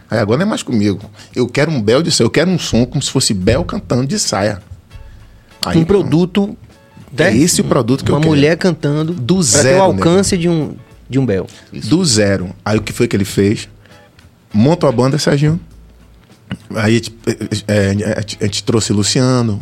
Aí 0.09 0.19
agora 0.19 0.39
não 0.39 0.45
é 0.45 0.49
mais 0.49 0.63
comigo. 0.63 0.99
Eu 1.35 1.47
quero 1.47 1.71
um 1.71 1.81
bel 1.81 2.01
de 2.01 2.11
saia. 2.11 2.25
Eu 2.25 2.29
quero 2.31 2.49
um 2.51 2.59
som 2.59 2.85
como 2.85 3.01
se 3.01 3.09
fosse 3.11 3.33
Bel 3.33 3.63
cantando 3.63 4.05
de 4.05 4.19
saia. 4.19 4.61
Aí, 5.65 5.77
um 5.77 5.85
produto. 5.85 6.57
É 7.17 7.35
esse 7.35 7.61
o 7.61 7.63
produto 7.65 8.03
que 8.05 8.11
Uma 8.11 8.17
eu 8.17 8.21
quero. 8.21 8.29
mulher 8.35 8.57
cantando 8.57 9.13
Do 9.13 9.35
pra 9.35 9.43
ter 9.43 9.49
zero, 9.63 9.79
o 9.79 9.81
alcance 9.81 10.37
de 10.37 10.47
um, 10.49 10.75
de 11.11 11.19
um 11.19 11.25
Bel. 11.25 11.45
Do 11.71 12.03
zero. 12.05 12.49
Aí 12.63 12.77
o 12.77 12.81
que 12.81 12.93
foi 12.93 13.07
que 13.07 13.15
ele 13.15 13.25
fez? 13.25 13.67
Monta 14.53 14.87
a 14.87 14.91
banda, 14.91 15.17
Serginho. 15.19 15.59
Aí 16.73 16.93
a 16.93 16.95
gente, 16.95 17.15
é, 17.67 18.17
a 18.39 18.45
gente 18.45 18.63
trouxe 18.63 18.93
Luciano, 18.93 19.61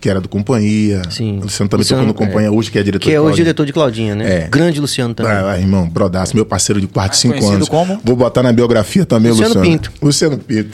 que 0.00 0.08
era 0.08 0.20
do 0.20 0.28
Companhia. 0.28 1.02
Sim. 1.10 1.38
O 1.38 1.42
Luciano 1.42 1.68
também 1.68 1.82
Luciano, 1.82 2.06
tocou 2.06 2.24
no 2.24 2.28
Companhia 2.30 2.50
hoje, 2.50 2.70
que 2.70 2.78
é 2.78 2.82
diretor 2.82 3.04
Que 3.04 3.10
é 3.12 3.16
Cláudio. 3.18 3.36
diretor 3.36 3.66
de 3.66 3.72
Claudinha, 3.72 4.14
né? 4.14 4.44
É. 4.44 4.48
Grande 4.48 4.80
Luciano 4.80 5.12
também. 5.14 5.30
Ah, 5.32 5.52
ah, 5.52 5.58
irmão, 5.58 5.86
brodaço, 5.88 6.34
meu 6.34 6.46
parceiro 6.46 6.80
de 6.80 6.86
4, 6.86 7.08
Mais 7.10 7.18
5 7.18 7.34
conhecido 7.34 7.54
anos. 7.56 7.68
como? 7.68 8.00
Vou 8.02 8.16
botar 8.16 8.42
na 8.42 8.52
biografia 8.52 9.04
também, 9.04 9.30
Luciano 9.30 9.54
Luciano. 9.54 9.70
Pinto. 9.78 9.92
Luciano 10.00 10.38
Pinto. 10.38 10.70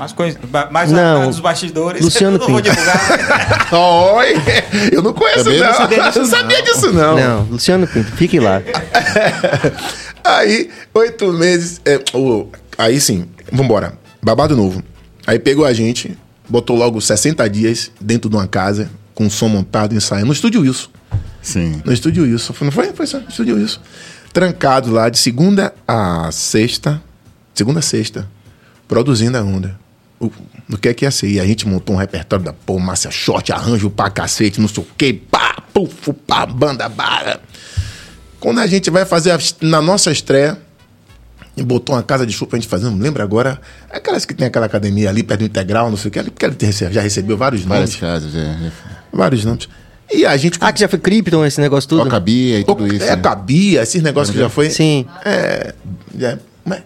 Ba- 0.47 0.69
mais 0.71 0.93
Não. 0.93 1.29
dos 1.29 1.41
bastidores. 1.41 2.03
Luciano 2.05 2.39
não 2.39 2.47
vou 2.47 2.57
Pinto. 2.63 2.71
divulgar. 2.71 3.69
Oi! 4.17 4.35
Eu 4.93 5.03
não 5.03 5.13
conheço, 5.13 5.45
Também 5.45 5.59
não. 5.61 5.67
não 5.67 5.75
sabia 5.75 6.03
disso, 6.07 6.19
Eu 6.21 6.27
sabia 6.27 6.59
não. 6.59 6.65
disso, 6.65 6.93
não. 6.93 7.17
Não, 7.17 7.43
Luciano 7.51 7.87
Pinto, 7.89 8.13
fique 8.13 8.39
lá. 8.39 8.63
aí, 10.25 10.71
oito 10.95 11.33
meses. 11.33 11.81
é, 11.85 12.01
o- 12.15 12.47
aí 12.79 13.01
sim, 13.01 13.27
vambora. 13.51 13.95
Babado 14.23 14.57
novo. 14.57 14.83
Aí 15.27 15.39
pegou 15.39 15.65
a 15.65 15.73
gente, 15.73 16.17
botou 16.49 16.77
logo 16.77 17.01
60 17.01 17.49
dias 17.49 17.91
dentro 18.01 18.29
de 18.31 18.37
uma 18.37 18.47
casa, 18.47 18.89
com 19.17 19.29
som 19.31 19.49
montado, 19.49 19.95
ensaiando. 19.97 20.27
No 20.27 20.33
estúdio 20.33 20.61
Wilson. 20.61 20.91
Sim. 21.43 21.83
No 21.85 21.93
estúdio. 21.93 22.39
Foi- 22.39 22.65
Não 22.67 22.71
foi? 22.73 22.93
Foi 22.93 23.07
só, 23.07 23.19
no 23.19 23.29
estúdio 23.29 23.57
Wilson. 23.57 23.81
Trancado 24.33 24.93
lá 24.93 25.09
de 25.09 25.19
segunda 25.19 25.75
a 25.89 26.31
sexta. 26.31 27.03
Segunda 27.55 27.81
a 27.81 27.83
sexta. 27.83 28.29
Produzindo 28.87 29.37
a 29.39 29.43
onda. 29.43 29.77
O, 30.21 30.31
no 30.69 30.77
que 30.79 30.89
é 30.89 30.95
que 30.95 31.05
ia 31.05 31.11
ser? 31.11 31.29
E 31.29 31.41
a 31.41 31.47
gente 31.47 31.67
montou 31.67 31.97
um 31.97 31.99
repertório 31.99 32.45
da 32.45 32.53
pô, 32.53 32.79
Márcia 32.79 33.11
Short, 33.11 33.51
arranjo 33.53 33.89
pra 33.91 34.09
cacete, 34.11 34.61
não 34.61 34.69
sei 34.69 34.83
o 34.83 34.87
quê, 34.97 35.19
pá, 35.31 35.63
puf, 35.73 36.13
pá, 36.27 36.45
banda, 36.47 36.89
bara. 36.89 37.41
Quando 38.39 38.61
a 38.61 38.67
gente 38.67 38.91
vai 38.91 39.05
fazer 39.07 39.31
a- 39.33 39.39
na 39.63 39.81
nossa 39.83 40.11
estreia, 40.13 40.59
e 41.57 41.63
botou 41.63 41.95
uma 41.95 42.03
casa 42.03 42.27
de 42.27 42.33
show 42.33 42.47
pra 42.47 42.59
gente 42.59 42.69
fazer, 42.69 42.85
não 42.85 42.99
lembro 42.99 43.23
agora, 43.23 43.59
aquelas 43.91 44.25
que 44.25 44.35
tem 44.35 44.47
aquela 44.47 44.67
academia 44.67 45.09
ali 45.09 45.23
perto 45.23 45.41
do 45.41 45.47
Integral, 45.47 45.89
não 45.91 45.97
sei 45.97 46.09
o 46.09 46.13
que, 46.13 46.19
ali, 46.19 46.31
porque 46.31 46.45
ele 46.45 46.57
já 46.93 47.01
recebeu 47.01 47.37
vários 47.37 47.63
Várias 47.63 47.91
nomes. 47.91 48.01
casas, 48.01 48.35
é. 48.35 48.71
Vários 49.13 49.45
nomes. 49.45 49.69
E 50.13 50.25
a 50.25 50.37
gente. 50.37 50.59
Ah, 50.61 50.73
que 50.73 50.79
já 50.81 50.89
foi 50.89 50.99
Krypton, 50.99 51.45
esse 51.45 51.61
negócio 51.61 51.89
tudo? 51.89 52.03
Ocabia 52.03 52.61
e 52.61 52.65
tudo 52.65 52.87
isso. 52.87 53.05
É, 53.05 53.17
né? 53.17 53.23
cabia, 53.23 53.83
esses 53.83 54.01
negócios 54.03 54.33
que 54.35 54.41
já 54.41 54.49
foi. 54.49 54.71
Sim. 54.71 55.05
É. 55.25 55.75
Já, 56.17 56.39
mas- 56.65 56.83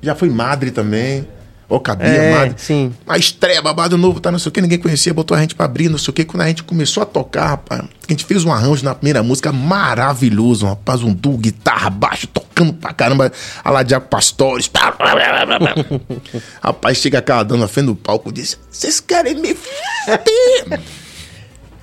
já 0.00 0.14
foi 0.14 0.30
madre 0.30 0.70
também. 0.70 1.26
Ou 1.68 1.78
cabia, 1.78 2.08
É, 2.08 2.54
sim. 2.56 2.94
A 3.06 3.18
estreia, 3.18 3.60
babado 3.60 3.98
novo, 3.98 4.20
tá, 4.20 4.32
não 4.32 4.38
sei 4.38 4.48
o 4.48 4.52
que, 4.52 4.60
ninguém 4.62 4.78
conhecia, 4.78 5.12
botou 5.12 5.36
a 5.36 5.40
gente 5.40 5.54
pra 5.54 5.66
abrir, 5.66 5.90
não 5.90 5.98
sei 5.98 6.10
o 6.10 6.14
que. 6.14 6.24
Quando 6.24 6.40
a 6.40 6.48
gente 6.48 6.62
começou 6.62 7.02
a 7.02 7.06
tocar, 7.06 7.46
rapaz, 7.46 7.82
a 7.82 7.86
gente 8.12 8.24
fez 8.24 8.42
um 8.42 8.50
arranjo 8.50 8.82
na 8.82 8.94
primeira 8.94 9.22
música 9.22 9.52
maravilhoso, 9.52 10.64
rapaz, 10.66 11.02
um 11.02 11.12
duo, 11.12 11.36
guitarra, 11.36 11.90
baixo, 11.90 12.26
tocando 12.26 12.72
pra 12.72 12.94
caramba, 12.94 13.30
a 13.62 13.70
lá 13.70 13.82
Diaco 13.82 14.08
Pastores. 14.08 14.70
rapaz, 16.62 16.96
chega 16.96 17.18
aquela 17.18 17.42
dama 17.42 17.60
na 17.60 17.68
frente 17.68 17.86
do 17.86 17.94
palco 17.96 18.30
e 18.30 18.32
disse: 18.32 18.56
Vocês 18.70 18.98
querem 18.98 19.34
me 19.34 19.54
fuder? 19.54 20.80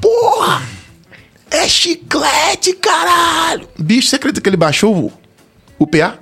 Porra! 0.01 0.63
É 1.51 1.67
chiclete, 1.67 2.73
caralho! 2.73 3.69
Bicho, 3.77 4.07
você 4.07 4.15
acredita 4.15 4.41
que 4.41 4.49
ele 4.49 4.57
baixou 4.57 4.95
o, 4.95 5.13
o 5.77 5.85
PA? 5.85 6.17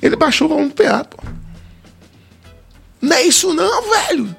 Ele 0.00 0.14
baixou 0.14 0.48
o 0.56 0.70
PA, 0.70 1.04
pô. 1.04 1.41
Não 3.02 3.16
é 3.16 3.22
isso 3.24 3.52
não, 3.52 3.90
velho. 3.90 4.34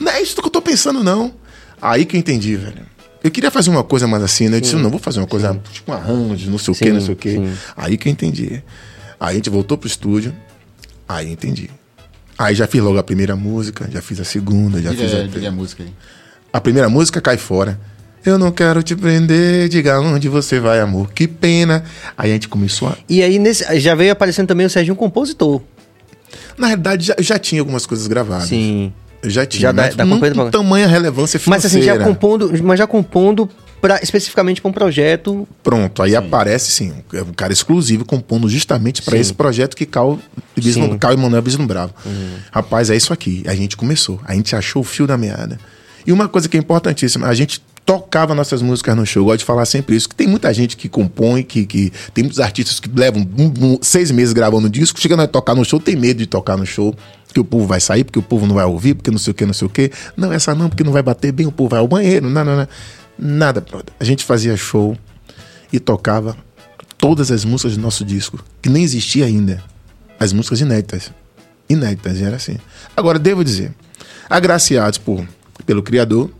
Não 0.00 0.10
é 0.10 0.22
isso 0.22 0.34
que 0.34 0.46
eu 0.46 0.50
tô 0.50 0.60
pensando, 0.62 1.04
não. 1.04 1.32
Aí 1.80 2.04
que 2.04 2.16
eu 2.16 2.18
entendi, 2.20 2.56
velho. 2.56 2.84
Eu 3.22 3.30
queria 3.30 3.50
fazer 3.50 3.70
uma 3.70 3.84
coisa 3.84 4.06
mais 4.06 4.22
assim, 4.22 4.48
né? 4.48 4.56
Eu 4.56 4.60
disse, 4.60 4.76
não, 4.76 4.88
vou 4.90 4.98
fazer 5.00 5.20
uma 5.20 5.26
coisa 5.26 5.60
tipo 5.72 5.90
um 5.90 5.94
arranjo, 5.94 6.50
não 6.50 6.58
sei 6.58 6.72
o 6.72 6.74
Sim, 6.74 6.84
quê, 6.84 6.92
não 6.92 7.00
sei 7.00 7.12
o 7.14 7.16
quê. 7.16 7.32
sim. 7.32 7.52
Aí 7.76 7.96
que 7.96 8.08
eu 8.08 8.12
entendi. 8.12 8.62
Aí 9.20 9.32
a 9.32 9.34
gente 9.34 9.50
voltou 9.50 9.76
pro 9.76 9.86
estúdio, 9.86 10.34
aí 11.08 11.30
entendi. 11.30 11.68
Aí 12.38 12.54
já 12.54 12.66
fiz 12.66 12.80
logo 12.82 12.98
a 12.98 13.02
primeira 13.02 13.34
música, 13.34 13.88
já 13.90 14.00
fiz 14.02 14.20
a 14.20 14.24
segunda, 14.24 14.80
já 14.80 14.90
fiz 14.90 15.10
Diga, 15.10 15.22
a... 15.22 15.26
diga 15.26 15.48
a 15.48 15.52
música 15.52 15.82
aí. 15.82 15.92
A 16.52 16.60
primeira 16.60 16.88
música 16.88 17.20
cai 17.20 17.36
fora. 17.36 17.78
Eu 18.24 18.38
não 18.38 18.50
quero 18.50 18.82
te 18.82 18.94
prender, 18.96 19.68
diga 19.68 20.00
onde 20.00 20.28
você 20.28 20.58
vai, 20.60 20.80
amor. 20.80 21.12
Que 21.12 21.26
pena. 21.28 21.84
Aí 22.16 22.30
a 22.30 22.34
gente 22.34 22.48
começou 22.48 22.88
a. 22.88 22.96
E 23.08 23.22
aí 23.22 23.38
nesse, 23.38 23.78
já 23.80 23.94
veio 23.94 24.12
aparecendo 24.12 24.46
também 24.48 24.66
o 24.66 24.70
Serginho 24.70 24.96
compositor. 24.96 25.62
Na 26.56 26.66
realidade, 26.68 27.06
já, 27.06 27.14
já 27.18 27.38
tinha 27.38 27.60
algumas 27.60 27.86
coisas 27.86 28.06
gravadas. 28.06 28.48
Sim. 28.48 28.92
Eu 29.22 29.30
já 29.30 29.44
tinha. 29.46 29.60
Já 29.62 29.72
dá- 29.72 29.82
mas 29.84 29.94
dá 29.96 30.04
não 30.04 30.18
pra- 30.20 30.50
tamanha 30.50 30.86
relevância 30.86 31.40
Mas 31.46 31.64
assim, 31.64 31.80
financeira. 31.80 32.00
já 32.00 32.06
compondo, 32.06 32.52
mas 32.62 32.78
já 32.78 32.86
compondo 32.86 33.48
pra, 33.80 33.98
especificamente 34.02 34.60
para 34.60 34.68
um 34.68 34.72
projeto. 34.72 35.48
Pronto, 35.62 36.02
aí 36.02 36.14
aparece 36.14 36.70
sim, 36.70 36.92
é 37.12 37.22
um 37.22 37.32
cara 37.32 37.52
exclusivo 37.52 38.04
compondo 38.04 38.48
justamente 38.48 39.02
para 39.02 39.14
Sim. 39.16 39.20
esse 39.20 39.34
projeto 39.34 39.74
que 39.76 39.86
Cal, 39.86 40.12
Sim. 40.16 40.20
Uhum. 40.36 40.62
Bislum, 40.62 40.98
Cal 40.98 41.12
e 41.14 41.16
Manuel 41.16 41.42
Vislumbrava. 41.42 41.94
Rapaz, 42.50 42.90
é 42.90 42.96
isso 42.96 43.12
aqui. 43.12 43.42
A 43.46 43.54
gente 43.54 43.76
começou, 43.76 44.20
a 44.24 44.34
gente 44.34 44.54
achou 44.54 44.82
o 44.82 44.84
fio 44.84 45.06
da 45.06 45.16
meada. 45.16 45.58
E 46.06 46.12
uma 46.12 46.28
coisa 46.28 46.48
que 46.48 46.56
é 46.56 46.60
importantíssima, 46.60 47.26
a 47.26 47.34
gente 47.34 47.60
tocava 47.86 48.34
nossas 48.34 48.60
músicas 48.60 48.96
no 48.96 49.06
show. 49.06 49.22
Eu 49.22 49.26
gosto 49.26 49.38
de 49.38 49.44
falar 49.44 49.64
sempre 49.64 49.94
isso, 49.94 50.08
que 50.08 50.14
tem 50.16 50.26
muita 50.26 50.52
gente 50.52 50.76
que 50.76 50.88
compõe, 50.88 51.44
que, 51.44 51.64
que 51.64 51.92
tem 52.12 52.24
muitos 52.24 52.40
artistas 52.40 52.80
que 52.80 52.90
levam 52.92 53.22
um- 53.38 53.74
um- 53.74 53.78
seis 53.80 54.10
meses 54.10 54.34
gravando 54.34 54.68
disco, 54.68 55.00
chegando 55.00 55.22
a 55.22 55.26
tocar 55.28 55.54
no 55.54 55.64
show, 55.64 55.78
tem 55.78 55.94
medo 55.94 56.18
de 56.18 56.26
tocar 56.26 56.56
no 56.56 56.66
show, 56.66 56.94
que 57.32 57.38
o 57.38 57.44
povo 57.44 57.64
vai 57.66 57.80
sair, 57.80 58.02
porque 58.02 58.18
o 58.18 58.22
povo 58.22 58.44
não 58.44 58.56
vai 58.56 58.64
ouvir, 58.64 58.94
porque 58.94 59.10
não 59.10 59.18
sei 59.18 59.30
o 59.30 59.34
que, 59.34 59.46
não 59.46 59.54
sei 59.54 59.66
o 59.66 59.70
que. 59.70 59.92
Não, 60.16 60.32
essa 60.32 60.52
não, 60.54 60.68
porque 60.68 60.82
não 60.82 60.90
vai 60.92 61.02
bater 61.02 61.30
bem, 61.30 61.46
o 61.46 61.52
povo 61.52 61.70
vai 61.70 61.78
ao 61.78 61.86
banheiro. 61.86 62.28
Não, 62.28 62.44
não, 62.44 62.56
não. 62.56 62.68
Nada, 63.18 63.60
brother. 63.60 63.94
A 64.00 64.04
gente 64.04 64.24
fazia 64.24 64.56
show 64.56 64.96
e 65.72 65.78
tocava 65.78 66.36
todas 66.98 67.30
as 67.30 67.44
músicas 67.44 67.76
do 67.76 67.82
nosso 67.82 68.04
disco, 68.04 68.42
que 68.60 68.68
nem 68.68 68.82
existia 68.82 69.26
ainda. 69.26 69.62
As 70.18 70.32
músicas 70.32 70.60
inéditas. 70.60 71.12
Inéditas, 71.68 72.20
era 72.20 72.36
assim. 72.36 72.56
Agora, 72.96 73.18
devo 73.18 73.44
dizer, 73.44 73.72
agraciados 74.28 74.98
por, 74.98 75.24
pelo 75.64 75.82
Criador, 75.82 76.30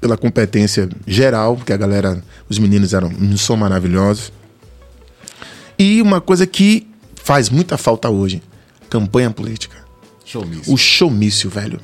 pela 0.00 0.16
competência 0.16 0.88
geral, 1.06 1.56
que 1.56 1.72
a 1.72 1.76
galera, 1.76 2.22
os 2.48 2.58
meninos 2.58 2.94
eram, 2.94 3.10
são 3.36 3.56
maravilhosos. 3.56 4.32
E 5.78 6.00
uma 6.02 6.20
coisa 6.20 6.46
que 6.46 6.86
faz 7.14 7.48
muita 7.50 7.76
falta 7.76 8.08
hoje: 8.08 8.42
campanha 8.88 9.30
política. 9.30 9.76
Showmício. 10.24 10.72
O 10.72 10.76
showmício, 10.76 11.50
velho. 11.50 11.80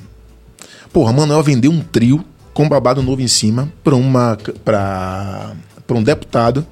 Porra, 0.93 1.11
Manuel 1.13 1.43
vendeu 1.43 1.71
um 1.71 1.81
trio 1.81 2.23
com 2.53 2.67
babado 2.67 3.03
novo 3.03 3.21
em 3.21 3.27
cima 3.27 3.71
pra 3.83 3.95
uma 3.95 4.37
pra, 4.63 5.53
pra 5.85 5.97
um 5.97 6.01
deputado 6.01 6.65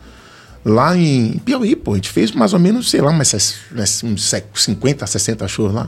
lá 0.64 0.98
em 0.98 1.38
Piauí, 1.46 1.76
pô. 1.76 1.94
A 1.94 1.96
gente 1.96 2.10
fez 2.10 2.32
mais 2.32 2.54
ou 2.54 2.60
menos, 2.60 2.90
sei 2.90 3.02
lá, 3.02 3.12
umas, 3.12 3.34
umas- 3.72 4.04
uns 4.04 4.34
50, 4.56 5.06
60 5.06 5.48
shows 5.48 5.74
lá. 5.74 5.88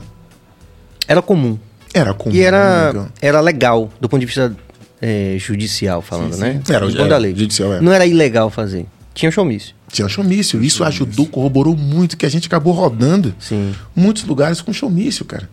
Era 1.08 1.22
comum. 1.22 1.58
Era 1.94 2.12
comum. 2.12 2.34
E 2.34 2.42
era, 2.42 2.92
né? 2.92 3.08
era 3.20 3.40
legal, 3.40 3.90
do 4.00 4.08
ponto 4.08 4.20
de 4.20 4.26
vista 4.26 4.54
é, 5.00 5.36
judicial, 5.38 6.02
falando, 6.02 6.36
né? 6.36 6.60
Era, 6.68 6.80
Do 6.80 6.86
ponto 6.92 7.00
era, 7.00 7.08
da 7.08 7.16
lei. 7.16 7.34
judicial, 7.34 7.74
é. 7.74 7.80
Não 7.80 7.92
era 7.92 8.06
ilegal 8.06 8.50
fazer. 8.50 8.86
Tinha 9.14 9.30
showmício. 9.30 9.74
Tinha 9.90 10.08
showmício. 10.08 10.62
Isso 10.62 10.84
ajudou, 10.84 11.26
corroborou 11.26 11.76
muito, 11.76 12.16
que 12.16 12.24
a 12.26 12.28
gente 12.28 12.46
acabou 12.46 12.72
rodando 12.72 13.34
Sim. 13.38 13.74
muitos 13.94 14.24
lugares 14.24 14.60
com 14.60 14.72
showmício, 14.72 15.24
cara. 15.24 15.48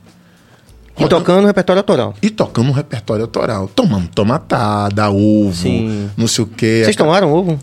E 0.98 1.08
tocando 1.08 1.46
repertório 1.46 1.80
autoral. 1.80 2.14
E 2.22 2.30
tocando 2.30 2.70
um 2.70 2.72
repertório 2.72 3.24
autoral. 3.24 3.68
Tomamos 3.68 4.10
tomatada, 4.16 5.10
ovo, 5.10 5.54
Sim. 5.54 6.10
não 6.16 6.28
sei 6.28 6.44
o 6.44 6.48
quê. 6.48 6.82
Vocês 6.86 6.96
tomaram 6.96 7.34
ovo? 7.34 7.60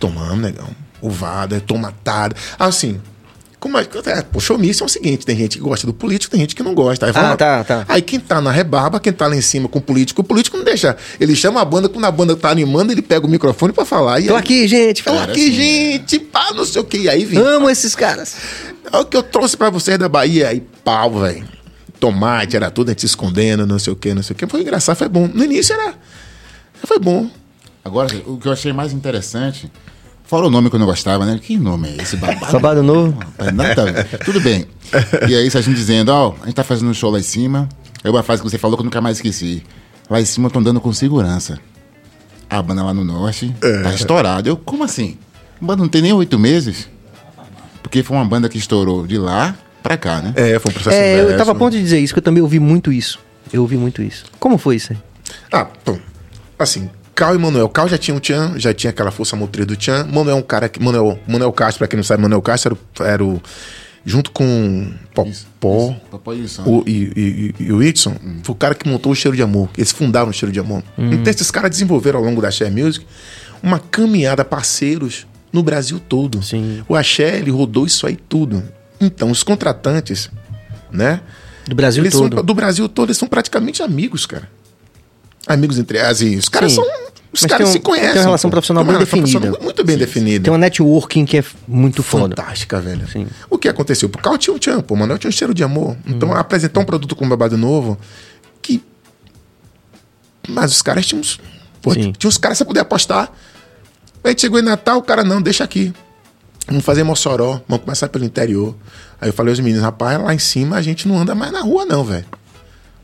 Tomamos, 0.00 0.38
negão. 0.38 0.68
Ovada, 1.00 1.60
tomatada. 1.60 2.34
Assim, 2.58 3.00
como 3.62 3.78
é, 3.78 3.86
é, 4.06 4.22
pô, 4.22 4.40
showmício 4.40 4.82
é 4.82 4.86
o 4.86 4.88
seguinte: 4.88 5.24
tem 5.24 5.36
gente 5.36 5.56
que 5.56 5.62
gosta 5.62 5.86
do 5.86 5.94
político, 5.94 6.32
tem 6.32 6.40
gente 6.40 6.56
que 6.56 6.64
não 6.64 6.74
gosta. 6.74 7.06
Aí, 7.06 7.12
Ah, 7.14 7.36
tá, 7.36 7.62
tá. 7.62 7.84
aí 7.88 8.02
quem 8.02 8.18
tá 8.18 8.40
na 8.40 8.50
rebarba, 8.50 8.98
quem 8.98 9.12
tá 9.12 9.28
lá 9.28 9.36
em 9.36 9.40
cima 9.40 9.68
com 9.68 9.78
o 9.78 9.82
político, 9.82 10.20
o 10.20 10.24
político 10.24 10.56
não 10.56 10.64
deixa. 10.64 10.96
Ele 11.20 11.36
chama 11.36 11.60
a 11.60 11.64
banda, 11.64 11.88
quando 11.88 12.04
a 12.04 12.10
banda 12.10 12.34
tá 12.34 12.50
animando, 12.50 12.90
ele 12.90 13.00
pega 13.00 13.24
o 13.24 13.28
microfone 13.30 13.72
pra 13.72 13.84
falar. 13.84 14.18
E 14.18 14.26
Tô 14.26 14.34
aí, 14.34 14.40
aqui, 14.40 14.66
gente. 14.66 15.04
Tô 15.04 15.12
aqui, 15.16 15.52
gente, 15.52 16.18
pá, 16.18 16.52
não 16.52 16.64
sei 16.64 16.80
o 16.80 16.84
que. 16.84 16.98
E 16.98 17.08
aí 17.08 17.24
vem. 17.24 17.38
Amo 17.38 17.70
esses 17.70 17.94
caras. 17.94 18.34
É 18.92 18.98
o 18.98 19.04
que 19.04 19.16
eu 19.16 19.22
trouxe 19.22 19.56
pra 19.56 19.70
vocês 19.70 19.96
da 19.96 20.08
Bahia. 20.08 20.48
Aí, 20.48 20.60
pau, 20.82 21.20
velho. 21.20 21.46
Tomate, 22.00 22.56
era 22.56 22.68
tudo, 22.68 22.88
a 22.88 22.90
gente 22.90 23.02
se 23.02 23.06
escondendo, 23.06 23.64
não 23.64 23.78
sei 23.78 23.92
o 23.92 23.96
que, 23.96 24.12
não 24.12 24.24
sei 24.24 24.34
o 24.34 24.36
que. 24.36 24.44
Foi 24.48 24.60
engraçado, 24.62 24.96
foi 24.96 25.08
bom. 25.08 25.30
No 25.32 25.44
início 25.44 25.72
era. 25.72 25.94
Foi 26.82 26.98
bom. 26.98 27.30
Agora, 27.84 28.08
o 28.26 28.38
que 28.38 28.48
eu 28.48 28.52
achei 28.52 28.72
mais 28.72 28.92
interessante, 28.92 29.70
fora 30.32 30.46
o 30.46 30.50
nome 30.50 30.70
que 30.70 30.76
eu 30.76 30.80
não 30.80 30.86
gostava, 30.86 31.26
né? 31.26 31.38
Que 31.38 31.58
nome 31.58 31.90
é 31.90 32.02
esse? 32.02 32.16
Babado. 32.16 32.52
Babado 32.52 32.82
novo. 32.82 33.18
Nada. 33.52 34.02
Tudo 34.24 34.40
bem. 34.40 34.64
E 35.28 35.36
aí, 35.36 35.46
a 35.46 35.60
gente 35.60 35.74
dizendo, 35.74 36.08
ó, 36.08 36.34
a 36.40 36.46
gente 36.46 36.54
tá 36.54 36.64
fazendo 36.64 36.90
um 36.90 36.94
show 36.94 37.10
lá 37.10 37.18
em 37.18 37.22
cima. 37.22 37.68
Aí 38.02 38.10
uma 38.10 38.22
frase 38.22 38.40
que 38.40 38.48
você 38.48 38.56
falou 38.56 38.78
que 38.78 38.80
eu 38.80 38.84
nunca 38.86 38.98
mais 38.98 39.18
esqueci. 39.18 39.62
Lá 40.08 40.22
em 40.22 40.24
cima 40.24 40.46
eu 40.46 40.50
tô 40.50 40.58
andando 40.58 40.80
com 40.80 40.90
segurança. 40.90 41.60
A 42.48 42.62
banda 42.62 42.82
lá 42.82 42.94
no 42.94 43.04
norte 43.04 43.54
tá 43.60 43.92
estourada. 43.92 44.48
Eu, 44.48 44.56
como 44.56 44.82
assim? 44.82 45.18
A 45.60 45.66
banda 45.66 45.82
não 45.82 45.88
tem 45.90 46.00
nem 46.00 46.14
oito 46.14 46.38
meses? 46.38 46.88
Porque 47.82 48.02
foi 48.02 48.16
uma 48.16 48.24
banda 48.24 48.48
que 48.48 48.56
estourou 48.56 49.06
de 49.06 49.18
lá 49.18 49.54
pra 49.82 49.98
cá, 49.98 50.22
né? 50.22 50.32
É, 50.34 50.58
foi 50.58 50.70
um 50.70 50.72
processo 50.72 50.96
É, 50.96 51.20
eu 51.20 51.36
tava 51.36 51.52
a 51.52 51.54
ponto 51.54 51.72
de 51.72 51.82
dizer 51.82 51.98
isso, 51.98 52.14
que 52.14 52.20
eu 52.20 52.24
também 52.24 52.42
ouvi 52.42 52.58
muito 52.58 52.90
isso. 52.90 53.18
Eu 53.52 53.60
ouvi 53.60 53.76
muito 53.76 54.00
isso. 54.00 54.24
Como 54.40 54.56
foi 54.56 54.76
isso 54.76 54.94
aí? 54.94 54.98
Ah, 55.52 55.66
pô. 55.66 55.98
Assim, 56.58 56.88
Cal 57.14 57.34
e 57.34 57.38
Manuel. 57.38 57.68
Cal 57.68 57.88
já 57.88 57.98
tinha 57.98 58.16
o 58.16 58.20
Tchan, 58.20 58.54
já 58.58 58.72
tinha 58.72 58.90
aquela 58.90 59.10
força 59.10 59.36
motriz 59.36 59.66
do 59.66 59.76
Tchan. 59.76 60.04
Manuel 60.06 60.36
é 60.36 60.38
um 60.40 60.42
cara 60.42 60.68
que. 60.68 60.82
Manuel, 60.82 61.18
Manuel 61.26 61.52
Castro, 61.52 61.78
pra 61.78 61.88
quem 61.88 61.96
não 61.96 62.04
sabe, 62.04 62.22
Manuel 62.22 62.40
Castro 62.42 62.76
era, 62.98 63.04
o- 63.04 63.06
era 63.12 63.24
o. 63.24 63.42
Junto 64.04 64.32
com 64.32 64.92
Popó. 65.14 65.94
Popó 66.10 66.32
e 66.32 66.40
o 66.66 66.84
e, 66.86 66.92
e- 67.16 67.54
e 67.66 67.72
o 67.72 67.76
Whitson 67.76 68.16
foi 68.42 68.52
o 68.52 68.58
cara 68.58 68.74
que 68.74 68.88
montou 68.88 69.12
o 69.12 69.14
Cheiro 69.14 69.36
de 69.36 69.42
Amor. 69.44 69.68
Eles 69.76 69.92
fundaram 69.92 70.30
o 70.30 70.32
Cheiro 70.32 70.52
de 70.52 70.58
Amor. 70.58 70.82
Então, 70.98 71.30
esses 71.30 71.50
caras 71.52 71.70
desenvolveram 71.70 72.18
ao 72.18 72.24
longo 72.24 72.40
da 72.42 72.50
Share 72.50 72.70
Music 72.72 73.06
uma 73.62 73.78
caminhada 73.78 74.44
parceiros 74.44 75.24
no 75.52 75.62
Brasil 75.62 76.00
todo. 76.00 76.42
Sim. 76.42 76.82
O 76.88 76.96
Axé, 76.96 77.38
ele 77.38 77.52
rodou 77.52 77.86
isso 77.86 78.04
aí 78.06 78.16
tudo. 78.16 78.64
Então, 79.00 79.30
os 79.30 79.44
contratantes, 79.44 80.28
né? 80.90 81.20
Do 81.68 81.76
Brasil 81.76 82.02
eles 82.02 82.12
todo. 82.12 82.34
São, 82.36 82.44
do 82.44 82.54
Brasil 82.54 82.88
todo, 82.88 83.06
eles 83.08 83.18
são 83.18 83.28
praticamente 83.28 83.84
amigos, 83.84 84.26
cara. 84.26 84.48
Amigos 85.46 85.78
entre 85.78 85.98
assim, 85.98 86.36
os 86.36 86.48
caras 86.48 86.72
Sim. 86.72 86.76
são. 86.82 86.84
Os 87.32 87.40
Mas 87.40 87.50
caras 87.50 87.68
um- 87.70 87.72
se 87.72 87.80
conhecem. 87.80 88.10
tem 88.12 88.20
uma 88.20 88.24
relação 88.26 88.50
pô. 88.50 88.52
profissional 88.56 88.84
Tem 88.84 88.92
uma 88.94 88.98
bem 88.98 89.06
relação 89.08 89.40
definida. 89.40 89.58
Muito 89.64 89.84
bem 89.84 89.96
definida. 89.96 90.44
Tem 90.44 90.52
uma 90.52 90.58
networking 90.58 91.24
que 91.24 91.38
é 91.38 91.44
muito 91.66 92.02
foda. 92.02 92.36
Fantástica, 92.36 92.78
velho. 92.78 93.08
Sim. 93.10 93.26
O 93.48 93.56
que 93.56 93.68
aconteceu? 93.68 94.06
O 94.08 94.18
Cal 94.18 94.36
tinha 94.36 94.52
um 94.54 94.58
tchan, 94.58 94.82
pô, 94.82 94.92
o 94.92 94.98
Manuel 94.98 95.18
tinha 95.18 95.30
um 95.30 95.32
cheiro 95.32 95.54
de 95.54 95.64
amor. 95.64 95.96
Então, 96.06 96.28
Uhum. 96.28 96.34
apresentar 96.36 96.80
um 96.80 96.84
produto 96.84 97.16
com 97.16 97.26
babado 97.26 97.56
novo 97.56 97.98
que. 98.60 98.82
Mas 100.46 100.72
os 100.72 100.82
caras 100.82 101.06
tinham 101.06 101.20
uns. 101.20 101.40
Pô, 101.80 101.92
Sim. 101.94 102.12
tinha 102.12 102.28
uns 102.28 102.36
caras 102.36 102.58
que 102.58 102.64
você 102.64 102.66
podia 102.66 102.82
apostar. 102.82 103.32
A 104.22 104.28
gente 104.28 104.42
chegou 104.42 104.58
em 104.58 104.62
Natal, 104.62 104.98
o 104.98 105.02
cara, 105.02 105.24
não, 105.24 105.40
deixa 105.40 105.64
aqui. 105.64 105.92
Vamos 106.68 106.84
fazer 106.84 107.02
Mossoró, 107.02 107.60
vamos 107.66 107.84
começar 107.84 108.08
pelo 108.08 108.24
interior. 108.24 108.76
Aí 109.20 109.28
eu 109.30 109.32
falei 109.32 109.52
aos 109.52 109.58
meninos, 109.60 109.82
rapaz, 109.82 110.20
lá 110.22 110.32
em 110.34 110.38
cima 110.38 110.76
a 110.76 110.82
gente 110.82 111.08
não 111.08 111.18
anda 111.18 111.34
mais 111.34 111.50
na 111.50 111.60
rua, 111.60 111.84
não, 111.86 112.04
velho. 112.04 112.24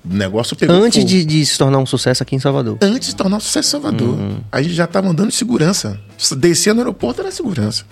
O 0.04 0.14
negócio 0.14 0.56
pegou 0.56 0.74
Antes 0.76 1.04
de, 1.04 1.24
de 1.24 1.44
se 1.44 1.58
tornar 1.58 1.78
um 1.78 1.86
sucesso 1.86 2.22
aqui 2.22 2.34
em 2.36 2.38
Salvador. 2.38 2.78
Antes 2.80 3.08
de 3.08 3.16
tornar 3.16 3.36
um 3.36 3.40
sucesso 3.40 3.68
em 3.68 3.70
Salvador. 3.72 4.08
Uhum. 4.18 4.40
A 4.50 4.62
gente 4.62 4.74
já 4.74 4.84
estava 4.84 5.08
andando 5.08 5.28
de 5.30 5.34
segurança. 5.34 5.98
Descia 6.38 6.72
no 6.72 6.80
aeroporto 6.80 7.20
era 7.20 7.30
segurança. 7.30 7.84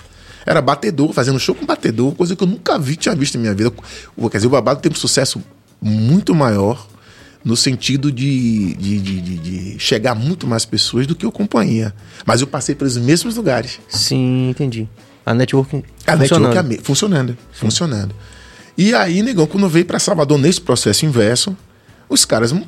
Era 0.46 0.62
batedor, 0.62 1.12
fazendo 1.12 1.38
show 1.40 1.54
com 1.54 1.66
batedor, 1.66 2.12
coisa 2.14 2.36
que 2.36 2.42
eu 2.42 2.46
nunca 2.46 2.78
vi, 2.78 2.94
tinha 2.96 3.14
visto 3.14 3.34
em 3.34 3.38
minha 3.40 3.52
vida. 3.54 3.72
O- 4.16 4.30
Quer 4.30 4.38
dizer, 4.38 4.46
o 4.46 4.50
Babado 4.50 4.80
teve 4.80 4.94
um 4.94 4.98
sucesso 4.98 5.42
muito 5.82 6.34
maior 6.34 6.86
no 7.44 7.56
sentido 7.56 8.10
de, 8.12 8.74
de, 8.74 8.98
de, 9.00 9.20
de- 9.20 9.78
chegar 9.78 10.12
a 10.12 10.14
muito 10.14 10.46
mais 10.46 10.64
pessoas 10.64 11.06
do 11.06 11.14
que 11.16 11.26
eu 11.26 11.32
companhia. 11.32 11.92
Mas 12.24 12.40
eu 12.40 12.46
passei 12.46 12.74
pelos 12.74 12.96
mesmos 12.96 13.34
lugares. 13.36 13.80
Sim, 13.88 14.50
entendi. 14.50 14.88
A 15.24 15.34
networking 15.34 15.82
A 16.06 16.16
funcionando. 16.16 16.52
network 16.54 16.74
é 16.80 16.84
funcionando. 16.84 17.38
Funcionando. 17.52 18.14
E 18.78 18.94
aí, 18.94 19.22
negão, 19.22 19.46
quando 19.46 19.68
veio 19.68 19.84
para 19.84 19.98
Salvador 19.98 20.38
nesse 20.38 20.60
processo 20.60 21.04
inverso, 21.06 21.56
os 22.08 22.24
caras. 22.24 22.52
um- 22.52 22.64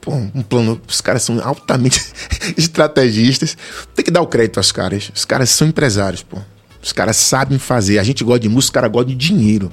Pô, 0.00 0.14
um 0.14 0.42
plano. 0.42 0.80
Os 0.88 1.00
caras 1.00 1.22
são 1.22 1.40
altamente 1.44 2.00
estrategistas. 2.56 3.56
Tem 3.94 4.04
que 4.04 4.10
dar 4.10 4.22
o 4.22 4.26
crédito 4.26 4.58
aos 4.58 4.70
caras. 4.72 5.10
Os 5.14 5.24
caras 5.24 5.50
são 5.50 5.66
empresários, 5.68 6.22
pô. 6.22 6.38
Os 6.82 6.92
caras 6.92 7.16
sabem 7.16 7.58
fazer. 7.58 7.98
A 7.98 8.02
gente 8.04 8.22
gosta 8.22 8.40
de 8.40 8.48
música, 8.48 8.66
os 8.68 8.70
caras 8.70 8.90
gostam 8.92 9.14
de 9.14 9.16
dinheiro. 9.16 9.70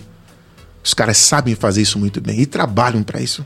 Os 0.84 0.94
caras 0.94 1.18
sabem 1.18 1.56
fazer 1.56 1.82
isso 1.82 2.00
muito 2.00 2.20
bem 2.20 2.40
e 2.42 2.46
trabalham 2.46 3.04
para 3.04 3.22
isso. 3.22 3.46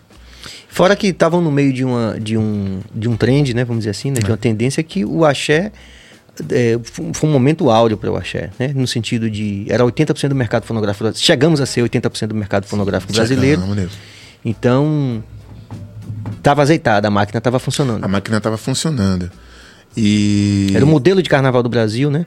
Fora 0.70 0.96
que 0.96 1.08
estavam 1.08 1.42
no 1.42 1.52
meio 1.52 1.74
de, 1.74 1.84
uma, 1.84 2.18
de, 2.20 2.38
um, 2.38 2.80
de 2.96 3.10
um 3.10 3.16
trend, 3.18 3.54
né? 3.54 3.66
Vamos 3.66 3.82
dizer 3.82 3.92
assim, 3.92 4.12
né? 4.12 4.20
De 4.22 4.32
uma 4.32 4.38
tendência 4.38 4.82
que 4.82 5.04
o 5.04 5.26
axé 5.26 5.72
é, 6.50 6.80
foi 7.14 7.30
um 7.30 7.32
momento 7.34 7.70
áureo 7.70 7.98
para 7.98 8.10
o 8.12 8.16
axé, 8.16 8.52
né? 8.58 8.70
No 8.74 8.88
sentido 8.88 9.30
de... 9.30 9.66
Era 9.68 9.84
80% 9.84 10.30
do 10.30 10.36
mercado 10.36 10.66
fonográfico... 10.66 11.12
Chegamos 11.16 11.60
a 11.60 11.66
ser 11.66 11.82
80% 11.84 12.28
do 12.28 12.36
mercado 12.36 12.66
fonográfico 12.66 13.12
brasileiro. 13.12 13.62
Chegamos. 13.62 13.92
Então... 14.46 15.24
Tava 16.42 16.62
azeitada, 16.62 17.08
a 17.08 17.12
máquina 17.12 17.40
tava 17.42 17.60
funcionando. 17.60 18.04
A 18.04 18.08
máquina 18.08 18.38
estava 18.38 18.58
funcionando. 18.58 19.30
E. 19.96 20.72
Era 20.76 20.86
o 20.86 20.88
modelo 20.88 21.22
de 21.22 21.30
carnaval 21.30 21.64
do 21.64 21.70
Brasil, 21.70 22.10
né? 22.12 22.26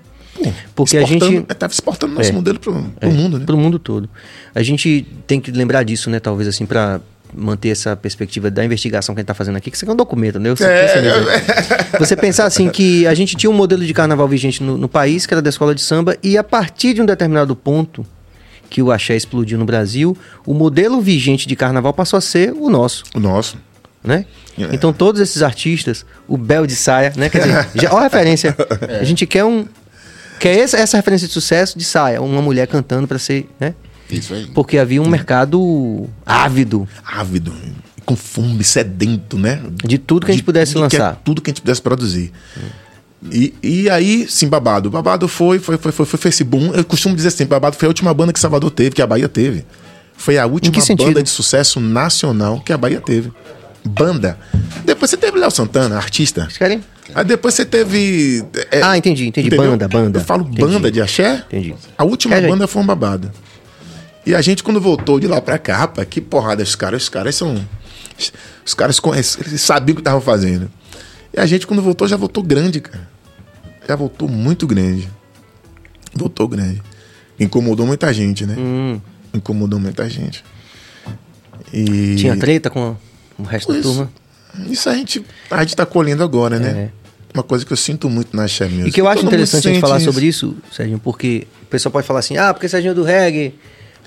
Porque 0.74 0.96
a 0.96 1.05
gente... 1.05 1.44
Estava 1.48 1.72
exportando 1.72 2.14
nosso 2.14 2.30
É. 2.30 2.32
modelo 2.32 2.59
para 2.59 2.72
o 2.72 2.86
É, 3.00 3.07
mundo, 3.09 3.38
né? 3.38 3.44
Pro 3.44 3.57
mundo 3.57 3.78
todo. 3.78 4.09
A 4.55 4.62
gente 4.62 5.07
tem 5.26 5.40
que 5.40 5.50
lembrar 5.53 5.82
disso, 5.84 6.09
né? 6.11 6.18
Talvez 6.18 6.48
assim, 6.48 6.64
para 6.66 7.00
manter 7.34 7.68
essa 7.68 7.94
perspectiva 7.96 8.50
da 8.50 8.64
investigação 8.64 9.14
que 9.14 9.20
a 9.20 9.22
gente 9.22 9.24
está 9.24 9.34
fazendo 9.34 9.57
aqui, 9.57 9.70
que 9.70 9.76
isso 9.76 9.84
aqui 9.84 9.90
é 9.90 9.94
um 9.94 9.96
documento, 9.96 10.38
né? 10.38 10.55
Sei 10.57 10.66
É, 10.66 10.88
você, 10.88 11.00
mesmo. 11.00 11.98
você 11.98 12.16
pensar 12.16 12.44
assim 12.46 12.68
que 12.68 13.07
a 13.07 13.14
gente 13.14 13.36
tinha 13.36 13.48
um 13.48 13.55
modelo 13.55 13.84
de 13.86 13.94
carnaval 13.94 14.26
vigente 14.28 14.62
no, 14.62 14.76
no 14.76 14.88
país, 14.88 15.24
que 15.26 15.32
era 15.32 15.40
da 15.40 15.48
escola 15.48 15.74
de 15.74 15.80
samba, 15.80 16.16
e 16.22 16.36
a 16.36 16.44
partir 16.44 16.92
de 16.94 17.00
um 17.00 17.07
determinado 17.07 17.55
ponto 17.57 18.05
que 18.68 18.82
o 18.82 18.90
axé 18.90 19.14
explodiu 19.16 19.59
no 19.59 19.64
Brasil, 19.64 20.16
o 20.46 20.53
modelo 20.55 21.00
vigente 21.00 21.46
de 21.46 21.55
carnaval 21.57 21.92
passou 21.94 22.16
a 22.16 22.20
ser 22.20 22.53
o 22.53 22.68
nosso, 22.68 23.05
O 23.14 23.20
nosso. 23.20 23.57
Né? 24.05 24.24
É. 24.59 24.68
Então 24.72 24.92
todos 24.92 25.20
esses 25.20 25.42
artistas, 25.42 26.05
o 26.28 26.36
Bel 26.36 26.66
de 26.66 26.74
saia, 26.76 27.12
né? 27.16 27.28
Quer 27.28 27.38
dizer, 27.42 27.68
já, 27.74 27.92
ó 27.92 27.98
a 27.98 28.03
referência. 28.03 28.55
A 29.00 29.05
gente 29.05 29.26
quer 29.26 29.44
um 29.44 29.66
quer 30.38 30.59
essa, 30.59 30.76
essa 30.76 30.96
referência 30.96 31.26
de 31.28 31.32
sucesso 31.32 31.78
de 31.78 31.84
saia, 31.84 32.20
uma 32.20 32.42
mulher 32.42 32.66
cantando 32.66 33.07
para 33.07 33.18
ser, 33.18 33.48
né? 33.61 33.74
Isso 34.11 34.34
aí. 34.34 34.46
Porque 34.55 34.76
havia 34.76 35.00
um 35.00 35.09
mercado 35.09 36.09
ávido 36.26 36.86
Ávido, 37.05 37.55
com 38.05 38.14
fome, 38.16 38.62
sedento, 38.64 39.38
né? 39.38 39.62
de 39.84 39.96
tudo 39.96 40.26
que 40.26 40.32
a 40.32 40.34
gente 40.34 40.42
De- 40.42 40.46
pudesse 40.46 40.72
de 40.72 40.76
que- 40.88 40.98
lançar. 40.98 41.20
tudo 41.24 41.40
que 41.40 41.50
a 41.50 41.53
gente 41.53 41.62
pudesse 41.62 41.80
produzir. 41.80 42.30
E, 43.30 43.55
e 43.62 43.88
aí, 43.88 44.26
sim, 44.28 44.48
Babado. 44.48 44.90
Babado 44.90 45.28
foi, 45.28 45.59
foi, 45.61 45.78
foi, 45.78 45.92
foi, 45.92 46.05
foi 46.05 46.28
esse 46.28 46.42
boom. 46.42 46.74
Eu 46.74 46.84
costumo 46.84 47.14
dizer 47.14 47.28
assim, 47.28 47.46
Babado 47.46 47.76
foi 47.76 47.86
a 47.86 47.88
última 47.90 48.12
banda 48.12 48.32
que 48.32 48.40
Salvador 48.40 48.70
teve, 48.70 48.90
que 48.96 49.00
a 49.00 49.07
Bahia 49.07 49.28
teve. 49.28 49.64
Foi 50.16 50.36
a 50.38 50.44
última 50.46 50.74
banda 50.96 51.22
de 51.22 51.30
sucesso 51.30 51.78
nacional 51.80 52.61
que 52.61 52.72
a 52.72 52.76
Bahia 52.76 53.00
teve. 53.00 53.32
Banda. 53.85 54.39
Depois 54.85 55.11
você 55.11 55.16
teve 55.16 55.39
Léo 55.39 55.51
Santana, 55.51 55.97
artista. 55.97 56.47
Querem? 56.57 56.83
Aí 57.14 57.24
depois 57.24 57.55
você 57.55 57.64
teve. 57.64 58.45
é, 58.70 58.80
Ah, 58.83 58.97
entendi, 58.97 59.26
entendi. 59.26 59.49
entendeu? 59.49 59.70
Banda, 59.72 59.89
banda. 59.89 60.20
Eu 60.20 60.24
falo 60.24 60.43
Entendi. 60.45 60.61
banda 60.61 60.91
de 60.91 61.01
axé. 61.01 61.45
Entendi. 61.49 61.74
A 61.99 62.05
última 62.05 62.37
gente. 62.41 62.49
banda 62.49 62.66
foi 62.66 62.83
um 62.83 62.87
babado. 62.87 63.30
E 64.24 64.35
a 64.35 64.41
gente, 64.41 64.62
quando 64.62 64.80
voltou 64.80 65.18
de 65.18 65.26
lá 65.26 65.41
pra 65.41 65.59
cá, 65.59 65.76
rapaz, 65.78 66.07
que 66.09 66.20
porrada, 66.20 66.62
os 66.62 66.74
caras, 66.76 67.03
os 67.03 67.09
caras 67.09 67.35
são. 67.35 67.57
Os 68.64 68.72
caras 68.74 69.01
conhecem, 69.01 69.45
sabiam 69.59 69.95
o 69.95 69.97
que 69.97 70.01
estavam 70.01 70.20
fazendo. 70.20 70.70
E 71.35 71.41
a 71.41 71.45
gente, 71.47 71.66
quando 71.66 71.83
voltou, 71.83 72.07
já 72.07 72.16
voltou 72.16 72.43
grande, 72.43 72.80
cara. 72.80 73.09
Já 73.89 73.97
voltou 73.97 74.28
muito 74.28 74.64
grande. 74.66 75.09
Voltou 76.14 76.47
grande. 76.47 76.80
Incomodou 77.41 77.85
muita 77.85 78.12
gente, 78.14 78.47
né? 78.47 78.55
Hum, 78.57 79.01
Incomodou 79.35 79.80
muita 79.80 80.09
gente. 80.09 80.45
E. 81.72 82.14
tinha 82.16 82.37
treta 82.37 82.70
com 82.70 82.97
o 83.43 83.47
resto 83.47 83.72
da 83.72 83.78
Isso. 83.78 83.88
turma. 83.88 84.11
Isso 84.68 84.88
a 84.88 84.95
gente, 84.95 85.24
a 85.51 85.61
gente 85.62 85.74
tá 85.76 85.86
colhendo 85.86 86.22
agora, 86.22 86.59
né? 86.59 86.90
Uma 87.32 87.43
coisa 87.43 87.64
que 87.64 87.72
eu 87.72 87.76
sinto 87.76 88.11
muito 88.11 88.36
na 88.36 88.45
Axé 88.45 88.64
Music. 88.66 88.84
É. 88.84 88.88
E 88.88 88.93
que 88.93 89.01
eu 89.01 89.09
acho 89.09 89.20
Todo 89.22 89.28
interessante 89.28 89.68
a 89.68 89.72
gente 89.72 89.80
falar 89.80 90.01
sobre 90.01 90.26
isso, 90.26 90.55
Serginho, 90.70 90.99
porque 90.99 91.47
o 91.62 91.66
pessoal 91.66 91.90
pode 91.90 92.07
falar 92.07 92.18
assim, 92.20 92.36
ah, 92.36 92.53
porque 92.53 92.68
Serginho 92.68 92.90
é 92.90 92.95
do 92.95 93.03
reggae, 93.03 93.55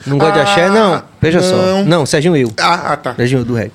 não 0.05 0.17
gosta 0.19 0.33
de 0.35 0.39
axé. 0.41 0.65
Ah, 0.65 0.69
Não, 0.69 1.03
veja 1.19 1.41
só. 1.41 1.55
não. 1.55 1.85
Não, 1.85 2.05
Serginho 2.05 2.35
eu. 2.37 2.51
Ah, 2.59 2.93
ah, 2.93 2.97
tá. 2.97 3.15
Serginho 3.15 3.43
do 3.43 3.55
reggae. 3.55 3.71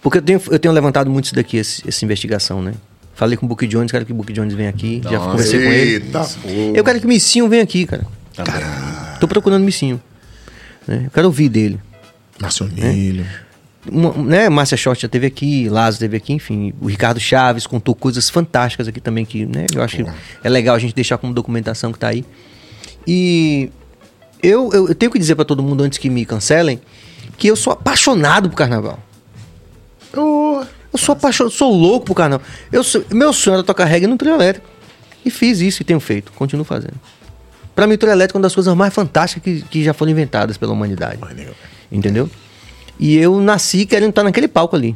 Porque 0.00 0.18
eu 0.18 0.22
tenho, 0.22 0.40
eu 0.50 0.58
tenho 0.58 0.72
levantado 0.72 1.10
muito 1.10 1.24
isso 1.26 1.34
daqui, 1.34 1.56
esse- 1.56 1.82
essa 1.86 2.04
investigação, 2.04 2.62
né? 2.62 2.72
Falei 3.14 3.36
com 3.36 3.44
o 3.44 3.48
Book 3.48 3.66
Jones, 3.66 3.90
quero 3.90 4.06
que 4.06 4.12
o 4.12 4.14
Book 4.14 4.32
Jones 4.32 4.54
venha 4.54 4.70
aqui, 4.70 5.00
já 5.04 5.10
Nossa, 5.18 5.30
conversei 5.32 5.58
com 5.64 5.70
ele. 5.72 5.90
Eita, 5.94 6.20
pô. 6.40 6.48
Eu 6.74 6.84
quero 6.84 7.00
que 7.00 7.04
o 7.06 7.08
Missinho 7.08 7.48
venha 7.48 7.62
aqui, 7.64 7.84
cara. 7.84 8.06
Também. 8.34 8.54
Tô 9.18 9.26
procurando 9.28 9.62
Missinho. 9.64 10.00
né? 10.86 11.02
Eu 11.06 11.10
quero 11.10 11.26
ouvir 11.26 11.48
dele. 11.48 11.78
Nacionilho. 12.40 13.22
Uma- 13.24 13.49
né, 13.86 14.48
Márcia 14.48 14.76
Short 14.76 15.00
já 15.02 15.08
teve 15.08 15.26
aqui, 15.26 15.68
Lázaro 15.68 16.00
teve 16.00 16.16
aqui, 16.16 16.32
enfim. 16.32 16.72
O 16.80 16.86
Ricardo 16.88 17.18
Chaves 17.20 17.66
contou 17.66 17.94
coisas 17.94 18.28
fantásticas 18.28 18.86
aqui 18.88 19.00
também 19.00 19.24
que, 19.24 19.46
né, 19.46 19.66
eu 19.74 19.82
acho 19.82 19.96
que 19.96 20.04
é 20.44 20.48
legal 20.48 20.74
a 20.74 20.78
gente 20.78 20.94
deixar 20.94 21.16
como 21.18 21.32
documentação 21.32 21.92
que 21.92 21.98
tá 21.98 22.08
aí. 22.08 22.24
E 23.06 23.70
eu, 24.42 24.70
eu, 24.72 24.88
eu 24.88 24.94
tenho 24.94 25.10
que 25.10 25.18
dizer 25.18 25.34
pra 25.34 25.44
todo 25.44 25.62
mundo 25.62 25.82
antes 25.82 25.98
que 25.98 26.10
me 26.10 26.24
cancelem 26.26 26.80
que 27.38 27.46
eu 27.48 27.56
sou 27.56 27.72
apaixonado 27.72 28.50
por 28.50 28.56
carnaval. 28.56 28.98
Eu 30.92 30.98
sou 30.98 31.12
apaixonado, 31.14 31.52
sou 31.52 31.72
louco 31.74 32.06
por 32.06 32.14
carnaval. 32.14 32.44
Eu 32.70 32.82
sou- 32.84 33.04
meu 33.10 33.32
sonho 33.32 33.54
era 33.54 33.62
tocar 33.62 33.84
reggae 33.84 34.06
no 34.06 34.16
trio 34.16 34.34
elétrico. 34.34 34.66
E 35.24 35.30
fiz 35.30 35.60
isso 35.60 35.82
e 35.82 35.84
tenho 35.84 36.00
feito, 36.00 36.32
continuo 36.32 36.64
fazendo. 36.64 36.94
Pra 37.74 37.86
mim, 37.86 37.94
o 37.94 37.98
trio 37.98 38.10
elétrico 38.12 38.36
é 38.36 38.38
uma 38.38 38.42
das 38.42 38.54
coisas 38.54 38.74
mais 38.74 38.92
fantásticas 38.92 39.42
que, 39.42 39.62
que 39.62 39.84
já 39.84 39.94
foram 39.94 40.10
inventadas 40.12 40.56
pela 40.58 40.72
humanidade. 40.72 41.18
Entendeu? 41.92 42.28
E 43.02 43.16
eu 43.16 43.40
nasci 43.40 43.86
querendo 43.86 44.10
estar 44.10 44.22
naquele 44.22 44.46
palco 44.46 44.76
ali. 44.76 44.94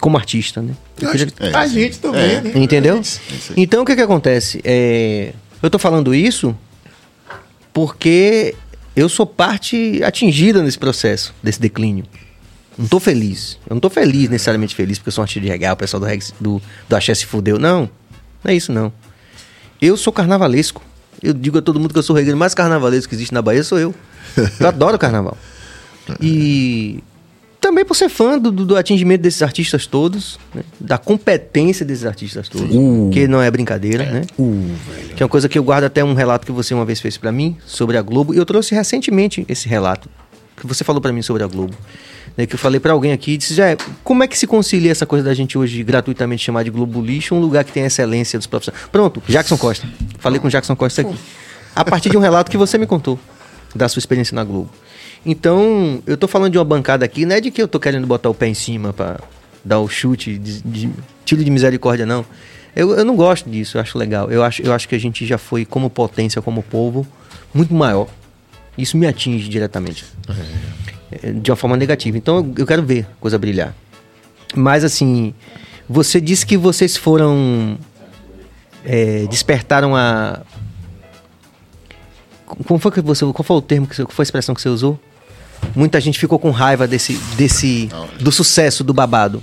Como 0.00 0.16
artista, 0.16 0.60
né? 0.60 0.74
Queria- 0.96 1.26
acho- 1.40 1.56
a 1.56 1.66
gente 1.68 1.98
também, 2.00 2.20
É. 2.36 2.40
né? 2.40 2.52
Entendeu? 2.56 2.96
É 2.96 2.98
é. 2.98 3.02
Então 3.56 3.82
o 3.82 3.86
que 3.86 3.94
que 3.94 4.00
acontece? 4.02 4.60
É, 4.64 5.32
eu 5.62 5.70
tô 5.70 5.78
falando 5.78 6.12
isso 6.14 6.56
porque 7.72 8.54
eu 8.96 9.08
sou 9.08 9.26
parte 9.26 10.02
atingida 10.02 10.62
nesse 10.62 10.78
processo, 10.78 11.32
desse 11.42 11.60
declínio. 11.60 12.04
Não 12.76 12.86
tô 12.86 12.98
feliz. 12.98 13.58
Eu 13.68 13.74
não 13.74 13.80
tô 13.80 13.90
feliz, 13.90 14.28
necessariamente 14.28 14.74
feliz, 14.74 14.98
porque 14.98 15.08
eu 15.08 15.12
sou 15.12 15.22
um 15.22 15.24
artista 15.24 15.40
de 15.40 15.48
reggae, 15.48 15.70
o 15.70 15.76
pessoal 15.76 16.00
do, 16.00 16.06
reggae, 16.06 16.32
do, 16.40 16.60
do 16.88 16.96
axé 16.96 17.14
se 17.14 17.26
fudeu. 17.26 17.58
Não, 17.58 17.88
não 18.42 18.50
é 18.50 18.54
isso 18.54 18.72
não. 18.72 18.92
Eu 19.80 19.96
sou 19.96 20.12
carnavalesco. 20.12 20.82
Eu 21.22 21.34
digo 21.34 21.58
a 21.58 21.62
todo 21.62 21.78
mundo 21.78 21.92
que 21.92 21.98
eu 21.98 22.02
sou 22.02 22.14
o 22.16 22.18
regueiro 22.18 22.38
mais 22.38 22.54
carnavalesco 22.54 23.10
que 23.10 23.14
existe 23.14 23.34
na 23.34 23.42
Bahia, 23.42 23.62
sou 23.62 23.78
eu. 23.78 23.94
Eu 24.58 24.66
adoro 24.68 24.98
carnaval. 24.98 25.36
E 26.20 27.02
também 27.60 27.84
por 27.84 27.94
ser 27.94 28.08
fã 28.08 28.38
do, 28.38 28.50
do- 28.50 28.76
atingimento 28.76 29.20
desses 29.20 29.42
artistas 29.42 29.86
todos, 29.86 30.38
né? 30.54 30.62
da 30.80 30.96
competência 30.96 31.84
desses 31.84 32.04
artistas 32.06 32.48
todos, 32.48 32.70
que 33.12 33.28
não 33.28 33.40
é 33.42 33.50
brincadeira, 33.50 34.04
né? 34.06 34.22
Que 35.14 35.22
é 35.22 35.24
uma 35.24 35.28
coisa 35.30 35.48
que 35.48 35.58
eu 35.58 35.62
guardo 35.62 35.84
até 35.84 36.02
um 36.02 36.14
relato 36.14 36.46
que 36.46 36.52
você 36.52 36.72
uma 36.72 36.84
vez 36.86 37.00
fez 37.00 37.16
pra 37.18 37.30
mim 37.30 37.56
sobre 37.66 37.96
a 37.98 38.02
Globo, 38.02 38.32
e 38.34 38.38
eu 38.38 38.46
trouxe 38.46 38.74
recentemente 38.74 39.44
esse 39.48 39.68
relato 39.68 40.08
que 40.56 40.66
você 40.66 40.82
falou 40.84 41.00
pra 41.02 41.12
mim 41.12 41.20
sobre 41.22 41.42
a 41.42 41.46
Globo. 41.46 41.74
né? 42.36 42.46
Que 42.46 42.54
eu 42.54 42.58
falei 42.58 42.80
pra 42.80 42.92
alguém 42.92 43.12
aqui, 43.12 43.32
e 43.32 43.36
disse, 43.36 43.52
já, 43.54 43.76
como 44.02 44.22
é 44.22 44.26
que 44.26 44.38
se 44.38 44.46
concilia 44.46 44.90
essa 44.90 45.04
coisa 45.04 45.24
da 45.24 45.34
gente 45.34 45.58
hoje 45.58 45.82
gratuitamente 45.84 46.42
chamar 46.42 46.62
de 46.64 46.70
Globo 46.70 47.00
Lixo 47.02 47.34
um 47.34 47.40
lugar 47.40 47.62
que 47.64 47.72
tem 47.72 47.82
a 47.84 47.86
excelência 47.88 48.38
dos 48.38 48.46
profissionais? 48.46 48.86
Pronto, 48.90 49.22
Jackson 49.28 49.58
Costa. 49.58 49.86
Falei 50.18 50.40
com 50.40 50.48
o 50.48 50.50
Jackson 50.50 50.74
Costa 50.74 51.02
aqui. 51.02 51.14
A 51.76 51.84
partir 51.84 52.08
de 52.08 52.16
um 52.16 52.20
relato 52.20 52.50
que 52.50 52.56
você 52.56 52.78
me 52.78 52.86
contou 52.86 53.18
da 53.74 53.86
sua 53.88 54.00
experiência 54.00 54.34
na 54.34 54.42
Globo. 54.44 54.70
Então, 55.24 56.02
eu 56.06 56.16
tô 56.16 56.26
falando 56.26 56.52
de 56.52 56.58
uma 56.58 56.64
bancada 56.64 57.04
aqui, 57.04 57.26
não 57.26 57.36
é 57.36 57.40
de 57.40 57.50
que 57.50 57.60
eu 57.60 57.68
tô 57.68 57.78
querendo 57.78 58.06
botar 58.06 58.30
o 58.30 58.34
pé 58.34 58.48
em 58.48 58.54
cima 58.54 58.92
pra 58.92 59.18
dar 59.64 59.78
o 59.80 59.88
chute 59.88 60.38
de, 60.38 60.62
de 60.62 60.90
tiro 61.24 61.44
de 61.44 61.50
misericórdia, 61.50 62.06
não. 62.06 62.24
Eu, 62.74 62.92
eu 62.92 63.04
não 63.04 63.16
gosto 63.16 63.50
disso, 63.50 63.76
eu 63.76 63.82
acho 63.82 63.98
legal. 63.98 64.30
Eu 64.30 64.42
acho, 64.42 64.62
eu 64.62 64.72
acho 64.72 64.88
que 64.88 64.94
a 64.94 64.98
gente 64.98 65.26
já 65.26 65.36
foi, 65.36 65.64
como 65.66 65.90
potência, 65.90 66.40
como 66.40 66.62
povo, 66.62 67.06
muito 67.52 67.74
maior. 67.74 68.08
Isso 68.78 68.96
me 68.96 69.06
atinge 69.06 69.48
diretamente. 69.48 70.04
É, 71.22 71.32
De 71.32 71.50
uma 71.50 71.56
forma 71.56 71.76
negativa. 71.76 72.16
Então, 72.16 72.52
eu- 72.56 72.66
quero 72.66 72.82
ver 72.82 73.04
a 73.10 73.20
coisa 73.20 73.36
brilhar. 73.38 73.74
Mas, 74.54 74.84
assim, 74.84 75.34
você 75.88 76.20
disse 76.20 76.46
que 76.46 76.56
vocês 76.56 76.96
foram. 76.96 77.76
é, 78.84 79.26
despertaram 79.26 79.94
a. 79.94 80.40
Como 82.46 82.78
foi 82.80 82.90
que 82.90 83.00
você. 83.00 83.24
Qual 83.32 83.44
foi 83.44 83.56
o 83.56 83.60
termo 83.62 83.86
que 83.86 83.94
você. 83.96 84.04
Qual 84.04 84.12
foi 84.12 84.22
a 84.22 84.24
expressão 84.24 84.54
que 84.54 84.62
você 84.62 84.68
usou? 84.68 84.98
Muita 85.74 86.00
gente 86.00 86.18
ficou 86.18 86.38
com 86.38 86.50
raiva 86.50 86.86
desse. 86.86 87.14
desse 87.36 87.88
do 88.18 88.32
sucesso 88.32 88.82
do 88.82 88.92
babado. 88.92 89.42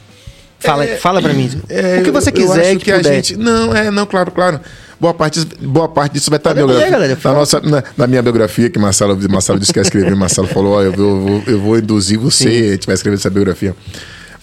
Fala, 0.59 0.87
fala 0.97 1.21
pra 1.21 1.33
mim. 1.33 1.49
É, 1.69 1.99
o 1.99 2.03
que 2.03 2.11
você 2.11 2.31
quiser 2.31 2.75
que, 2.77 2.85
que 2.85 2.91
a 2.91 2.97
puder. 2.97 3.13
gente. 3.15 3.35
Não, 3.37 3.75
é, 3.75 3.91
não, 3.91 4.05
claro, 4.05 4.31
claro. 4.31 4.59
Boa 4.99 5.13
parte, 5.13 5.45
boa 5.61 5.87
parte 5.87 6.13
disso 6.13 6.31
vai 6.31 6.37
estar 6.37 6.55
na 6.55 6.61
Pode 6.61 6.67
biografia. 6.73 6.91
galera, 6.91 7.19
na, 7.23 7.33
nossa, 7.33 7.59
na, 7.61 7.83
na 7.95 8.07
minha 8.07 8.21
biografia, 8.23 8.67
que 8.67 8.79
Marcelo, 8.79 9.15
Marcelo 9.29 9.59
disse 9.59 9.71
que 9.71 9.77
ia 9.77 9.83
escrever, 9.83 10.15
Marcelo 10.17 10.47
falou: 10.47 10.73
ó, 10.73 10.81
eu, 10.81 10.91
vou, 10.91 11.05
eu, 11.05 11.19
vou, 11.19 11.43
eu 11.45 11.61
vou 11.61 11.77
induzir 11.77 12.17
você, 12.17 12.47
a 12.47 12.71
gente 12.71 12.87
vai 12.87 12.95
escrever 12.95 13.17
essa 13.17 13.29
biografia. 13.29 13.75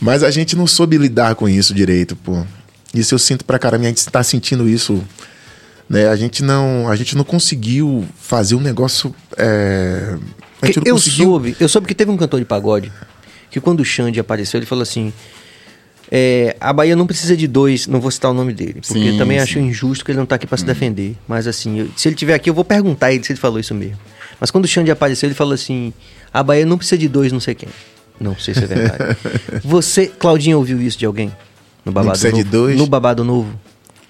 Mas 0.00 0.22
a 0.22 0.30
gente 0.30 0.54
não 0.54 0.66
soube 0.66 0.96
lidar 0.96 1.34
com 1.34 1.48
isso 1.48 1.74
direito, 1.74 2.14
pô. 2.14 2.44
Isso 2.94 3.12
eu 3.12 3.18
sinto 3.18 3.44
pra 3.44 3.58
caramba, 3.58 3.84
a 3.84 3.88
gente 3.88 4.06
tá 4.06 4.22
sentindo 4.22 4.68
isso. 4.68 5.02
Né? 5.88 6.08
A 6.08 6.14
gente 6.14 6.44
não, 6.44 6.88
a 6.88 6.94
gente 6.94 7.16
não 7.16 7.24
conseguiu 7.24 8.06
fazer 8.16 8.54
um 8.54 8.60
negócio. 8.60 9.12
é, 9.36 10.16
a 10.64 10.66
gente 10.66 10.76
não 10.78 10.84
eu 10.86 10.94
conseguiu. 10.94 11.24
soube, 11.26 11.56
eu 11.60 11.68
soube 11.68 11.86
que 11.86 11.94
teve 11.94 12.10
um 12.10 12.16
cantor 12.16 12.40
de 12.40 12.46
pagode 12.46 12.90
que 13.50 13.60
quando 13.60 13.80
o 13.80 13.84
Xande 13.84 14.18
apareceu, 14.18 14.58
ele 14.58 14.66
falou 14.66 14.82
assim: 14.82 15.12
é, 16.10 16.56
a 16.60 16.72
Bahia 16.72 16.94
não 16.94 17.06
precisa 17.06 17.36
de 17.36 17.46
dois, 17.46 17.86
não 17.86 18.00
vou 18.00 18.10
citar 18.10 18.30
o 18.30 18.34
nome 18.34 18.52
dele, 18.52 18.80
porque 18.86 19.10
Sim, 19.12 19.18
também 19.18 19.38
sim. 19.38 19.42
acho 19.42 19.58
injusto 19.58 20.04
que 20.04 20.10
ele 20.10 20.18
não 20.18 20.26
tá 20.26 20.34
aqui 20.36 20.46
pra 20.46 20.58
se 20.58 20.64
defender. 20.64 21.16
Mas 21.26 21.46
assim, 21.46 21.78
eu- 21.80 21.88
se 21.96 22.08
ele 22.08 22.14
tiver 22.14 22.34
aqui, 22.34 22.50
eu 22.50 22.54
vou 22.54 22.64
perguntar 22.64 23.06
a 23.06 23.12
ele 23.14 23.24
se 23.24 23.32
ele 23.32 23.38
falou 23.40 23.58
isso 23.58 23.74
mesmo. 23.74 23.98
Mas 24.40 24.50
quando 24.50 24.64
o 24.64 24.68
Xande 24.68 24.90
apareceu, 24.90 25.26
ele 25.28 25.34
falou 25.34 25.54
assim: 25.54 25.92
a 26.32 26.42
Bahia 26.42 26.66
não 26.66 26.76
precisa 26.76 26.98
de 26.98 27.08
dois, 27.08 27.32
não 27.32 27.40
sei 27.40 27.54
quem. 27.54 27.68
Não 28.20 28.36
sei 28.38 28.54
se 28.54 28.62
é 28.64 28.66
verdade. 28.66 29.16
Você, 29.64 30.06
Claudinha, 30.06 30.56
ouviu 30.56 30.80
isso 30.80 30.96
de 30.98 31.06
alguém? 31.06 31.32
No 31.84 31.90
babado 31.92 32.10
precisa 32.12 32.32
de 32.32 32.38
novo? 32.44 32.50
dois? 32.50 32.76
No 32.78 32.86
babado 32.86 33.24
novo? 33.24 33.58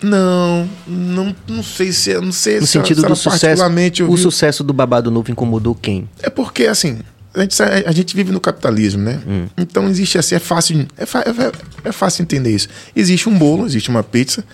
Não, 0.02 0.68
não, 0.86 1.36
não 1.48 1.62
sei 1.62 1.92
se 1.92 2.12
é, 2.12 2.20
não 2.20 2.32
sei 2.32 2.60
No 2.60 2.66
se 2.66 2.72
sentido 2.72 3.00
ela 3.00 3.08
do 3.08 3.16
sucesso. 3.16 3.40
particularmente 3.40 4.02
O 4.02 4.16
sucesso 4.16 4.62
do 4.62 4.72
babado 4.72 5.10
novo 5.10 5.30
incomodou 5.30 5.74
quem? 5.74 6.08
É 6.20 6.28
porque, 6.28 6.66
assim, 6.66 6.98
a 7.34 7.40
gente, 7.40 7.62
a 7.62 7.92
gente 7.92 8.14
vive 8.14 8.30
no 8.30 8.40
capitalismo, 8.40 9.02
né? 9.02 9.20
Hum. 9.26 9.46
Então 9.56 9.88
existe 9.88 10.18
assim, 10.18 10.34
é 10.36 10.38
fácil, 10.38 10.86
é, 10.96 11.02
é, 11.02 11.88
é 11.88 11.92
fácil 11.92 12.22
entender 12.22 12.50
isso. 12.50 12.68
Existe 12.94 13.28
um 13.28 13.36
bolo, 13.36 13.66
existe 13.66 13.88
uma 13.88 14.02
pizza 14.02 14.44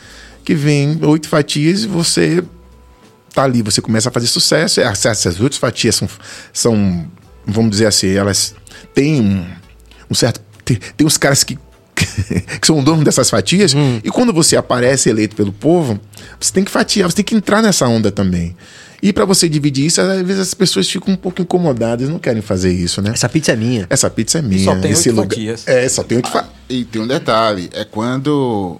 que 0.44 0.54
vem 0.54 0.98
oito 1.02 1.28
fatias 1.28 1.84
e 1.84 1.86
você 1.86 2.42
tá 3.34 3.44
ali, 3.44 3.62
você 3.62 3.80
começa 3.80 4.08
a 4.08 4.12
fazer 4.12 4.26
sucesso. 4.26 4.80
e 4.80 4.82
Essas 4.82 5.40
outras 5.40 5.58
fatias 5.58 5.96
são, 5.96 6.08
são 6.52 7.06
vamos 7.46 7.70
dizer 7.70 7.86
assim, 7.86 8.08
elas 8.08 8.54
têm 8.94 9.20
um, 9.20 9.46
um 10.10 10.14
certo. 10.14 10.40
Tem, 10.64 10.78
tem 10.96 11.06
uns 11.06 11.16
caras 11.16 11.44
que. 11.44 11.58
Que 12.60 12.66
são 12.66 12.82
donos 12.82 13.04
dessas 13.04 13.28
fatias, 13.30 13.74
Hum. 13.74 14.00
e 14.02 14.10
quando 14.10 14.32
você 14.32 14.56
aparece 14.56 15.08
eleito 15.08 15.34
pelo 15.36 15.52
povo, 15.52 15.98
você 16.38 16.52
tem 16.52 16.64
que 16.64 16.70
fatiar, 16.70 17.10
você 17.10 17.16
tem 17.16 17.24
que 17.24 17.34
entrar 17.34 17.62
nessa 17.62 17.86
onda 17.86 18.10
também. 18.10 18.56
E 19.02 19.12
para 19.14 19.24
você 19.24 19.48
dividir 19.48 19.86
isso, 19.86 20.00
às 20.00 20.20
vezes 20.22 20.40
as 20.42 20.52
pessoas 20.54 20.88
ficam 20.88 21.14
um 21.14 21.16
pouco 21.16 21.40
incomodadas, 21.40 22.08
não 22.08 22.18
querem 22.18 22.42
fazer 22.42 22.70
isso, 22.70 23.00
né? 23.00 23.12
Essa 23.14 23.28
pizza 23.30 23.52
é 23.52 23.56
minha. 23.56 23.86
Essa 23.88 24.10
pizza 24.10 24.38
é 24.38 24.42
minha. 24.42 24.64
só 24.64 24.76
tem 24.76 24.90
esse 24.90 25.08
oito 25.08 25.16
lugar... 25.16 25.30
fatias. 25.30 25.66
É, 25.66 25.88
só 25.88 26.02
tem 26.02 26.18
oito 26.18 26.28
fatias. 26.28 26.52
E 26.68 26.84
tem 26.84 27.00
um 27.00 27.06
detalhe, 27.06 27.70
é 27.72 27.82
quando 27.84 28.78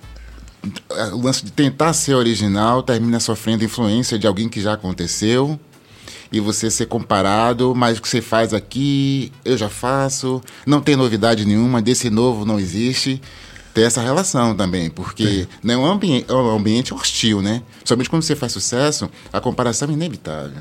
o 1.13 1.17
lance 1.23 1.43
de 1.45 1.51
tentar 1.53 1.95
ser 1.95 2.15
original 2.15 2.83
termina 2.83 3.19
sofrendo 3.19 3.65
influência 3.65 4.19
de 4.19 4.27
alguém 4.27 4.47
que 4.49 4.61
já 4.61 4.75
aconteceu 4.75 5.59
e 6.33 6.41
você 6.41 6.71
ser 6.71 6.87
comparado, 6.87 7.75
mas 7.75 7.99
o 7.99 8.03
que 8.03 8.09
você 8.09 8.21
faz 8.21 8.55
aqui, 8.55 9.33
eu 9.45 9.57
já 9.57 9.69
faço, 9.69 10.41
não 10.67 10.81
tem 10.81 10.97
novidade 10.97 11.45
nenhuma, 11.45 11.83
desse 11.83 12.09
novo 12.11 12.45
não 12.45 12.59
existe. 12.59 13.21
Tem 13.73 13.85
essa 13.85 14.03
relação 14.03 14.53
também, 14.55 14.91
porque 14.91 15.47
não 15.63 15.75
é 15.75 15.77
um, 15.77 15.87
ambiente, 15.87 16.27
é 16.29 16.35
um 16.35 16.57
ambiente 16.57 16.93
hostil, 16.93 17.41
né? 17.41 17.63
Somente 17.85 18.11
quando 18.11 18.23
você 18.23 18.35
faz 18.35 18.51
sucesso, 18.51 19.09
a 19.33 19.41
comparação 19.41 19.89
é 19.89 19.93
inevitável. 19.93 20.61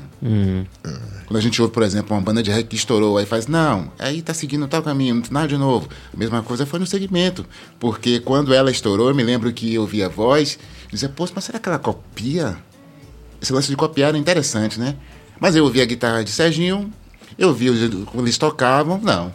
Quando 1.26 1.36
a 1.36 1.40
gente 1.40 1.60
ouve, 1.60 1.74
por 1.74 1.82
exemplo, 1.82 2.16
uma 2.16 2.22
banda 2.22 2.40
de 2.40 2.52
reggae 2.52 2.68
que 2.68 2.76
estourou, 2.76 3.18
aí 3.18 3.26
faz, 3.26 3.48
não, 3.48 3.90
aí 3.98 4.22
tá 4.22 4.32
seguindo 4.32 4.66
tal 4.68 4.80
caminho, 4.80 5.16
não 5.16 5.22
tem 5.22 5.32
nada 5.32 5.48
de 5.48 5.56
novo. 5.56 5.88
A 6.14 6.16
mesma 6.16 6.40
coisa 6.40 6.64
foi 6.64 6.78
no 6.78 6.86
segmento. 6.86 7.44
Porque 7.80 8.20
quando 8.20 8.54
ela 8.54 8.70
estourou, 8.70 9.08
eu 9.08 9.14
me 9.14 9.24
lembro 9.24 9.52
que 9.52 9.74
eu 9.74 9.84
via 9.84 10.06
a 10.06 10.08
voz, 10.08 10.56
dizia, 10.88 11.08
pô, 11.08 11.28
mas 11.34 11.42
será 11.42 11.58
que 11.58 11.68
ela 11.68 11.80
copia? 11.80 12.56
Esse 13.42 13.52
lance 13.52 13.68
de 13.68 13.76
copiar 13.76 14.10
era 14.10 14.18
interessante, 14.18 14.78
né? 14.78 14.94
Mas 15.40 15.56
eu 15.56 15.64
ouvia 15.64 15.82
a 15.82 15.86
guitarra 15.86 16.22
de 16.22 16.30
Serginho, 16.30 16.92
eu 17.38 17.52
via 17.54 17.72
quando 18.06 18.26
eles 18.26 18.36
tocavam, 18.38 19.00
não. 19.02 19.32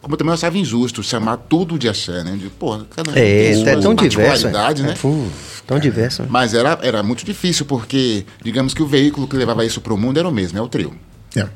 Como 0.00 0.14
eu 0.14 0.18
também 0.18 0.30
eu 0.30 0.34
achava 0.34 0.56
injusto 0.56 1.02
chamar 1.02 1.36
tudo 1.36 1.78
de 1.78 1.86
axé, 1.88 2.24
né? 2.24 2.34
De, 2.36 2.48
pô, 2.48 2.78
cada 2.90 3.10
um 3.10 3.14
tem 3.14 3.22
É, 3.22 3.50
é 3.72 3.76
tão 3.76 3.94
diverso. 3.94 4.48
é. 4.48 4.86
né? 4.86 4.92
É, 4.92 4.96
fu, 4.96 5.28
tão 5.66 5.78
diverso. 5.78 6.22
né? 6.22 6.28
Mas 6.30 6.54
era, 6.54 6.78
era 6.82 7.02
muito 7.02 7.22
difícil, 7.24 7.66
porque, 7.66 8.24
digamos 8.42 8.72
que 8.72 8.82
o 8.82 8.86
veículo 8.86 9.28
que 9.28 9.36
levava 9.36 9.64
isso 9.64 9.80
pro 9.82 9.98
mundo 9.98 10.18
era 10.18 10.26
o 10.26 10.32
mesmo, 10.32 10.58
é 10.58 10.62
o 10.62 10.68
trio. 10.68 10.94
É. 11.36 11.46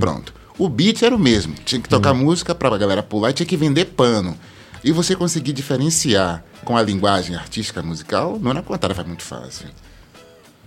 Pronto. 0.00 0.32
O 0.58 0.68
beat 0.68 1.02
era 1.02 1.14
o 1.14 1.18
mesmo. 1.18 1.54
Tinha 1.64 1.80
que 1.80 1.88
tocar 1.88 2.14
música 2.14 2.54
pra 2.54 2.76
galera 2.78 3.02
pular 3.02 3.30
e 3.30 3.32
tinha 3.34 3.46
que 3.46 3.56
vender 3.56 3.86
pano. 3.86 4.36
E 4.82 4.90
você 4.90 5.14
conseguir 5.14 5.52
diferenciar 5.52 6.42
com 6.64 6.76
a 6.76 6.82
linguagem 6.82 7.36
artística 7.36 7.82
musical 7.82 8.38
não 8.40 8.50
era 8.50 8.64
uma 8.66 8.78
tarefa 8.78 9.04
muito 9.04 9.22
fácil. 9.22 9.66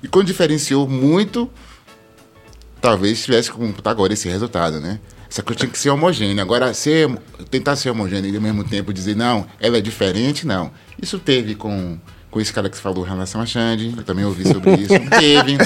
E 0.02 0.08
quando 0.08 0.28
diferenciou 0.28 0.88
muito, 0.88 1.50
talvez 2.86 3.24
tivesse 3.24 3.52
como 3.52 3.74
tá 3.74 3.90
agora 3.92 4.14
esse 4.14 4.30
resultado, 4.30 4.80
né? 4.80 5.00
Só 5.30 5.42
que 5.42 5.52
eu 5.52 5.56
tinha 5.56 5.70
que 5.70 5.78
ser 5.78 5.90
homogêneo. 5.90 6.42
Agora, 6.42 6.74
ser, 6.74 7.10
tentar 7.50 7.76
ser 7.76 7.90
homogêneo 7.90 8.32
e 8.32 8.36
ao 8.36 8.42
mesmo 8.42 8.64
tempo 8.64 8.94
dizer, 8.94 9.16
não, 9.16 9.46
ela 9.60 9.78
é 9.78 9.82
diferente, 9.82 10.46
não. 10.46 10.72
Isso 11.02 11.18
teve 11.20 11.56
com, 11.56 11.98
com 12.32 12.40
esse 12.40 12.54
cara 12.54 12.70
que 12.70 12.78
você 12.78 12.82
falou 12.82 13.04
em 13.06 13.10
relação 13.10 13.42
a 13.42 13.46
Xande, 13.46 13.94
eu 13.98 14.04
também 14.04 14.24
ouvi 14.24 14.48
sobre 14.48 14.72
isso. 14.80 14.94
teve. 15.20 15.58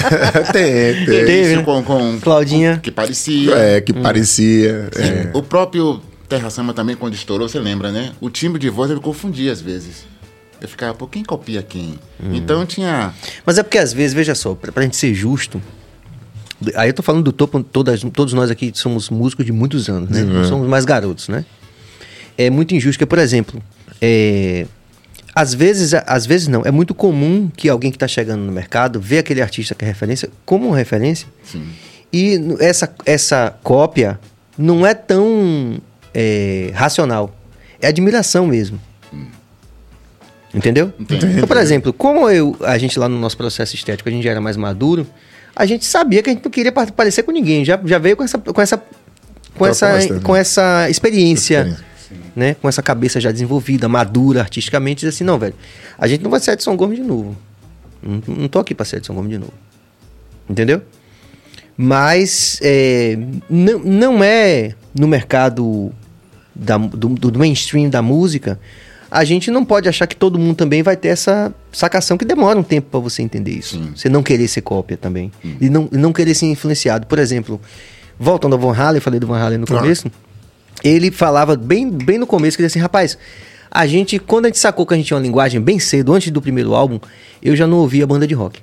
Teve 0.52 1.06
Teve, 1.06 1.40
isso 1.42 1.56
né? 1.56 1.62
com, 1.62 1.82
com 1.84 2.18
Claudinha. 2.20 2.76
com- 2.76 2.80
que 2.80 2.90
parecia. 2.90 3.54
É, 3.54 3.80
que 3.80 3.92
parecia. 3.92 4.90
é. 4.96 5.30
O 5.34 5.42
próprio 5.42 6.00
Terra 6.28 6.48
Samba 6.50 6.72
também, 6.72 6.96
quando 6.96 7.14
estourou, 7.14 7.48
você 7.48 7.60
lembra, 7.60 7.92
né? 7.92 8.12
O 8.20 8.30
timbre 8.30 8.58
de 8.58 8.70
voz 8.70 8.90
ele 8.90 9.00
confundia 9.00 9.52
às 9.52 9.60
vezes. 9.60 10.04
Eu 10.60 10.68
ficava, 10.68 10.92
pô, 10.94 11.06
quem 11.06 11.22
copia 11.24 11.62
quem? 11.62 11.98
Então 12.32 12.66
tinha. 12.66 13.14
Mas 13.46 13.56
é 13.58 13.62
porque 13.62 13.78
às 13.78 13.92
vezes, 13.92 14.12
veja 14.14 14.34
só, 14.34 14.54
pra, 14.54 14.70
pra 14.72 14.82
gente 14.82 14.96
ser 14.96 15.14
justo. 15.14 15.60
Aí 16.74 16.90
eu 16.90 16.94
tô 16.94 17.02
falando 17.02 17.24
do 17.24 17.32
topo, 17.32 17.62
todas, 17.62 18.02
todos 18.12 18.34
nós 18.34 18.50
aqui 18.50 18.70
somos 18.74 19.08
músicos 19.08 19.46
de 19.46 19.52
muitos 19.52 19.88
anos, 19.88 20.10
né? 20.10 20.22
Não 20.22 20.44
somos 20.44 20.68
mais 20.68 20.84
garotos, 20.84 21.28
né? 21.28 21.44
É 22.36 22.50
muito 22.50 22.74
injusto, 22.74 22.98
porque, 22.98 23.06
por 23.06 23.18
exemplo, 23.18 23.62
é, 24.00 24.66
às 25.34 25.54
vezes, 25.54 25.94
às 26.06 26.26
vezes 26.26 26.48
não, 26.48 26.62
é 26.64 26.70
muito 26.70 26.94
comum 26.94 27.50
que 27.56 27.68
alguém 27.68 27.90
que 27.90 27.96
está 27.96 28.08
chegando 28.08 28.42
no 28.42 28.52
mercado 28.52 29.00
vê 29.00 29.18
aquele 29.18 29.40
artista 29.40 29.74
que 29.74 29.84
é 29.84 29.88
referência 29.88 30.28
como 30.44 30.70
referência 30.70 31.28
Sim. 31.44 31.66
e 32.12 32.38
essa, 32.58 32.92
essa 33.06 33.54
cópia 33.62 34.18
não 34.58 34.86
é 34.86 34.92
tão 34.92 35.80
é, 36.12 36.70
racional. 36.74 37.34
É 37.80 37.86
admiração 37.88 38.46
mesmo. 38.46 38.80
Entendeu? 40.52 40.92
Entendi. 40.98 41.26
Então, 41.26 41.46
por 41.46 41.56
exemplo, 41.56 41.92
como 41.92 42.28
eu, 42.28 42.56
a 42.62 42.76
gente 42.76 42.98
lá 42.98 43.08
no 43.08 43.18
nosso 43.18 43.36
processo 43.36 43.74
estético, 43.74 44.08
a 44.08 44.12
gente 44.12 44.24
já 44.24 44.32
era 44.32 44.40
mais 44.40 44.56
maduro, 44.56 45.06
a 45.54 45.66
gente 45.66 45.84
sabia 45.84 46.22
que 46.22 46.30
a 46.30 46.32
gente 46.32 46.44
não 46.44 46.50
queria 46.50 46.72
pa- 46.72 46.86
parecer 46.86 47.22
com 47.22 47.32
ninguém. 47.32 47.64
Já, 47.64 47.78
já 47.84 47.98
veio 47.98 48.16
com 48.16 48.24
essa, 48.24 48.38
com 48.38 48.60
essa, 48.60 48.82
com 49.56 49.66
essa, 49.66 49.86
Proposta, 49.88 50.14
né? 50.14 50.20
com 50.20 50.36
essa 50.36 50.88
experiência, 50.90 51.58
Experiência. 51.60 51.84
né? 52.36 52.54
Com 52.54 52.68
essa 52.68 52.82
cabeça 52.82 53.20
já 53.20 53.30
desenvolvida, 53.32 53.88
madura 53.88 54.40
artisticamente, 54.40 55.00
diz 55.06 55.14
assim, 55.14 55.24
não, 55.24 55.38
velho, 55.38 55.54
a 55.98 56.06
gente 56.08 56.22
não 56.22 56.30
vai 56.30 56.40
ser 56.40 56.52
Edson 56.52 56.76
Gomes 56.76 56.98
de 56.98 57.04
novo. 57.04 57.36
Não, 58.02 58.22
não 58.26 58.48
tô 58.48 58.58
aqui 58.58 58.74
pra 58.74 58.84
ser 58.86 58.96
Edson 58.98 59.14
Gomes 59.14 59.30
de 59.30 59.38
novo. 59.38 59.52
Entendeu? 60.48 60.82
Mas 61.76 62.58
é, 62.62 63.16
não, 63.48 63.78
não 63.78 64.24
é 64.24 64.74
no 64.98 65.06
mercado 65.08 65.92
da- 66.54 66.76
do, 66.78 67.08
do 67.08 67.38
mainstream 67.38 67.88
da 67.88 68.02
música, 68.02 68.60
a 69.10 69.24
gente 69.24 69.50
não 69.50 69.64
pode 69.64 69.88
achar 69.88 70.06
que 70.06 70.14
todo 70.14 70.38
mundo 70.38 70.56
também 70.56 70.82
vai 70.82 70.96
ter 70.96 71.08
essa 71.08 71.52
sacação 71.72 72.16
que 72.16 72.24
demora 72.24 72.58
um 72.58 72.62
tempo 72.62 72.88
pra 72.90 73.00
você 73.00 73.22
entender 73.22 73.50
isso. 73.50 73.76
Sim. 73.76 73.92
Você 73.94 74.08
não 74.08 74.22
querer 74.22 74.46
ser 74.46 74.60
cópia 74.60 74.96
também. 74.96 75.32
E 75.60 75.68
não, 75.68 75.88
não 75.90 76.12
querer 76.12 76.34
ser 76.34 76.46
influenciado. 76.46 77.06
Por 77.06 77.18
exemplo, 77.18 77.60
voltando 78.18 78.52
ao 78.54 78.58
Van 78.60 78.72
Halen, 78.74 79.00
falei 79.00 79.18
do 79.18 79.26
Van 79.26 79.38
Halen 79.38 79.58
no 79.58 79.64
Ah. 79.68 79.80
começo, 79.80 80.10
ele 80.84 81.10
falava 81.10 81.56
bem, 81.56 81.90
bem 81.90 82.18
no 82.18 82.26
começo, 82.26 82.56
que 82.56 82.62
ele 82.62 82.68
disse 82.68 82.78
assim, 82.78 82.82
rapaz, 82.82 83.18
a 83.70 83.86
gente, 83.86 84.18
quando 84.18 84.44
a 84.46 84.48
gente 84.48 84.58
sacou 84.58 84.86
que 84.86 84.94
a 84.94 84.96
gente 84.96 85.06
tinha 85.06 85.16
uma 85.16 85.22
linguagem 85.22 85.60
bem 85.60 85.78
cedo, 85.78 86.12
antes 86.12 86.30
do 86.30 86.40
primeiro 86.40 86.74
álbum, 86.74 87.00
eu 87.42 87.56
já 87.56 87.66
não 87.66 87.78
ouvia 87.78 88.06
banda 88.06 88.26
de 88.26 88.34
rock. 88.34 88.60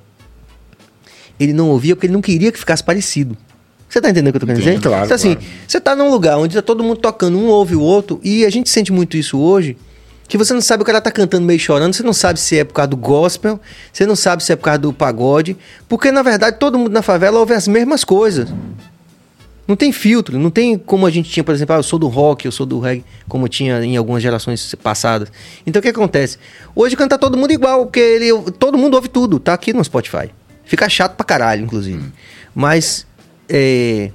Ele 1.39 1.53
não 1.53 1.69
ouvia 1.69 1.95
porque 1.95 2.07
ele 2.07 2.13
não 2.13 2.21
queria 2.21 2.51
que 2.51 2.57
ficasse 2.59 2.83
parecido. 2.83 3.37
Você 3.87 4.01
tá 4.01 4.09
entendendo 4.09 4.29
o 4.29 4.31
que 4.31 4.37
eu 4.37 4.41
tô 4.41 4.45
querendo 4.47 4.63
dizer? 4.63 4.81
claro, 4.81 5.05
então, 5.05 5.15
assim, 5.15 5.35
claro. 5.35 5.49
você 5.67 5.79
tá 5.79 5.95
num 5.95 6.09
lugar 6.09 6.37
onde 6.37 6.55
tá 6.55 6.61
todo 6.61 6.83
mundo 6.83 6.97
tocando, 6.97 7.37
um 7.37 7.45
ouve 7.47 7.75
o 7.75 7.81
outro, 7.81 8.19
e 8.23 8.45
a 8.45 8.49
gente 8.49 8.69
sente 8.69 8.91
muito 8.91 9.15
isso 9.15 9.37
hoje, 9.39 9.77
que 10.27 10.37
você 10.37 10.53
não 10.53 10.61
sabe 10.61 10.83
o 10.83 10.85
cara 10.85 10.99
tá 10.99 11.11
cantando 11.11 11.45
meio 11.45 11.59
chorando, 11.59 11.93
você 11.93 12.03
não 12.03 12.13
sabe 12.13 12.39
se 12.39 12.57
é 12.57 12.63
por 12.63 12.73
causa 12.73 12.89
do 12.89 12.97
gospel, 12.97 13.59
você 13.91 14.05
não 14.05 14.15
sabe 14.15 14.43
se 14.43 14.51
é 14.51 14.55
por 14.55 14.63
causa 14.63 14.79
do 14.79 14.91
pagode, 14.91 15.57
porque 15.87 16.11
na 16.11 16.21
verdade 16.21 16.57
todo 16.59 16.77
mundo 16.77 16.91
na 16.91 17.01
favela 17.01 17.39
ouve 17.39 17.53
as 17.53 17.67
mesmas 17.67 18.03
coisas. 18.03 18.49
Não 19.67 19.75
tem 19.75 19.91
filtro, 19.91 20.39
não 20.39 20.49
tem 20.49 20.77
como 20.77 21.05
a 21.05 21.09
gente 21.09 21.29
tinha, 21.29 21.43
por 21.43 21.53
exemplo, 21.53 21.75
ah, 21.75 21.79
eu 21.79 21.83
sou 21.83 21.99
do 21.99 22.07
rock, 22.07 22.45
eu 22.45 22.51
sou 22.53 22.65
do 22.65 22.79
reggae, 22.79 23.03
como 23.27 23.49
tinha 23.49 23.83
em 23.83 23.97
algumas 23.97 24.23
gerações 24.23 24.73
passadas. 24.75 25.29
Então 25.65 25.81
o 25.81 25.83
que 25.83 25.89
acontece? 25.89 26.37
Hoje 26.73 26.95
canta 26.95 27.17
todo 27.17 27.37
mundo 27.37 27.51
igual, 27.51 27.85
porque 27.85 27.99
ele, 27.99 28.51
todo 28.53 28.77
mundo 28.77 28.93
ouve 28.93 29.09
tudo, 29.09 29.39
tá 29.39 29.53
aqui 29.53 29.73
no 29.73 29.83
Spotify. 29.83 30.29
Fica 30.63 30.87
chato 30.87 31.15
pra 31.15 31.25
caralho, 31.25 31.63
inclusive. 31.63 32.01
Mas 32.55 33.05
é, 33.49 34.11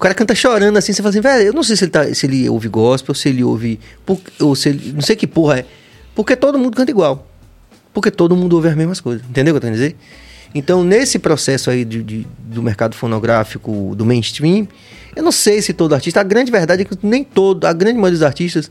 cara 0.00 0.14
canta 0.14 0.34
chorando 0.34 0.76
assim, 0.76 0.92
você 0.92 1.02
fala 1.02 1.10
assim, 1.10 1.20
velho, 1.20 1.46
eu 1.48 1.52
não 1.52 1.62
sei 1.62 1.76
se 1.76 1.84
ele, 1.84 1.90
tá, 1.90 2.14
se 2.14 2.26
ele 2.26 2.48
ouve 2.48 2.68
gospel, 2.68 3.14
se 3.14 3.28
ele 3.28 3.44
ouve. 3.44 3.78
ou 4.40 4.54
se 4.56 4.68
ele. 4.70 4.92
Não 4.92 5.02
sei 5.02 5.14
que 5.16 5.26
porra 5.26 5.60
é. 5.60 5.64
Porque 6.14 6.34
todo 6.36 6.58
mundo 6.58 6.76
canta 6.76 6.90
igual. 6.90 7.26
Porque 7.92 8.10
todo 8.10 8.34
mundo 8.36 8.54
ouve 8.54 8.68
as 8.68 8.76
mesmas 8.76 9.00
coisas. 9.00 9.22
Entendeu 9.28 9.54
o 9.54 9.60
que 9.60 9.66
eu 9.66 9.70
tô 9.70 9.74
dizer? 9.74 9.96
Então, 10.54 10.82
nesse 10.82 11.18
processo 11.18 11.70
aí 11.70 11.84
de, 11.84 12.02
de- 12.02 12.26
do 12.38 12.62
mercado 12.62 12.94
fonográfico, 12.96 13.94
do 13.96 14.04
mainstream, 14.04 14.66
eu 15.14 15.22
não 15.22 15.30
sei 15.32 15.62
se 15.62 15.72
todo 15.72 15.94
artista. 15.94 16.20
A 16.20 16.24
grande 16.24 16.50
verdade 16.50 16.82
é 16.82 16.84
que 16.84 16.96
nem 17.02 17.22
todo, 17.22 17.64
a 17.66 17.72
grande 17.72 17.94
maioria 17.94 18.18
dos 18.18 18.22
artistas, 18.22 18.70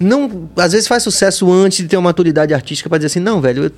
não, 0.00 0.48
às 0.56 0.72
vezes 0.72 0.88
faz 0.88 1.02
sucesso 1.02 1.50
antes 1.52 1.78
de 1.78 1.86
ter 1.88 1.96
uma 1.96 2.02
maturidade 2.10 2.52
artística 2.52 2.88
pra 2.88 2.98
dizer 2.98 3.06
assim, 3.06 3.20
não, 3.20 3.40
velho, 3.40 3.64
eu- 3.64 3.70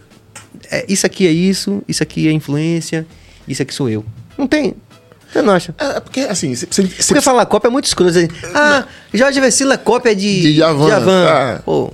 é, 0.70 0.86
isso 0.88 1.04
aqui 1.06 1.26
é 1.26 1.30
isso, 1.30 1.82
isso 1.86 2.02
aqui 2.02 2.28
é 2.28 2.32
influência, 2.32 3.06
isso 3.46 3.62
aqui 3.62 3.74
sou 3.74 3.88
eu. 3.90 4.04
Não 4.36 4.46
tem. 4.46 4.74
Você 5.32 5.42
não 5.42 5.52
acha? 5.54 5.74
É, 5.78 5.96
é 5.96 6.00
porque, 6.00 6.20
assim, 6.20 6.54
você 6.54 6.66
você- 6.70 6.82
você- 6.82 7.08
Porque 7.08 7.20
falar 7.20 7.44
cópia 7.46 7.68
é 7.68 7.70
muito 7.70 7.84
escuro. 7.86 8.08
Assim, 8.08 8.28
ah, 8.54 8.84
Jorge 9.12 9.40
Vecila 9.40 9.74
é 9.74 9.76
cópia 9.76 10.14
de, 10.16 10.40
De 10.42 10.54
Djavan, 10.54 11.26
ah. 11.28 11.60
Pô. 11.64 11.92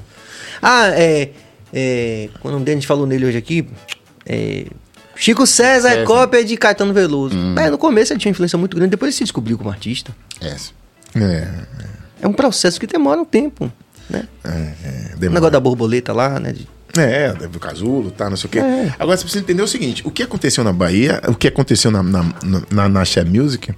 Ah, 0.63 0.89
é, 0.91 1.31
é. 1.73 2.29
Quando 2.41 2.53
o 2.53 2.57
nome 2.57 2.65
dele, 2.65 2.77
a 2.77 2.81
gente 2.81 2.87
falou 2.87 3.07
nele 3.07 3.27
hoje 3.27 3.37
aqui. 3.39 3.67
É, 4.25 4.67
Chico 5.17 5.47
César 5.47 5.89
é 5.89 5.93
César. 5.95 6.07
cópia 6.07 6.45
de 6.45 6.57
Caetano 6.57 6.93
Veloso. 6.95 7.37
É, 7.59 7.71
no 7.71 7.79
começo 7.79 8.13
ele 8.13 8.21
tinha 8.21 8.31
uma 8.31 8.35
influência 8.35 8.59
muito 8.59 8.77
grande, 8.77 8.91
depois 8.91 9.09
ele 9.11 9.17
se 9.17 9.25
descobriu 9.25 9.59
como 9.59 9.71
artista. 9.71 10.15
É. 10.41 10.55
É, 11.21 11.49
É 12.23 12.27
um 12.29 12.33
processo 12.33 12.81
que 12.81 12.87
demora 12.87 13.21
um 13.21 13.25
tempo. 13.25 13.71
Né? 14.09 14.25
é, 14.45 14.49
é, 14.49 15.15
O 15.15 15.19
demora. 15.19 15.31
negócio 15.35 15.53
da 15.53 15.61
borboleta 15.61 16.13
lá, 16.13 16.39
né? 16.41 16.53
de- 16.53 16.69
É, 16.97 17.33
do 17.33 17.59
casulo, 17.59 18.11
tá, 18.11 18.31
não 18.31 18.37
sei 18.37 18.49
o 18.49 18.51
quê. 18.51 18.59
É. 18.61 18.95
Agora 18.99 19.17
você 19.17 19.25
precisa 19.25 19.43
entender 19.43 19.63
o 19.63 19.69
seguinte: 19.69 20.03
o 20.07 20.11
que 20.11 20.23
aconteceu 20.23 20.63
na 20.63 20.73
Bahia, 20.73 21.21
o 21.29 21.35
que 21.35 21.49
aconteceu 21.49 21.91
na, 21.91 22.03
na, 22.03 22.23
na, 22.71 22.89
na, 22.89 23.05
Music 23.27 23.75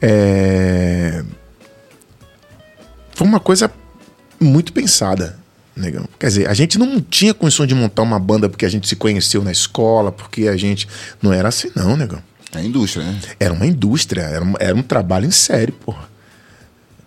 é... 0.00 1.24
foi 3.10 3.26
uma 3.26 3.40
coisa 3.40 3.70
muito 4.40 4.72
pensada, 4.72 5.38
negão. 5.74 6.08
Quer 6.18 6.28
dizer, 6.28 6.48
a 6.48 6.54
gente 6.54 6.78
não 6.78 7.00
tinha 7.00 7.34
condições 7.34 7.66
de 7.66 7.74
montar 7.74 8.02
uma 8.02 8.18
banda 8.18 8.48
porque 8.48 8.64
a 8.64 8.68
gente 8.68 8.88
se 8.88 8.94
conheceu 8.94 9.42
na 9.42 9.50
escola, 9.50 10.12
porque 10.12 10.48
a 10.48 10.56
gente. 10.56 10.88
Não 11.20 11.32
era 11.32 11.48
assim, 11.48 11.70
não, 11.74 11.96
negão. 11.96 12.22
É 12.54 12.58
a 12.58 12.62
indústria, 12.62 13.04
né? 13.04 13.20
Era 13.38 13.52
uma 13.52 13.66
indústria, 13.66 14.22
era 14.22 14.44
um, 14.44 14.54
era 14.58 14.74
um 14.74 14.82
trabalho 14.82 15.26
em 15.26 15.30
série, 15.30 15.72
porra. 15.72 16.08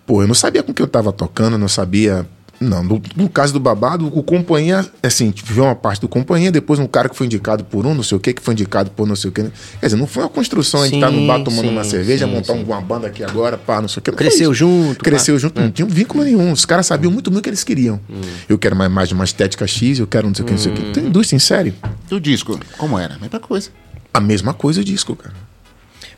Pô, 0.06 0.22
eu 0.22 0.28
não 0.28 0.34
sabia 0.34 0.62
com 0.62 0.72
que 0.72 0.82
eu 0.82 0.86
tava 0.86 1.12
tocando, 1.12 1.54
eu 1.54 1.58
não 1.58 1.68
sabia. 1.68 2.26
Não, 2.62 2.82
no, 2.82 3.02
no 3.16 3.28
caso 3.28 3.52
do 3.52 3.60
babado, 3.60 4.06
o 4.06 4.22
companhia, 4.22 4.86
assim, 5.02 5.32
viu 5.44 5.64
uma 5.64 5.74
parte 5.74 6.00
do 6.00 6.08
companhia, 6.08 6.50
depois 6.52 6.78
um 6.78 6.86
cara 6.86 7.08
que 7.08 7.16
foi 7.16 7.26
indicado 7.26 7.64
por 7.64 7.84
um, 7.84 7.94
não 7.94 8.02
sei 8.02 8.16
o 8.16 8.20
que, 8.20 8.32
que 8.32 8.42
foi 8.42 8.54
indicado 8.54 8.90
por 8.90 9.06
não 9.06 9.16
sei 9.16 9.30
o 9.30 9.32
que. 9.32 9.42
Quer 9.42 9.86
dizer, 9.86 9.96
não 9.96 10.06
foi 10.06 10.22
uma 10.22 10.28
construção, 10.28 10.82
a 10.82 10.86
gente 10.86 11.00
tá 11.00 11.10
no 11.10 11.26
bar 11.26 11.42
tomando 11.42 11.66
sim, 11.66 11.70
uma 11.70 11.84
cerveja, 11.84 12.26
sim, 12.26 12.32
montar 12.32 12.54
sim. 12.54 12.64
uma 12.64 12.80
banda 12.80 13.08
aqui 13.08 13.24
agora, 13.24 13.58
pá, 13.58 13.80
não 13.80 13.88
sei 13.88 14.00
o 14.00 14.02
que. 14.02 14.12
Cresceu 14.12 14.54
junto, 14.54 15.00
Hum. 15.00 15.02
Cresceu 15.02 15.34
pá. 15.34 15.40
junto, 15.40 15.60
não 15.60 15.70
tinha 15.70 15.86
vínculo 15.86 16.24
nenhum. 16.24 16.52
Os 16.52 16.64
caras 16.64 16.86
sabiam 16.86 17.10
muito 17.10 17.30
bem 17.30 17.40
o 17.40 17.42
que 17.42 17.48
eles 17.48 17.64
queriam. 17.64 18.00
Hum. 18.08 18.20
Eu 18.48 18.58
quero 18.58 18.76
mais, 18.76 18.90
mais 18.90 19.12
uma 19.12 19.24
estética 19.24 19.66
X, 19.66 19.98
eu 19.98 20.06
quero 20.06 20.26
não 20.28 20.34
sei 20.34 20.42
o 20.44 20.46
que, 20.46 20.52
não 20.52 20.58
sei 20.58 20.72
o 20.72 20.74
que. 20.74 20.82
Tem 20.92 21.06
indústria 21.06 21.36
em 21.36 21.40
série. 21.40 21.74
E 22.10 22.14
o 22.14 22.20
disco, 22.20 22.58
como 22.78 22.98
era? 22.98 23.18
Mesma 23.18 23.40
coisa. 23.40 23.70
A 24.14 24.20
mesma 24.20 24.54
coisa 24.54 24.80
o 24.80 24.84
disco, 24.84 25.16
cara. 25.16 25.34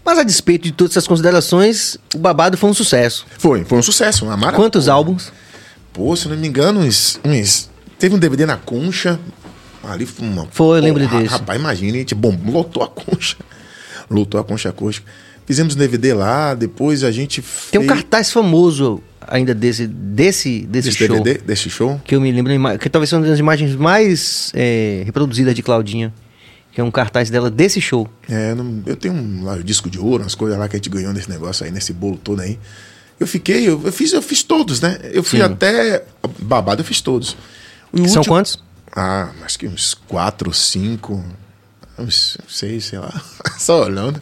Mas 0.05 0.18
a 0.18 0.22
despeito 0.22 0.64
de 0.64 0.72
todas 0.72 0.92
essas 0.92 1.07
considerações, 1.07 1.97
o 2.14 2.18
Babado 2.18 2.59
foi 2.59 2.68
um 2.68 2.74
sucesso. 2.74 3.24
Foi, 3.38 3.64
foi 3.64 3.78
um 3.78 3.82
sucesso, 3.82 4.26
uma 4.26 4.36
maravilha. 4.36 4.62
Quantos 4.62 4.88
álbuns? 4.88 5.32
Pô, 5.95 6.14
se 6.16 6.28
não 6.28 6.36
me 6.36 6.47
engano, 6.47 6.80
uns, 6.80 7.18
uns- 7.24 7.70
Teve 7.99 8.14
um 8.14 8.18
DVD 8.18 8.45
na 8.45 8.57
concha. 8.59 9.18
Ali 9.82 10.05
foi 10.05 10.26
uma. 10.26 10.47
Foi, 10.51 10.78
eu 10.78 10.82
lembro 10.82 11.07
desse. 11.09 11.26
Rapaz, 11.26 11.59
imagina, 11.59 11.95
a 11.95 11.99
gente 12.01 12.14
bom, 12.14 12.36
lotou 12.47 12.82
a 12.82 12.88
concha. 12.88 13.36
Lotou 14.11 14.38
a 14.40 14.45
concha 14.45 14.68
acústica. 14.68 15.11
Fizemos 15.47 15.74
um 15.74 15.78
DVD 15.78 16.12
lá, 16.14 16.55
depois 16.55 17.05
a 17.05 17.11
gente 17.11 17.42
Tem 17.70 17.80
um 17.80 17.84
fez- 17.84 17.92
cartaz 17.95 18.32
famoso 18.32 19.01
ainda 19.26 19.55
desse, 19.55 19.86
desse, 19.86 20.61
desse, 20.66 20.88
desse 20.88 20.92
show. 21.07 21.22
DVD, 21.22 21.38
desse 21.47 21.70
show. 21.70 22.01
Que 22.05 22.14
eu 22.16 22.20
me 22.20 22.30
lembro, 22.32 22.78
que 22.78 22.88
talvez 22.90 23.09
seja 23.11 23.20
uma 23.20 23.26
das 23.28 23.38
imagens 23.38 23.74
mais 23.76 24.51
é, 24.55 25.03
reproduzidas 25.07 25.55
de 25.55 25.62
Claudinha. 25.62 26.12
Que 26.72 26.80
é 26.80 26.84
um 26.84 26.90
cartaz 26.90 27.30
dela 27.30 27.51
desse 27.51 27.80
show. 27.80 28.09
É, 28.28 28.53
eu 28.86 28.97
tenho 28.97 29.14
um, 29.14 29.45
lá, 29.45 29.53
um 29.55 29.62
disco 29.62 29.88
de 29.88 29.99
ouro, 29.99 30.24
umas 30.24 30.34
coisas 30.34 30.59
lá 30.59 30.66
que 30.68 30.74
a 30.74 30.78
gente 30.78 30.90
ganhou 30.90 31.12
nesse 31.12 31.30
negócio 31.30 31.64
aí, 31.64 31.70
nesse 31.70 31.92
bolo 31.92 32.16
todo 32.16 32.40
aí. 32.40 32.59
Eu 33.19 33.27
fiquei, 33.27 33.69
eu, 33.69 33.81
eu 33.85 33.93
fiz, 33.93 34.12
eu 34.12 34.21
fiz 34.23 34.43
todos, 34.43 34.81
né? 34.81 34.99
Eu 35.12 35.23
fui 35.23 35.39
Sim. 35.39 35.45
até. 35.45 36.05
Babado, 36.39 36.81
eu 36.83 36.85
fiz 36.85 37.01
todos. 37.01 37.37
São 38.09 38.25
quantos? 38.25 38.62
Ah, 38.95 39.31
acho 39.45 39.59
que 39.59 39.67
uns 39.69 39.95
quatro, 39.95 40.53
cinco, 40.53 41.25
uns 41.99 42.37
seis, 42.49 42.87
sei 42.87 42.99
lá. 42.99 43.12
Só 43.59 43.85
olhando. 43.85 44.21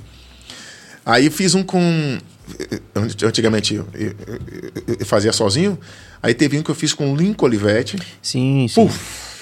Aí 1.04 1.26
eu 1.26 1.32
fiz 1.32 1.54
um 1.54 1.62
com. 1.62 2.18
Antigamente 3.24 3.74
eu, 3.74 3.88
eu- 3.94 4.14
eu- 4.98 5.06
fazia 5.06 5.32
sozinho. 5.32 5.78
Aí 6.22 6.34
teve 6.34 6.58
um 6.58 6.62
que 6.62 6.70
eu 6.70 6.74
fiz 6.74 6.92
com 6.92 7.12
o 7.12 7.16
Lincoln 7.16 7.46
Olivetti. 7.46 7.98
Sim, 8.20 8.66
sim. 8.68 8.90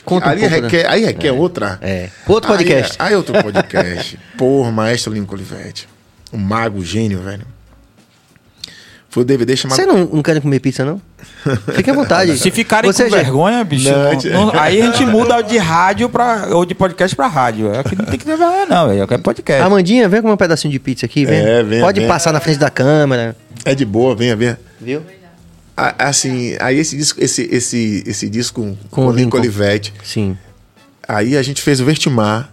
Conta 0.05 0.29
um 0.29 0.31
aí, 0.31 0.41
né? 0.41 0.47
requer, 0.49 0.89
aí 0.89 1.05
requer 1.05 1.33
outra. 1.33 1.79
É. 1.83 2.09
Outro 2.27 2.51
Aí- 2.53 2.59
podcast. 2.59 2.97
Aí, 2.99 3.15
outro 3.15 3.35
podcast. 3.43 4.19
Porra, 4.39 4.71
maestro 4.71 5.13
Lincoln 5.13 5.35
Olivetti. 5.35 5.89
Um 6.33 6.39
mago 6.39 6.83
gênio, 6.85 7.21
velho. 7.21 7.45
Foi 9.11 9.25
o 9.25 9.27
DVD 9.27 9.57
chamado. 9.57 9.77
Você 9.77 9.85
não, 9.85 10.05
não 10.07 10.23
quer 10.23 10.41
comer 10.41 10.61
pizza, 10.61 10.85
não? 10.85 11.03
Fique 11.75 11.91
à 11.91 11.93
vontade. 11.93 12.39
Se 12.39 12.49
ficarem 12.51 12.91
Você 12.93 13.05
com 13.05 13.11
já- 13.11 13.17
vergonha, 13.17 13.65
bicho, 13.65 13.91
Não, 13.91 14.13
não- 14.47 14.47
não- 14.53 14.61
aí 14.61 14.81
a 14.81 14.87
gente 14.87 15.05
muda 15.05 15.43
de 15.43 15.59
rádio 15.59 16.09
pra, 16.09 16.47
ou 16.53 16.65
de 16.65 16.77
podcast 16.77 17.17
pra 17.17 17.27
rádio. 17.27 17.77
Aqui 17.77 17.97
não 17.97 18.05
tem 18.05 18.17
que 18.19 18.25
ter 18.25 18.37
vergonha, 18.37 18.67
não, 18.67 18.87
velho. 18.89 19.01
Eu 19.01 19.09
quero 19.09 19.21
podcast. 19.21 19.63
Amandinha, 19.65 20.09
vem 20.09 20.23
comer 20.23 20.35
um 20.35 20.37
pedacinho 20.37 20.71
de 20.71 20.79
pizza 20.79 21.07
aqui, 21.07 21.27
vem. 21.27 21.39
É, 21.41 21.61
vem, 21.63 21.81
Pode 21.81 21.99
vem. 21.99 22.09
passar 22.09 22.33
na 22.33 22.39
frente 22.39 22.59
da 22.61 22.71
câmera, 22.71 23.37
É 23.65 23.75
de 23.75 23.85
boa, 23.85 24.15
venha 24.15 24.37
ver. 24.37 24.59
viu? 24.81 25.03
A- 25.77 26.09
Assim, 26.09 26.57
aí 26.61 26.79
esse 26.79 26.97
disco, 26.97 27.19
esse, 27.21 27.49
esse, 27.51 28.05
esse 28.07 28.29
disco 28.29 28.63
com, 28.63 28.77
Com 28.77 29.03
com 29.03 29.07
o 29.09 29.13
Lincoln. 29.13 29.39
Olivetti. 29.39 29.93
Sim. 30.05 30.37
Aí 31.09 31.37
a 31.37 31.43
gente 31.43 31.63
fez 31.63 31.81
o 31.81 31.85
Vertimar. 31.85 32.49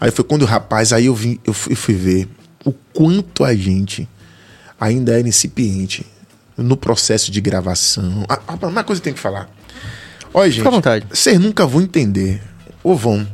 Aí 0.00 0.10
foi 0.10 0.24
quando 0.24 0.42
o 0.42 0.46
rapaz, 0.46 0.90
aí 0.92 1.06
eu, 1.06 1.14
vim, 1.14 1.38
eu, 1.46 1.52
fui, 1.52 1.72
eu 1.72 1.76
fui 1.76 1.94
ver 1.94 2.28
o 2.64 2.72
quanto 2.94 3.44
a 3.44 3.54
gente 3.54 4.08
ainda 4.82 5.16
era 5.16 5.28
incipiente 5.28 6.04
no 6.56 6.76
processo 6.76 7.30
de 7.30 7.40
gravação. 7.40 8.24
Ah, 8.28 8.40
ah, 8.48 8.66
uma 8.66 8.82
coisa 8.82 9.00
que 9.00 9.04
tenho 9.04 9.14
que 9.14 9.22
falar. 9.22 9.48
Olha, 10.34 10.50
gente, 10.50 10.66
à 10.66 10.70
vontade. 10.70 11.06
vocês 11.08 11.38
nunca 11.38 11.64
vão 11.64 11.80
entender, 11.80 12.42
ou 12.82 12.96
vão, 12.96 13.26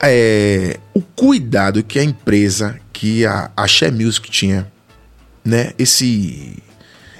é, 0.00 0.80
o 0.94 1.02
cuidado 1.02 1.82
que 1.82 1.98
a 1.98 2.04
empresa, 2.04 2.80
que 2.90 3.26
a, 3.26 3.50
a 3.54 3.66
Share 3.66 3.92
Music 3.92 4.30
tinha, 4.30 4.66
né? 5.44 5.72
Esse, 5.78 6.62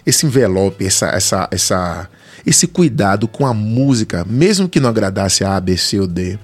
esse 0.06 0.24
envelope, 0.24 0.86
essa, 0.86 1.08
essa, 1.08 1.48
essa, 1.50 2.08
esse 2.46 2.66
cuidado 2.66 3.28
com 3.28 3.46
a 3.46 3.52
música, 3.52 4.24
mesmo 4.24 4.68
que 4.68 4.80
não 4.80 4.88
agradasse 4.88 5.44
a 5.44 5.56
A, 5.56 5.60
B, 5.60 5.76
C 5.76 6.00
ou 6.00 6.06
D. 6.06 6.38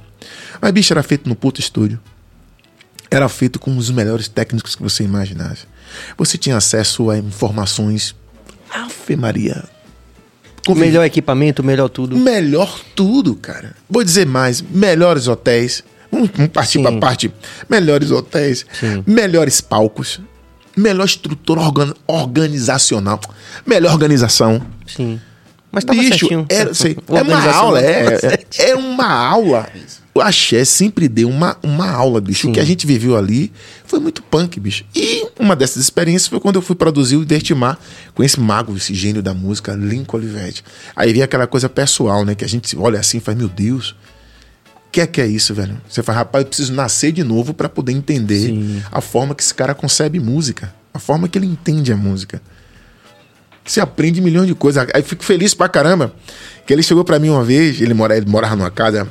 Mas, 0.61 0.73
bicho, 0.73 0.93
era 0.93 1.03
feito 1.03 1.27
no 1.27 1.35
puto 1.35 1.59
estúdio. 1.59 1.99
Era 3.11 3.29
feito 3.31 3.59
com 3.59 3.75
os 3.77 3.91
melhores 3.91 4.29
técnicos 4.29 4.77
que 4.77 4.83
você 4.83 5.03
imaginasse. 5.03 5.67
Você 6.17 6.37
tinha 6.39 6.57
acesso 6.57 7.11
a 7.11 7.19
informações. 7.19 8.15
Ave 8.71 9.17
Maria. 9.17 9.65
Convivi- 10.67 10.87
Melhor 10.89 11.05
equipamento, 11.05 11.63
melhor 11.65 11.89
tudo. 11.89 12.17
Melhor 12.17 12.79
tudo, 12.95 13.35
cara. 13.35 13.75
Vou 13.89 14.05
dizer 14.05 14.27
mais: 14.27 14.61
melhores 14.61 15.27
hotéis. 15.29 15.83
Vamos, 16.11 16.31
partir 16.53 16.81
para 16.83 16.99
parte. 16.99 17.33
Melhores 17.69 18.11
hotéis, 18.11 18.65
Sim. 18.81 19.05
melhores 19.07 19.61
palcos, 19.61 20.21
melhor 20.77 21.05
estrutura 21.05 21.61
organ- 21.61 21.95
organizacional, 22.07 23.21
melhor 23.67 23.93
organização. 23.93 24.61
Sim. 24.87 25.21
Mas 25.71 25.85
tava 25.85 25.99
Bicho, 26.01 26.19
certinho. 26.21 26.47
era, 26.49 26.73
sei, 26.73 26.97
O 27.07 27.17
é 27.17 27.23
uma 27.23 27.53
aula, 27.53 27.81
é, 27.83 28.19
é, 28.59 28.71
é 28.71 28.75
uma 28.75 29.07
aula. 29.07 29.69
O 30.19 30.21
Axé 30.21 30.65
sempre 30.65 31.07
deu 31.07 31.29
uma, 31.29 31.57
uma 31.63 31.89
aula, 31.89 32.21
bicho. 32.21 32.43
Sim. 32.43 32.51
O 32.51 32.53
que 32.53 32.59
a 32.59 32.65
gente 32.65 32.85
viveu 32.89 33.17
ali 33.17 33.53
foi 33.87 34.01
muito 34.01 34.21
punk, 34.21 34.59
bicho. 34.59 34.85
E 34.93 35.25
uma 35.39 35.55
dessas 35.55 35.81
experiências 35.81 36.27
foi 36.27 36.41
quando 36.41 36.57
eu 36.57 36.63
fui 36.63 36.75
produzir 36.75 37.15
o 37.15 37.25
Dertimar 37.25 37.79
com 38.17 38.25
esse 38.25 38.41
mago, 38.41 38.77
esse 38.77 38.93
gênio 38.95 39.23
da 39.23 39.33
música, 39.33 39.75
Lincoln 39.75 40.17
Olivetti. 40.17 40.65
Aí 40.97 41.13
vem 41.13 41.23
aquela 41.23 41.47
coisa 41.47 41.69
pessoal, 41.69 42.25
né? 42.25 42.35
Que 42.35 42.45
a 42.45 42.49
gente 42.49 42.77
olha 42.77 42.99
assim 42.99 43.19
e 43.19 43.21
faz, 43.21 43.39
meu 43.39 43.49
Deus, 43.49 43.91
o 44.89 44.91
que 44.91 45.01
é 45.01 45.07
que 45.07 45.21
é 45.21 45.27
isso, 45.29 45.55
velho? 45.55 45.81
Você 45.89 46.03
fala, 46.03 46.19
rapaz, 46.19 46.43
eu 46.43 46.49
preciso 46.49 46.73
nascer 46.73 47.13
de 47.13 47.23
novo 47.23 47.55
para 47.55 47.69
poder 47.69 47.93
entender 47.93 48.47
Sim. 48.47 48.83
a 48.91 49.01
forma 49.01 49.37
que 49.37 49.43
esse 49.45 49.55
cara 49.55 49.73
concebe 49.73 50.19
música, 50.19 50.75
a 50.93 50.99
forma 50.99 51.29
que 51.29 51.39
ele 51.39 51.47
entende 51.47 51.93
a 51.93 51.97
música. 51.97 52.43
Você 53.65 53.81
aprende 53.81 54.21
milhões 54.21 54.49
de 54.49 54.55
coisas. 54.57 54.85
Aí 54.93 55.03
fico 55.05 55.25
feliz 55.25 55.55
pra 55.55 55.69
caramba 55.69 56.13
que 56.67 56.73
ele 56.73 56.83
chegou 56.83 57.05
pra 57.05 57.21
mim 57.21 57.29
uma 57.29 57.45
vez, 57.45 57.81
ele, 57.81 57.95
mora, 57.95 58.17
ele 58.17 58.27
morava 58.27 58.57
numa 58.57 58.71
casa. 58.71 59.07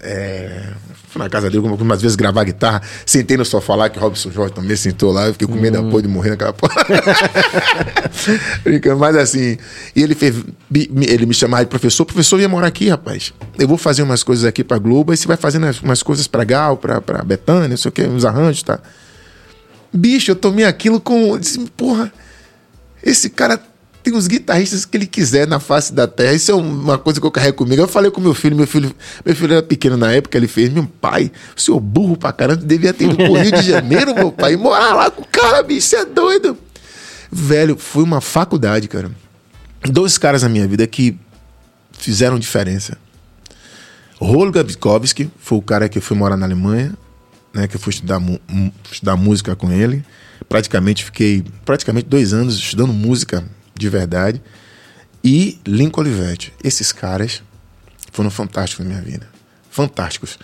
É, 0.00 0.68
fui 1.08 1.20
na 1.22 1.28
casa 1.28 1.50
dele, 1.50 1.66
algumas 1.66 2.00
vezes 2.02 2.16
gravar 2.16 2.44
guitarra. 2.44 2.82
Sentei 3.04 3.36
no 3.36 3.44
sofá 3.44 3.74
lá, 3.74 3.88
que 3.88 3.98
o 3.98 4.00
Robson 4.02 4.30
Jorge 4.30 4.54
também 4.54 4.76
sentou 4.76 5.10
lá. 5.12 5.26
Eu 5.26 5.32
fiquei 5.32 5.48
com 5.48 5.54
medo 5.54 5.82
da 5.82 5.88
porra 5.88 6.02
de 6.02 6.08
morrer 6.08 6.30
naquela 6.30 6.52
porra. 6.52 6.74
Brincando, 8.62 8.98
mas 8.98 9.16
assim. 9.16 9.56
E 9.94 10.02
ele 10.02 10.14
fez. 10.14 10.36
Ele 10.72 11.26
me 11.26 11.34
chamava 11.34 11.64
de 11.64 11.70
professor. 11.70 12.04
Professor, 12.04 12.36
eu 12.36 12.42
ia 12.42 12.48
morar 12.48 12.66
aqui, 12.66 12.88
rapaz. 12.88 13.32
Eu 13.58 13.66
vou 13.68 13.78
fazer 13.78 14.02
umas 14.02 14.22
coisas 14.22 14.44
aqui 14.44 14.62
pra 14.62 14.78
Globo. 14.78 15.10
Aí 15.12 15.16
você 15.16 15.26
vai 15.26 15.36
fazendo 15.36 15.66
as- 15.66 15.80
umas 15.80 16.02
coisas 16.02 16.26
pra 16.26 16.44
Gal, 16.44 16.76
pra, 16.76 17.00
pra 17.00 17.22
Betânia, 17.22 17.68
não 17.68 17.76
sei 17.76 17.88
o 17.88 17.92
que, 17.92 18.02
uns 18.02 18.24
arranjos, 18.24 18.62
tá? 18.62 18.78
Bicho, 19.92 20.30
eu 20.30 20.36
tomei 20.36 20.64
aquilo 20.64 21.00
com. 21.00 21.38
Disse, 21.38 21.58
porra, 21.76 22.12
esse 23.02 23.30
cara 23.30 23.60
tem 24.06 24.16
os 24.16 24.28
guitarristas 24.28 24.84
que 24.84 24.96
ele 24.96 25.06
quiser 25.06 25.48
na 25.48 25.58
face 25.58 25.92
da 25.92 26.06
terra. 26.06 26.32
Isso 26.32 26.52
é 26.52 26.54
uma 26.54 26.96
coisa 26.96 27.20
que 27.20 27.26
eu 27.26 27.30
carrego 27.30 27.56
comigo. 27.56 27.82
Eu 27.82 27.88
falei 27.88 28.08
com 28.08 28.20
meu 28.20 28.34
filho, 28.34 28.54
meu 28.54 28.66
filho, 28.66 28.94
meu 29.24 29.34
filho 29.34 29.52
era 29.54 29.62
pequeno 29.64 29.96
na 29.96 30.12
época, 30.12 30.38
ele 30.38 30.46
fez, 30.46 30.70
meu 30.70 30.86
pai, 30.86 31.32
o 31.56 31.60
senhor 31.60 31.80
burro 31.80 32.16
pra 32.16 32.32
caramba, 32.32 32.62
devia 32.64 32.94
ter 32.94 33.06
ido 33.06 33.16
pro 33.16 33.32
Rio 33.32 33.50
de 33.50 33.62
Janeiro, 33.62 34.14
meu 34.14 34.30
pai, 34.30 34.52
e 34.52 34.56
morar 34.56 34.94
lá 34.94 35.10
com 35.10 35.22
o 35.22 35.26
cara, 35.26 35.60
bicho, 35.60 35.88
você 35.88 35.96
é 35.96 36.04
doido. 36.04 36.56
Velho, 37.32 37.76
foi 37.76 38.04
uma 38.04 38.20
faculdade, 38.20 38.86
cara. 38.86 39.10
Dois 39.82 40.16
caras 40.16 40.44
na 40.44 40.48
minha 40.48 40.68
vida 40.68 40.86
que 40.86 41.18
fizeram 41.90 42.38
diferença. 42.38 42.96
Holger 44.20 44.62
Bukowski 44.62 45.28
foi 45.36 45.58
o 45.58 45.62
cara 45.62 45.88
que 45.88 45.98
eu 45.98 46.02
fui 46.02 46.16
morar 46.16 46.36
na 46.36 46.46
Alemanha, 46.46 46.94
né, 47.52 47.66
que 47.66 47.74
eu 47.74 47.80
fui 47.80 47.92
estudar, 47.92 48.22
estudar 48.88 49.16
música 49.16 49.56
com 49.56 49.72
ele. 49.72 50.04
Praticamente 50.48 51.04
fiquei 51.04 51.44
praticamente 51.64 52.06
dois 52.08 52.32
anos 52.32 52.54
estudando 52.54 52.92
música 52.92 53.44
de 53.78 53.88
verdade. 53.88 54.42
E 55.22 55.58
Lincoln 55.66 56.02
Olivetti. 56.02 56.52
Esses 56.62 56.92
caras 56.92 57.42
foram 58.12 58.30
fantásticos 58.30 58.84
na 58.84 58.92
minha 58.92 59.02
vida. 59.02 59.28
Fantásticos. 59.70 60.38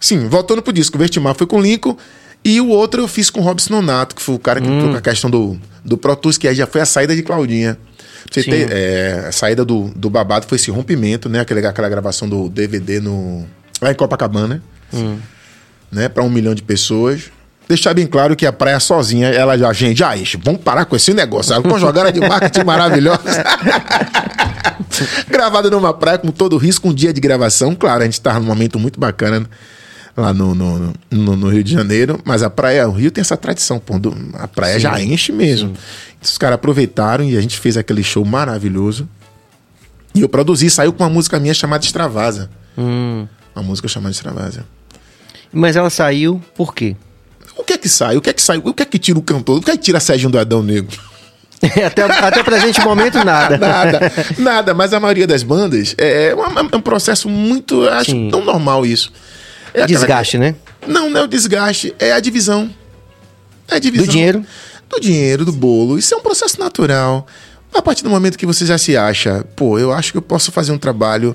Sim, 0.00 0.28
voltando 0.28 0.60
pro 0.62 0.72
disco, 0.72 0.96
o 0.96 0.98
Vertimar 0.98 1.34
foi 1.34 1.46
com 1.46 1.58
o 1.58 1.62
Lincoln. 1.62 1.96
E 2.44 2.60
o 2.60 2.68
outro 2.68 3.00
eu 3.00 3.08
fiz 3.08 3.30
com 3.30 3.40
o 3.40 3.42
Robson 3.42 3.72
Nonato, 3.72 4.14
que 4.14 4.20
foi 4.20 4.34
o 4.34 4.38
cara 4.38 4.60
que 4.60 4.66
entrou 4.66 4.90
com 4.90 4.96
a 4.96 5.00
questão 5.00 5.30
do, 5.30 5.58
do 5.82 5.96
Pro 5.96 6.14
Tools, 6.14 6.36
que 6.36 6.46
aí 6.46 6.54
já 6.54 6.66
foi 6.66 6.82
a 6.82 6.86
saída 6.86 7.16
de 7.16 7.22
Claudinha. 7.22 7.78
Você 8.30 8.42
ter, 8.42 8.70
é, 8.70 9.26
a 9.28 9.32
saída 9.32 9.64
do, 9.64 9.90
do 9.96 10.10
babado 10.10 10.46
foi 10.46 10.56
esse 10.56 10.70
rompimento, 10.70 11.28
né? 11.28 11.40
Aquele, 11.40 11.66
aquela 11.66 11.88
gravação 11.88 12.28
do 12.28 12.50
DVD 12.50 13.00
no, 13.00 13.46
lá 13.80 13.92
em 13.92 13.94
Copacabana, 13.94 14.62
né? 15.90 16.08
Para 16.08 16.22
um 16.22 16.28
milhão 16.28 16.54
de 16.54 16.62
pessoas. 16.62 17.30
Deixar 17.68 17.94
bem 17.94 18.06
claro 18.06 18.36
que 18.36 18.44
a 18.44 18.52
praia 18.52 18.78
sozinha, 18.78 19.28
ela 19.28 19.56
já, 19.56 19.72
gente, 19.72 19.98
já, 19.98 20.14
ixi, 20.16 20.38
vamos 20.42 20.60
parar 20.60 20.84
com 20.84 20.94
esse 20.96 21.14
negócio. 21.14 21.58
Uma 21.60 21.78
jogada 21.78 22.12
de 22.12 22.20
marketing 22.20 22.62
maravilhosa. 22.66 23.42
Gravada 25.28 25.70
numa 25.70 25.92
praia 25.94 26.18
com 26.18 26.30
todo 26.30 26.54
o 26.54 26.58
risco, 26.58 26.88
um 26.88 26.94
dia 26.94 27.12
de 27.12 27.20
gravação. 27.20 27.74
Claro, 27.74 28.02
a 28.02 28.04
gente 28.04 28.14
estava 28.14 28.38
num 28.38 28.46
momento 28.46 28.78
muito 28.78 29.00
bacana 29.00 29.46
lá 30.16 30.32
no, 30.32 30.54
no, 30.54 30.92
no- 31.10 31.36
no 31.36 31.48
Rio 31.48 31.64
de 31.64 31.72
Janeiro, 31.72 32.20
mas 32.24 32.42
a 32.42 32.50
praia, 32.50 32.88
o 32.88 32.92
Rio 32.92 33.10
tem 33.10 33.20
essa 33.22 33.36
tradição, 33.36 33.78
pô, 33.78 33.98
do- 33.98 34.14
a 34.34 34.46
praia 34.46 34.78
já 34.78 35.00
enche 35.00 35.32
mesmo. 35.32 35.70
Então, 35.70 35.82
os 36.22 36.38
caras 36.38 36.54
aproveitaram 36.56 37.24
e 37.24 37.36
a 37.36 37.40
gente 37.40 37.58
fez 37.58 37.76
aquele 37.76 38.02
show 38.02 38.24
maravilhoso. 38.24 39.08
E 40.14 40.20
eu 40.20 40.28
produzi, 40.28 40.70
saiu 40.70 40.92
com 40.92 41.02
uma 41.02 41.10
música 41.10 41.40
minha 41.40 41.54
chamada 41.54 41.84
Extravasa. 41.84 42.48
Hum. 42.78 43.26
Uma 43.56 43.62
música 43.64 43.88
chamada 43.88 44.12
Extravasa. 44.12 44.64
Mas 45.52 45.74
ela 45.76 45.90
saiu 45.90 46.40
por 46.56 46.74
quê? 46.74 46.94
O 47.56 47.62
que 47.64 47.72
é 47.74 47.78
que 47.78 47.88
sai? 47.88 48.16
O 48.16 48.20
que 48.20 48.30
é 48.30 48.32
que 48.32 48.42
sai? 48.42 48.60
O 48.62 48.74
que 48.74 48.82
é 48.82 48.86
que 48.86 48.98
tira 48.98 49.18
o 49.18 49.22
cantor? 49.22 49.58
O 49.58 49.62
que 49.62 49.70
é 49.70 49.76
que 49.76 49.82
tira 49.82 50.00
Sérgio 50.00 50.28
do 50.30 50.38
Adão 50.38 50.62
Negro? 50.62 50.98
até, 51.86 52.02
até 52.02 52.40
o 52.40 52.44
presente 52.44 52.80
momento, 52.82 53.24
nada. 53.24 53.56
Nada, 53.56 54.12
nada. 54.38 54.74
Mas 54.74 54.92
a 54.92 55.00
maioria 55.00 55.26
das 55.26 55.42
bandas 55.42 55.94
é, 55.96 56.34
uma- 56.34 56.68
é 56.72 56.76
um 56.76 56.80
processo 56.80 57.28
muito. 57.28 57.88
Acho 57.88 58.10
Sim. 58.10 58.28
tão 58.30 58.44
normal 58.44 58.84
isso. 58.84 59.12
É 59.72 59.82
aquela- 59.82 59.86
Desgaste, 59.86 60.36
né? 60.38 60.54
Não, 60.86 61.08
não 61.08 61.20
é 61.20 61.24
o 61.24 61.26
desgaste, 61.26 61.94
é 61.98 62.12
a 62.12 62.20
divisão. 62.20 62.68
É 63.68 63.76
a 63.76 63.78
divisão. 63.78 64.06
Do 64.06 64.12
dinheiro? 64.12 64.44
Do 64.90 65.00
dinheiro, 65.00 65.44
do 65.44 65.52
bolo. 65.52 65.98
Isso 65.98 66.12
é 66.14 66.16
um 66.16 66.20
processo 66.20 66.60
natural. 66.60 67.26
A 67.74 67.80
partir 67.80 68.04
do 68.04 68.10
momento 68.10 68.36
que 68.36 68.44
você 68.46 68.66
já 68.66 68.76
se 68.76 68.96
acha, 68.96 69.44
pô, 69.56 69.78
eu 69.78 69.90
acho 69.92 70.12
que 70.12 70.18
eu 70.18 70.22
posso 70.22 70.52
fazer 70.52 70.70
um 70.70 70.78
trabalho 70.78 71.34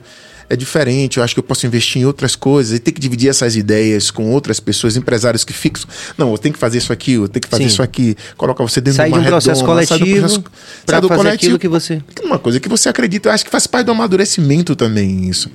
é 0.50 0.56
diferente, 0.56 1.18
eu 1.18 1.24
acho 1.24 1.34
que 1.36 1.39
eu 1.39 1.43
posso 1.43 1.66
investir 1.68 2.02
em 2.02 2.06
outras 2.06 2.36
coisas 2.36 2.76
e 2.76 2.80
ter 2.80 2.91
que 2.91 3.00
dividir 3.00 3.30
essas 3.30 3.56
ideias 3.56 4.10
com 4.10 4.32
outras 4.32 4.60
pessoas, 4.60 4.97
empresários 4.97 5.43
que 5.43 5.54
fixam. 5.54 5.88
Não, 6.18 6.32
eu 6.32 6.38
tenho 6.38 6.54
que 6.54 6.60
fazer 6.60 6.80
isso 6.80 6.91
aqui, 6.91 7.14
eu 7.14 7.28
tenho 7.28 7.41
que 7.41 7.47
fazer 7.47 7.64
Sim. 7.64 7.68
isso 7.70 7.82
aqui. 7.84 8.16
Coloca 8.36 8.64
você 8.64 8.82
dentro 8.82 8.97
Sair 8.97 9.12
de 9.12 9.14
de 9.14 9.20
uma 9.20 9.28
um 9.28 9.30
processo 9.32 9.62
redoma, 9.62 9.86
sai 9.86 9.97
do 9.97 10.04
coletivo 10.04 10.20
processo- 10.20 10.43
sai 10.88 11.02
do 11.02 11.08
fazer 11.08 11.18
coletivo. 11.22 11.56
aquilo 11.56 11.60
que 11.60 11.68
você... 11.68 12.02
Uma 12.24 12.39
coisa 12.39 12.60
que 12.60 12.68
você 12.68 12.89
acredita, 12.89 13.30
eu 13.30 13.34
acho 13.34 13.45
que 13.45 13.52
faz 13.52 13.68
parte 13.68 13.86
do 13.86 13.91
amadurecimento 13.91 14.76
também 14.76 15.30
isso. 15.30 15.50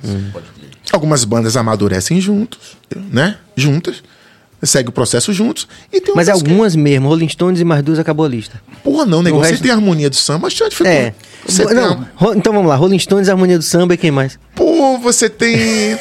Algumas 0.91 1.23
bandas 1.25 1.57
amadurecem 1.57 2.21
juntos, 2.21 2.59
né? 3.11 3.37
Juntas. 3.57 4.03
Segue 4.65 4.89
o 4.89 4.91
processo 4.91 5.31
juntos. 5.31 5.67
E 5.93 6.01
tem 6.01 6.15
Mas 6.15 6.27
outras 6.27 6.43
que- 6.43 6.49
algumas 6.49 6.75
mesmo, 6.75 7.07
Rolling 7.07 7.29
Stones 7.29 7.59
e 7.59 7.63
mais 7.63 7.83
duas 7.83 7.99
acabou 7.99 8.25
a 8.25 8.29
lista. 8.29 8.59
Porra, 8.83 9.05
não, 9.05 9.21
negócio. 9.21 9.43
resto- 9.45 9.57
Você 9.57 9.63
tem 9.63 9.71
a 9.71 9.75
harmonia 9.75 10.09
do 10.09 10.15
samba, 10.15 10.49
já 10.49 10.69
ficou. 10.71 10.87
É. 10.87 11.13
Você 11.45 11.65
tem 11.65 11.75
Não, 11.75 12.05
a- 12.19 12.33
então 12.35 12.53
vamos 12.53 12.67
lá, 12.69 12.75
Rolling 12.75 12.99
Stones, 12.99 13.29
Harmonia 13.29 13.57
do 13.57 13.63
Samba 13.63 13.93
e 13.93 13.97
quem 13.97 14.11
mais? 14.11 14.39
Pô, 14.55 14.97
você 14.97 15.29
tem. 15.29 15.97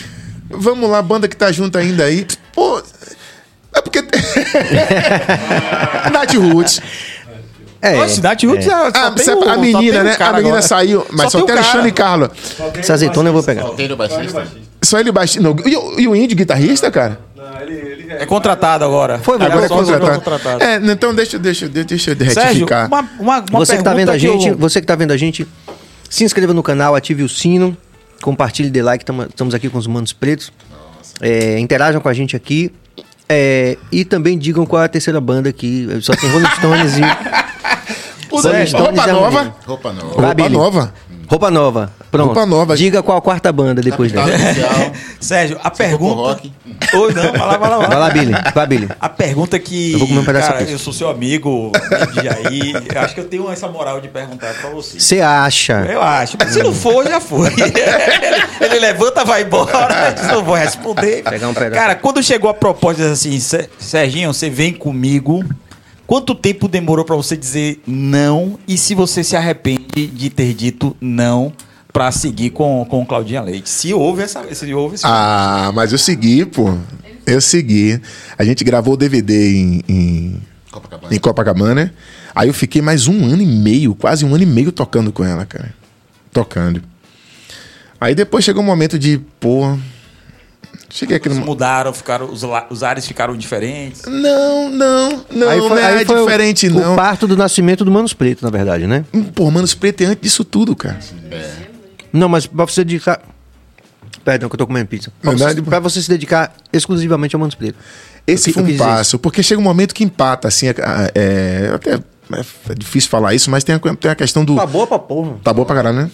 Vamos 0.48 0.88
lá, 0.88 1.02
banda 1.02 1.28
que 1.28 1.36
tá 1.36 1.50
junto 1.52 1.76
ainda 1.76 2.04
aí. 2.04 2.26
Pô. 2.54 2.80
É 3.74 3.80
porque. 3.82 4.00
Nath 6.12 6.34
Roots. 6.34 6.80
É, 7.82 7.96
Nossa, 7.96 8.22
Nath 8.22 8.42
Roots 8.44 8.66
é. 8.66 8.70
só 8.70 8.86
Ah, 8.94 9.10
tem 9.10 9.24
você- 9.24 9.34
um- 9.34 9.42
a 9.42 9.54
só 9.54 9.60
menina, 9.60 9.92
tem 9.92 10.00
um 10.00 10.04
né? 10.04 10.16
A 10.18 10.32
menina 10.32 10.48
agora. 10.48 10.62
saiu, 10.62 11.06
mas 11.10 11.22
Só 11.24 11.30
só, 11.30 11.38
tem 11.38 11.46
tem. 11.46 11.56
Alexandre 11.58 11.88
e 11.88 11.92
Carlos. 11.92 12.28
Essa 12.74 12.94
azeitona 12.94 13.28
eu 13.28 13.32
vou 13.32 13.42
pegar. 13.42 13.64
Tem 13.70 13.90
o 13.92 13.96
baixista? 13.96 14.46
Só 14.82 14.98
ele 14.98 15.12
baixinho. 15.12 15.42
Não, 15.42 15.56
e, 15.66 15.76
o- 15.76 16.00
e 16.00 16.08
o 16.08 16.16
índio 16.16 16.36
guitarrista, 16.36 16.90
cara? 16.90 17.20
É 18.18 18.26
contratado 18.26 18.84
agora. 18.84 19.18
Foi, 19.18 19.36
vai, 19.38 19.48
Agora 19.50 19.66
é 19.66 20.14
contratado. 20.14 20.62
É, 20.62 20.76
então 20.76 21.14
deixa, 21.14 21.38
deixa, 21.38 21.68
deixa 21.68 22.10
eu 22.12 22.16
Sérgio, 22.30 22.42
retificar. 22.66 22.86
uma, 22.88 23.00
uma, 23.18 23.38
uma 23.50 23.58
Você 23.58 23.76
que 23.76 23.82
tá 23.84 23.92
vendo 23.94 24.10
a 24.10 24.18
gente, 24.18 24.48
eu- 24.48 24.56
você 24.56 24.80
que 24.80 24.86
tá 24.86 24.94
vendo 24.94 25.12
a 25.12 25.16
gente, 25.16 25.46
se 26.08 26.24
inscreva 26.24 26.54
no 26.54 26.62
canal, 26.62 26.94
ative 26.94 27.22
o 27.22 27.28
sino, 27.28 27.76
compartilhe, 28.22 28.70
dê 28.70 28.82
like, 28.82 29.04
tamo- 29.04 29.24
estamos 29.24 29.54
aqui 29.54 29.68
com 29.68 29.78
os 29.78 29.86
manos 29.86 30.12
pretos. 30.12 30.52
É, 31.20 31.58
interajam 31.58 32.00
com 32.00 32.08
a 32.08 32.14
gente 32.14 32.34
aqui. 32.36 32.72
é, 33.28 33.76
e 33.90 34.04
também 34.04 34.38
digam 34.38 34.64
qual 34.64 34.82
é 34.82 34.84
a 34.84 34.88
terceira 34.88 35.20
banda 35.20 35.48
aqui. 35.48 35.88
Só 36.00 36.14
tem 36.14 36.30
Rolling 36.30 36.46
Stones 36.56 36.96
e. 36.96 37.00
Pô, 38.28 38.40
Rolling 38.40 38.66
Stones 38.66 38.86
roupa 39.00 39.06
nova. 39.12 39.56
Roupa 39.66 39.92
nova. 39.92 40.26
Roupa 40.26 40.48
nova. 40.48 40.94
Roupa 41.28 41.50
nova. 41.50 41.90
Pronto. 42.10 42.26
Roupa 42.26 42.46
nova. 42.46 42.76
Diga 42.76 43.02
qual 43.02 43.18
a 43.18 43.20
quarta 43.20 43.52
banda 43.52 43.82
depois 43.82 44.12
Capital 44.12 44.38
dela. 44.38 44.92
Sérgio, 45.20 45.58
a 45.62 45.70
pergunta. 45.70 46.14
rock. 46.14 46.52
Oi, 46.94 47.12
não, 47.14 47.22
vai 47.32 47.38
lá, 47.40 47.56
vai 47.56 47.70
lá. 47.70 47.78
Vai 47.86 47.98
lá, 47.98 48.10
Billy. 48.10 48.32
Vai, 48.54 48.66
Billy. 48.66 48.88
A 49.00 49.08
pergunta 49.08 49.58
que. 49.58 49.92
Eu 49.92 49.98
vou 49.98 50.08
comer 50.08 50.20
um 50.20 50.24
pedaço 50.24 50.48
Cara, 50.48 50.60
aqui. 50.62 50.72
eu 50.72 50.78
sou 50.78 50.92
seu 50.92 51.08
amigo, 51.08 51.72
de 52.12 52.24
Jair. 52.24 52.82
eu 52.94 53.00
Acho 53.00 53.14
que 53.14 53.20
eu 53.20 53.24
tenho 53.24 53.50
essa 53.50 53.66
moral 53.68 54.00
de 54.00 54.08
perguntar 54.08 54.54
pra 54.54 54.70
você. 54.70 55.00
Você 55.00 55.20
acha? 55.20 55.84
Eu 55.90 56.00
acho, 56.00 56.36
mas 56.38 56.52
se 56.52 56.62
não 56.62 56.72
for, 56.72 57.06
já 57.06 57.20
foi. 57.20 57.50
Ele 58.60 58.78
levanta, 58.78 59.24
vai 59.24 59.42
embora, 59.42 60.10
diz, 60.12 60.26
não 60.28 60.44
vou 60.44 60.54
responder. 60.54 61.22
Pegar 61.24 61.48
um 61.48 61.54
pedaço. 61.54 61.74
Cara, 61.80 61.94
quando 61.94 62.22
chegou 62.22 62.50
a 62.50 62.54
proposta 62.54 63.10
assim, 63.10 63.38
"Sé- 63.40 63.68
Serginho, 63.78 64.32
você 64.32 64.48
vem 64.48 64.72
comigo. 64.72 65.44
Quanto 66.06 66.34
tempo 66.34 66.68
demorou 66.68 67.04
pra 67.04 67.16
você 67.16 67.36
dizer 67.36 67.82
não? 67.86 68.58
E 68.66 68.78
se 68.78 68.94
você 68.94 69.24
se 69.24 69.36
arrepende 69.36 70.06
de 70.06 70.30
ter 70.30 70.54
dito 70.54 70.96
não 71.00 71.52
pra 71.92 72.12
seguir 72.12 72.50
com, 72.50 72.86
com 72.88 73.04
Claudinha 73.04 73.42
Leite? 73.42 73.68
Se 73.68 73.92
houve 73.92 74.22
essa. 74.22 74.42
Se 74.54 74.72
houve 74.72 74.94
esse 74.94 75.04
Ah, 75.04 75.72
mas 75.74 75.90
eu 75.90 75.98
segui, 75.98 76.44
pô. 76.46 76.76
Eu 77.26 77.40
segui. 77.40 78.00
A 78.38 78.44
gente 78.44 78.62
gravou 78.62 78.94
o 78.94 78.96
DVD 78.96 79.52
em, 79.56 79.82
em, 79.88 80.42
Copacabana. 80.70 81.14
em 81.14 81.18
Copacabana. 81.18 81.94
Aí 82.34 82.48
eu 82.48 82.54
fiquei 82.54 82.80
mais 82.80 83.08
um 83.08 83.24
ano 83.24 83.42
e 83.42 83.46
meio, 83.46 83.94
quase 83.94 84.24
um 84.24 84.32
ano 84.32 84.44
e 84.44 84.46
meio 84.46 84.70
tocando 84.70 85.10
com 85.10 85.24
ela, 85.24 85.44
cara. 85.44 85.74
Tocando. 86.32 86.82
Aí 88.00 88.14
depois 88.14 88.44
chegou 88.44 88.62
um 88.62 88.66
momento 88.66 88.96
de, 88.98 89.18
pô. 89.40 89.76
Cheguei 90.88 91.16
aqui 91.16 91.28
no. 91.28 91.34
mudaram, 91.44 91.92
ficaram, 91.92 92.30
os, 92.30 92.42
la- 92.42 92.66
os 92.70 92.82
ares 92.82 93.06
ficaram 93.06 93.36
diferentes. 93.36 94.02
Não, 94.06 94.68
não, 94.70 95.24
não, 95.30 95.48
Aí 95.48 95.58
foi- 95.58 95.68
não 95.68 95.78
é 95.78 95.86
aí 95.98 96.04
foi 96.06 96.20
o- 96.20 96.24
diferente, 96.24 96.68
o, 96.68 96.74
não. 96.74 96.96
parto 96.96 97.26
do 97.26 97.36
nascimento 97.36 97.84
do 97.84 97.90
Manos 97.90 98.12
Preto, 98.12 98.42
na 98.42 98.50
verdade, 98.50 98.86
né? 98.86 99.04
Pô, 99.34 99.50
Manos 99.50 99.74
Preto 99.74 100.02
é 100.02 100.06
antes 100.06 100.22
disso 100.22 100.44
tudo, 100.44 100.74
cara. 100.76 100.98
Não, 102.12 102.28
mas 102.28 102.46
pra 102.46 102.64
você 102.64 102.84
dedicar. 102.84 103.20
Perdão, 104.24 104.48
que 104.48 104.54
eu 104.54 104.58
tô 104.58 104.66
comendo 104.66 104.86
pizza. 104.88 105.12
Pra, 105.20 105.32
Não, 105.32 105.38
você, 105.38 105.54
não, 105.54 105.64
pra 105.64 105.78
você 105.80 106.02
se 106.02 106.08
dedicar 106.08 106.52
exclusivamente 106.72 107.36
ao 107.36 107.40
Manos 107.40 107.54
Preto. 107.54 107.76
Esse 108.26 108.50
Eu 108.50 108.54
foi 108.54 108.62
um 108.64 108.76
passo, 108.76 109.18
porque 109.18 109.42
chega 109.42 109.60
um 109.60 109.64
momento 109.64 109.94
que 109.94 110.02
empata, 110.02 110.48
assim, 110.48 110.66
é, 110.68 110.74
é- 111.14 111.70
até 111.74 111.94
é 111.94 112.74
difícil 112.76 113.08
falar 113.08 113.34
isso, 113.34 113.48
mas 113.50 113.62
tem 113.62 113.74
a, 113.76 113.78
tem 113.78 114.10
a 114.10 114.14
questão 114.16 114.44
do... 114.44 114.56
Tá 114.56 114.66
boa 114.66 114.84
pra 114.86 114.98
porra. 114.98 115.34
Tá 115.44 115.52
boa 115.52 115.64
pra 115.64 115.76
caralho, 115.76 115.96
né? 115.98 116.10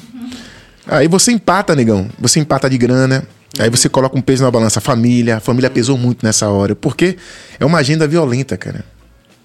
Aí 0.86 1.08
você 1.08 1.32
empata, 1.32 1.74
negão. 1.74 2.06
Você 2.18 2.38
empata 2.40 2.68
de 2.68 2.76
grana. 2.76 3.24
Aí 3.58 3.68
você 3.68 3.88
coloca 3.88 4.16
um 4.16 4.22
peso 4.22 4.42
na 4.42 4.50
balança. 4.50 4.80
Família. 4.80 5.36
A 5.36 5.40
família 5.40 5.70
pesou 5.70 5.98
muito 5.98 6.24
nessa 6.24 6.48
hora. 6.48 6.74
Porque 6.74 7.16
é 7.58 7.64
uma 7.64 7.78
agenda 7.78 8.06
violenta, 8.08 8.56
cara. 8.56 8.84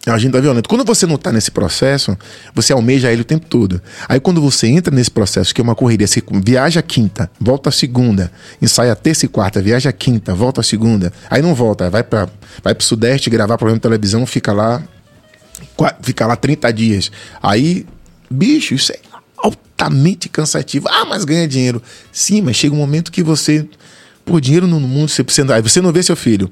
É 0.05 0.09
uma 0.09 0.15
agenda 0.15 0.39
violenta. 0.39 0.69
Quando 0.69 0.85
você 0.85 1.05
não 1.05 1.17
tá 1.17 1.33
nesse 1.33 1.51
processo, 1.51 2.17
você 2.55 2.71
almeja 2.71 3.11
ele 3.11 3.23
o 3.23 3.25
tempo 3.25 3.45
todo. 3.45 3.81
Aí 4.07 4.21
quando 4.21 4.41
você 4.41 4.65
entra 4.67 4.95
nesse 4.95 5.11
processo, 5.11 5.53
que 5.53 5.59
é 5.59 5.63
uma 5.63 5.75
correria, 5.75 6.07
você 6.07 6.23
viaja 6.31 6.81
quinta, 6.81 7.29
volta 7.37 7.69
segunda, 7.71 8.31
ensaia 8.61 8.95
terça 8.95 9.25
e 9.25 9.27
quarta, 9.27 9.61
viaja 9.61 9.91
quinta, 9.91 10.33
volta 10.33 10.63
segunda. 10.63 11.11
Aí 11.29 11.41
não 11.41 11.53
volta, 11.53 11.89
vai 11.89 12.03
para 12.03 12.29
vai 12.63 12.73
pro 12.73 12.85
Sudeste 12.85 13.29
gravar 13.29 13.57
programa 13.57 13.79
de 13.79 13.81
televisão, 13.81 14.25
fica 14.25 14.53
lá 14.53 14.81
fica 16.01 16.25
lá 16.25 16.37
30 16.37 16.71
dias. 16.71 17.11
Aí, 17.41 17.85
bicho, 18.29 18.73
isso 18.73 18.93
é 18.93 18.99
altamente 19.37 20.29
cansativo. 20.29 20.87
Ah, 20.89 21.05
mas 21.05 21.23
ganha 21.23 21.47
dinheiro. 21.47 21.81
Sim, 22.11 22.41
mas 22.41 22.55
chega 22.55 22.73
um 22.73 22.77
momento 22.77 23.11
que 23.11 23.21
você, 23.21 23.67
por 24.27 24.41
dinheiro 24.41 24.67
no 24.67 24.79
mundo, 24.79 25.09
você 25.09 25.23
precisa. 25.23 25.55
Aí 25.55 25.61
você 25.61 25.81
não 25.81 25.91
vê 25.91 26.03
seu 26.03 26.15
filho, 26.15 26.51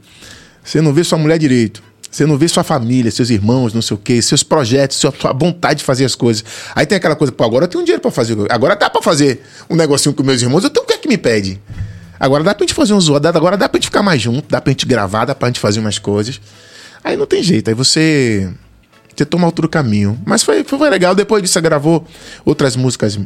você 0.64 0.82
não 0.82 0.94
vê 0.94 1.04
sua 1.04 1.18
mulher 1.18 1.38
direito. 1.38 1.84
Você 2.10 2.26
não 2.26 2.38
vê 2.38 2.48
sua 2.48 2.64
família, 2.64 3.12
seus 3.12 3.30
irmãos, 3.30 3.74
não 3.74 3.82
sei 3.82 3.96
o 3.96 3.98
quê, 3.98 4.22
seus 4.22 4.42
projetos, 4.42 4.96
sua, 4.96 5.14
sua 5.20 5.34
vontade 5.34 5.80
de 5.80 5.84
fazer 5.84 6.06
as 6.06 6.16
coisas. 6.16 6.46
Aí 6.74 6.86
tem 6.86 6.96
aquela 6.96 7.14
coisa, 7.14 7.30
pô, 7.34 7.44
agora 7.44 7.66
eu 7.66 7.68
tenho 7.68 7.84
dinheiro 7.84 8.02
pra 8.02 8.10
fazer. 8.10 8.38
Agora 8.50 8.74
dá 8.74 8.90
pra 8.90 9.02
fazer 9.02 9.42
um 9.70 9.76
negocinho 9.76 10.16
com 10.16 10.24
meus 10.24 10.42
irmãos. 10.42 10.64
Eu 10.64 10.70
tenho 10.70 10.86
o 10.86 10.88
que 10.88 10.94
é 10.94 10.98
que 10.98 11.10
me 11.10 11.18
pede? 11.18 11.60
Agora 12.18 12.42
dá 12.42 12.56
pra 12.56 12.64
gente 12.64 12.74
fazer 12.74 12.94
um 12.94 13.02
zoado, 13.02 13.28
agora 13.28 13.58
dá 13.58 13.68
pra 13.68 13.78
gente 13.78 13.88
ficar 13.88 14.02
mais 14.02 14.22
junto, 14.22 14.48
dá 14.50 14.62
pra 14.62 14.72
gente 14.72 14.86
gravar, 14.86 15.26
dá 15.26 15.36
pra 15.36 15.50
gente 15.50 15.60
fazer 15.60 15.82
umas 15.82 16.00
coisas. 16.00 16.40
Aí 17.04 17.18
não 17.18 17.26
tem 17.26 17.44
jeito, 17.44 17.68
aí 17.68 17.74
você 17.74 18.50
você 19.16 19.26
toma 19.26 19.46
outro 19.46 19.68
caminho. 19.70 20.20
Mas 20.26 20.44
foi, 20.44 20.64
foi 20.64 20.90
legal. 20.90 21.16
Depois 21.16 21.42
disso, 21.42 21.54
você 21.54 21.62
gravou 21.62 22.06
outras 22.44 22.76
músicas 22.76 23.18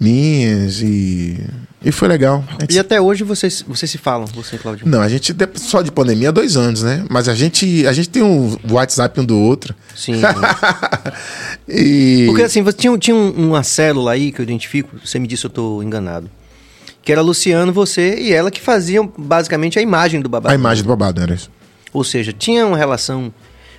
minhas 0.00 0.80
e. 0.80 1.38
E 1.84 1.92
foi 1.92 2.08
legal. 2.08 2.42
Gente- 2.60 2.74
E 2.74 2.78
até 2.78 3.00
hoje 3.00 3.22
vocês, 3.24 3.62
vocês 3.68 3.90
se 3.90 3.98
falam, 3.98 4.26
você, 4.26 4.56
Claudio. 4.56 4.88
Não, 4.88 5.00
a 5.02 5.08
gente 5.08 5.34
só 5.56 5.82
de 5.82 5.92
pandemia 5.92 6.30
há 6.30 6.32
dois 6.32 6.56
anos, 6.56 6.82
né? 6.82 7.04
Mas 7.10 7.28
a 7.28 7.34
gente, 7.34 7.86
a 7.86 7.92
gente 7.92 8.08
tem 8.08 8.22
um 8.22 8.56
WhatsApp 8.70 9.20
um 9.20 9.24
do 9.24 9.38
outro. 9.38 9.74
Sim. 9.94 10.14
e. 11.68 12.24
Porque 12.26 12.42
assim, 12.42 12.62
você 12.62 12.76
tinha, 12.76 12.96
tinha 12.98 13.14
um- 13.16 13.48
uma 13.48 13.62
célula 13.62 14.12
aí 14.12 14.32
que 14.32 14.40
eu 14.40 14.42
identifico, 14.42 14.96
você 15.04 15.18
me 15.18 15.26
disse 15.26 15.42
se 15.42 15.46
eu 15.46 15.50
tô 15.50 15.82
enganado. 15.82 16.30
Que 17.02 17.12
era 17.12 17.20
Luciano, 17.20 17.70
você 17.72 18.18
e 18.18 18.32
ela 18.32 18.50
que 18.50 18.60
faziam 18.60 19.12
basicamente 19.18 19.78
a 19.78 19.82
imagem 19.82 20.20
do 20.22 20.28
babado. 20.28 20.52
A 20.52 20.56
imagem 20.56 20.82
do 20.82 20.88
babado 20.88 21.20
era 21.20 21.34
isso. 21.34 21.50
Ou 21.92 22.02
seja, 22.02 22.32
tinha 22.32 22.66
uma 22.66 22.78
relação 22.78 23.32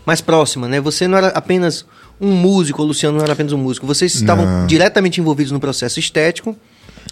mais 0.05 0.21
próxima, 0.21 0.67
né? 0.67 0.79
Você 0.79 1.07
não 1.07 1.17
era 1.17 1.29
apenas 1.29 1.85
um 2.21 2.29
músico, 2.31 2.83
o 2.83 2.85
Luciano 2.85 3.17
não 3.17 3.23
era 3.23 3.33
apenas 3.33 3.51
um 3.51 3.57
músico. 3.57 3.87
Vocês 3.87 4.13
estavam 4.13 4.45
Não. 4.45 4.67
diretamente 4.67 5.19
envolvidos 5.19 5.51
no 5.51 5.59
processo 5.59 5.99
estético 5.99 6.55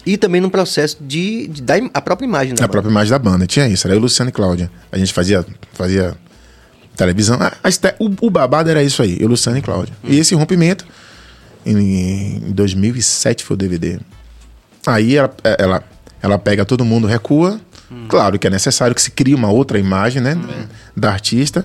e 0.06 0.16
também 0.16 0.40
no 0.40 0.50
processo 0.50 0.98
de, 1.00 1.48
de 1.48 1.62
a 1.92 2.00
própria 2.00 2.26
imagem 2.26 2.54
da 2.54 2.64
A 2.64 2.66
banda. 2.66 2.72
própria 2.72 2.90
imagem 2.90 3.10
da 3.10 3.18
banda. 3.18 3.46
Tinha 3.46 3.68
isso, 3.68 3.86
era 3.86 3.96
eu, 3.96 4.00
Luciano 4.00 4.28
e 4.28 4.32
Cláudia. 4.32 4.70
A 4.92 4.98
gente 4.98 5.12
fazia, 5.12 5.44
fazia 5.72 6.14
televisão. 6.96 7.38
Ah, 7.40 7.52
a 7.62 7.68
este- 7.68 7.94
o, 7.98 8.10
o 8.26 8.30
babado 8.30 8.70
era 8.70 8.82
isso 8.82 9.02
aí, 9.02 9.16
eu, 9.20 9.28
Luciano 9.28 9.58
e 9.58 9.62
Cláudia. 9.62 9.94
E 10.04 10.18
esse 10.18 10.34
rompimento, 10.34 10.84
em, 11.64 12.36
em 12.48 12.52
2007 12.52 13.44
foi 13.44 13.54
o 13.54 13.56
DVD. 13.58 13.98
Aí 14.86 15.16
ela, 15.16 15.34
ela, 15.58 15.84
ela 16.22 16.38
pega 16.38 16.64
todo 16.64 16.84
mundo, 16.84 17.06
recua, 17.06 17.60
Claro 18.08 18.38
que 18.40 18.46
é 18.46 18.50
necessário 18.50 18.92
que 18.94 19.00
se 19.00 19.10
crie 19.12 19.34
uma 19.36 19.50
outra 19.52 19.78
imagem, 19.78 20.20
né, 20.20 20.36
da 20.96 21.12
artista 21.12 21.64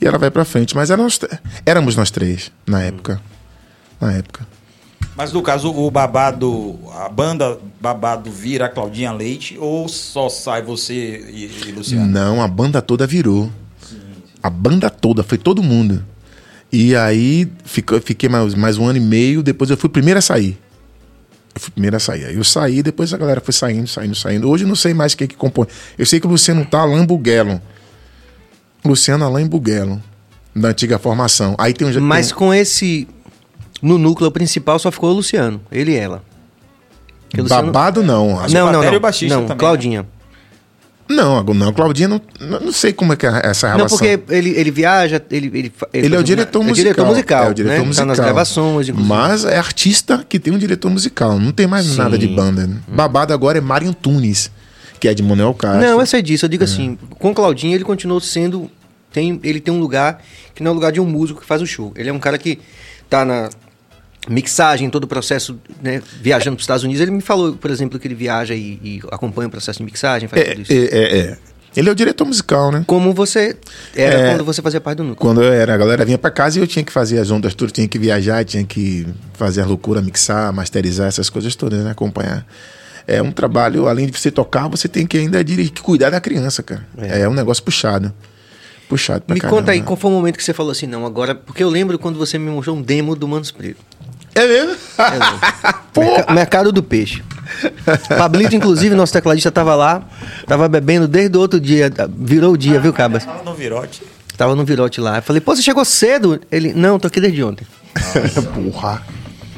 e 0.00 0.06
ela 0.06 0.18
vai 0.18 0.30
pra 0.30 0.44
frente. 0.44 0.76
Mas 0.76 0.88
éramos, 0.88 1.18
éramos 1.66 1.96
nós 1.96 2.12
três 2.12 2.52
na 2.64 2.80
época. 2.80 3.20
Na 4.00 4.12
época. 4.12 4.46
Mas 5.16 5.32
no 5.32 5.42
caso, 5.42 5.70
o 5.70 5.90
babado, 5.90 6.76
a 6.92 7.08
banda 7.08 7.58
babado 7.80 8.30
vira 8.30 8.66
a 8.66 8.68
Claudinha 8.68 9.12
Leite 9.12 9.56
ou 9.60 9.88
só 9.88 10.28
sai 10.28 10.62
você 10.62 11.24
e, 11.30 11.68
e 11.68 11.72
Luciano? 11.72 12.04
Não, 12.06 12.42
a 12.42 12.48
banda 12.48 12.82
toda 12.82 13.06
virou. 13.06 13.50
A 14.42 14.50
banda 14.50 14.90
toda, 14.90 15.22
foi 15.22 15.38
todo 15.38 15.62
mundo. 15.62 16.04
E 16.72 16.96
aí 16.96 17.48
ficou, 17.64 18.00
fiquei 18.00 18.28
mais, 18.28 18.54
mais 18.54 18.76
um 18.76 18.86
ano 18.86 18.98
e 18.98 19.00
meio, 19.00 19.42
depois 19.42 19.70
eu 19.70 19.76
fui 19.76 19.86
o 19.86 19.90
primeiro 19.90 20.18
a 20.18 20.22
sair. 20.22 20.58
Eu 21.54 21.60
fui 21.60 21.68
o 21.68 21.72
primeiro 21.72 21.96
a 21.96 22.00
sair. 22.00 22.24
Aí 22.24 22.34
eu 22.34 22.42
saí, 22.42 22.82
depois 22.82 23.14
a 23.14 23.16
galera 23.16 23.40
foi 23.40 23.54
saindo, 23.54 23.86
saindo, 23.86 24.14
saindo. 24.16 24.50
Hoje 24.50 24.64
eu 24.64 24.68
não 24.68 24.74
sei 24.74 24.92
mais 24.92 25.14
quem 25.14 25.28
que 25.28 25.36
compõe. 25.36 25.68
Eu 25.96 26.04
sei 26.04 26.18
que 26.18 26.26
o 26.26 26.30
Luciano 26.30 26.64
tá 26.66 26.80
Alain 26.80 27.06
Buguelo. 27.06 27.62
Luciano 28.84 29.24
Alain 29.24 29.46
Buguelo. 29.46 30.02
Da 30.54 30.68
antiga 30.68 30.98
formação. 30.98 31.54
Aí 31.58 31.72
tem 31.72 31.86
um. 31.86 32.00
Mas 32.00 32.28
tem- 32.28 32.36
com 32.36 32.52
esse. 32.52 33.08
No 33.84 33.98
núcleo 33.98 34.30
principal 34.30 34.78
só 34.78 34.90
ficou 34.90 35.10
o 35.10 35.12
Luciano, 35.12 35.60
ele 35.70 35.92
e 35.92 35.96
ela. 35.96 36.22
Porque 37.28 37.40
o 37.40 37.44
Luciano- 37.44 37.70
Babado 37.72 38.02
não. 38.02 38.40
Acho 38.40 38.54
Não, 38.54 38.66
não, 38.66 38.72
batera 38.72 38.86
e 38.86 38.90
não. 38.92 38.96
o 38.98 39.00
baixista 39.00 39.34
não, 39.34 39.42
também, 39.42 39.56
né? 39.56 39.60
Claudinha. 39.60 40.06
Não, 41.06 41.44
não, 41.44 41.70
Claudinha 41.72 42.08
não, 42.08 42.18
não 42.40 42.72
sei 42.72 42.90
como 42.90 43.12
é 43.12 43.16
que 43.16 43.26
é 43.26 43.42
essa 43.44 43.66
relação. 43.66 43.76
Não, 43.76 43.86
porque 43.88 44.18
ele, 44.34 44.50
ele 44.58 44.70
viaja, 44.70 45.22
ele. 45.30 45.50
Ele, 45.52 45.72
fa- 45.76 45.86
Ele 45.92 46.06
é 46.06 46.16
o 46.16 46.20
uma- 46.20 46.24
diretor 46.24 46.62
musical. 46.64 46.70
É 46.70 46.72
o 46.72 46.74
diretor 46.94 47.06
musical. 47.06 47.44
É 47.44 47.50
o 47.50 47.54
diretor 47.54 47.78
né? 47.80 47.84
musical. 47.86 48.06
Tá 48.06 48.08
nas 48.08 48.18
gravações, 48.20 48.88
inclusive. 48.88 49.06
Mas 49.06 49.44
é 49.44 49.58
artista 49.58 50.24
que 50.26 50.38
tem 50.38 50.50
um 50.54 50.56
diretor 50.56 50.88
musical. 50.90 51.38
Não 51.38 51.52
tem 51.52 51.66
mais 51.66 51.84
Sim. 51.84 51.96
nada 51.98 52.16
de 52.16 52.26
banda. 52.26 52.66
né? 52.66 52.78
Babado 52.88 53.34
agora 53.34 53.58
é 53.58 53.60
Mário 53.60 53.86
Antunes, 53.86 54.50
que 54.98 55.06
é 55.06 55.12
de 55.12 55.22
Manuel 55.22 55.52
Castro. 55.52 55.82
Não, 55.82 56.00
eu 56.00 56.06
sei 56.06 56.22
disso. 56.22 56.46
Eu 56.46 56.48
É. 56.48 56.50
digo 56.50 56.64
assim, 56.64 56.96
com 57.18 57.32
o 57.32 57.34
Claudinho 57.34 57.74
ele 57.74 57.84
continuou 57.84 58.18
sendo. 58.18 58.70
Tem, 59.12 59.38
ele 59.44 59.60
tem 59.60 59.74
um 59.74 59.78
lugar 59.80 60.22
que 60.54 60.62
não 60.62 60.70
é 60.70 60.72
o 60.72 60.74
lugar 60.74 60.90
de 60.90 61.00
um 61.02 61.06
músico 61.06 61.42
que 61.42 61.46
faz 61.46 61.60
o 61.60 61.66
show. 61.66 61.92
Ele 61.96 62.08
é 62.08 62.12
um 62.14 62.18
cara 62.18 62.38
que 62.38 62.58
tá 63.10 63.26
na 63.26 63.50
mixagem, 64.28 64.88
todo 64.90 65.04
o 65.04 65.06
processo, 65.06 65.58
né, 65.82 66.02
viajando 66.20 66.56
para 66.56 66.60
os 66.60 66.64
Estados 66.64 66.84
Unidos. 66.84 67.00
Ele 67.00 67.10
me 67.10 67.20
falou, 67.20 67.54
por 67.54 67.70
exemplo, 67.70 67.98
que 67.98 68.06
ele 68.06 68.14
viaja 68.14 68.54
e, 68.54 68.78
e 68.82 69.00
acompanha 69.10 69.48
o 69.48 69.50
processo 69.50 69.78
de 69.78 69.84
mixagem, 69.84 70.28
faz 70.28 70.42
É, 70.42 70.44
tudo 70.50 70.62
isso. 70.62 70.72
é, 70.72 70.76
é, 70.76 71.18
é. 71.18 71.38
Ele 71.76 71.88
é 71.88 71.92
o 71.92 71.94
diretor 71.94 72.24
musical, 72.24 72.70
né? 72.70 72.84
Como 72.86 73.12
você 73.12 73.56
era 73.96 74.14
É. 74.14 74.30
quando 74.30 74.44
você 74.44 74.62
fazia 74.62 74.80
parte 74.80 74.98
do 74.98 75.02
núcleo. 75.04 75.16
Quando 75.28 75.42
eu 75.42 75.52
era, 75.52 75.74
a 75.74 75.76
galera 75.76 76.04
vinha 76.04 76.16
pra 76.16 76.30
casa 76.30 76.58
e 76.58 76.62
eu 76.62 76.66
tinha 76.68 76.84
que 76.84 76.92
fazer 76.92 77.18
as 77.18 77.32
ondas 77.32 77.52
todas, 77.52 77.72
tinha 77.72 77.88
que 77.88 77.98
viajar, 77.98 78.44
tinha 78.44 78.62
que 78.64 79.04
fazer 79.32 79.62
a 79.62 79.66
loucura, 79.66 80.00
mixar, 80.00 80.52
masterizar, 80.52 81.08
essas 81.08 81.28
coisas 81.28 81.56
todas, 81.56 81.82
né? 81.82 81.90
Acompanhar. 81.90 82.46
É 83.08 83.20
um 83.20 83.32
trabalho, 83.32 83.88
além 83.88 84.06
de 84.06 84.16
você 84.16 84.30
tocar, 84.30 84.68
você 84.68 84.86
tem 84.86 85.04
que 85.04 85.18
ainda 85.18 85.42
dirigir, 85.42 85.72
cuidar 85.82 86.10
da 86.10 86.20
criança, 86.20 86.62
cara. 86.62 86.86
É, 86.96 87.28
um 87.28 87.34
negócio 87.34 87.62
puxado. 87.64 88.14
Puxado 88.88 89.22
pra 89.22 89.34
Me 89.34 89.40
caramba. 89.40 89.58
conta 89.60 89.72
aí, 89.72 89.82
qual 89.82 89.96
foi 89.96 90.10
o 90.10 90.14
momento 90.14 90.36
que 90.36 90.44
você 90.44 90.52
falou 90.54 90.70
assim, 90.70 90.86
não, 90.86 91.04
agora... 91.04 91.34
Porque 91.34 91.62
eu 91.64 91.68
lembro 91.68 91.98
quando 91.98 92.18
você 92.18 92.38
me 92.38 92.50
mostrou 92.50 92.76
um 92.76 92.82
demo 92.82 93.16
do 93.16 93.26
Manos 93.26 93.50
Preto. 93.50 93.80
É 94.34 94.46
mesmo? 94.46 94.76
É. 94.98 95.98
Merca- 96.00 96.32
Mercado 96.32 96.72
do 96.72 96.82
Peixe. 96.82 97.22
Pablito, 98.16 98.56
inclusive, 98.56 98.94
nosso 98.94 99.12
tecladista, 99.12 99.50
tava 99.50 99.74
lá, 99.74 100.02
tava 100.46 100.68
bebendo 100.68 101.06
desde 101.06 101.36
o 101.36 101.40
outro 101.40 101.60
dia, 101.60 101.92
virou 102.18 102.54
o 102.54 102.56
dia, 102.58 102.80
viu, 102.80 102.92
Cabas? 102.92 103.24
Fala 103.24 103.42
no 103.44 103.54
virote. 103.54 104.02
Tava 104.36 104.56
no 104.56 104.64
virote 104.64 105.00
lá. 105.00 105.18
Eu 105.18 105.22
falei, 105.22 105.40
pô, 105.40 105.54
você 105.54 105.62
chegou 105.62 105.84
cedo? 105.84 106.40
Ele, 106.50 106.72
não, 106.74 106.98
tô 106.98 107.06
aqui 107.06 107.20
desde 107.20 107.44
ontem. 107.44 107.66
Porra. 108.72 109.02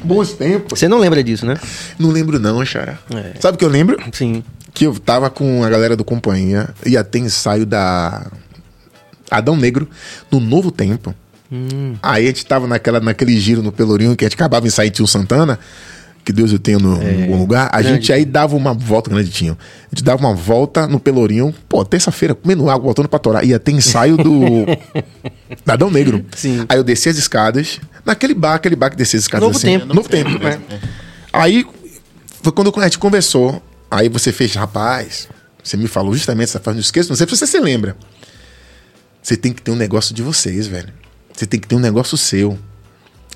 Bons 0.03 0.33
tempos. 0.33 0.77
Você 0.77 0.87
não 0.87 0.99
lembra 0.99 1.23
disso, 1.23 1.45
né? 1.45 1.55
Não 1.97 2.11
lembro 2.11 2.39
não, 2.39 2.63
Xara. 2.63 2.99
É. 3.15 3.39
Sabe 3.39 3.55
o 3.55 3.57
que 3.57 3.65
eu 3.65 3.69
lembro? 3.69 3.97
Sim. 4.11 4.43
Que 4.73 4.85
eu 4.85 4.93
tava 4.99 5.29
com 5.31 5.63
a 5.63 5.69
galera 5.69 5.95
do 5.95 6.03
Companhia, 6.03 6.69
ia 6.85 7.03
ter 7.03 7.17
ensaio 7.19 7.65
da 7.65 8.27
Adão 9.31 9.55
Negro 9.57 9.89
no 10.29 10.39
Novo 10.39 10.71
Tempo. 10.71 11.15
Aí 12.01 12.25
a 12.25 12.27
gente 12.27 12.45
tava 12.45 12.67
naquela, 12.67 12.99
naquele 12.99 13.39
giro 13.39 13.61
no 13.61 13.71
Pelourinho, 13.71 14.15
que 14.15 14.25
a 14.25 14.27
gente 14.27 14.35
acabava 14.35 14.67
em 14.67 14.69
sair 14.69 14.89
Tio 14.89 15.07
Santana, 15.07 15.59
que 16.25 16.33
Deus 16.33 16.51
eu 16.51 16.59
tenho 16.59 16.79
no, 16.79 16.97
num 16.97 17.27
bom 17.27 17.37
lugar. 17.37 17.69
A 17.71 17.81
grande. 17.81 17.95
gente 17.95 18.11
aí 18.11 18.25
dava 18.25 18.55
uma 18.55 18.73
volta, 18.73 19.09
grande 19.09 19.29
tinha. 19.29 19.53
A 19.53 19.95
gente 19.95 20.03
dava 20.03 20.19
uma 20.19 20.33
volta 20.35 20.85
no 20.85 20.99
Pelourinho, 20.99 21.55
pô, 21.69 21.85
terça-feira, 21.85 22.35
comendo 22.35 22.69
água, 22.69 22.83
voltando 22.83 23.07
pra 23.07 23.17
Torá. 23.17 23.43
Ia 23.43 23.57
ter 23.57 23.71
ensaio 23.71 24.17
do. 24.17 24.65
da 25.65 25.73
Adão 25.75 25.89
Negro. 25.89 26.25
Sim. 26.35 26.65
Aí 26.67 26.77
eu 26.77 26.83
desci 26.83 27.07
as 27.07 27.17
escadas, 27.17 27.79
naquele 28.05 28.33
bar, 28.33 28.55
aquele 28.55 28.75
bar 28.75 28.89
que 28.89 28.97
descia 28.97 29.17
as 29.17 29.23
escadas 29.23 29.47
Novo 29.47 29.57
assim. 29.57 29.79
Tempo. 29.79 29.93
Novo 29.93 30.09
tempo. 30.09 30.37
né? 30.37 30.59
Aí 31.31 31.65
foi 32.41 32.51
quando 32.51 32.73
a 32.77 32.83
gente 32.83 32.99
conversou. 32.99 33.63
Aí 33.89 34.09
você 34.09 34.33
fez, 34.33 34.53
rapaz, 34.53 35.29
você 35.63 35.77
me 35.77 35.87
falou 35.87 36.13
justamente 36.13 36.49
essa 36.49 36.59
frase, 36.59 36.75
não 36.75 36.81
esqueça, 36.81 37.07
não 37.07 37.15
sei 37.15 37.25
se 37.25 37.37
você 37.37 37.47
se 37.47 37.57
lembra. 37.57 37.95
Você 39.23 39.37
tem 39.37 39.53
que 39.53 39.61
ter 39.61 39.71
um 39.71 39.75
negócio 39.75 40.13
de 40.13 40.21
vocês, 40.21 40.67
velho. 40.67 40.91
Você 41.37 41.45
tem 41.45 41.59
que 41.59 41.67
ter 41.67 41.75
um 41.75 41.79
negócio 41.79 42.17
seu. 42.17 42.57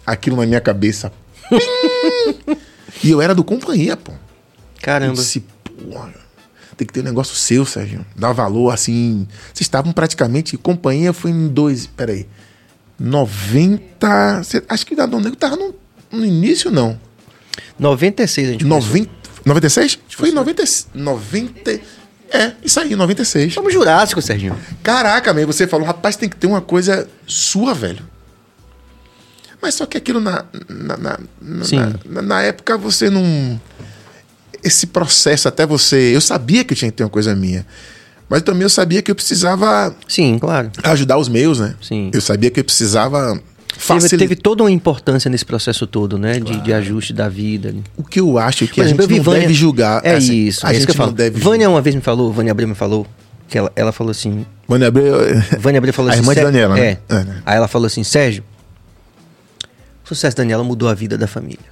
Aquilo 0.06 0.36
na 0.38 0.46
minha 0.48 0.60
cabeça. 0.60 1.14
e 3.04 3.12
eu 3.12 3.22
era 3.22 3.36
do 3.36 3.44
companhia, 3.44 3.96
pô. 3.96 4.12
Eu 4.12 4.18
Caramba. 4.82 5.14
disse, 5.14 5.42
porra, 5.42 6.12
tem 6.76 6.88
que 6.88 6.92
ter 6.94 7.02
um 7.02 7.04
negócio 7.04 7.36
seu, 7.36 7.64
Sérgio. 7.66 8.04
Dá 8.16 8.34
valor, 8.34 8.72
assim. 8.74 9.28
Vocês 9.54 9.62
estavam 9.62 9.94
praticamente. 9.94 10.58
Companhia 10.58 11.14
foi 11.14 11.30
em 11.30 11.48
dois. 11.48 11.86
Peraí. 11.86 12.28
90. 13.00 14.44
cê- 14.44 14.64
acho 14.68 14.86
que 14.86 14.96
o 14.96 15.02
Adão 15.02 15.20
Negro 15.20 15.36
tava 15.38 15.56
no, 15.56 15.76
no 16.12 16.26
início, 16.26 16.72
não. 16.72 17.00
96 17.78 18.48
a 18.48 18.52
gente 18.54 18.64
começou. 18.66 18.90
90, 18.90 19.12
96? 19.46 20.00
Foi 20.10 20.30
em 20.30 20.34
90, 20.34 20.64
90. 20.94 21.82
É, 22.32 22.54
isso 22.64 22.80
aí, 22.80 22.96
96. 22.96 23.54
Somos 23.54 23.74
Jurássico, 23.74 24.22
Serginho. 24.22 24.58
Caraca, 24.82 25.34
meu, 25.34 25.46
você 25.46 25.68
falou, 25.68 25.86
rapaz, 25.86 26.16
tem 26.16 26.30
que 26.30 26.36
ter 26.38 26.48
uma 26.48 26.62
coisa 26.62 27.08
sua, 27.28 27.74
velho. 27.74 28.04
Mas 29.62 29.76
só 29.76 29.86
que 29.86 29.98
aquilo 29.98 30.20
na, 30.20 30.44
na, 30.68 30.98
na, 30.98 31.20
na- 31.42 31.66
Sim. 31.66 31.78
na- 32.06 32.22
na 32.22 32.42
época 32.42 32.78
você 32.78 33.10
não. 33.10 33.60
Esse 34.64 34.88
processo 34.88 35.48
até 35.48 35.66
você. 35.66 36.16
Eu 36.16 36.22
sabia 36.22 36.64
que 36.64 36.74
eu 36.74 36.78
tinha 36.78 36.90
que 36.90 36.98
ter 36.98 37.04
uma 37.04 37.10
coisa 37.10 37.36
minha. 37.36 37.66
Mas 38.30 38.42
também 38.44 38.64
eu 38.64 38.70
sabia 38.70 39.02
que 39.02 39.12
eu 39.12 39.16
precisava 39.16 39.94
Sim, 40.08 40.40
claro. 40.40 40.72
ajudar 40.84 41.18
os 41.18 41.28
meus, 41.28 41.60
né? 41.60 41.76
Sim. 41.82 42.10
Eu 42.14 42.22
sabia 42.22 42.50
que 42.50 42.62
eu 42.62 42.64
precisava 42.64 43.40
Teve, 43.88 44.18
teve 44.18 44.36
toda 44.36 44.64
uma 44.64 44.72
importância 44.72 45.30
nesse 45.30 45.46
processo 45.46 45.88
todo, 45.88 46.18
né? 46.18 46.40
De, 46.40 46.60
de 46.62 46.74
ajuste 46.74 47.14
da 47.14 47.28
vida. 47.28 47.74
O 47.98 48.04
que 48.04 48.20
eu 48.20 48.38
acho 48.38 48.68
que 48.68 48.76
Por 48.76 48.82
a 48.82 48.86
exemplo, 48.86 49.04
gente 49.08 49.18
não 49.18 49.24
Vânia. 49.24 49.42
deve 49.42 49.54
julgar. 49.54 50.02
É 50.06 50.16
assim, 50.16 50.46
isso, 50.46 50.66
A 50.66 50.70
é 50.70 50.74
gente 50.74 50.78
isso 50.80 50.88
que 50.88 50.92
eu 50.92 50.96
falo. 50.98 51.12
deve 51.12 51.40
Vânia 51.40 51.70
uma 51.70 51.82
vez 51.82 51.96
me 51.96 52.02
falou, 52.02 52.32
Vânia 52.32 52.52
Abreu 52.52 52.68
me 52.68 52.76
falou, 52.76 53.08
que 53.48 53.58
ela, 53.58 53.72
ela 53.76 53.92
falou 53.92 54.12
assim. 54.12 54.46
Vânia 54.68 54.88
Abreu. 54.88 55.16
Vânia 55.60 55.78
Abreu 55.80 55.94
falou 55.94 56.10
A 56.12 56.14
assim. 56.14 56.22
irmã 56.22 56.34
de 56.34 56.40
"Sé- 56.40 56.46
Daniela, 56.46 56.76
né? 56.76 56.82
É. 56.82 56.98
É, 57.10 57.24
né? 57.24 57.42
Aí 57.46 57.58
ela 57.58 57.68
falou 57.68 57.88
assim, 57.88 58.04
Sérgio, 58.04 58.44
o 60.04 60.08
sucesso 60.08 60.36
da 60.38 60.44
Daniela 60.44 60.64
mudou 60.64 60.88
a 60.88 60.94
vida 60.94 61.18
da 61.18 61.28
família. 61.28 61.72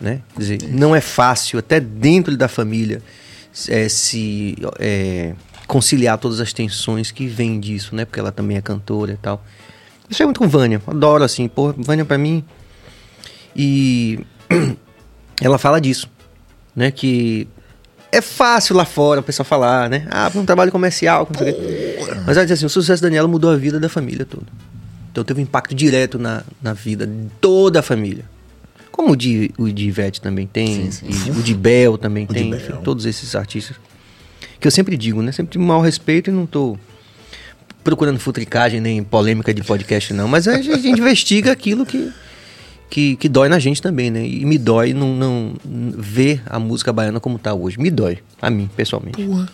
Né? 0.00 0.20
Quer 0.34 0.40
dizer, 0.40 0.58
não 0.70 0.94
é 0.96 1.00
fácil, 1.00 1.58
até 1.58 1.78
dentro 1.78 2.36
da 2.36 2.48
família, 2.48 3.00
é, 3.68 3.88
se 3.88 4.56
é, 4.78 5.32
conciliar 5.66 6.18
todas 6.18 6.40
as 6.40 6.52
tensões 6.52 7.10
que 7.10 7.26
vêm 7.26 7.60
disso, 7.60 7.94
né? 7.94 8.04
Porque 8.04 8.18
ela 8.18 8.32
também 8.32 8.56
é 8.56 8.60
cantora 8.60 9.12
e 9.12 9.16
tal. 9.16 9.44
É 10.20 10.24
muito 10.24 10.38
com 10.38 10.48
Vânia, 10.48 10.80
adoro 10.86 11.24
assim, 11.24 11.48
pô, 11.48 11.72
Vânia 11.76 12.04
pra 12.04 12.18
mim. 12.18 12.44
E 13.54 14.20
ela 15.40 15.58
fala 15.58 15.80
disso, 15.80 16.08
né? 16.74 16.90
Que 16.90 17.46
é 18.10 18.20
fácil 18.20 18.76
lá 18.76 18.84
fora 18.84 19.20
o 19.20 19.22
pessoal 19.22 19.44
falar, 19.44 19.88
né? 19.88 20.06
Ah, 20.10 20.30
um 20.34 20.44
trabalho 20.44 20.70
comercial, 20.70 21.28
não 21.30 21.38
sei 21.38 21.52
o 21.52 21.54
quê. 21.54 21.98
Mas 22.26 22.36
ela 22.36 22.44
diz 22.44 22.58
assim, 22.58 22.66
o 22.66 22.70
sucesso 22.70 23.02
da 23.02 23.08
Daniela 23.08 23.28
mudou 23.28 23.50
a 23.50 23.56
vida 23.56 23.80
da 23.80 23.88
família 23.88 24.24
toda. 24.24 24.46
Então 25.10 25.24
teve 25.24 25.40
um 25.40 25.42
impacto 25.42 25.74
direto 25.74 26.18
na, 26.18 26.42
na 26.60 26.72
vida 26.72 27.06
de 27.06 27.28
toda 27.40 27.80
a 27.80 27.82
família. 27.82 28.24
Como 28.90 29.12
o 29.12 29.16
de, 29.16 29.50
o 29.56 29.70
de 29.70 29.86
Ivete 29.86 30.20
também 30.20 30.46
tem, 30.46 30.90
e 31.02 31.30
o 31.30 31.42
de 31.42 31.54
Bel 31.54 31.96
também 31.96 32.26
de 32.26 32.34
tem, 32.34 32.50
enfim, 32.50 32.74
todos 32.84 33.06
esses 33.06 33.34
artistas. 33.34 33.76
Que 34.60 34.66
eu 34.66 34.70
sempre 34.70 34.96
digo, 34.96 35.22
né? 35.22 35.32
Sempre 35.32 35.52
tive 35.52 35.64
mau 35.64 35.80
respeito 35.80 36.30
e 36.30 36.32
não 36.32 36.46
tô 36.46 36.78
procurando 37.82 38.18
futricagem 38.18 38.80
nem 38.80 39.02
polêmica 39.02 39.52
de 39.52 39.62
podcast, 39.62 40.12
não. 40.14 40.28
Mas 40.28 40.46
a 40.48 40.54
gente, 40.56 40.70
a 40.72 40.78
gente 40.78 41.00
investiga 41.00 41.52
aquilo 41.52 41.84
que, 41.84 42.10
que, 42.88 43.16
que 43.16 43.28
dói 43.28 43.48
na 43.48 43.58
gente 43.58 43.80
também, 43.82 44.10
né? 44.10 44.26
E 44.26 44.44
me 44.44 44.58
dói 44.58 44.92
não, 44.92 45.14
não 45.14 45.54
ver 45.64 46.42
a 46.46 46.58
música 46.58 46.92
baiana 46.92 47.20
como 47.20 47.38
tá 47.38 47.52
hoje. 47.54 47.78
Me 47.78 47.90
dói, 47.90 48.18
a 48.40 48.48
mim, 48.50 48.68
pessoalmente. 48.76 49.22
Porra. 49.24 49.48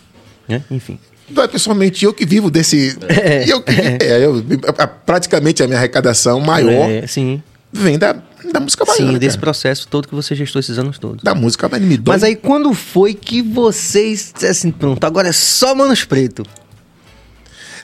Né? 0.47 0.63
Enfim. 0.71 0.97
É 1.37 1.47
pessoalmente 1.47 2.03
eu 2.03 2.11
que 2.13 2.25
vivo 2.25 2.49
desse. 2.49 2.97
É. 3.07 3.45
eu 3.47 3.61
que, 3.61 3.71
é, 4.03 4.25
eu, 4.25 4.43
a- 4.77 4.87
praticamente 4.87 5.61
a 5.61 5.67
minha 5.67 5.77
arrecadação 5.77 6.39
maior 6.39 6.89
É, 6.89 7.05
sim. 7.05 7.41
vem 7.71 7.99
da, 7.99 8.15
da 8.51 8.59
música 8.59 8.83
baiana. 8.83 9.13
Sim, 9.13 9.19
desse 9.19 9.37
cara. 9.37 9.41
processo 9.41 9.87
todo 9.87 10.07
que 10.07 10.15
você 10.15 10.33
gestou 10.33 10.59
esses 10.59 10.79
anos 10.79 10.97
todos. 10.97 11.23
Da 11.23 11.35
música 11.35 11.69
baiana. 11.69 11.87
Me 11.87 11.97
dói. 11.97 12.15
Mas 12.15 12.23
aí 12.23 12.35
quando 12.35 12.73
foi 12.73 13.13
que 13.13 13.43
vocês 13.43 14.33
assim, 14.43 14.71
pronto, 14.71 15.03
agora 15.05 15.27
é 15.27 15.31
só 15.31 15.75
Manos 15.75 16.03
Preto? 16.03 16.43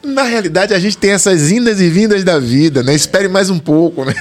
Na 0.05 0.23
realidade, 0.23 0.73
a 0.73 0.79
gente 0.79 0.97
tem 0.97 1.11
essas 1.11 1.51
indas 1.51 1.81
e 1.81 1.89
vindas 1.89 2.23
da 2.23 2.37
vida, 2.39 2.83
né? 2.83 2.93
Espere 2.93 3.27
mais 3.27 3.49
um 3.49 3.57
pouco, 3.59 4.05
né? 4.05 4.13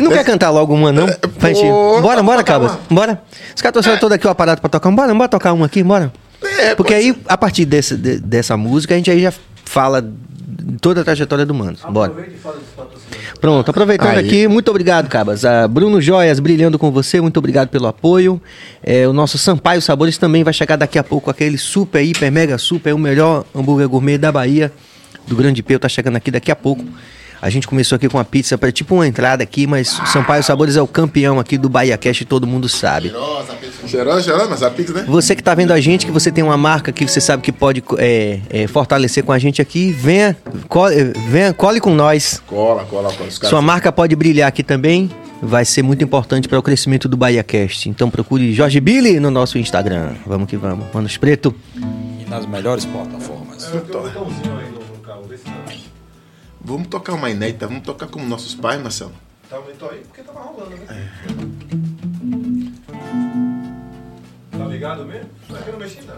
Não 0.00 0.10
quer 0.10 0.24
cantar 0.24 0.50
logo 0.50 0.72
uma, 0.74 0.92
não? 0.92 1.06
Pra 1.38 1.48
gente... 1.48 1.60
Pô, 1.62 2.00
Bora, 2.00 2.22
bora, 2.22 2.44
Cabas. 2.44 2.72
Bora. 2.88 3.20
Os 3.54 3.60
caras 3.60 3.72
trouxeram 3.72 3.98
todo 3.98 4.12
aqui 4.12 4.26
o 4.26 4.30
aparato 4.30 4.60
pra 4.60 4.70
tocar. 4.70 4.90
Bora, 4.90 5.12
bora 5.14 5.28
tocar 5.28 5.52
uma 5.52 5.66
aqui, 5.66 5.82
bora. 5.82 6.12
É, 6.60 6.74
Porque 6.74 6.94
aí, 6.94 7.16
a 7.26 7.36
partir 7.36 7.64
desse, 7.64 7.96
de- 7.96 8.20
dessa 8.20 8.56
música, 8.56 8.94
a 8.94 8.96
gente 8.96 9.10
aí 9.10 9.20
já 9.22 9.32
fala 9.64 10.08
toda 10.80 11.00
a 11.00 11.04
trajetória 11.04 11.44
do 11.44 11.52
Mano. 11.54 11.76
Bora. 11.90 12.12
Pronto, 13.38 13.70
aproveitando 13.70 14.16
Aí. 14.16 14.26
aqui, 14.26 14.48
muito 14.48 14.70
obrigado, 14.70 15.08
Cabas. 15.08 15.44
Ah, 15.44 15.68
Bruno 15.68 16.00
Joias, 16.00 16.40
brilhando 16.40 16.78
com 16.78 16.90
você, 16.90 17.20
muito 17.20 17.36
obrigado 17.36 17.68
pelo 17.68 17.86
apoio. 17.86 18.40
É, 18.82 19.06
o 19.06 19.12
nosso 19.12 19.38
Sampaio 19.38 19.80
Sabores 19.82 20.18
também 20.18 20.42
vai 20.42 20.52
chegar 20.52 20.76
daqui 20.76 20.98
a 20.98 21.04
pouco, 21.04 21.30
aquele 21.30 21.58
super, 21.58 22.02
hiper, 22.02 22.30
mega 22.32 22.58
super, 22.58 22.94
o 22.94 22.98
melhor 22.98 23.44
hambúrguer 23.54 23.88
gourmet 23.88 24.18
da 24.18 24.32
Bahia, 24.32 24.72
do 25.26 25.36
Grande 25.36 25.62
Peu, 25.62 25.78
tá 25.78 25.88
chegando 25.88 26.16
aqui 26.16 26.30
daqui 26.30 26.50
a 26.50 26.56
pouco. 26.56 26.84
A 27.40 27.50
gente 27.50 27.66
começou 27.68 27.96
aqui 27.96 28.08
com 28.08 28.18
a 28.18 28.24
pizza, 28.24 28.56
pra- 28.56 28.72
tipo 28.72 28.94
uma 28.94 29.06
entrada 29.06 29.42
aqui, 29.42 29.66
mas 29.66 29.98
o 30.00 30.06
Sampaio 30.06 30.42
Sabores 30.42 30.76
é 30.76 30.82
o 30.82 30.86
campeão 30.86 31.38
aqui 31.38 31.56
do 31.58 31.68
Bahia 31.68 31.96
Cash, 31.98 32.24
todo 32.28 32.46
mundo 32.46 32.68
sabe. 32.68 33.08
Cheirosa, 33.86 34.22
cheirosa, 34.22 34.48
mas 34.50 34.62
a 34.62 34.70
pizza, 34.70 34.92
né? 34.92 35.04
Você 35.06 35.34
que 35.34 35.40
está 35.40 35.54
vendo 35.54 35.72
a 35.72 35.80
gente, 35.80 36.06
que 36.06 36.12
você 36.12 36.32
tem 36.32 36.42
uma 36.42 36.56
marca 36.56 36.90
que 36.92 37.06
você 37.06 37.20
sabe 37.20 37.42
que 37.42 37.52
pode 37.52 37.82
é, 37.98 38.40
é, 38.50 38.66
fortalecer 38.66 39.22
com 39.22 39.32
a 39.32 39.38
gente 39.38 39.62
aqui, 39.62 39.92
venha, 39.92 40.36
cole, 40.68 41.12
venha, 41.28 41.52
cole 41.52 41.80
com 41.80 41.94
nós. 41.94 42.42
Cola, 42.46 42.84
cola, 42.84 43.12
cola. 43.12 43.28
Os 43.28 43.38
caras 43.38 43.50
Sua 43.50 43.62
marca 43.62 43.92
pode 43.92 44.16
brilhar 44.16 44.48
aqui 44.48 44.62
também. 44.62 45.10
Vai 45.42 45.66
ser 45.66 45.82
muito 45.82 46.02
importante 46.02 46.48
para 46.48 46.58
o 46.58 46.62
crescimento 46.62 47.08
do 47.08 47.16
BahiaCast. 47.16 47.88
Então 47.90 48.08
procure 48.10 48.54
Jorge 48.54 48.80
Billy 48.80 49.20
no 49.20 49.30
nosso 49.30 49.58
Instagram. 49.58 50.12
Vamos 50.26 50.48
que 50.48 50.56
vamos. 50.56 50.86
Manos 50.94 51.16
Preto. 51.18 51.54
E 51.76 52.28
nas 52.28 52.46
melhores 52.46 52.86
plataformas. 52.86 53.70
Vamos 56.66 56.88
tocar 56.88 57.14
uma 57.14 57.30
inédita, 57.30 57.64
vamos 57.68 57.84
tocar 57.84 58.08
como 58.08 58.26
nossos 58.26 58.52
pais, 58.52 58.82
Marcelo. 58.82 59.12
Tá, 59.48 59.54
aumentou 59.54 59.88
aí 59.88 60.00
porque 60.00 60.20
tava 60.22 60.40
rolando, 60.40 60.74
né? 60.74 61.08
Tá 64.50 64.64
ligado 64.64 65.06
mesmo? 65.06 65.28
Aqui 65.56 65.70
não 65.70 65.78
mexi 65.78 66.00
não. 66.02 66.16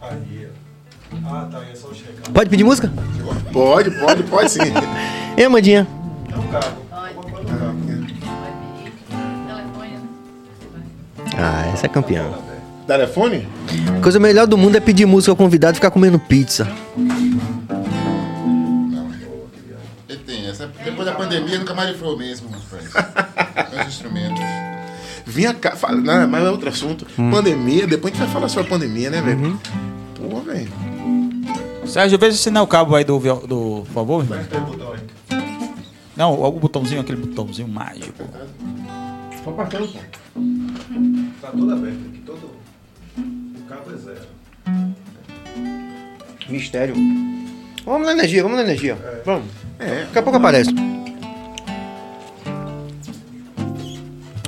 Aí, 0.00 0.48
ó. 0.48 1.16
Ah, 1.26 1.48
tá, 1.50 1.58
aí 1.58 1.72
é 1.72 1.74
só 1.74 1.92
checar. 1.92 2.30
Pode 2.32 2.48
pedir 2.48 2.62
música? 2.62 2.92
Pode, 3.52 3.90
pode, 3.90 4.22
pode 4.22 4.50
sim. 4.52 4.60
Ei, 5.36 5.46
Amandinha. 5.46 5.84
É 6.32 6.38
um 6.38 6.46
carro. 6.46 6.76
Ah, 11.36 11.66
essa 11.74 11.86
é 11.86 11.88
campeã. 11.88 12.24
Telefone? 12.86 13.48
A 13.98 14.00
coisa 14.00 14.20
melhor 14.20 14.46
do 14.46 14.56
mundo 14.56 14.76
é 14.76 14.80
pedir 14.80 15.06
música 15.06 15.32
ao 15.32 15.36
convidado 15.36 15.72
e 15.72 15.74
ficar 15.74 15.90
comendo 15.90 16.20
pizza. 16.20 16.68
Depois 20.84 21.06
da 21.06 21.14
pandemia, 21.14 21.58
nunca 21.58 21.74
mais 21.74 21.88
ele 21.90 21.98
foi 21.98 22.08
o 22.14 22.16
mesmo, 22.16 22.48
rapaz. 22.50 22.84
Os 23.80 23.86
instrumentos. 23.88 24.42
Vinha 25.26 25.52
cá, 25.52 25.76
fala, 25.76 25.96
não, 25.96 26.26
mas 26.28 26.44
é 26.44 26.50
outro 26.50 26.68
assunto. 26.68 27.06
Pandemia, 27.30 27.86
depois 27.86 28.14
a 28.14 28.16
gente 28.16 28.24
vai 28.24 28.34
falar 28.34 28.48
sobre 28.48 28.66
a 28.66 28.70
pandemia, 28.70 29.10
né, 29.10 29.20
velho? 29.20 29.60
Pô, 30.14 30.40
velho. 30.40 30.72
Sérgio, 31.86 32.18
veja 32.18 32.36
se 32.36 32.50
não 32.50 32.62
é 32.62 32.64
o 32.64 32.66
cabo 32.66 32.94
aí 32.94 33.04
do, 33.04 33.18
do 33.18 33.82
por 33.86 33.92
favor, 33.92 34.22
irmão. 34.24 34.44
Tem 34.44 34.60
botão 34.60 34.92
aí. 34.92 35.00
Não, 36.16 36.34
o 36.34 36.52
botãozinho, 36.52 37.00
aquele 37.00 37.24
botãozinho 37.24 37.68
mágico. 37.68 38.24
Só 39.44 39.52
passando, 39.52 39.88
pô. 39.88 39.98
Tá 41.40 41.48
todo 41.52 41.72
aberto 41.72 42.00
aqui, 42.08 42.22
todo. 42.26 42.50
O 43.16 43.62
cabo 43.68 43.92
é 43.92 43.96
zero. 43.96 44.26
Mistério. 46.48 46.94
Vamos 47.88 48.06
na 48.06 48.12
energia, 48.12 48.42
vamos 48.42 48.58
na 48.58 48.64
energia. 48.64 48.98
Vamos. 49.24 49.48
É. 49.78 50.04
Daqui 50.04 50.18
a 50.18 50.22
pouco 50.22 50.36
aparece. 50.36 50.70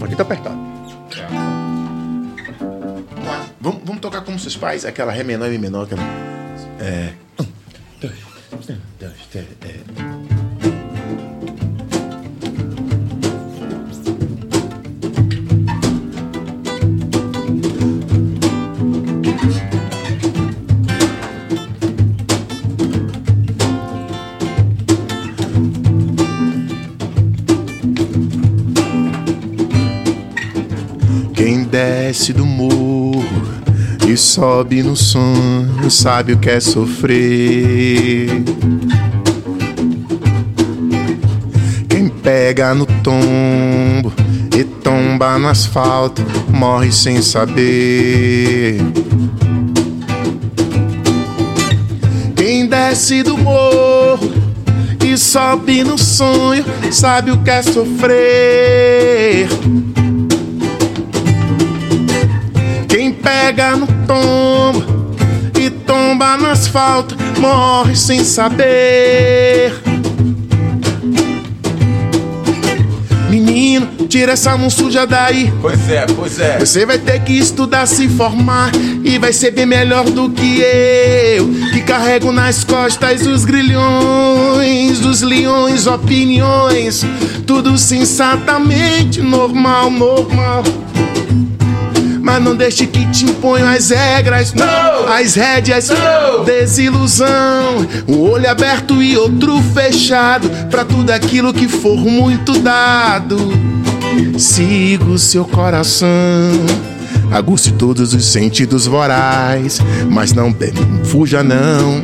Aqui 0.05 0.14
tá 0.14 0.22
apertado. 0.22 0.59
Vamos, 3.59 3.80
vamos 3.84 4.01
tocar 4.01 4.20
como 4.22 4.38
seus 4.38 4.57
pais, 4.57 4.84
aquela 4.84 5.11
Ré 5.11 5.24
menor 5.24 5.49
e 5.49 5.53
Mi 5.53 5.59
menor. 5.59 5.84
Aquela... 5.84 6.03
É. 6.80 7.14
Um, 7.41 7.47
dois, 8.01 8.14
um, 8.53 8.76
dois, 8.99 9.26
três, 9.30 9.47
é. 9.62 10.39
Desce 31.81 32.35
do 32.35 32.45
morro 32.45 33.24
e 34.07 34.14
sobe 34.14 34.83
no 34.83 34.95
sonho 34.95 35.91
sabe 35.91 36.35
o 36.35 36.39
que 36.39 36.51
é 36.51 36.61
sofrer. 36.61 38.28
Quem 41.89 42.11
pega 42.11 42.74
no 42.74 42.85
tombo 42.85 44.12
e 44.55 44.62
tomba 44.62 45.39
no 45.39 45.49
asfalto 45.49 46.22
morre 46.51 46.93
sem 46.93 47.22
saber. 47.22 48.78
Quem 52.37 52.66
desce 52.66 53.22
do 53.22 53.39
morro 53.39 54.31
e 55.03 55.16
sobe 55.16 55.83
no 55.83 55.97
sonho 55.97 56.62
sabe 56.93 57.31
o 57.31 57.39
que 57.39 57.51
é 57.51 57.62
sofrer. 57.62 59.49
Pega 63.23 63.77
no 63.77 63.87
tombo 64.07 65.14
e 65.59 65.71
tomba 65.71 66.37
no 66.37 66.47
asfalto 66.47 67.16
morre 67.39 67.97
sem 67.97 68.23
saber. 68.25 69.73
Menino, 73.31 73.87
tira 74.09 74.33
essa 74.33 74.57
mão 74.57 74.68
suja 74.68 75.07
daí. 75.07 75.53
Pois 75.62 75.89
é, 75.89 76.07
pois 76.07 76.41
é. 76.41 76.59
Você 76.59 76.85
vai 76.85 76.99
ter 76.99 77.21
que 77.21 77.33
estudar, 77.33 77.87
se 77.87 78.09
formar 78.09 78.73
e 79.05 79.18
vai 79.18 79.33
ser 79.33 79.53
bem 79.53 79.66
melhor 79.66 80.05
do 80.05 80.31
que 80.31 80.61
eu, 80.61 81.49
que 81.73 81.81
carrego 81.83 82.33
nas 82.33 82.64
costas 82.64 83.25
os 83.27 83.45
grilhões 83.45 84.99
dos 84.99 85.23
leões, 85.23 85.87
opiniões, 85.87 87.05
tudo 87.47 87.79
sensatamente 87.79 89.23
normal, 89.23 89.91
normal. 89.91 90.64
Mas 92.31 92.45
não 92.45 92.55
deixe 92.55 92.87
que 92.87 93.05
te 93.07 93.24
imponham 93.24 93.66
as 93.68 93.91
regras, 93.91 94.55
Não! 94.55 95.12
as 95.12 95.35
rédeas, 95.35 95.89
Não! 95.89 96.45
desilusão. 96.45 97.85
Um 98.07 98.20
olho 98.20 98.49
aberto 98.49 99.03
e 99.03 99.16
outro 99.16 99.61
fechado, 99.74 100.49
pra 100.70 100.85
tudo 100.85 101.11
aquilo 101.11 101.53
que 101.53 101.66
for 101.66 101.97
muito 101.97 102.57
dado. 102.61 103.37
Siga 104.39 105.07
o 105.07 105.18
seu 105.18 105.45
coração. 105.45 106.09
Aguce 107.33 107.72
todos 107.72 108.14
os 108.14 108.24
sentidos 108.26 108.87
vorais, 108.87 109.81
mas 110.09 110.33
não 110.33 110.55
fuja 111.03 111.43
não. 111.43 112.01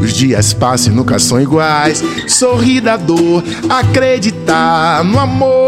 Os 0.00 0.12
dias 0.12 0.52
passam 0.52 0.92
e 0.92 0.96
nunca 0.96 1.18
são 1.18 1.40
iguais. 1.40 2.02
Sorri 2.28 2.80
da 2.80 2.96
dor, 2.96 3.42
acreditar 3.70 5.02
no 5.04 5.18
amor, 5.18 5.63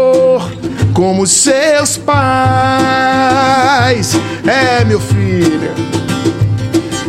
como 0.97 1.25
seus 1.27 1.95
pais. 1.95 2.15
É, 4.47 4.83
meu 4.83 4.99
filho. 4.99 5.69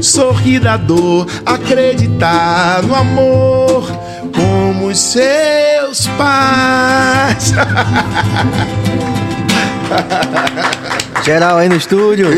Sorri 0.02 0.60
da 0.60 0.76
dor, 0.76 1.26
acreditar 1.46 2.82
no 2.82 2.94
amor, 2.94 3.90
como 4.34 4.94
seus 4.94 6.06
pais. 6.18 7.54
Geral 11.24 11.56
aí 11.56 11.70
no 11.70 11.76
estúdio. 11.76 12.28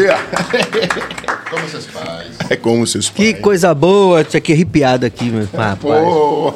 Como 1.51 1.69
seus 1.69 1.87
pais. 1.87 2.29
É 2.49 2.55
como 2.55 2.87
seus 2.87 3.09
Que 3.09 3.33
pais. 3.33 3.43
coisa 3.43 3.75
boa. 3.75 4.23
Tinha 4.23 4.39
aqui 4.39 4.53
arrepiado 4.53 5.05
aqui, 5.05 5.25
meu 5.25 5.49
rapaz. 5.53 5.79
Pô. 5.81 6.55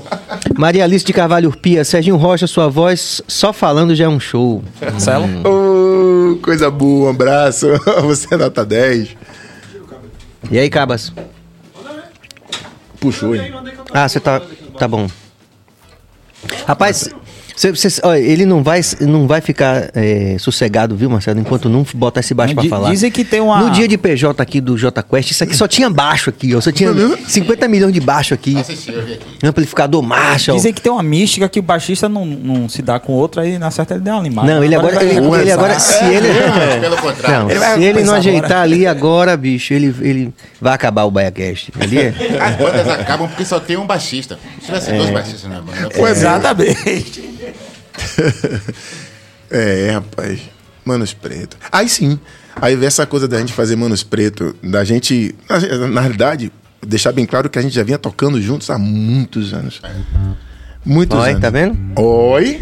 Maria 0.56 0.84
Alice 0.84 1.04
de 1.04 1.12
Carvalho 1.12 1.48
Urpia. 1.48 1.84
Serginho 1.84 2.16
Rocha, 2.16 2.46
sua 2.46 2.68
voz 2.68 3.20
só 3.26 3.52
falando 3.52 3.94
já 3.94 4.04
é 4.04 4.08
um 4.08 4.20
show. 4.20 4.62
Marcelo? 4.80 5.26
Ô, 5.44 6.36
coisa 6.36 6.70
boa, 6.70 7.08
um 7.08 7.10
abraço. 7.10 7.66
Você 8.02 8.34
é 8.34 8.36
nota 8.36 8.64
10. 8.64 9.16
E 10.50 10.58
aí, 10.58 10.68
Cabas? 10.70 11.12
Puxou, 13.00 13.34
hein? 13.34 13.52
Ah, 13.92 14.08
você 14.08 14.20
tá. 14.20 14.40
Tá 14.78 14.88
bom. 14.88 15.08
Rapaz, 16.66 17.08
Cê- 17.56 17.72
cê- 17.76 18.00
olha, 18.02 18.18
ele 18.18 18.44
não 18.44 18.62
vai, 18.64 18.80
não 19.00 19.28
vai 19.28 19.40
ficar 19.40 19.90
é, 19.94 20.36
sossegado, 20.40 20.96
viu, 20.96 21.08
Marcelo, 21.08 21.38
enquanto 21.38 21.68
não 21.68 21.86
botar 21.94 22.18
esse 22.20 22.34
baixo 22.34 22.54
di- 22.56 22.68
falar. 22.68 22.90
dizem 22.90 23.10
que 23.12 23.24
tem 23.24 23.40
uma- 23.40 23.60
No 23.60 23.70
dia 23.70 23.86
de 23.86 23.96
PJ 23.96 24.42
aqui 24.42 24.60
do 24.60 24.76
J 24.76 25.02
Quest, 25.04 25.30
isso 25.30 25.44
aqui 25.44 25.56
só 25.56 25.68
tinha 25.68 25.88
baixo 25.88 26.30
aqui, 26.30 26.52
ó. 26.54 26.60
Só 26.60 26.72
tinha 26.72 26.92
50 27.28 27.68
milhões 27.68 27.92
de 27.92 28.00
baixo 28.00 28.34
aqui. 28.34 28.56
Amplificador 29.42 30.02
Marshall. 30.02 30.56
Dizem 30.56 30.72
que 30.72 30.80
tem 30.80 30.90
uma 30.90 31.02
mística 31.02 31.48
que 31.48 31.60
o 31.60 31.62
baixista 31.62 32.08
não, 32.08 32.24
não 32.26 32.68
se 32.68 32.82
dá 32.82 32.98
com 32.98 33.12
outro, 33.12 33.40
aí 33.40 33.58
na 33.58 33.70
certa 33.70 33.94
ele 33.94 34.02
deu 34.02 34.14
uma 34.14 34.22
limada. 34.22 34.52
Não, 34.54 34.64
ele 34.64 34.74
agora, 34.74 35.04
ele, 35.04 35.20
vai 35.20 35.40
ele 35.42 35.52
agora, 35.52 35.78
se 35.78 36.04
ele, 36.04 36.26
É, 36.28 36.80
pelo 36.80 36.96
contrário. 36.96 37.38
não, 37.44 37.50
Ele 37.50 37.58
vai 37.60 37.74
se 37.78 37.84
ele 37.84 38.02
não 38.04 38.14
ajeitar 38.14 38.44
agora. 38.50 38.60
ali 38.62 38.86
agora, 38.86 39.36
bicho, 39.36 39.72
ele, 39.72 39.94
ele 40.00 40.34
vai 40.60 40.74
acabar 40.74 41.04
o 41.04 41.10
BaiaCast. 41.10 41.72
Ali 41.80 41.98
é. 41.98 42.08
As 42.40 42.56
bandas 42.56 42.88
acabam 42.88 43.28
porque 43.28 43.44
só 43.44 43.60
tem 43.60 43.76
um 43.76 43.86
baixista. 43.86 44.38
Se 44.60 44.66
tivesse 44.66 44.92
dois 44.92 45.10
baixistas 45.10 45.50
na 45.50 45.60
banda. 45.60 45.88
É. 45.94 46.10
Exatamente. 46.10 47.34
É, 49.50 49.90
rapaz. 49.92 50.40
Manos 50.84 51.12
Preto. 51.14 51.56
Aí 51.70 51.88
sim. 51.88 52.18
Aí 52.60 52.74
vem 52.76 52.86
essa 52.86 53.06
coisa 53.06 53.26
da 53.28 53.38
gente 53.38 53.52
fazer 53.52 53.76
Manos 53.76 54.02
Preto, 54.02 54.54
da 54.62 54.84
gente. 54.84 55.34
Na, 55.48 55.86
na 55.88 56.00
realidade, 56.00 56.50
deixar 56.84 57.12
bem 57.12 57.24
claro 57.26 57.48
que 57.48 57.58
a 57.58 57.62
gente 57.62 57.74
já 57.74 57.82
vinha 57.82 57.98
tocando 57.98 58.40
juntos 58.40 58.68
há 58.70 58.78
muitos 58.78 59.52
anos. 59.54 59.80
Muitos 60.84 61.18
Oi, 61.18 61.28
anos. 61.30 61.40
tá 61.40 61.50
vendo? 61.50 61.76
Oi? 61.96 62.58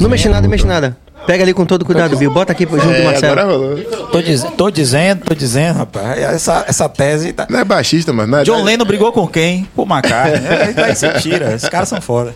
Não 0.00 0.08
mexe 0.08 0.28
nada, 0.28 0.42
não 0.42 0.50
mexe 0.50 0.66
nada. 0.66 0.96
Pega 1.26 1.44
ali 1.44 1.52
com 1.54 1.64
todo 1.64 1.84
cuidado, 1.84 2.16
Bill. 2.16 2.30
Bota 2.32 2.52
aqui 2.52 2.64
junto 2.64 2.84
do 2.84 2.90
É, 2.92 3.04
Marcelo. 3.04 3.32
agora 3.40 3.44
rolou. 3.56 3.78
Tô, 4.10 4.20
diz- 4.22 4.44
tô 4.56 4.70
dizendo, 4.70 5.24
tô 5.24 5.34
dizendo, 5.34 5.76
rapaz. 5.76 6.18
Essa, 6.20 6.64
essa 6.66 6.88
tese 6.88 7.32
tá. 7.32 7.46
Não 7.48 7.60
é 7.60 7.64
baixista, 7.64 8.12
mas 8.12 8.28
não 8.28 8.38
é. 8.38 8.44
John 8.44 8.62
Lennon 8.64 8.84
brigou 8.84 9.12
com 9.12 9.26
quem? 9.28 9.64
Por 9.74 9.86
McCartney. 9.88 10.46
É, 10.48 10.72
Daí 10.74 10.94
você 10.96 11.10
tira. 11.20 11.54
Esses 11.54 11.68
caras 11.68 11.88
são 11.88 12.00
foda. 12.00 12.34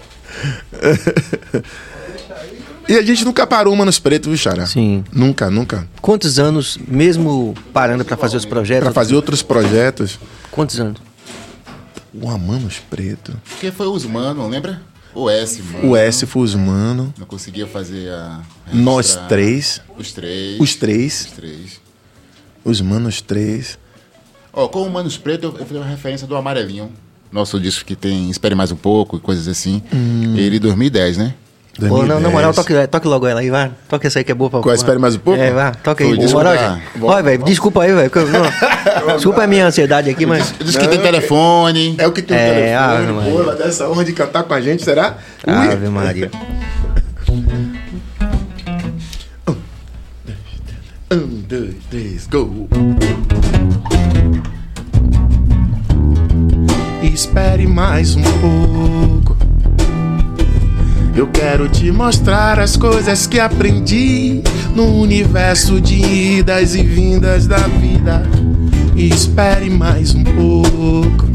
E 2.88 2.94
a 2.96 3.02
gente 3.02 3.24
nunca 3.24 3.44
parou 3.46 3.74
o 3.74 3.76
Manos 3.76 3.98
Preto, 3.98 4.28
viu, 4.28 4.38
Xará? 4.38 4.64
Sim. 4.64 5.04
Nunca, 5.12 5.50
nunca. 5.50 5.88
Quantos 6.00 6.38
anos, 6.38 6.78
mesmo 6.86 7.52
parando 7.72 8.04
pra 8.04 8.16
fazer 8.16 8.36
os 8.36 8.44
projetos? 8.44 8.84
Pra 8.84 8.92
fazer 8.92 9.16
outros 9.16 9.42
projetos. 9.42 10.20
Quantos 10.52 10.78
anos? 10.78 11.00
O 12.14 12.38
Manos 12.38 12.78
Preto. 12.88 13.36
Porque 13.48 13.72
foi 13.72 13.88
os 13.88 14.04
mano, 14.04 14.46
lembra? 14.48 14.80
O 15.16 15.30
S, 15.30 15.62
mano. 15.62 15.90
O 15.90 15.96
S 15.96 16.26
foi 16.26 16.42
os 16.42 16.54
Mano. 16.54 17.12
Não 17.18 17.26
conseguia 17.26 17.66
fazer 17.66 18.10
a. 18.10 18.42
Nós 18.70 19.16
três. 19.28 19.80
Os 19.96 20.12
três. 20.12 20.60
Os 20.60 20.74
três. 20.74 21.20
Os 21.22 21.32
três. 21.32 21.80
Os 22.62 22.80
Manos 22.82 23.22
três. 23.22 23.78
Ó, 24.52 24.68
com 24.68 24.82
o 24.82 24.90
Manos 24.90 25.16
Preto, 25.16 25.44
eu, 25.44 25.56
eu 25.58 25.64
fiz 25.64 25.76
uma 25.76 25.86
referência 25.86 26.26
do 26.26 26.36
Amarelinho. 26.36 26.92
Nosso 27.30 27.58
disco 27.60 27.84
que 27.84 27.96
tem 27.96 28.30
Espere 28.30 28.54
Mais 28.54 28.72
Um 28.72 28.76
Pouco 28.76 29.16
e 29.16 29.20
coisas 29.20 29.48
assim. 29.48 29.82
Hum. 29.92 30.34
Ele 30.36 30.58
2010, 30.58 31.16
né? 31.18 31.34
Pô, 31.78 32.06
não, 32.06 32.18
na 32.20 32.30
moral, 32.30 32.52
2010. 32.52 32.56
toque, 32.56 32.88
toque 32.90 33.06
logo 33.06 33.26
ela 33.26 33.40
aí, 33.40 33.50
vai. 33.50 33.70
Toque 33.86 34.06
essa 34.06 34.18
aí 34.18 34.24
que 34.24 34.32
é 34.32 34.34
boa 34.34 34.48
pra 34.48 34.60
Qual, 34.60 34.74
espere 34.74 34.98
mais 34.98 35.14
um 35.14 35.18
pouco? 35.18 35.38
É, 35.38 35.50
vai, 35.50 35.72
toca 35.82 36.02
aí. 36.04 36.16
Desculpa. 36.16 36.48
moral, 36.48 36.56
gente. 36.56 37.04
Olha, 37.04 37.22
velho, 37.22 37.44
desculpa 37.44 37.82
aí, 37.82 37.92
velho. 37.92 38.10
Desculpa 39.16 39.42
a 39.42 39.46
minha 39.46 39.66
ansiedade 39.66 40.08
aqui, 40.08 40.24
mas. 40.24 40.54
Diz 40.58 40.74
que 40.76 40.88
tem 40.88 40.98
telefone. 40.98 41.94
É 41.98 42.06
o 42.06 42.12
que 42.12 42.22
tem 42.22 42.34
o 42.34 42.40
É, 42.40 42.76
telefone, 42.78 43.18
Ave 43.18 43.30
pô, 43.30 43.42
ela 43.42 43.54
dá 43.54 43.66
essa 43.66 43.88
honra 43.90 44.04
de 44.04 44.12
cantar 44.14 44.44
com 44.44 44.54
a 44.54 44.60
gente, 44.60 44.82
será? 44.82 45.18
Ui. 45.46 45.52
Ave 45.52 45.88
Maria. 45.88 46.30
Um, 51.08 51.40
dois, 51.48 51.76
três, 51.88 52.26
go! 52.26 52.66
Mais 57.76 58.16
um 58.16 58.22
pouco. 58.22 59.36
Eu 61.14 61.26
quero 61.26 61.68
te 61.68 61.92
mostrar 61.92 62.58
as 62.58 62.74
coisas 62.74 63.26
que 63.26 63.38
aprendi 63.38 64.42
no 64.74 64.98
universo 64.98 65.78
de 65.78 65.94
idas 66.38 66.74
e 66.74 66.82
vindas 66.82 67.46
da 67.46 67.58
vida. 67.58 68.22
Espere 68.96 69.68
mais 69.68 70.14
um 70.14 70.24
pouco. 70.24 71.26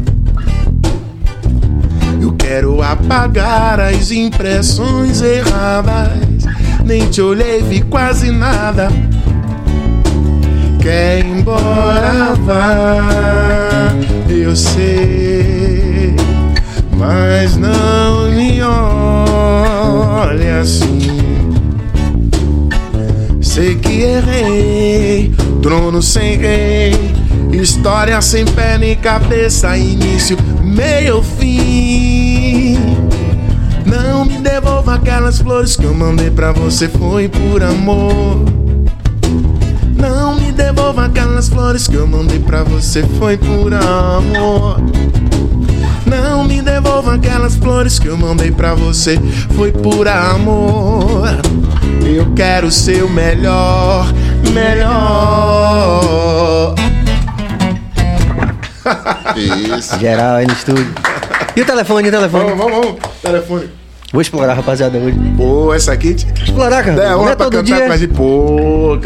Eu 2.20 2.32
quero 2.32 2.82
apagar 2.82 3.78
as 3.78 4.10
impressões 4.10 5.22
erradas. 5.22 6.44
Nem 6.84 7.08
te 7.08 7.22
olhei, 7.22 7.62
vi 7.62 7.82
quase 7.82 8.32
nada. 8.32 8.88
Quer 10.80 11.20
ir 11.20 11.26
embora, 11.26 12.34
vá. 12.44 13.92
Eu 14.28 14.56
sei, 14.56 15.61
mas 17.02 17.56
não 17.56 18.30
me 18.30 18.62
olhe 18.62 20.48
assim. 20.48 21.20
Sei 23.40 23.74
que 23.74 24.02
errei, 24.02 25.34
trono 25.60 26.00
sem 26.00 26.38
rei, 26.38 26.94
história 27.52 28.22
sem 28.22 28.44
pé 28.44 28.78
nem 28.78 28.94
cabeça, 28.94 29.76
início, 29.76 30.38
meio, 30.62 31.20
fim. 31.22 32.78
Não 33.84 34.24
me 34.24 34.38
devolva 34.38 34.94
aquelas 34.94 35.40
flores 35.40 35.74
que 35.74 35.84
eu 35.84 35.92
mandei 35.92 36.30
pra 36.30 36.52
você, 36.52 36.88
foi 36.88 37.28
por 37.28 37.64
amor. 37.64 38.44
Não 39.96 40.36
me 40.36 40.52
devolva 40.52 41.06
aquelas 41.06 41.48
flores 41.48 41.88
que 41.88 41.96
eu 41.96 42.06
mandei 42.06 42.38
pra 42.38 42.62
você, 42.62 43.02
foi 43.18 43.36
por 43.36 43.74
amor. 43.74 44.80
Não 46.12 46.44
me 46.44 46.60
devolva 46.60 47.14
aquelas 47.14 47.56
flores 47.56 47.98
que 47.98 48.06
eu 48.06 48.18
mandei 48.18 48.50
pra 48.50 48.74
você, 48.74 49.18
foi 49.56 49.72
por 49.72 50.06
amor. 50.06 51.24
Eu 52.04 52.34
quero 52.34 52.70
ser 52.70 53.02
o 53.02 53.08
melhor, 53.08 54.12
melhor. 54.52 56.02
Isso. 59.34 59.98
Geral 59.98 60.36
aí 60.36 60.46
no 60.46 60.52
estúdio. 60.52 60.92
E 61.56 61.62
o 61.62 61.64
telefone, 61.64 62.06
e 62.06 62.10
o 62.10 62.12
telefone? 62.12 62.44
Vamos, 62.44 62.58
vamos, 62.58 62.84
vamos. 62.84 63.00
Telefone. 63.22 63.70
Vou 64.12 64.20
explorar, 64.20 64.52
rapaziada, 64.52 64.98
hoje. 64.98 65.18
Pô, 65.38 65.72
essa 65.72 65.92
aqui. 65.92 66.14
Explorar, 66.42 66.84
cara. 66.84 67.02
É, 67.02 67.16
honra 67.16 67.32
é 67.32 67.36
pra 67.36 67.46
todo 67.46 67.64
cantar 67.64 67.76
dia. 67.76 67.86
com 67.86 67.92
a 67.92 67.96
gente. 67.96 68.12
Pô, 68.12 68.98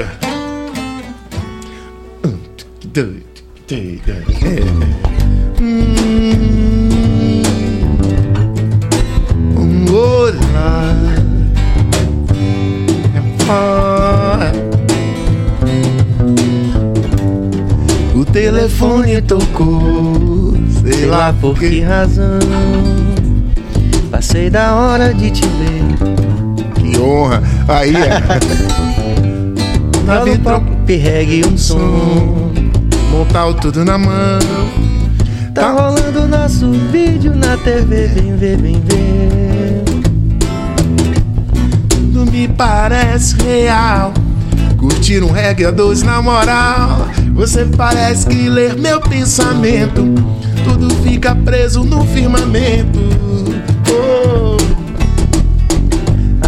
O 18.15 18.25
telefone 18.25 19.21
tocou, 19.23 20.55
sei 20.83 21.07
lá 21.07 21.33
por 21.41 21.59
Que 21.59 21.81
razão? 21.81 22.39
Passei 24.11 24.49
da 24.49 24.75
hora 24.75 25.13
de 25.13 25.31
te 25.31 25.43
ver. 25.43 25.85
Que 26.75 26.99
honra. 26.99 27.43
Aí 27.69 27.95
é. 27.95 28.21
Na 30.05 30.15
Fala 30.17 30.25
vitro, 30.25 30.43
pouco, 30.43 30.77
perregue 30.87 31.47
um 31.47 31.57
som. 31.57 32.51
montar 33.11 33.47
o 33.47 33.55
tudo 33.55 33.85
na 33.85 33.99
mão. 33.99 34.39
Tá 35.53 35.73
rolando 35.73 36.27
nosso 36.27 36.71
vídeo 36.71 37.35
na 37.35 37.57
TV, 37.59 38.09
vem 38.09 38.37
ver, 38.37 38.57
vem 38.59 38.81
ver. 38.81 39.46
Parece 42.57 43.37
real. 43.43 44.13
Curtir 44.77 45.23
um 45.23 45.31
reggae 45.31 45.67
a 45.67 45.71
dois 45.71 46.03
na 46.03 46.21
moral. 46.23 47.09
Você 47.35 47.65
parece 47.65 48.27
que 48.27 48.49
ler 48.49 48.77
meu 48.77 49.01
pensamento. 49.01 50.03
Tudo 50.65 50.95
fica 51.03 51.35
preso 51.35 51.85
no 51.85 52.05
firmamento. 52.07 53.01
Oh, 53.91 54.57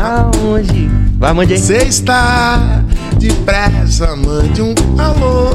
Aonde? 0.01 0.91
Vai, 1.19 1.33
mande 1.33 1.55
aí. 1.55 1.59
você 1.59 1.79
está 1.79 2.83
depressa, 3.19 4.15
mande 4.17 4.63
um 4.63 4.75
alô. 4.99 5.51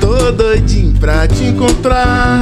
Tô 0.00 0.30
doidinho 0.32 0.92
pra 0.98 1.26
te 1.26 1.44
encontrar. 1.44 2.40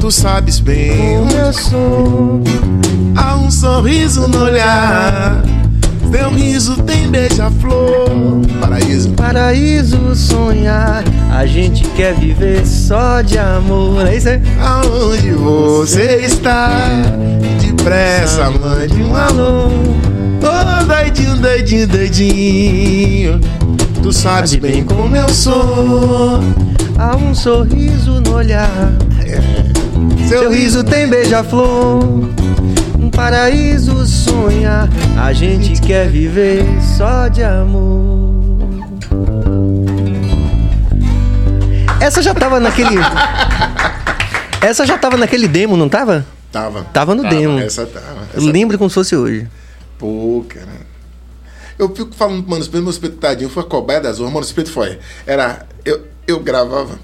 Tu 0.00 0.10
sabes 0.10 0.58
bem 0.58 1.18
Como 1.18 1.30
eu 1.32 1.52
sou. 1.52 2.42
Há 3.16 3.36
um 3.36 3.50
sorriso 3.50 4.26
no 4.28 4.44
olhar. 4.44 5.42
Teu 6.12 6.28
riso 6.30 6.76
tem 6.82 7.08
beija-flor. 7.08 8.10
Paraíso. 8.60 9.10
Paraíso 9.12 10.14
sonhar, 10.14 11.02
a 11.32 11.46
gente 11.46 11.84
quer 11.96 12.14
viver 12.14 12.66
só 12.66 13.22
de 13.22 13.38
amor. 13.38 14.06
É 14.06 14.16
isso 14.16 14.28
aí? 14.28 14.40
Aonde 14.60 15.30
você 15.30 16.20
está? 16.24 16.70
Depressa, 17.60 18.50
mande 18.50 19.02
um 19.02 19.16
alô. 19.16 19.70
Tô 20.38 20.84
doidinho, 20.84 21.36
doidinho, 21.36 21.88
doidinho. 21.88 23.40
Tu 24.02 24.12
sabes 24.12 24.54
bem 24.56 24.84
como 24.84 25.16
eu 25.16 25.28
sou. 25.30 26.40
Há 26.98 27.16
um 27.16 27.34
sorriso 27.34 28.20
no 28.20 28.34
olhar. 28.34 28.92
Seu 30.28 30.50
riso 30.50 30.84
tem 30.84 31.08
beija-flor. 31.08 32.28
Paraíso 33.12 34.04
sonhar. 34.06 34.88
A 35.22 35.32
gente 35.32 35.80
quer 35.80 36.08
viver 36.08 36.64
só 36.96 37.28
de 37.28 37.42
amor. 37.42 38.72
Essa 42.00 42.20
já 42.20 42.34
tava 42.34 42.58
naquele. 42.58 42.96
Essa 44.60 44.84
já 44.86 44.98
tava 44.98 45.16
naquele 45.16 45.46
demo, 45.46 45.76
não 45.76 45.88
tava? 45.88 46.26
Tava. 46.50 46.84
Tava 46.92 47.14
no 47.14 47.28
demo. 47.28 47.58
Essa 47.60 47.86
tava. 47.86 48.26
Essa... 48.34 48.50
lembro 48.50 48.76
como 48.76 48.90
se 48.90 48.94
fosse 48.94 49.14
hoje. 49.14 49.48
Pô, 49.98 50.44
cara. 50.48 50.82
Eu 51.78 51.94
fico 51.94 52.14
falando, 52.14 52.46
mano, 52.48 52.62
Espírito, 52.62 52.82
meu 52.82 52.90
Espírito 52.90 53.18
tadinho, 53.18 53.50
foi 53.50 53.62
a 53.62 53.66
cobaia 53.66 54.00
das 54.00 54.18
urnas. 54.18 54.34
Mano, 54.34 54.46
Espírito 54.46 54.72
foi. 54.72 54.98
Era. 55.26 55.66
Eu, 55.84 56.06
eu 56.26 56.40
gravava. 56.40 56.98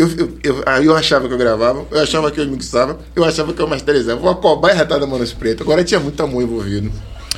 Eu, 0.00 0.08
eu, 0.16 0.38
eu, 0.42 0.62
aí 0.64 0.86
eu 0.86 0.96
achava 0.96 1.28
que 1.28 1.34
eu 1.34 1.36
gravava, 1.36 1.84
eu 1.90 2.00
achava 2.00 2.30
que 2.30 2.40
eu 2.40 2.46
mixava, 2.46 2.98
eu 3.14 3.22
achava 3.22 3.52
que 3.52 3.60
eu 3.60 3.68
masterizava. 3.68 4.18
Uma 4.18 4.34
cobaia 4.34 4.74
retada 4.74 5.06
Manos 5.06 5.34
Preto. 5.34 5.62
Agora 5.62 5.84
tinha 5.84 6.00
muito 6.00 6.22
amor 6.22 6.42
envolvido. 6.42 6.90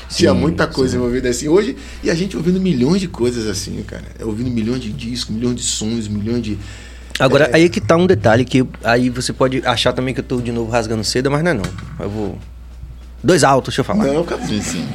tinha 0.09 0.33
muita 0.33 0.69
coisa 0.69 0.97
envolvida 0.97 1.29
assim. 1.29 1.49
Hoje, 1.49 1.77
e 2.05 2.09
a 2.09 2.15
gente 2.15 2.37
ouvindo 2.37 2.61
milhões 2.61 3.01
de 3.01 3.09
coisas 3.09 3.49
assim, 3.49 3.83
cara. 3.83 4.05
Ouvindo 4.21 4.49
milhões 4.49 4.81
de 4.81 4.93
discos, 4.93 5.35
milhões 5.35 5.57
de 5.57 5.63
sons, 5.65 6.07
milhões 6.07 6.41
de. 6.41 6.57
Agora, 7.19 7.51
aí 7.53 7.65
é 7.65 7.69
que 7.69 7.81
tá 7.81 7.97
um 7.97 8.07
detalhe 8.07 8.45
que 8.45 8.65
aí 8.85 9.11
você 9.11 9.33
pode 9.33 9.61
achar 9.67 9.93
também 9.93 10.15
que 10.15 10.21
eu 10.21 10.25
tô 10.25 10.41
de 10.41 10.53
novo 10.53 10.71
rasgando 10.71 11.03
cedo, 11.03 11.33
mas 11.33 11.43
não 11.43 11.51
é 11.51 11.55
não. 11.55 11.65
Eu 11.99 12.09
vou. 12.09 12.39
Dois 13.25 13.43
altos, 13.43 13.75
deixa 13.75 13.81
eu 13.81 13.85
falar. 13.85 14.05
Não, 14.05 14.23
cara. 14.23 14.47
Sim, 14.47 14.63
sim. 14.63 14.89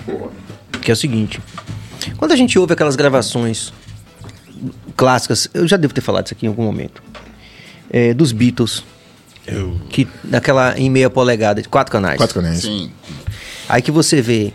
Que 0.82 0.90
é 0.90 0.94
o 0.94 0.98
seguinte. 0.98 1.42
Quando 2.16 2.32
a 2.32 2.36
gente 2.38 2.58
ouve 2.58 2.72
aquelas 2.72 2.96
gravações 2.96 3.74
clássicas, 4.96 5.50
eu 5.54 5.68
já 5.68 5.76
devo 5.76 5.94
ter 5.94 6.02
falado 6.02 6.28
isso 6.28 6.34
aqui 6.34 6.46
em 6.46 6.50
algum 6.50 6.64
momento. 6.64 7.07
É, 7.90 8.14
dos 8.14 8.32
Beatles. 8.32 8.84
Que 9.90 10.08
naquela 10.24 10.78
em 10.78 10.90
meia 10.90 11.10
polegada, 11.10 11.62
de 11.62 11.70
quatro 11.70 11.92
canais. 11.92 12.18
Quatro 12.18 12.36
canais. 12.36 12.62
Sim. 12.62 12.92
Aí 13.70 13.82
que 13.82 13.92
você 13.92 14.22
vê 14.22 14.52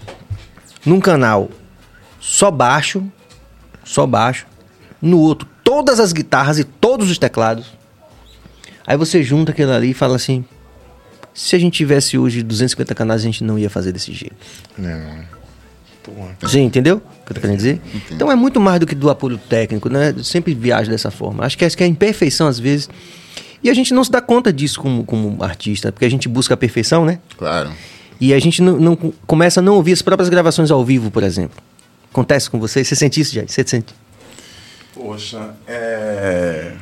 num 0.85 1.01
canal 1.01 1.51
só 2.21 2.51
baixo, 2.51 3.03
só 3.85 4.07
baixo, 4.07 4.47
no 5.01 5.19
outro 5.19 5.49
todas 5.73 5.99
as 5.99 6.13
guitarras 6.13 6.59
e 6.59 6.65
todos 6.65 7.11
os 7.11 7.17
teclados. 7.17 7.73
Aí 8.87 8.97
você 8.97 9.23
junta 9.23 9.53
aquilo 9.53 9.73
ali 9.73 9.91
e 9.91 9.95
fala 9.95 10.17
assim: 10.17 10.45
se 11.33 11.57
a 11.57 11.59
gente 11.59 11.79
tivesse 11.79 12.19
hoje 12.19 12.43
250 12.43 12.95
canais, 12.95 13.23
a 13.23 13.25
gente 13.25 13.43
não 13.43 13.59
ia 13.59 13.71
fazer 13.71 13.93
desse 13.93 14.13
jeito. 14.13 14.37
Não. 14.77 15.42
Porra. 16.03 16.37
Você 16.41 16.59
entendeu 16.61 16.97
o 16.97 17.01
que 17.25 17.31
eu 17.33 17.35
tô 17.35 17.41
querendo 17.41 17.57
dizer? 17.57 17.81
Então 18.11 18.31
é 18.31 18.35
muito 18.35 18.61
mais 18.61 18.81
do 18.81 18.87
que 18.87 18.95
do 18.95 19.09
apoio 19.09 19.39
técnico, 19.39 19.89
né? 19.89 20.13
Eu 20.17 20.25
sempre 20.25 20.53
viajo 20.55 20.91
dessa 20.91 21.11
forma. 21.11 21.45
Acho 21.45 21.57
que 21.57 21.65
é, 21.65 21.71
que 21.71 21.83
é 21.83 21.87
a 21.87 21.89
imperfeição 21.89 22.49
às 22.49 22.59
vezes. 22.59 22.89
E 23.63 23.71
a 23.71 23.75
gente 23.75 23.95
não 23.95 24.03
se 24.03 24.11
dá 24.11 24.21
conta 24.21 24.53
disso 24.53 24.81
como, 24.81 25.05
como 25.05 25.43
artista, 25.45 25.93
porque 25.93 26.05
a 26.05 26.11
gente 26.11 26.29
busca 26.29 26.55
a 26.55 26.57
perfeição, 26.57 27.05
né? 27.05 27.21
Claro. 27.39 27.71
E 28.21 28.35
a 28.35 28.39
gente 28.41 28.61
não, 28.61 28.77
não- 28.79 28.97
começa 29.27 29.61
a 29.61 29.63
não 29.63 29.75
ouvir 29.75 29.93
as 29.93 30.03
próprias 30.03 30.29
gravações 30.29 30.71
ao 30.73 30.85
vivo, 30.85 31.11
por 31.11 31.23
exemplo. 31.23 31.57
Acontece 32.11 32.51
com 32.51 32.59
você? 32.59 32.83
Você 32.85 32.97
sente 32.97 33.21
isso, 33.21 33.33
Jair? 33.35 33.49
Você 33.49 33.65
sente? 33.67 33.95
Poxa, 34.95 35.55
é. 35.67 36.73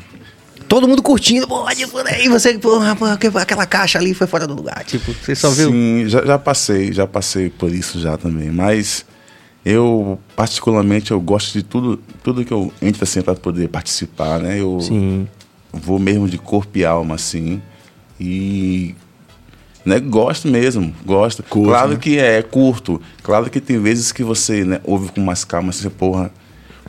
Todo 0.69 0.87
mundo 0.87 1.03
curtindo, 1.03 1.47
pode, 1.49 1.87
por 1.89 2.07
aí, 2.07 2.29
você, 2.29 2.57
porra, 2.59 2.95
porra, 2.97 3.17
que- 3.17 3.27
aquela 3.27 3.67
caixa 3.67 3.99
ali 3.99 4.15
foi 4.15 4.27
fora 4.27 4.47
do 4.47 4.55
lugar. 4.55 4.85
Tipo, 4.85 5.13
você 5.13 5.35
só 5.35 5.51
viu. 5.51 5.71
Sim, 5.71 6.05
já, 6.09 6.25
já 6.25 6.39
passei, 6.39 6.93
já 6.93 7.07
passei 7.07 7.51
por 7.51 7.73
isso 7.73 8.01
já 8.01 8.17
também. 8.17 8.51
Mas 8.51 9.05
eu, 9.65 10.19
particularmente, 10.35 11.11
eu 11.11 11.21
gosto 11.21 11.53
de 11.53 11.63
tudo, 11.63 11.99
tudo 12.23 12.45
que 12.45 12.53
eu 12.53 12.73
entro 12.81 13.05
assim 13.05 13.21
para 13.21 13.35
poder 13.35 13.69
participar, 13.69 14.41
né? 14.41 14.61
Eu 14.61 14.81
Sim. 14.81 15.29
vou 15.73 15.99
mesmo 15.99 16.29
de 16.29 16.39
corpo 16.39 16.79
e 16.79 16.85
alma, 16.85 17.15
assim. 17.15 17.61
E. 18.19 18.95
Né, 19.85 19.99
gosto 19.99 20.47
mesmo, 20.49 20.95
gosto. 21.05 21.43
Curto, 21.43 21.69
claro 21.69 21.91
né? 21.93 21.97
que 21.97 22.19
é 22.19 22.43
curto. 22.43 23.01
Claro 23.23 23.49
que 23.49 23.61
tem 23.61 23.79
vezes 23.79 24.13
que 24.13 24.23
você 24.23 24.65
né, 24.65 24.81
ouve 24.85 25.11
com 25.11 25.21
mais 25.21 25.45
calma, 25.45 25.71
assim, 25.71 25.89
porra, 25.89 26.31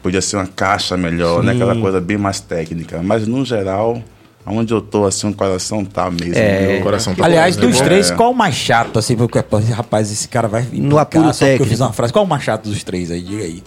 podia 0.02 0.22
ser 0.22 0.38
uma 0.38 0.48
caixa 0.48 0.98
melhor, 0.98 1.44
né? 1.44 1.54
Sim. 1.54 1.58
Aquela 1.62 1.80
coisa 1.80 2.02
bem 2.02 2.18
mais 2.18 2.40
técnica. 2.42 3.02
Mas 3.02 3.28
no 3.28 3.46
geral, 3.46 4.02
aonde 4.46 4.74
eu 4.74 4.82
tô, 4.82 5.06
assim, 5.06 5.30
o 5.30 5.34
coração 5.34 5.84
tá 5.86 6.10
mesmo. 6.10 6.34
É. 6.36 6.78
O 6.80 6.84
coração 6.84 7.14
tá 7.16 7.24
Aliás, 7.26 7.56
bom, 7.56 7.68
dos 7.68 7.78
Bom. 7.80 7.84
três, 7.86 8.12
É. 8.12 8.16
qual 8.16 8.32
o 8.32 8.36
mais 8.36 8.56
chato, 8.56 8.98
assim, 9.00 9.16
porque, 9.16 9.40
rapaz, 9.74 10.12
esse 10.12 10.28
cara 10.28 10.48
vai 10.48 10.66
No 10.72 10.98
apuro 10.98 11.34
só 11.34 11.46
porque 11.46 11.62
eu 11.64 11.66
fiz 11.68 11.80
uma 11.80 11.94
frase. 11.94 12.12
Qual 12.14 12.26
o 12.26 12.28
mais 12.28 12.44
chato 12.44 12.68
dos 12.70 12.84
três 12.84 13.12
aí? 13.12 13.22
Diga 13.22 13.44
aí. 13.44 13.64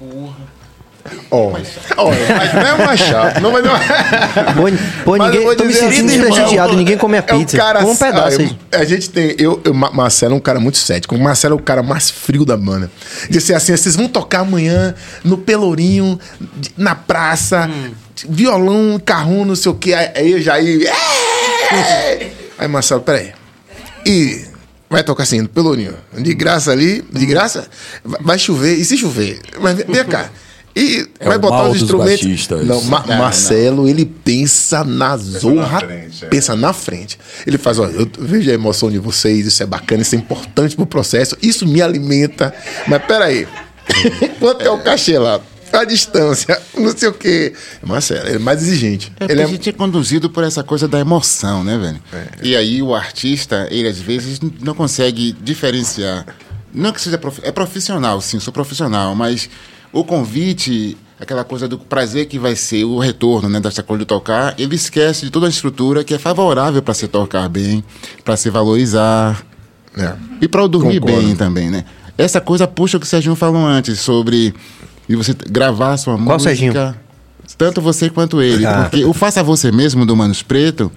Ó, 1.30 1.52
olha, 1.98 2.16
mas 2.34 2.54
não 2.54 2.62
é 2.62 2.86
mais 2.86 2.98
chato. 3.00 3.38
Não, 3.40 3.52
mas 3.52 3.62
não 3.62 3.72
Pô, 3.74 4.62
pô, 5.04 5.16
Mas 5.18 5.34
eu 5.34 5.40
ninguém, 5.42 5.56
tô 5.56 5.64
me 5.66 5.72
sentindo 5.74 6.08
assim, 6.08 6.18
desprestigiado, 6.22 6.74
ninguém 6.74 6.96
come 6.96 7.16
a 7.16 7.18
É 7.18 7.22
pizza. 7.22 7.56
um 7.56 7.60
cara, 7.60 7.84
um 7.84 7.94
pedaço 7.94 8.38
ah, 8.40 8.42
aí. 8.44 8.56
eu- 8.72 8.80
A 8.80 8.84
gente 8.86 9.10
tem. 9.10 9.34
Eu, 9.38 9.60
eu, 9.64 9.74
Ma- 9.74 9.90
Marcelo 9.90 10.32
é 10.32 10.36
um 10.38 10.40
cara 10.40 10.58
muito 10.58 10.78
cético. 10.78 11.14
O 11.14 11.22
Marcelo 11.22 11.56
é 11.56 11.58
o 11.58 11.62
cara 11.62 11.82
mais 11.82 12.08
frio 12.10 12.46
da 12.46 12.56
banda. 12.56 12.90
Disse 13.28 13.52
assim: 13.52 13.76
vocês 13.76 13.96
vão 13.96 14.08
tocar 14.08 14.40
amanhã 14.40 14.94
no 15.22 15.36
Pelourinho, 15.36 16.18
na 16.74 16.94
praça, 16.94 17.68
Hum. 17.70 17.90
Violão, 18.28 19.00
carrão, 19.04 19.44
não 19.44 19.54
sei 19.56 19.70
o 19.72 19.74
quê. 19.74 19.94
Aí 19.94 20.32
eu 20.32 20.40
já 20.42 20.58
ia. 20.60 20.90
"É!" 20.90 22.30
Aí, 22.58 22.68
Marcelo, 22.68 23.00
peraí. 23.02 23.32
E 24.06 24.44
vai 24.88 25.02
tocar 25.02 25.22
assim, 25.24 25.44
Pelourinho. 25.46 25.94
De 26.16 26.34
graça 26.34 26.70
ali, 26.70 27.02
de 27.10 27.26
graça, 27.26 27.66
vai 28.04 28.38
chover. 28.38 28.74
E 28.78 28.84
se 28.84 28.96
chover? 28.96 29.40
Mas 29.60 29.76
vem 29.76 29.86
vem 29.86 30.04
cá. 30.04 30.30
E 30.76 31.08
É 31.20 31.26
vai 31.28 31.38
botar 31.38 31.68
os 31.68 31.80
instrumentos. 31.82 32.48
Não, 32.66 32.82
Ma- 32.82 33.04
Não, 33.06 33.16
Marcelo, 33.18 33.88
ele 33.88 34.04
pensa 34.04 34.82
na 34.82 35.16
zorra, 35.16 35.78
frente, 35.78 36.24
é. 36.24 36.28
pensa 36.28 36.56
na 36.56 36.72
frente. 36.72 37.16
Ele 37.46 37.56
faz, 37.56 37.78
olha, 37.78 37.92
eu 37.92 38.08
vejo 38.18 38.50
a 38.50 38.54
emoção 38.54 38.90
de 38.90 38.98
vocês, 38.98 39.46
isso 39.46 39.62
é 39.62 39.66
bacana, 39.66 40.02
isso 40.02 40.16
é 40.16 40.18
importante 40.18 40.74
pro 40.74 40.84
processo, 40.84 41.36
isso 41.40 41.64
me 41.64 41.80
alimenta. 41.80 42.52
Mas 42.88 43.04
peraí, 43.04 43.46
quanto 44.40 44.62
é 44.62 44.70
o 44.70 44.78
cachê 44.78 45.16
lá? 45.16 45.40
A 45.74 45.84
distância, 45.84 46.60
não 46.76 46.96
sei 46.96 47.08
o 47.08 47.12
quê. 47.12 47.52
Marcelo, 47.82 48.28
ele 48.28 48.36
é 48.36 48.38
mais 48.38 48.62
exigente. 48.62 49.12
É 49.18 49.24
ele 49.30 49.40
é 49.40 49.44
a 49.44 49.46
gente 49.46 49.68
é 49.68 49.72
conduzido 49.72 50.30
por 50.30 50.44
essa 50.44 50.62
coisa 50.62 50.86
da 50.86 51.00
emoção, 51.00 51.64
né, 51.64 51.76
velho? 51.76 52.00
E 52.42 52.56
aí 52.56 52.80
o 52.80 52.94
artista, 52.94 53.66
ele 53.70 53.88
às 53.88 53.98
vezes 53.98 54.40
não 54.60 54.74
consegue 54.74 55.32
diferenciar. 55.32 56.26
Não 56.72 56.92
que 56.92 57.00
seja 57.00 57.18
prof... 57.18 57.40
é 57.42 57.50
profissional, 57.50 58.20
sim, 58.20 58.38
sou 58.38 58.52
profissional, 58.52 59.14
mas 59.14 59.50
o 59.92 60.04
convite, 60.04 60.96
aquela 61.20 61.44
coisa 61.44 61.68
do 61.68 61.78
prazer 61.78 62.26
que 62.26 62.38
vai 62.38 62.56
ser 62.56 62.84
o 62.84 62.98
retorno, 62.98 63.48
né, 63.48 63.60
dessa 63.60 63.82
coisa 63.82 64.00
de 64.00 64.06
tocar, 64.06 64.54
ele 64.58 64.74
esquece 64.74 65.24
de 65.24 65.30
toda 65.30 65.46
a 65.46 65.48
estrutura 65.48 66.02
que 66.02 66.14
é 66.14 66.18
favorável 66.18 66.82
para 66.82 66.94
se 66.94 67.06
tocar 67.06 67.48
bem, 67.48 67.84
para 68.24 68.36
se 68.36 68.50
valorizar 68.50 69.44
é. 69.96 70.14
e 70.40 70.48
para 70.48 70.66
dormir 70.66 71.00
Concordo. 71.00 71.26
bem 71.26 71.36
também, 71.36 71.70
né? 71.70 71.84
Essa 72.16 72.40
coisa 72.40 72.66
puxa 72.66 72.96
o 72.96 73.00
que 73.00 73.06
o 73.06 73.08
Serginho 73.08 73.34
falou 73.34 73.64
antes 73.64 74.00
sobre 74.00 74.54
de 75.08 75.16
você 75.16 75.34
gravar 75.50 75.96
sua 75.96 76.14
Qual 76.14 76.24
música. 76.38 76.50
Serginho? 76.50 76.94
Tanto 77.58 77.80
você 77.80 78.08
quanto 78.10 78.40
ele. 78.42 78.64
Ah. 78.66 78.88
Porque 78.90 79.04
o 79.04 79.12
Faça 79.12 79.42
Você 79.42 79.70
Mesmo 79.70 80.04
do 80.06 80.16
Manos 80.16 80.42
Preto 80.42 80.90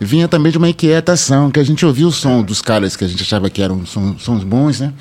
vinha 0.00 0.26
também 0.28 0.50
de 0.52 0.58
uma 0.58 0.68
inquietação, 0.68 1.50
que 1.50 1.60
a 1.60 1.64
gente 1.64 1.86
ouvia 1.86 2.06
o 2.06 2.12
som 2.12 2.42
dos 2.42 2.60
caras 2.60 2.96
que 2.96 3.04
a 3.04 3.08
gente 3.08 3.22
achava 3.22 3.48
que 3.48 3.62
eram 3.62 3.86
som- 3.86 4.16
sons 4.18 4.42
bons, 4.44 4.80
né? 4.80 4.92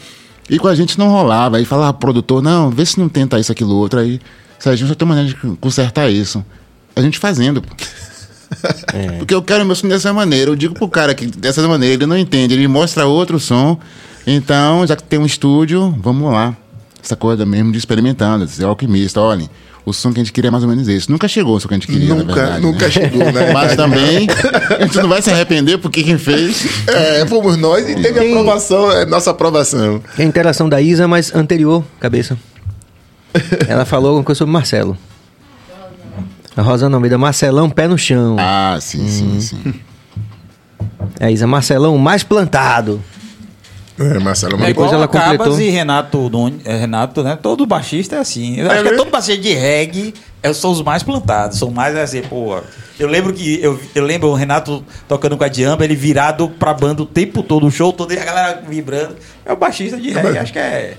E 0.49 0.59
com 0.59 0.67
a 0.67 0.75
gente 0.75 0.97
não 0.99 1.09
rolava. 1.09 1.57
Aí 1.57 1.65
falava 1.65 1.91
pro 1.93 1.99
produtor, 2.01 2.41
não, 2.41 2.69
vê 2.69 2.85
se 2.85 2.99
não 2.99 3.09
tenta 3.09 3.39
isso, 3.39 3.51
aquilo, 3.51 3.75
outro. 3.75 3.99
Aí, 3.99 4.21
Serginho, 4.59 4.88
só 4.88 4.95
tem 4.95 5.07
maneira 5.07 5.29
de 5.29 5.35
consertar 5.57 6.09
isso. 6.09 6.45
A 6.95 7.01
gente 7.01 7.17
fazendo, 7.17 7.61
pô. 7.61 7.73
Porque 9.17 9.33
eu 9.33 9.41
quero 9.41 9.65
meu 9.65 9.75
som 9.75 9.88
dessa 9.88 10.13
maneira. 10.13 10.51
Eu 10.51 10.55
digo 10.55 10.73
pro 10.75 10.88
cara 10.88 11.13
que 11.15 11.25
dessa 11.25 11.65
maneira 11.67 11.95
ele 11.95 12.05
não 12.05 12.17
entende, 12.17 12.53
ele 12.53 12.67
mostra 12.67 13.05
outro 13.05 13.39
som. 13.39 13.79
Então, 14.27 14.85
já 14.85 14.95
que 14.95 15.03
tem 15.03 15.17
um 15.19 15.25
estúdio, 15.25 15.95
vamos 15.99 16.31
lá. 16.31 16.55
Essa 17.03 17.15
coisa 17.15 17.45
mesmo 17.45 17.72
de 17.72 17.78
experimentando, 17.78 18.45
de 18.45 18.52
ser 18.52 18.65
alquimista, 18.65 19.19
olhem. 19.22 19.49
O 19.84 19.91
som 19.91 20.14
que 20.14 20.19
a 20.19 20.23
gente 20.23 20.32
queria 20.32 20.49
é 20.49 20.52
mais 20.52 20.64
ou 20.64 20.69
menos 20.69 20.88
esse. 20.88 21.10
Nunca 21.10 21.28
chegou 21.28 21.56
o 21.56 21.60
som 21.60 21.68
que 21.68 21.73
a 21.73 21.78
gente 21.78 21.88
queria, 21.88 22.10
na 22.10 22.15
Nunca, 22.23 22.34
verdade, 22.36 22.61
nunca 22.61 22.86
né? 22.86 22.91
chegou, 22.91 23.32
né? 23.32 23.49
Mas 23.53 23.76
também, 23.76 24.28
a 24.80 24.84
gente 24.84 24.98
não 24.98 25.10
vai 25.10 25.23
se 25.23 25.32
arrepender 25.32 25.80
porque 25.80 26.03
quem 26.03 26.19
fez. 26.19 26.68
É, 26.88 27.26
fomos 27.26 27.57
nós 27.57 27.90
e 27.90 27.95
teve 27.95 28.14
Tem- 28.19 28.30
aprovação, 28.32 28.91
é 28.91 29.06
nossa 29.07 29.32
aprovação. 29.32 29.99
A 30.19 30.23
interação 30.23 30.69
da 30.69 30.80
Isa, 30.80 31.07
mas 31.07 31.34
anterior, 31.34 31.84
cabeça. 31.99 32.38
Ela 33.68 33.84
falou 33.84 34.10
alguma 34.10 34.23
coisa 34.23 34.38
sobre 34.38 34.52
Marcelo. 34.53 34.95
A 36.56 36.61
Rosana 36.61 36.95
Almeida, 36.98 37.18
Marcelão, 37.18 37.68
pé 37.68 37.88
no 37.88 37.98
chão. 37.98 38.36
Ah, 38.40 38.78
sim, 38.80 39.07
sim, 39.07 39.40
sim. 39.41 39.73
É, 41.19 41.32
Isa, 41.32 41.48
Marcelão 41.48 41.98
mais 41.98 42.22
plantado. 42.23 43.02
É, 44.02 44.19
Marcelo, 44.19 44.56
É 44.56 44.57
mas 44.57 44.68
Depois 44.68 44.88
igual 44.88 45.02
ela 45.02 45.07
Cabas 45.07 45.38
completou. 45.38 45.61
e 45.61 45.69
Renato, 45.69 46.30
Nunes- 46.30 46.61
é, 46.65 46.78
Renato, 46.78 47.23
né? 47.23 47.38
Todo 47.41 47.65
baixista 47.65 48.15
é 48.15 48.19
assim. 48.19 48.57
Eu 48.60 48.69
acho 48.72 48.84
que 48.84 48.90
é 48.90 48.95
todo 48.95 49.10
baixista 49.11 49.41
de 49.41 49.53
reggae 49.53 50.14
é, 50.44 50.52
são 50.53 50.72
os 50.72 50.82
mais 50.82 51.03
plantados. 51.03 51.57
São 51.60 51.69
mais 51.72 51.95
assim, 51.95 52.22
pô. 52.23 52.60
Eu 52.99 53.07
lembro 53.07 53.32
que 53.34 53.61
eu, 53.61 53.80
eu 53.95 54.03
lembro 54.03 54.30
o 54.30 54.34
Renato 54.34 54.84
tocando 55.07 55.38
com 55.38 55.44
a 55.44 55.48
Diamba, 55.48 55.84
ele 55.86 55.95
virado 55.95 56.49
pra 56.49 56.73
banda 56.73 57.02
o 57.03 57.06
tempo 57.06 57.41
todo, 57.44 57.65
o 57.68 57.72
show 57.72 57.91
todo, 57.94 58.11
e 58.14 58.18
a 58.19 58.23
galera 58.26 58.64
vibrando. 58.68 59.15
É 59.45 59.52
o 59.53 59.56
baixista 59.56 59.98
de 59.98 60.10
reggae. 60.11 60.38
Acho 60.38 60.53
que 60.53 60.60
é, 60.60 60.98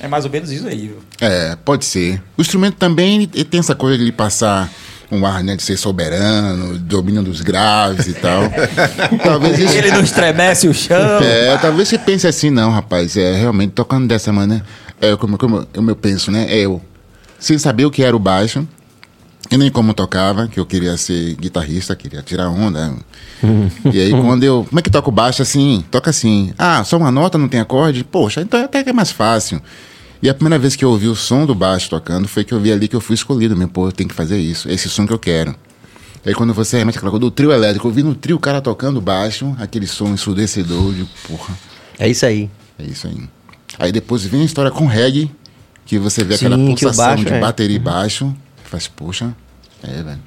é 0.00 0.08
mais 0.08 0.24
ou 0.24 0.30
menos 0.30 0.50
isso 0.50 0.66
aí, 0.66 0.88
viu? 0.88 0.98
É, 1.20 1.56
pode 1.64 1.84
ser. 1.84 2.20
O 2.36 2.40
instrumento 2.40 2.76
também 2.76 3.26
tem 3.26 3.60
essa 3.60 3.74
coisa 3.74 3.96
de 3.96 4.04
ele 4.04 4.12
passar 4.12 4.68
um 5.10 5.26
ar 5.26 5.42
né, 5.42 5.56
de 5.56 5.62
ser 5.62 5.76
soberano, 5.76 6.78
domínio 6.78 7.22
dos 7.22 7.40
graves 7.40 8.06
e 8.06 8.14
tal. 8.14 8.42
talvez 9.22 9.58
isso, 9.58 9.76
Ele 9.76 9.90
não 9.90 10.02
estremece 10.02 10.68
o 10.68 10.74
chão. 10.74 11.20
é, 11.20 11.56
talvez 11.58 11.88
você 11.88 11.98
pense 11.98 12.26
assim, 12.26 12.50
não, 12.50 12.70
rapaz, 12.70 13.16
é 13.16 13.34
realmente 13.34 13.72
tocando 13.72 14.06
dessa 14.06 14.32
maneira, 14.32 14.64
é 15.00 15.16
como, 15.16 15.36
como, 15.36 15.66
como 15.66 15.90
eu 15.90 15.96
penso, 15.96 16.30
né? 16.30 16.46
É 16.48 16.58
eu, 16.60 16.80
sem 17.38 17.58
saber 17.58 17.84
o 17.84 17.90
que 17.90 18.02
era 18.02 18.14
o 18.14 18.20
baixo, 18.20 18.66
e 19.50 19.56
nem 19.56 19.68
como 19.70 19.92
tocava, 19.92 20.46
que 20.46 20.60
eu 20.60 20.66
queria 20.66 20.96
ser 20.96 21.34
guitarrista, 21.34 21.96
queria 21.96 22.22
tirar 22.22 22.48
onda. 22.48 22.94
e 23.92 24.00
aí 24.00 24.10
quando 24.22 24.44
eu, 24.44 24.64
como 24.68 24.78
é 24.78 24.82
que 24.82 24.90
toca 24.90 25.08
o 25.08 25.12
baixo 25.12 25.42
assim? 25.42 25.84
Toca 25.90 26.10
assim. 26.10 26.52
Ah, 26.56 26.84
só 26.84 26.96
uma 26.96 27.10
nota, 27.10 27.36
não 27.36 27.48
tem 27.48 27.58
acorde? 27.58 28.04
Poxa, 28.04 28.42
então 28.42 28.64
até 28.64 28.84
que 28.84 28.90
é 28.90 28.92
mais 28.92 29.10
fácil. 29.10 29.60
E 30.22 30.28
a 30.28 30.34
primeira 30.34 30.58
vez 30.58 30.76
que 30.76 30.84
eu 30.84 30.90
ouvi 30.90 31.08
o 31.08 31.16
som 31.16 31.46
do 31.46 31.54
baixo 31.54 31.88
tocando 31.88 32.28
foi 32.28 32.44
que 32.44 32.52
eu 32.52 32.60
vi 32.60 32.70
ali 32.70 32.88
que 32.88 32.96
eu 32.96 33.00
fui 33.00 33.14
escolhido 33.14 33.56
mesmo. 33.56 33.72
Pô, 33.72 33.88
eu 33.88 33.92
tenho 33.92 34.08
que 34.08 34.14
fazer 34.14 34.38
isso. 34.38 34.68
Esse 34.68 34.88
som 34.88 35.06
que 35.06 35.12
eu 35.12 35.18
quero. 35.18 35.54
Aí 36.24 36.34
quando 36.34 36.52
você 36.52 36.76
remete 36.78 36.98
aquela 36.98 37.10
coisa 37.10 37.20
do 37.22 37.30
trio 37.30 37.50
elétrico, 37.50 37.88
eu 37.88 37.92
vi 37.92 38.02
no 38.02 38.14
trio 38.14 38.36
o 38.36 38.40
cara 38.40 38.60
tocando 38.60 39.00
baixo, 39.00 39.56
aquele 39.58 39.86
som 39.86 40.08
ensurdecedor, 40.08 40.88
eu 40.88 40.92
digo, 40.92 41.08
porra, 41.26 41.56
É 41.98 42.06
isso 42.06 42.26
aí. 42.26 42.50
é 42.78 42.84
isso 42.84 43.06
aí. 43.06 43.16
Aí 43.78 43.90
depois 43.90 44.22
vem 44.26 44.42
a 44.42 44.44
história 44.44 44.70
com 44.70 44.84
reggae, 44.86 45.30
que 45.86 45.98
você 45.98 46.22
vê 46.22 46.34
aquela 46.34 46.56
Sim, 46.56 46.74
que 46.74 46.84
o 46.84 46.88
pulsação 46.88 47.06
baixo 47.06 47.24
de 47.24 47.32
é. 47.32 47.40
bateria 47.40 47.76
e 47.76 47.78
baixo, 47.78 48.36
faz, 48.64 48.86
poxa, 48.86 49.34
é, 49.82 50.02
velho. 50.02 50.20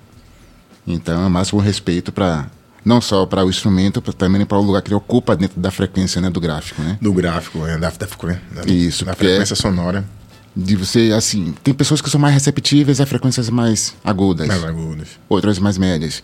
Então 0.88 1.24
é 1.24 1.30
máximo 1.30 1.62
respeito 1.62 2.12
para 2.12 2.48
não 2.84 3.00
só 3.00 3.26
para 3.26 3.46
o 3.46 3.50
instrumento, 3.50 4.02
também 4.14 4.46
para 4.46 4.58
o 4.58 4.62
lugar 4.62 4.82
que 4.82 4.90
ele 4.90 4.96
ocupa 4.96 5.36
dentro 5.36 5.60
da 5.60 5.72
frequência, 5.72 6.22
né, 6.22 6.30
do 6.30 6.40
gráfico, 6.40 6.82
né? 6.82 6.98
Do 7.02 7.14
gráfico, 7.14 7.66
é, 7.66 7.78
da, 7.78 7.90
da, 7.90 8.08
da, 8.52 8.72
Isso, 8.72 9.06
da 9.06 9.14
frequência 9.14 9.56
sonora. 9.56 10.04
De 10.56 10.76
você, 10.76 11.12
assim, 11.16 11.54
tem 11.64 11.74
pessoas 11.74 12.00
que 12.00 12.10
são 12.10 12.20
mais 12.20 12.34
receptíveis 12.34 13.02
a 13.02 13.06
frequências 13.06 13.50
mais 13.50 13.96
agudas. 14.04 14.48
Mais 14.48 14.64
agudas. 14.64 15.08
outras 15.28 15.58
mais 15.58 15.78
médias. 15.78 16.22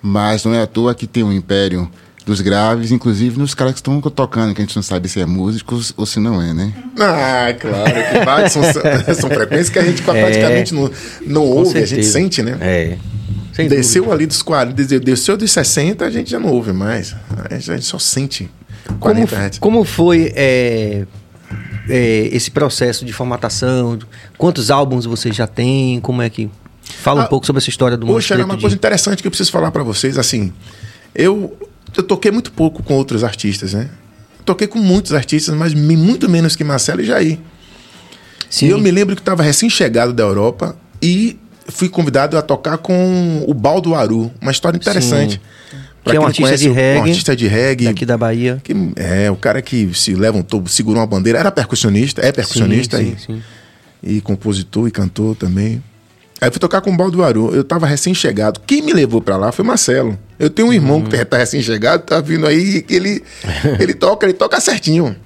Mas 0.00 0.44
não 0.44 0.54
é 0.54 0.62
à 0.62 0.66
toa 0.66 0.94
que 0.94 1.06
tem 1.06 1.24
um 1.24 1.32
império 1.32 1.90
dos 2.26 2.40
graves, 2.40 2.90
inclusive 2.90 3.38
nos 3.38 3.54
caras 3.54 3.74
que 3.74 3.80
estão 3.80 4.00
tocando, 4.00 4.54
que 4.54 4.62
a 4.62 4.64
gente 4.64 4.74
não 4.76 4.82
sabe 4.82 5.08
se 5.08 5.20
é 5.20 5.26
músicos 5.26 5.92
ou 5.96 6.06
se 6.06 6.18
não 6.18 6.40
é, 6.40 6.54
né? 6.54 6.72
Ah, 6.98 7.52
claro, 7.58 8.42
que 8.44 8.48
são, 8.50 8.62
são 9.14 9.30
frequências 9.30 9.68
que 9.68 9.78
a 9.78 9.84
gente 9.84 10.00
praticamente 10.02 10.72
não, 10.74 10.90
não 11.26 11.42
Com 11.42 11.48
ouve, 11.48 11.70
a 11.78 11.80
gente 11.80 11.88
certeza. 11.88 12.12
sente, 12.12 12.42
né? 12.42 12.56
É. 12.60 12.96
Sem 13.52 13.68
Desceu 13.68 14.02
dúvida. 14.04 14.16
ali 14.16 14.26
dos 14.26 14.42
40, 14.42 14.98
desceu- 15.00 15.36
dos 15.36 15.50
60, 15.52 16.04
a 16.04 16.10
gente 16.10 16.30
já 16.30 16.40
não 16.40 16.48
ouve 16.50 16.72
mais. 16.72 17.14
A 17.50 17.56
gente, 17.58 17.84
só 17.84 17.98
sente 17.98 18.50
40 18.98 19.28
Como, 19.36 19.46
Hz. 19.48 19.58
como 19.58 19.84
foi 19.84 20.32
é, 20.34 21.04
é, 21.88 22.28
esse 22.32 22.50
processo 22.50 23.04
de 23.04 23.12
formatação? 23.12 23.98
Quantos 24.36 24.70
álbuns 24.70 25.04
você 25.04 25.30
já 25.30 25.46
tem? 25.46 26.00
Como 26.00 26.20
é 26.22 26.28
que. 26.30 26.50
Fala 26.82 27.20
um 27.20 27.24
Ah, 27.24 27.28
pouco 27.28 27.46
sobre 27.46 27.60
essa 27.60 27.70
história 27.70 27.96
do 27.96 28.06
Poxa, 28.06 28.34
Monstro 28.34 28.44
uma 28.54 28.60
coisa 28.60 28.74
interessante 28.74 29.22
que 29.22 29.26
eu 29.26 29.30
preciso 29.30 29.52
falar 29.52 29.70
pra 29.70 29.82
vocês. 29.82 30.18
Assim, 30.18 30.52
eu, 31.14 31.56
eu 31.96 32.02
toquei 32.02 32.30
muito 32.30 32.52
pouco 32.52 32.82
com 32.82 32.94
outros 32.94 33.24
artistas, 33.24 33.74
né? 33.74 33.88
Toquei 34.44 34.66
com 34.66 34.78
muitos 34.78 35.12
artistas, 35.12 35.54
mas 35.54 35.72
muito 35.74 36.28
menos 36.28 36.54
que 36.54 36.64
Marcelo 36.64 37.00
e 37.00 37.04
Jair. 37.04 37.38
Sim. 38.50 38.66
E 38.66 38.70
eu 38.70 38.78
me 38.78 38.90
lembro 38.90 39.16
que 39.16 39.22
estava 39.22 39.42
recém-chegado 39.42 40.12
da 40.12 40.22
Europa 40.22 40.76
e 41.02 41.38
fui 41.68 41.88
convidado 41.88 42.36
a 42.36 42.42
tocar 42.42 42.78
com 42.78 43.44
o 43.46 43.54
Baldo 43.54 43.94
Aru. 43.94 44.30
Uma 44.40 44.52
história 44.52 44.76
interessante. 44.76 45.40
Pra 46.02 46.12
Que 46.12 46.16
é 46.18 46.20
um 46.20 46.26
artista 46.26 46.42
conhece 46.42 46.62
de 46.64 46.70
reggae, 46.70 47.00
Um 47.00 47.02
artista 47.02 47.36
de 47.36 47.46
reggae. 47.48 47.84
Daqui 47.86 48.04
da 48.04 48.18
Bahia. 48.18 48.60
Que 48.62 48.74
é 48.96 49.30
o 49.30 49.36
cara 49.36 49.62
que 49.62 49.92
se 49.94 50.14
levantou, 50.14 50.66
segurou 50.66 51.00
uma 51.00 51.06
bandeira, 51.06 51.38
era 51.38 51.50
percussionista, 51.50 52.20
é 52.20 52.30
percussionista 52.30 52.98
sim, 52.98 53.04
aí. 53.04 53.16
sim, 53.18 53.34
sim. 53.34 53.42
E 54.02 54.20
compositor 54.20 54.86
e 54.86 54.90
cantor 54.90 55.34
também. 55.34 55.82
Aí 56.40 56.50
fui 56.50 56.58
tocar 56.58 56.80
com 56.80 56.90
o 56.92 56.96
Baldo 56.96 57.22
Aru. 57.22 57.54
Eu 57.54 57.64
tava 57.64 57.86
recém-chegado. 57.86 58.60
Quem 58.66 58.82
me 58.82 58.92
levou 58.92 59.20
pra 59.20 59.36
lá 59.36 59.50
foi 59.52 59.64
Marcelo. 59.64 60.18
Eu 60.38 60.50
tenho 60.50 60.68
um 60.68 60.72
irmão 60.72 60.98
Hum. 60.98 61.04
que 61.04 61.24
tá 61.24 61.38
recém-chegado, 61.38 62.02
tá 62.02 62.20
vindo 62.20 62.46
aí, 62.46 62.82
que 62.82 62.94
ele, 62.94 63.22
ele 63.80 63.94
toca, 63.94 64.26
ele 64.26 64.34
toca 64.34 64.60
certinho. 64.60 65.16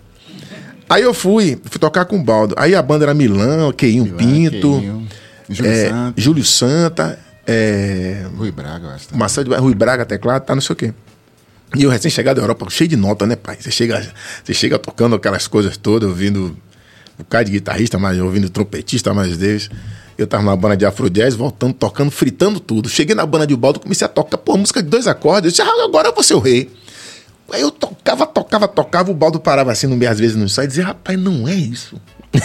Aí 0.89 1.03
eu 1.03 1.13
fui, 1.13 1.59
fui 1.65 1.79
tocar 1.79 2.05
com 2.05 2.17
o 2.17 2.23
Baldo. 2.23 2.55
Aí 2.57 2.75
a 2.75 2.81
banda 2.83 3.05
era 3.05 3.15
Milão, 3.15 3.73
Queinho 3.73 4.15
Pinto, 4.15 4.79
Queinho, 4.79 5.09
Júlio 5.49 5.71
é, 5.73 5.89
Santos. 5.89 6.25
Júlio 6.25 6.45
Santa, 6.45 7.19
é, 7.47 8.25
Rui 8.37 8.51
Braga, 8.51 8.87
eu 8.87 8.91
acho. 8.91 9.17
Marcelo 9.17 9.49
de 9.51 9.57
Rui 9.57 9.75
Braga, 9.75 10.07
teclado, 10.07 10.45
tá, 10.45 10.55
não 10.55 10.63
sei 10.63 10.73
o 10.73 10.77
quê. 10.77 10.95
E 11.77 11.83
eu 11.83 11.91
recém-chegado 11.91 12.37
da 12.37 12.43
Europa, 12.43 12.67
cheio 12.71 12.89
de 12.89 12.97
nota, 12.97 13.27
né, 13.27 13.37
pai? 13.37 13.59
Você 13.61 13.71
chega, 13.71 14.01
você 14.43 14.55
chega 14.55 14.79
tocando 14.79 15.15
aquelas 15.17 15.47
coisas 15.47 15.77
todas, 15.77 16.09
ouvindo 16.09 16.57
o 17.19 17.25
cara 17.25 17.45
de 17.45 17.51
guitarrista, 17.53 17.99
mas 17.99 18.19
ouvindo 18.19 18.49
trompetista, 18.49 19.13
mais 19.13 19.37
Deus. 19.37 19.69
Eu 20.19 20.27
tava 20.27 20.43
na 20.43 20.57
banda 20.57 20.77
de 20.77 20.85
Afro 20.85 21.09
Jazz, 21.09 21.35
voltando, 21.37 21.73
tocando, 21.75 22.11
fritando 22.11 22.59
tudo. 22.59 22.89
Cheguei 22.89 23.15
na 23.15 23.25
banda 23.25 23.47
de 23.47 23.55
Baldo, 23.57 23.79
comecei 23.79 24.05
a 24.05 24.09
tocar, 24.09 24.37
pô, 24.37 24.57
música 24.57 24.83
de 24.83 24.89
dois 24.89 25.07
acordes. 25.07 25.45
Eu 25.45 25.51
disse, 25.51 25.63
ah, 25.63 25.85
agora 25.85 26.09
eu 26.09 26.13
vou 26.15 26.25
ser 26.25 26.35
o 26.35 26.41
rei. 26.41 26.69
Aí 27.53 27.61
eu 27.63 27.71
tocava, 27.71 28.27
tocava, 28.27 28.67
tocava, 28.67 29.11
o 29.11 29.15
Baldo 29.15 29.39
parava 29.39 29.71
assim 29.73 29.87
no 29.87 29.97
meio, 29.97 30.11
às 30.11 30.19
vezes 30.19 30.35
no 30.37 30.45
ensaio 30.45 30.67
e 30.67 30.69
dizia, 30.69 30.85
rapaz, 30.87 31.19
não 31.19 31.47
é 31.49 31.55
isso. 31.55 31.97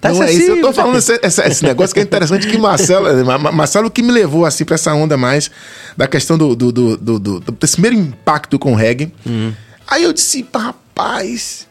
Tá 0.00 0.08
não 0.12 0.22
é 0.24 0.32
isso. 0.32 0.50
Eu 0.50 0.60
tô 0.62 0.72
falando 0.72 0.98
esse, 0.98 1.18
esse- 1.22 1.40
esse 1.42 1.64
negócio 1.64 1.94
que 1.94 2.00
é 2.00 2.02
interessante 2.02 2.48
que 2.48 2.58
Marcelo, 2.58 3.06
Ma- 3.24 3.38
Ma- 3.38 3.52
Marcelo 3.52 3.88
que 3.88 4.02
me 4.02 4.10
levou 4.10 4.44
assim 4.44 4.64
pra 4.64 4.74
essa 4.74 4.92
onda 4.92 5.16
mais 5.16 5.48
da 5.96 6.08
questão 6.08 6.36
do, 6.36 6.56
do, 6.56 6.72
do, 6.72 6.96
do- 6.96 7.18
do- 7.20 7.40
desse 7.52 7.74
primeiro 7.74 7.96
impacto 7.96 8.58
com 8.58 8.72
o 8.72 8.74
reggae. 8.74 9.12
Aí 9.86 10.02
eu 10.02 10.12
disse, 10.12 10.44
rapaz, 10.52 11.68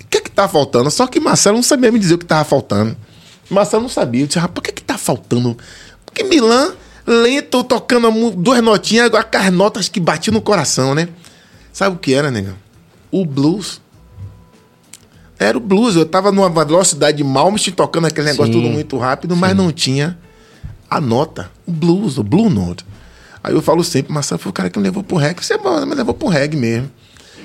o 0.00 0.06
que 0.08 0.18
é 0.18 0.20
que 0.20 0.30
tá 0.30 0.46
faltando? 0.46 0.88
Só 0.92 1.08
que 1.08 1.18
Marcelo 1.18 1.56
não 1.56 1.62
sabia 1.64 1.90
me 1.90 1.98
dizer 1.98 2.14
o 2.14 2.18
que 2.18 2.24
tava 2.24 2.44
faltando. 2.44 2.96
Marcelo 3.50 3.82
não 3.82 3.88
sabia. 3.88 4.22
Eu 4.22 4.26
disse, 4.26 4.38
rapaz, 4.38 4.58
o 4.58 4.62
que 4.62 4.72
que 4.72 4.82
tá 4.82 4.96
faltando? 4.96 5.56
Porque 6.04 6.24
Milan, 6.24 6.74
lento, 7.06 7.62
tocando 7.64 8.10
duas 8.32 8.62
notinhas, 8.62 9.06
agora 9.06 9.28
as 9.32 9.52
notas 9.52 9.88
que 9.88 10.00
batiam 10.00 10.34
no 10.34 10.40
coração, 10.40 10.94
né? 10.94 11.08
Sabe 11.72 11.96
o 11.96 11.98
que 11.98 12.14
era, 12.14 12.30
negão? 12.30 12.54
O 13.10 13.26
blues. 13.26 13.80
Era 15.38 15.58
o 15.58 15.60
blues. 15.60 15.96
Eu 15.96 16.06
tava 16.06 16.30
numa 16.30 16.48
velocidade 16.48 17.16
de 17.16 17.24
Malmsteen 17.24 17.74
tocando 17.74 18.06
aquele 18.06 18.28
negócio 18.28 18.52
Sim. 18.52 18.60
tudo 18.60 18.72
muito 18.72 18.96
rápido, 18.96 19.36
mas 19.36 19.56
não 19.56 19.72
tinha 19.72 20.16
a 20.88 21.00
nota, 21.00 21.50
o 21.66 21.72
blues, 21.72 22.18
o 22.18 22.22
blue 22.22 22.48
note. 22.48 22.84
Aí 23.42 23.52
eu 23.52 23.60
falo 23.60 23.82
sempre, 23.84 24.12
Marcelo 24.12 24.38
foi 24.38 24.50
o 24.50 24.52
cara 24.52 24.70
que 24.70 24.78
me 24.78 24.84
levou 24.84 25.02
pro 25.02 25.16
reggae. 25.16 25.44
Você 25.44 25.54
é 25.54 25.84
me 25.84 25.94
levou 25.94 26.14
pro 26.14 26.28
reggae 26.28 26.56
mesmo. 26.56 26.90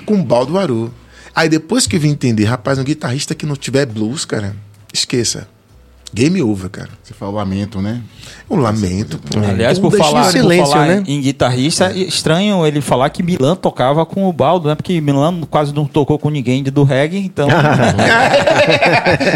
Com 0.06 0.14
o 0.14 0.22
Baldo 0.22 0.56
Aru. 0.56 0.94
Aí 1.34 1.48
depois 1.48 1.86
que 1.86 1.96
eu 1.96 2.00
vim 2.00 2.10
entender, 2.10 2.44
rapaz, 2.44 2.78
um 2.78 2.84
guitarrista 2.84 3.34
que 3.34 3.44
não 3.44 3.54
tiver 3.54 3.84
blues, 3.86 4.24
cara, 4.24 4.56
esqueça. 4.94 5.48
Game 6.12 6.42
over, 6.42 6.68
cara. 6.68 6.88
Você 7.02 7.14
fala 7.14 7.30
lamento, 7.32 7.80
né? 7.80 8.00
Um 8.48 8.56
lamento. 8.56 9.16
pô. 9.18 9.38
Aliás, 9.38 9.78
Um 9.78 9.82
por 9.82 9.96
falar, 9.96 10.22
de 10.22 10.26
por 10.26 10.32
silêncio, 10.32 10.66
falar 10.72 10.86
né? 10.88 11.04
em 11.06 11.20
guitarrista, 11.20 11.92
é 11.92 11.98
estranho 11.98 12.66
ele 12.66 12.80
falar 12.80 13.10
que 13.10 13.22
Milan 13.22 13.54
tocava 13.54 14.04
com 14.04 14.28
o 14.28 14.32
Baldo, 14.32 14.68
né? 14.68 14.74
Porque 14.74 15.00
Milan 15.00 15.42
quase 15.42 15.72
não 15.72 15.86
tocou 15.86 16.18
com 16.18 16.28
ninguém 16.28 16.64
do 16.64 16.82
reggae, 16.82 17.18
então. 17.18 17.48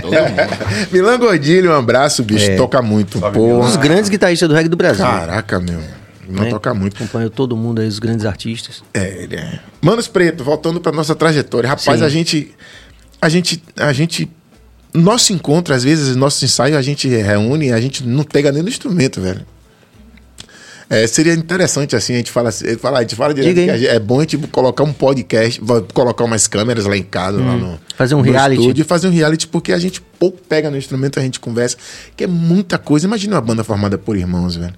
Todo 0.02 0.12
mundo. 0.12 0.88
Milan 0.90 1.18
Gordilho, 1.18 1.70
um 1.70 1.76
abraço, 1.76 2.24
bicho. 2.24 2.50
É. 2.50 2.56
Toca 2.56 2.82
muito. 2.82 3.18
Um 3.18 3.32
Porra. 3.32 3.66
dos 3.66 3.76
grandes 3.76 4.08
guitarristas 4.10 4.48
do 4.48 4.54
reggae 4.54 4.68
do 4.68 4.76
Brasil. 4.76 5.04
Caraca, 5.04 5.60
meu. 5.60 5.80
Milan 6.28 6.44
né? 6.44 6.50
toca 6.50 6.74
muito. 6.74 6.96
Acompanhou 6.96 7.30
todo 7.30 7.56
mundo 7.56 7.80
aí, 7.80 7.86
os 7.86 7.98
grandes 7.98 8.26
artistas. 8.26 8.82
É, 8.92 9.22
ele 9.22 9.36
é. 9.36 9.60
Manos 9.80 10.08
Preto, 10.08 10.42
voltando 10.42 10.80
pra 10.80 10.90
nossa 10.90 11.14
trajetória. 11.14 11.68
Rapaz, 11.68 12.00
Sim. 12.00 12.04
a 12.04 12.08
gente. 12.08 12.54
A 13.20 13.28
gente. 13.28 13.62
A 13.76 13.92
gente. 13.92 14.28
Nosso 14.94 15.32
encontro, 15.32 15.74
às 15.74 15.82
vezes, 15.82 16.14
nosso 16.14 16.44
ensaio, 16.44 16.78
a 16.78 16.82
gente 16.82 17.08
reúne, 17.08 17.72
a 17.72 17.80
gente 17.80 18.06
não 18.06 18.22
pega 18.22 18.52
nem 18.52 18.62
no 18.62 18.68
instrumento, 18.68 19.20
velho. 19.20 19.44
É, 20.88 21.06
seria 21.06 21.32
interessante 21.32 21.96
assim, 21.96 22.12
a 22.12 22.16
gente 22.18 22.30
fala, 22.30 22.50
assim- 22.50 22.76
fala 22.76 22.98
a 22.98 23.00
gente 23.00 23.16
fala 23.16 23.32
direto 23.32 23.54
Diga 23.54 23.78
que 23.78 23.86
é 23.86 23.98
bom 23.98 24.18
a 24.18 24.22
gente 24.22 24.36
colocar 24.48 24.84
um 24.84 24.92
podcast, 24.92 25.58
colocar 25.94 26.24
umas 26.24 26.46
câmeras 26.46 26.84
lá 26.84 26.94
em 26.96 27.02
casa, 27.02 27.38
lá 27.40 27.56
no 27.56 27.80
Fazer 27.96 28.14
um 28.14 28.18
no 28.22 28.30
reality. 28.30 28.60
estúdio, 28.60 28.84
fazer 28.84 29.08
um 29.08 29.10
reality 29.10 29.46
porque 29.48 29.72
a 29.72 29.78
gente 29.78 30.00
pouco 30.18 30.38
pega 30.46 30.70
no 30.70 30.76
instrumento, 30.76 31.18
a 31.18 31.22
gente 31.22 31.40
conversa, 31.40 31.78
que 32.14 32.24
é 32.24 32.26
muita 32.26 32.76
coisa. 32.76 33.06
Imagina 33.06 33.34
uma 33.36 33.40
banda 33.40 33.64
formada 33.64 33.96
por 33.96 34.14
irmãos, 34.14 34.56
velho. 34.56 34.74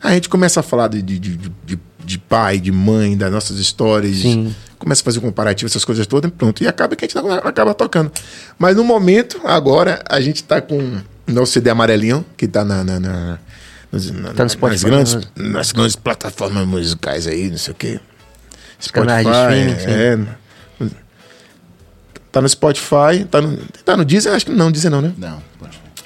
A 0.00 0.14
gente 0.14 0.28
começa 0.28 0.60
a 0.60 0.62
falar 0.62 0.86
de, 0.88 1.02
de, 1.02 1.18
de, 1.18 1.36
de- 1.66 1.78
de 2.04 2.18
pai, 2.18 2.58
de 2.58 2.72
mãe, 2.72 3.16
das 3.16 3.30
nossas 3.30 3.58
histórias, 3.58 4.18
Sim. 4.18 4.54
começa 4.78 5.02
a 5.02 5.04
fazer 5.04 5.18
um 5.18 5.22
comparativo, 5.22 5.68
essas 5.68 5.84
coisas 5.84 6.06
todas, 6.06 6.30
e 6.30 6.32
pronto. 6.32 6.62
E 6.62 6.68
acaba 6.68 6.96
que 6.96 7.04
a 7.04 7.08
gente 7.08 7.18
acaba 7.44 7.74
tocando. 7.74 8.10
Mas 8.58 8.76
no 8.76 8.84
momento, 8.84 9.40
agora, 9.44 10.02
a 10.08 10.20
gente 10.20 10.42
tá 10.44 10.60
com 10.60 10.78
o 10.78 11.32
nosso 11.32 11.52
CD 11.52 11.70
amarelinho, 11.70 12.24
que 12.36 12.48
tá 12.48 12.64
na. 12.64 12.84
na, 12.84 13.00
na 13.00 13.38
Tá 14.36 14.44
no 14.44 14.50
Spotify, 14.50 14.84
nas, 14.84 14.84
grandes, 14.84 15.14
né? 15.14 15.22
nas 15.36 15.72
grandes 15.72 15.96
plataformas 15.96 16.64
musicais 16.64 17.26
aí, 17.26 17.50
não 17.50 17.58
sei 17.58 17.72
o 17.72 17.74
quê. 17.74 18.00
streaming, 18.78 19.80
sim. 19.80 19.86
é, 19.88 20.18
Tá 22.32 22.40
no 22.40 22.48
Spotify, 22.48 23.24
tá 23.28 23.40
no, 23.40 23.56
tá 23.84 23.96
no 23.96 24.04
Deezer? 24.04 24.32
Acho 24.32 24.46
que 24.46 24.52
não, 24.52 24.70
Deezer 24.70 24.90
não, 24.90 25.02
né? 25.02 25.12
Não. 25.18 25.42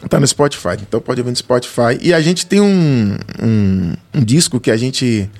Tá 0.08 0.18
no 0.18 0.26
Spotify, 0.26 0.76
então 0.80 1.00
pode 1.00 1.20
ouvir 1.20 1.30
no 1.30 1.36
Spotify. 1.36 1.98
E 2.00 2.12
a 2.12 2.20
gente 2.20 2.46
tem 2.46 2.60
um, 2.60 3.16
um, 3.42 3.94
um 4.14 4.24
disco 4.24 4.58
que 4.60 4.70
a 4.70 4.76
gente 4.76 5.30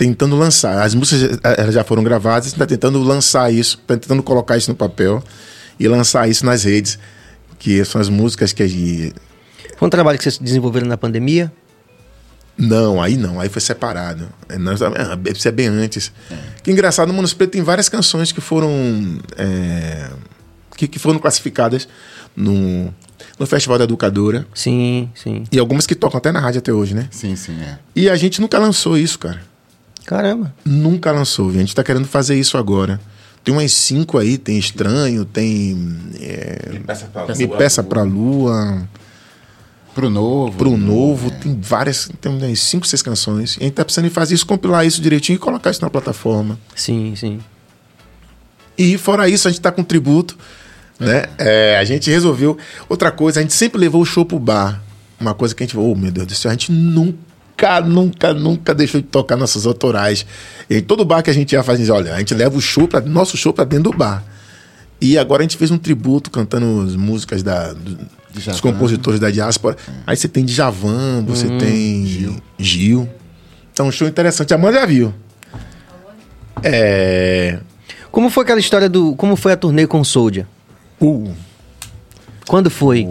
tentando 0.00 0.34
lançar. 0.34 0.82
As 0.82 0.94
músicas 0.94 1.38
eh, 1.44 1.54
elas 1.60 1.74
já 1.74 1.84
foram 1.84 2.02
gravadas, 2.02 2.46
a 2.46 2.48
gente 2.48 2.58
tá 2.58 2.64
tentando 2.66 2.98
lançar 3.02 3.52
isso, 3.52 3.76
tá 3.86 3.98
tentando 3.98 4.22
colocar 4.22 4.56
isso 4.56 4.70
no 4.70 4.74
papel 4.74 5.22
e 5.78 5.86
lançar 5.86 6.26
isso 6.26 6.46
nas 6.46 6.64
redes. 6.64 6.98
Que 7.58 7.84
são 7.84 8.00
as 8.00 8.08
músicas 8.08 8.54
que 8.54 8.62
a 8.62 8.66
gente. 8.66 9.12
Foi 9.76 9.86
um 9.86 9.90
trabalho 9.90 10.16
que 10.16 10.24
vocês 10.24 10.38
desenvolveram 10.38 10.86
na 10.88 10.96
pandemia? 10.96 11.52
Não, 12.56 13.00
aí 13.02 13.16
não, 13.18 13.38
aí 13.40 13.48
foi 13.50 13.60
separado. 13.60 14.26
É, 14.48 14.56
nós- 14.58 14.80
ah, 14.80 14.90
Isso 15.34 15.46
é 15.46 15.50
bem 15.52 15.66
antes. 15.68 16.10
Que 16.62 16.70
engraçado, 16.70 17.08
no 17.08 17.14
Manos 17.14 17.34
Preto 17.34 17.50
tem 17.50 17.62
várias 17.62 17.88
canções 17.90 18.32
que 18.32 18.40
foram. 18.40 18.70
é, 19.36 20.08
que, 20.76 20.88
que 20.88 20.98
foram 20.98 21.18
classificadas 21.18 21.86
no, 22.34 22.92
no 23.38 23.46
Festival 23.46 23.76
da 23.78 23.84
Educadora. 23.84 24.46
Sim, 24.54 25.10
sim. 25.14 25.44
E 25.52 25.58
algumas 25.58 25.86
que 25.86 25.94
tocam 25.94 26.16
até 26.16 26.32
na 26.32 26.40
rádio 26.40 26.58
até 26.60 26.72
hoje, 26.72 26.94
né? 26.94 27.06
Sim, 27.10 27.36
sim, 27.36 27.58
é. 27.60 27.78
E 27.94 28.08
a 28.08 28.16
gente 28.16 28.40
nunca 28.40 28.58
lançou 28.58 28.96
isso, 28.96 29.18
cara. 29.18 29.42
Caramba. 30.04 30.54
Nunca 30.64 31.12
lançou. 31.12 31.50
A 31.50 31.52
gente 31.52 31.74
tá 31.74 31.84
querendo 31.84 32.06
fazer 32.06 32.38
isso 32.38 32.56
agora. 32.58 33.00
Tem 33.42 33.54
umas 33.54 33.72
cinco 33.72 34.18
aí, 34.18 34.36
tem 34.36 34.58
Estranho, 34.58 35.24
tem. 35.24 35.96
é, 36.20 36.78
Peça 36.86 37.06
pra 37.06 37.34
Me 37.34 37.48
Peça 37.48 37.82
Pra 37.82 38.02
Lua, 38.02 38.86
Pro 39.94 40.10
novo. 40.10 40.56
Pro 40.56 40.76
Novo, 40.76 41.30
tem 41.30 41.58
várias, 41.60 42.10
tem 42.20 42.30
umas 42.30 42.60
cinco, 42.60 42.86
seis 42.86 43.02
canções. 43.02 43.56
E 43.56 43.60
a 43.60 43.62
gente 43.64 43.74
tá 43.74 43.84
precisando 43.84 44.10
fazer 44.10 44.34
isso, 44.34 44.46
compilar 44.46 44.86
isso 44.86 45.00
direitinho 45.00 45.36
e 45.36 45.38
colocar 45.38 45.70
isso 45.70 45.82
na 45.82 45.90
plataforma. 45.90 46.58
Sim, 46.76 47.14
sim. 47.16 47.40
E 48.78 48.96
fora 48.96 49.28
isso, 49.28 49.48
a 49.48 49.50
gente 49.50 49.60
tá 49.60 49.72
com 49.72 49.82
tributo, 49.82 50.38
né? 50.98 51.24
É, 51.38 51.76
a 51.78 51.84
gente 51.84 52.08
resolveu. 52.10 52.56
Outra 52.88 53.10
coisa, 53.10 53.40
a 53.40 53.42
gente 53.42 53.54
sempre 53.54 53.80
levou 53.80 54.00
o 54.02 54.06
show 54.06 54.24
pro 54.24 54.38
bar. 54.38 54.80
Uma 55.18 55.34
coisa 55.34 55.54
que 55.54 55.62
a 55.62 55.66
gente 55.66 55.74
falou, 55.74 55.92
oh 55.92 55.96
meu 55.96 56.10
Deus 56.10 56.26
do 56.26 56.34
céu, 56.34 56.50
a 56.50 56.54
gente 56.54 56.72
nunca, 56.72 57.18
nunca, 57.82 58.32
nunca 58.32 58.74
deixou 58.74 59.00
de 59.00 59.06
tocar 59.06 59.36
nossas 59.36 59.66
autorais. 59.66 60.24
E 60.68 60.80
todo 60.80 61.04
bar 61.04 61.22
que 61.22 61.30
a 61.30 61.32
gente 61.34 61.52
ia 61.52 61.62
fazer, 61.62 61.90
olha, 61.90 62.14
a 62.14 62.18
gente 62.18 62.32
leva 62.34 62.56
o 62.56 62.60
show 62.60 62.86
para 62.88 63.00
nosso 63.04 63.36
show 63.36 63.52
para 63.52 63.64
dentro 63.64 63.90
do 63.92 63.96
bar. 63.98 64.24
E 65.00 65.18
agora 65.18 65.42
a 65.42 65.44
gente 65.44 65.56
fez 65.56 65.70
um 65.70 65.78
tributo 65.78 66.30
cantando 66.30 66.82
as 66.86 66.94
músicas 66.96 67.42
da, 67.42 67.72
do- 67.72 67.98
dos 68.34 68.60
compositores 68.60 69.18
da 69.18 69.30
diáspora. 69.30 69.76
Aí 70.06 70.16
você 70.16 70.28
tem 70.28 70.44
Djavan, 70.44 71.24
você 71.26 71.48
tem 71.58 72.06
Gil. 72.06 72.36
Gil. 72.58 73.08
Então, 73.72 73.86
um 73.88 73.92
show 73.92 74.06
interessante. 74.06 74.52
A 74.52 74.56
Amanda 74.56 74.78
já 74.80 74.86
viu. 74.86 75.12
É. 76.62 77.58
Como 78.10 78.28
foi 78.28 78.42
aquela 78.44 78.60
história 78.60 78.88
do. 78.88 79.14
Como 79.16 79.36
foi 79.36 79.52
a 79.52 79.56
turnê 79.56 79.86
com 79.86 80.00
o 80.00 80.04
Soldier? 80.04 80.46
Uh, 81.00 81.32
Quando 82.46 82.68
foi? 82.70 83.06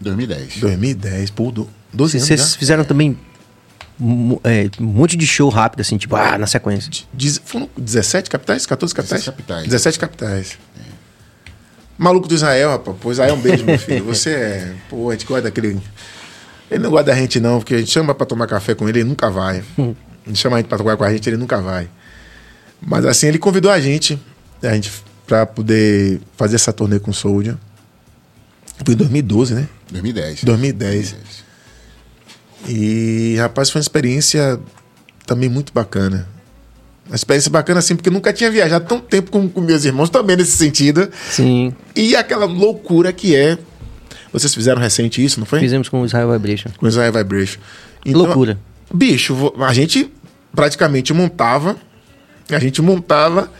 2010. 0.00 0.58
2010, 0.58 1.30
pô, 1.30 1.50
do- 1.50 1.68
12 1.92 2.18
anos 2.18 2.28
Vocês 2.28 2.40
já. 2.52 2.58
fizeram 2.58 2.84
também 2.84 3.16
é, 4.44 4.70
um 4.80 4.86
monte 4.86 5.16
de 5.16 5.26
show 5.26 5.48
rápido, 5.48 5.80
assim, 5.80 5.96
tipo, 5.96 6.16
ah, 6.16 6.38
na 6.38 6.46
sequência. 6.46 6.90
Diz- 7.12 7.40
Foram 7.44 7.68
17 7.76 8.30
capitais? 8.30 8.66
14 8.66 8.94
capitais? 8.94 9.20
17 9.24 9.36
capitais. 9.36 9.64
17 9.68 9.98
capitais. 9.98 10.58
Maluco 11.98 12.26
do 12.28 12.34
Israel, 12.34 12.70
rapaz. 12.70 12.96
Pô, 13.00 13.12
Israel, 13.12 13.34
um 13.34 13.40
beijo, 13.40 13.64
meu 13.64 13.76
filho. 13.78 14.04
Você 14.04 14.30
é. 14.30 14.74
Pô, 14.88 15.10
a 15.10 15.12
gente 15.12 15.26
gosta 15.26 15.42
daquele. 15.42 15.78
Ele 16.70 16.82
não 16.82 16.90
gosta 16.90 17.04
da 17.06 17.14
gente, 17.14 17.38
não, 17.40 17.58
porque 17.58 17.74
a 17.74 17.78
gente 17.78 17.90
chama 17.90 18.14
pra 18.14 18.24
tomar 18.24 18.46
café 18.46 18.74
com 18.74 18.88
ele, 18.88 19.00
ele 19.00 19.08
nunca 19.08 19.30
vai. 19.30 19.62
A 20.22 20.28
gente 20.28 20.38
chama 20.38 20.56
a 20.56 20.60
gente 20.60 20.68
pra 20.68 20.76
tocar 20.78 20.96
com 20.98 21.02
a 21.02 21.10
gente, 21.12 21.28
ele 21.28 21.38
nunca 21.38 21.60
vai. 21.62 21.88
Mas 22.80 23.04
assim, 23.06 23.26
ele 23.26 23.38
convidou 23.38 23.70
a 23.70 23.80
gente, 23.80 24.20
a 24.62 24.72
gente 24.74 24.92
pra 25.26 25.46
poder 25.46 26.20
fazer 26.36 26.56
essa 26.56 26.72
turnê 26.74 27.00
com 27.00 27.10
o 27.10 27.14
Soldier. 27.14 27.56
Foi 28.84 28.94
em 28.94 28.96
2012, 28.98 29.54
né? 29.54 29.66
2010. 29.90 30.44
2010. 30.44 31.16
E, 32.68 33.36
rapaz, 33.38 33.70
foi 33.70 33.78
uma 33.78 33.82
experiência 33.82 34.60
também 35.26 35.48
muito 35.48 35.72
bacana. 35.72 36.28
Uma 37.06 37.16
experiência 37.16 37.50
bacana, 37.50 37.80
assim, 37.80 37.96
porque 37.96 38.08
eu 38.08 38.12
nunca 38.12 38.32
tinha 38.32 38.50
viajado 38.50 38.86
tão 38.86 39.00
tempo 39.00 39.30
com, 39.30 39.48
com 39.48 39.60
meus 39.60 39.84
irmãos, 39.84 40.10
também 40.10 40.36
nesse 40.36 40.56
sentido. 40.56 41.10
Sim. 41.30 41.74
E 41.94 42.14
aquela 42.14 42.46
loucura 42.46 43.12
que 43.12 43.34
é. 43.34 43.58
Vocês 44.32 44.54
fizeram 44.54 44.80
recente 44.80 45.24
isso, 45.24 45.40
não 45.40 45.46
foi? 45.46 45.58
Fizemos 45.58 45.88
com 45.88 46.02
o 46.02 46.06
Israel 46.06 46.30
Vibration. 46.30 46.70
Com 46.76 46.86
Israel 46.86 47.12
Vibration. 47.12 47.58
Então, 48.04 48.22
Loucura. 48.22 48.58
Bicho, 48.92 49.52
a 49.58 49.72
gente 49.72 50.12
praticamente 50.54 51.12
montava, 51.12 51.76
a 52.48 52.58
gente 52.58 52.80
montava, 52.82 53.50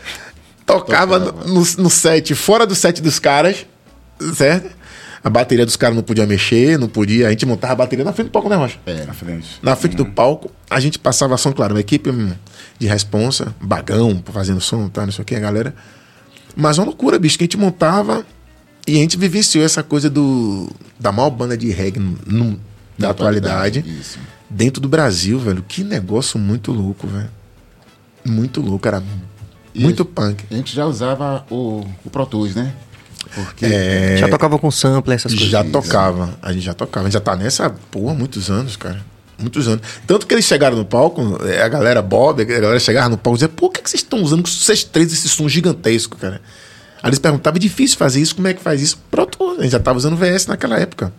tocava, 0.65 1.19
Tocava. 1.19 1.47
No, 1.47 1.65
no 1.77 1.89
set, 1.89 2.33
fora 2.35 2.65
do 2.65 2.75
set 2.75 3.01
dos 3.01 3.19
caras, 3.19 3.65
certo? 4.35 4.69
A 5.23 5.29
bateria 5.29 5.65
dos 5.65 5.75
caras 5.75 5.95
não 5.95 6.01
podia 6.03 6.25
mexer, 6.25 6.79
não 6.79 6.87
podia. 6.87 7.27
A 7.27 7.29
gente 7.29 7.45
montava 7.45 7.73
a 7.73 7.75
bateria 7.75 8.03
na 8.03 8.11
frente 8.11 8.27
do 8.29 8.31
palco, 8.31 8.49
né, 8.49 8.55
Rocha? 8.55 8.79
É. 8.85 9.05
Na 9.05 9.13
frente. 9.13 9.47
Na 9.61 9.75
frente 9.75 9.95
do 9.95 10.05
palco, 10.05 10.51
a 10.69 10.79
gente 10.79 10.97
passava 10.97 11.37
som, 11.37 11.51
claro, 11.53 11.75
uma 11.75 11.79
equipe 11.79 12.09
hum, 12.09 12.31
de 12.79 12.87
responsa, 12.87 13.53
bagão, 13.61 14.21
fazendo 14.33 14.59
som, 14.59 14.89
tá, 14.89 15.05
não 15.05 15.11
sei 15.11 15.21
o 15.21 15.25
que, 15.25 15.35
a 15.35 15.39
galera. 15.39 15.75
Mas 16.55 16.77
uma 16.79 16.85
loucura, 16.85 17.19
bicho, 17.19 17.37
que 17.37 17.43
a 17.43 17.45
gente 17.45 17.57
montava 17.57 18.25
e 18.87 18.95
a 18.95 18.99
gente 18.99 19.15
vivenciou 19.15 19.63
essa 19.63 19.83
coisa 19.83 20.09
do 20.09 20.69
da 20.99 21.11
maior 21.11 21.29
banda 21.29 21.55
de 21.55 21.69
reggae 21.71 21.99
no- 21.99 22.17
no- 22.25 22.51
da 22.97 23.07
Na 23.07 23.09
atualidade, 23.09 23.79
atualidade, 23.79 23.99
isso. 24.01 24.19
dentro 24.49 24.81
do 24.81 24.89
Brasil, 24.89 25.37
velho. 25.39 25.63
Que 25.67 25.83
negócio 25.83 26.39
muito 26.39 26.71
louco, 26.71 27.05
velho. 27.07 27.29
Muito 28.25 28.59
louco, 28.61 28.87
era 28.87 29.03
E 29.73 29.81
muito 29.81 30.03
punk. 30.03 30.43
A 30.51 30.55
gente 30.55 30.75
já 30.75 30.85
usava 30.85 31.45
o, 31.49 31.85
o 32.03 32.09
Pro 32.09 32.25
Tools, 32.25 32.53
né? 32.55 32.73
Porque 33.33 33.65
É, 33.65 34.17
Já 34.17 34.27
tocava 34.27 34.57
com 34.59 34.69
sample, 34.69 35.13
essas 35.13 35.31
coisas. 35.31 35.49
já 35.49 35.63
tocava, 35.63 36.37
a 36.41 36.51
gente 36.51 36.63
já 36.63 36.73
tocava, 36.73 37.05
a 37.05 37.09
gente 37.09 37.13
já 37.13 37.21
tá 37.21 37.35
nessa, 37.35 37.69
porra, 37.89 38.13
muitos 38.13 38.49
anos, 38.49 38.75
cara. 38.75 39.01
Muitos 39.39 39.67
anos. 39.67 39.81
Tanto 40.05 40.27
que 40.27 40.33
eles 40.33 40.45
chegaram 40.45 40.77
no 40.77 40.85
palco, 40.85 41.39
é, 41.45 41.61
a 41.63 41.67
galera 41.67 42.01
Bob, 42.01 42.41
a 42.41 42.45
galera 42.45 42.79
chegava 42.79 43.09
no 43.09 43.17
palco 43.17 43.37
e 43.37 43.39
dizia, 43.39 43.49
por 43.49 43.71
que, 43.71 43.81
que 43.81 43.89
vocês 43.89 44.01
estão 44.03 44.21
usando 44.21 44.47
vocês 44.47 44.83
três 44.83 45.11
esse 45.11 45.27
som 45.29 45.47
gigantesco, 45.49 46.17
cara? 46.17 46.41
Aí 47.01 47.09
eles 47.09 47.19
perguntavam, 47.19 47.57
é 47.57 47.59
difícil 47.59 47.97
fazer 47.97 48.21
isso, 48.21 48.35
como 48.35 48.47
é 48.47 48.53
que 48.53 48.61
faz 48.61 48.81
isso? 48.81 48.99
Pronto, 49.09 49.55
a 49.57 49.63
gente 49.63 49.71
já 49.71 49.79
tava 49.79 49.97
usando 49.97 50.15
VS 50.15 50.45
naquela 50.45 50.77
época. 50.79 51.11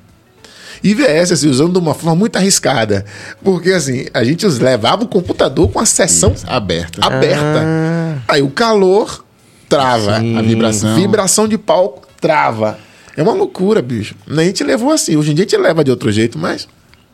E 0.85 0.95
VS, 0.95 1.33
assim, 1.33 1.49
usando 1.49 1.73
de 1.73 1.79
uma 1.79 1.95
forma 1.95 2.15
muito 2.17 2.37
arriscada. 2.37 3.05
Porque, 3.43 3.71
assim, 3.71 4.07
a 4.13 4.25
gente 4.25 4.45
levava 4.47 5.05
o 5.05 5.07
computador 5.09 5.71
com 5.71 5.79
a 5.79 5.87
sessão 5.87 6.35
aberta. 6.47 7.05
aberta. 7.07 8.23
Aí 8.27 8.43
o 8.43 8.51
calor 8.51 9.25
trava. 9.69 10.19
Sim. 10.19 10.37
A 10.37 10.43
vibração. 10.43 10.95
Vibração 10.97 11.47
de 11.47 11.57
palco 11.57 12.02
trava. 12.23 12.79
É 13.15 13.23
uma 13.23 13.35
loucura, 13.35 13.83
bicho. 13.83 14.15
A 14.27 14.43
gente 14.45 14.65
levou 14.65 14.91
assim. 14.91 15.17
Hoje 15.17 15.33
em 15.33 15.35
dia 15.35 15.45
a 15.45 15.49
gente 15.49 15.61
leva 15.61 15.85
de 15.85 15.91
outro 15.91 16.11
jeito, 16.11 16.39
mas. 16.39 16.67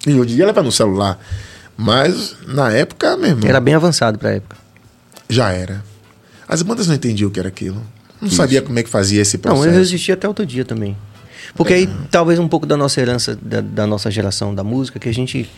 E 0.06 0.12
hoje 0.14 0.35
em 0.35 0.36
dia 0.36 0.47
leva 0.47 0.62
no 0.62 0.70
celular. 0.70 1.18
Mas 1.76 2.36
na 2.47 2.70
época, 2.70 3.16
meu 3.16 3.30
irmão, 3.30 3.48
Era 3.48 3.59
bem 3.60 3.74
avançado 3.74 4.18
pra 4.18 4.30
época. 4.30 4.56
já 5.28 5.51
era. 5.51 5.82
As 6.48 6.62
bandas 6.62 6.86
não 6.86 6.94
entendiam 6.94 7.28
o 7.28 7.32
que 7.32 7.40
era 7.40 7.48
aquilo. 7.48 7.82
Não 8.20 8.28
Isso. 8.28 8.36
sabia 8.36 8.62
como 8.62 8.78
é 8.78 8.82
que 8.82 8.89
fazia 8.89 9.20
esse 9.22 9.36
Não, 9.36 9.43
processo. 9.43 9.68
eu 9.68 9.72
resisti 9.72 10.12
até 10.12 10.26
outro 10.28 10.44
dia 10.47 10.64
também. 10.64 10.97
Porque 11.55 11.72
aí, 11.72 11.89
talvez 12.10 12.39
um 12.39 12.48
pouco 12.48 12.66
da 12.66 12.76
nossa 12.76 13.01
herança, 13.01 13.36
da, 13.40 13.60
da 13.60 13.86
nossa 13.86 14.10
geração 14.10 14.55
da 14.55 14.62
música, 14.62 14.98
que 14.98 15.09
a 15.09 15.14
gente. 15.14 15.48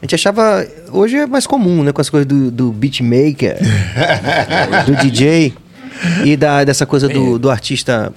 A 0.00 0.04
gente 0.04 0.14
achava. 0.14 0.66
Hoje 0.92 1.16
é 1.16 1.26
mais 1.26 1.46
comum, 1.46 1.82
né? 1.82 1.92
Com 1.92 2.00
as 2.00 2.08
coisas 2.08 2.26
do, 2.26 2.50
do 2.50 2.72
beatmaker, 2.72 3.58
do 4.86 4.96
DJ 4.96 5.54
e 6.24 6.36
da, 6.36 6.62
dessa 6.64 6.86
coisa 6.86 7.08
do, 7.08 7.38
do 7.38 7.50
artista 7.50 8.12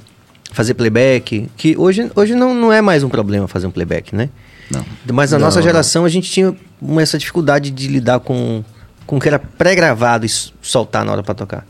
fazer 0.52 0.74
playback. 0.74 1.50
Que 1.58 1.78
hoje, 1.78 2.12
hoje 2.16 2.36
não, 2.36 2.54
não 2.54 2.72
é 2.72 2.82
mais 2.82 3.04
um 3.04 3.10
problema 3.10 3.48
fazer 3.48 3.68
um 3.68 3.72
playback, 3.72 4.16
né? 4.16 4.30
Não. 4.70 4.86
Mas 5.12 5.32
na 5.32 5.40
Não, 5.40 5.46
nossa 5.46 5.62
geração 5.62 6.06
a 6.06 6.10
gente 6.10 6.30
tinha 6.30 6.56
essa 7.00 7.18
dificuldade 7.18 7.72
de 7.72 7.88
lidar 7.88 8.20
com, 8.20 8.64
com 9.06 9.18
o 9.18 9.20
que 9.20 9.28
era 9.28 9.40
pré-gravado 9.40 10.26
e 10.26 10.30
soltar 10.62 11.04
na 11.04 11.12
hora 11.12 11.24
pra 11.24 11.34
tocar. 11.34 11.66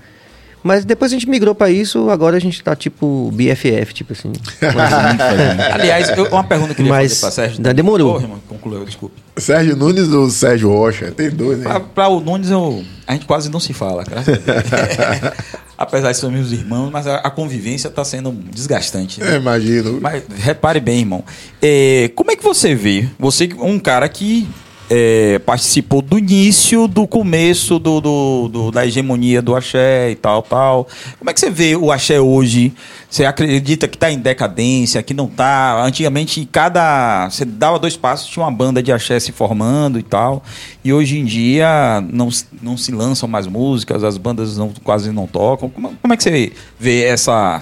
Mas 0.64 0.86
depois 0.86 1.12
a 1.12 1.16
gente 1.16 1.28
migrou 1.30 1.56
pra 1.56 1.70
isso, 1.72 2.10
agora 2.10 2.38
a 2.38 2.40
gente 2.40 2.62
tá 2.64 2.76
tipo 2.76 3.32
BFF, 3.34 3.94
tipo 3.94 4.14
assim. 4.14 4.32
Aliás, 5.74 6.10
eu- 6.18 6.26
uma 6.28 6.44
pergunta 6.44 6.74
que 6.76 6.82
eu 6.82 6.86
queria 6.86 6.92
Mas 6.92 7.12
fazer 7.14 7.22
pra 7.22 7.32
Sérgio. 7.32 7.58
ainda 7.58 7.74
demorou. 7.74 8.16
Ô, 8.16 8.20
irmão, 8.20 8.40
concluiu, 8.48 8.86
desculpe. 8.86 9.16
Sérgio 9.38 9.76
Nunes 9.76 10.10
ou 10.10 10.30
Sérgio 10.30 10.70
Rocha? 10.70 11.12
Tem 11.12 11.30
dois, 11.30 11.58
né? 11.60 11.64
Pra, 11.64 11.80
pra 11.80 12.08
o 12.10 12.20
Nunes, 12.20 12.50
eu, 12.50 12.84
a 13.08 13.14
gente 13.14 13.26
quase 13.26 13.50
não 13.50 13.60
se 13.60 13.74
fala, 13.74 14.04
graças 14.04 14.36
a 14.38 14.38
Deus. 14.38 15.34
Apesar 15.78 16.12
de 16.12 16.18
sermos 16.18 16.40
meus 16.40 16.52
irmãos, 16.52 16.92
mas 16.92 17.08
a, 17.08 17.16
a 17.18 17.30
convivência 17.32 17.88
está 17.88 18.04
sendo 18.06 18.32
desgastante. 18.32 19.20
né? 19.20 19.34
É, 19.34 19.38
imagino. 19.38 20.00
Mas 20.00 20.24
repare 20.38 20.80
bem, 20.80 21.00
irmão. 21.00 21.24
É, 21.62 22.12
como 22.16 22.32
é 22.32 22.36
que 22.36 22.44
você 22.44 22.76
vê? 22.76 23.08
Você, 23.18 23.50
um 23.60 23.80
cara 23.80 24.08
que 24.08 24.48
é, 24.94 25.40
participou 25.40 26.02
do 26.02 26.20
início, 26.20 26.86
do 26.86 27.08
começo 27.08 27.80
do, 27.80 28.02
do- 28.02 28.50
do- 28.50 28.72
da 28.72 28.86
hegemonia 28.86 29.42
do 29.42 29.56
axé 29.56 30.12
e 30.12 30.16
tal, 30.16 30.42
tal. 30.44 30.86
Como 31.18 31.30
é 31.30 31.34
que 31.34 31.40
você 31.40 31.50
vê 31.50 31.78
o 31.78 31.94
axé 31.94 32.20
hoje? 32.20 32.74
Você 33.10 33.24
acredita 33.24 33.88
que 33.88 33.96
está 33.96 34.12
em 34.12 34.20
decadência, 34.20 35.02
que 35.02 35.14
não 35.14 35.28
está? 35.28 35.82
Antigamente, 35.82 36.46
cada. 36.52 37.30
Você 37.30 37.46
dava 37.46 37.80
dois 37.80 37.96
passos, 37.96 38.28
tinha 38.28 38.44
uma 38.44 38.52
banda 38.52 38.84
de 38.84 38.92
axé 38.92 39.18
se 39.18 39.32
formando 39.32 39.98
e 39.98 40.04
tal. 40.04 40.44
E 40.84 40.92
hoje 40.92 41.18
em 41.20 41.24
dia 41.24 42.04
não, 42.12 42.28
não 42.62 42.76
se 42.76 42.92
lançam 42.92 43.30
mais 43.30 43.48
músicas, 43.48 44.04
as 44.04 44.18
bandas 44.18 44.58
não, 44.58 44.74
quase 44.84 45.10
não 45.14 45.26
tocam. 45.26 45.70
Como, 45.70 45.96
como 46.02 46.14
é 46.14 46.18
que 46.18 46.24
você 46.24 46.52
vê 46.78 47.04
essa 47.06 47.62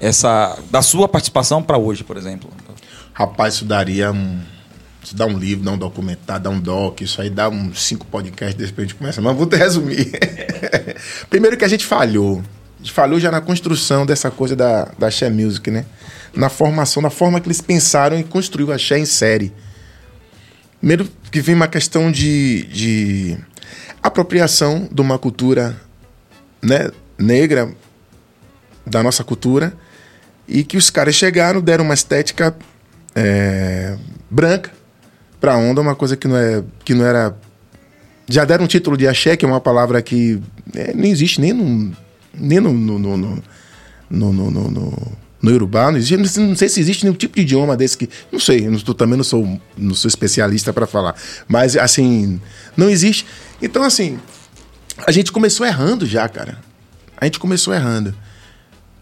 essa 0.00 0.58
da 0.70 0.80
sua 0.80 1.06
participação 1.06 1.62
para 1.62 1.76
hoje, 1.76 2.02
por 2.02 2.16
exemplo? 2.16 2.48
Rapaz, 3.12 3.54
isso 3.54 3.64
daria 3.66 4.10
um. 4.10 4.38
Dá 5.14 5.26
um 5.26 5.38
livro, 5.38 5.64
dá 5.64 5.72
um 5.72 5.78
documentário, 5.78 6.42
dá 6.42 6.50
um 6.50 6.58
doc, 6.58 7.00
isso 7.00 7.20
aí 7.20 7.30
dá 7.30 7.48
uns 7.48 7.82
cinco 7.82 8.06
podcasts 8.06 8.56
depois 8.56 8.86
a 8.86 8.88
gente 8.88 8.94
começa. 8.94 9.20
Mas 9.20 9.36
vou 9.36 9.46
te 9.46 9.56
resumir. 9.56 10.12
Primeiro 11.30 11.56
que 11.56 11.64
a 11.64 11.68
gente 11.68 11.84
falhou. 11.84 12.42
A 12.74 12.78
gente 12.78 12.92
falhou 12.92 13.18
já 13.20 13.30
na 13.30 13.40
construção 13.40 14.04
dessa 14.04 14.30
coisa 14.30 14.56
da, 14.56 14.88
da 14.98 15.06
Axé 15.08 15.30
Music, 15.30 15.70
né? 15.70 15.86
Na 16.34 16.48
formação, 16.48 17.02
na 17.02 17.10
forma 17.10 17.40
que 17.40 17.46
eles 17.46 17.60
pensaram 17.60 18.18
em 18.18 18.22
construir 18.22 18.64
o 18.64 18.72
Axé 18.72 18.98
em 18.98 19.06
série. 19.06 19.52
Primeiro 20.78 21.08
que 21.30 21.40
vem 21.40 21.54
uma 21.54 21.68
questão 21.68 22.10
de, 22.12 22.64
de 22.66 23.38
apropriação 24.02 24.88
de 24.90 25.00
uma 25.00 25.18
cultura 25.18 25.80
né, 26.62 26.90
negra 27.18 27.72
da 28.86 29.02
nossa 29.02 29.24
cultura 29.24 29.72
e 30.46 30.62
que 30.62 30.76
os 30.76 30.90
caras 30.90 31.14
chegaram, 31.14 31.60
deram 31.60 31.84
uma 31.84 31.94
estética 31.94 32.54
é, 33.14 33.96
branca 34.30 34.75
pra 35.40 35.56
onda, 35.56 35.80
é 35.80 35.82
uma 35.82 35.94
coisa 35.94 36.16
que 36.16 36.26
não, 36.28 36.36
é, 36.36 36.62
que 36.84 36.94
não 36.94 37.04
era. 37.04 37.36
Já 38.28 38.44
deram 38.44 38.64
um 38.64 38.68
título 38.68 38.96
de 38.96 39.06
axé, 39.06 39.36
que 39.36 39.44
é 39.44 39.48
uma 39.48 39.60
palavra 39.60 40.02
que 40.02 40.40
é, 40.74 40.94
não 40.94 41.04
existe 41.04 41.40
nem 41.40 41.52
no. 41.52 41.92
nem 42.34 42.60
no. 42.60 42.72
no, 42.72 42.98
no, 42.98 43.16
no, 43.16 43.42
no, 44.10 44.32
no, 44.32 44.50
no, 44.50 44.70
no 44.70 45.16
no 45.42 45.68
não, 45.68 45.96
existe, 45.96 46.40
não 46.40 46.56
sei 46.56 46.68
se 46.68 46.80
existe 46.80 47.04
nenhum 47.04 47.14
tipo 47.14 47.36
de 47.36 47.42
idioma 47.42 47.76
desse 47.76 47.96
que. 47.96 48.08
Não 48.32 48.40
sei, 48.40 48.66
eu 48.66 48.94
também 48.94 49.16
não 49.16 49.24
sou, 49.24 49.60
não 49.76 49.94
sou 49.94 50.08
especialista 50.08 50.72
para 50.72 50.86
falar. 50.86 51.14
Mas, 51.46 51.76
assim, 51.76 52.40
não 52.76 52.90
existe. 52.90 53.26
Então, 53.62 53.82
assim, 53.82 54.18
a 55.06 55.12
gente 55.12 55.30
começou 55.30 55.64
errando 55.64 56.06
já, 56.06 56.28
cara. 56.28 56.58
A 57.16 57.26
gente 57.26 57.38
começou 57.38 57.72
errando. 57.72 58.14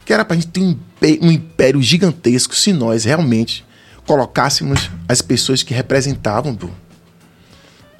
Que 0.04 0.12
era 0.12 0.24
pra 0.24 0.36
gente 0.36 0.48
ter 0.48 0.60
um, 0.60 0.76
um 1.22 1.30
império 1.30 1.80
gigantesco 1.80 2.54
se 2.54 2.72
nós 2.72 3.04
realmente 3.04 3.64
colocássemos 4.06 4.90
as 5.08 5.22
pessoas 5.22 5.62
que 5.62 5.74
representavam, 5.74 6.54
pô. 6.54 6.68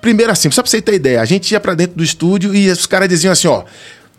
Primeiro 0.00 0.30
assim, 0.30 0.50
só 0.50 0.62
pra 0.62 0.70
você 0.70 0.82
ter 0.82 0.94
ideia, 0.94 1.20
a 1.20 1.24
gente 1.24 1.50
ia 1.52 1.60
pra 1.60 1.74
dentro 1.74 1.96
do 1.96 2.04
estúdio 2.04 2.54
e 2.54 2.70
os 2.70 2.86
caras 2.86 3.08
diziam 3.08 3.32
assim, 3.32 3.48
ó, 3.48 3.64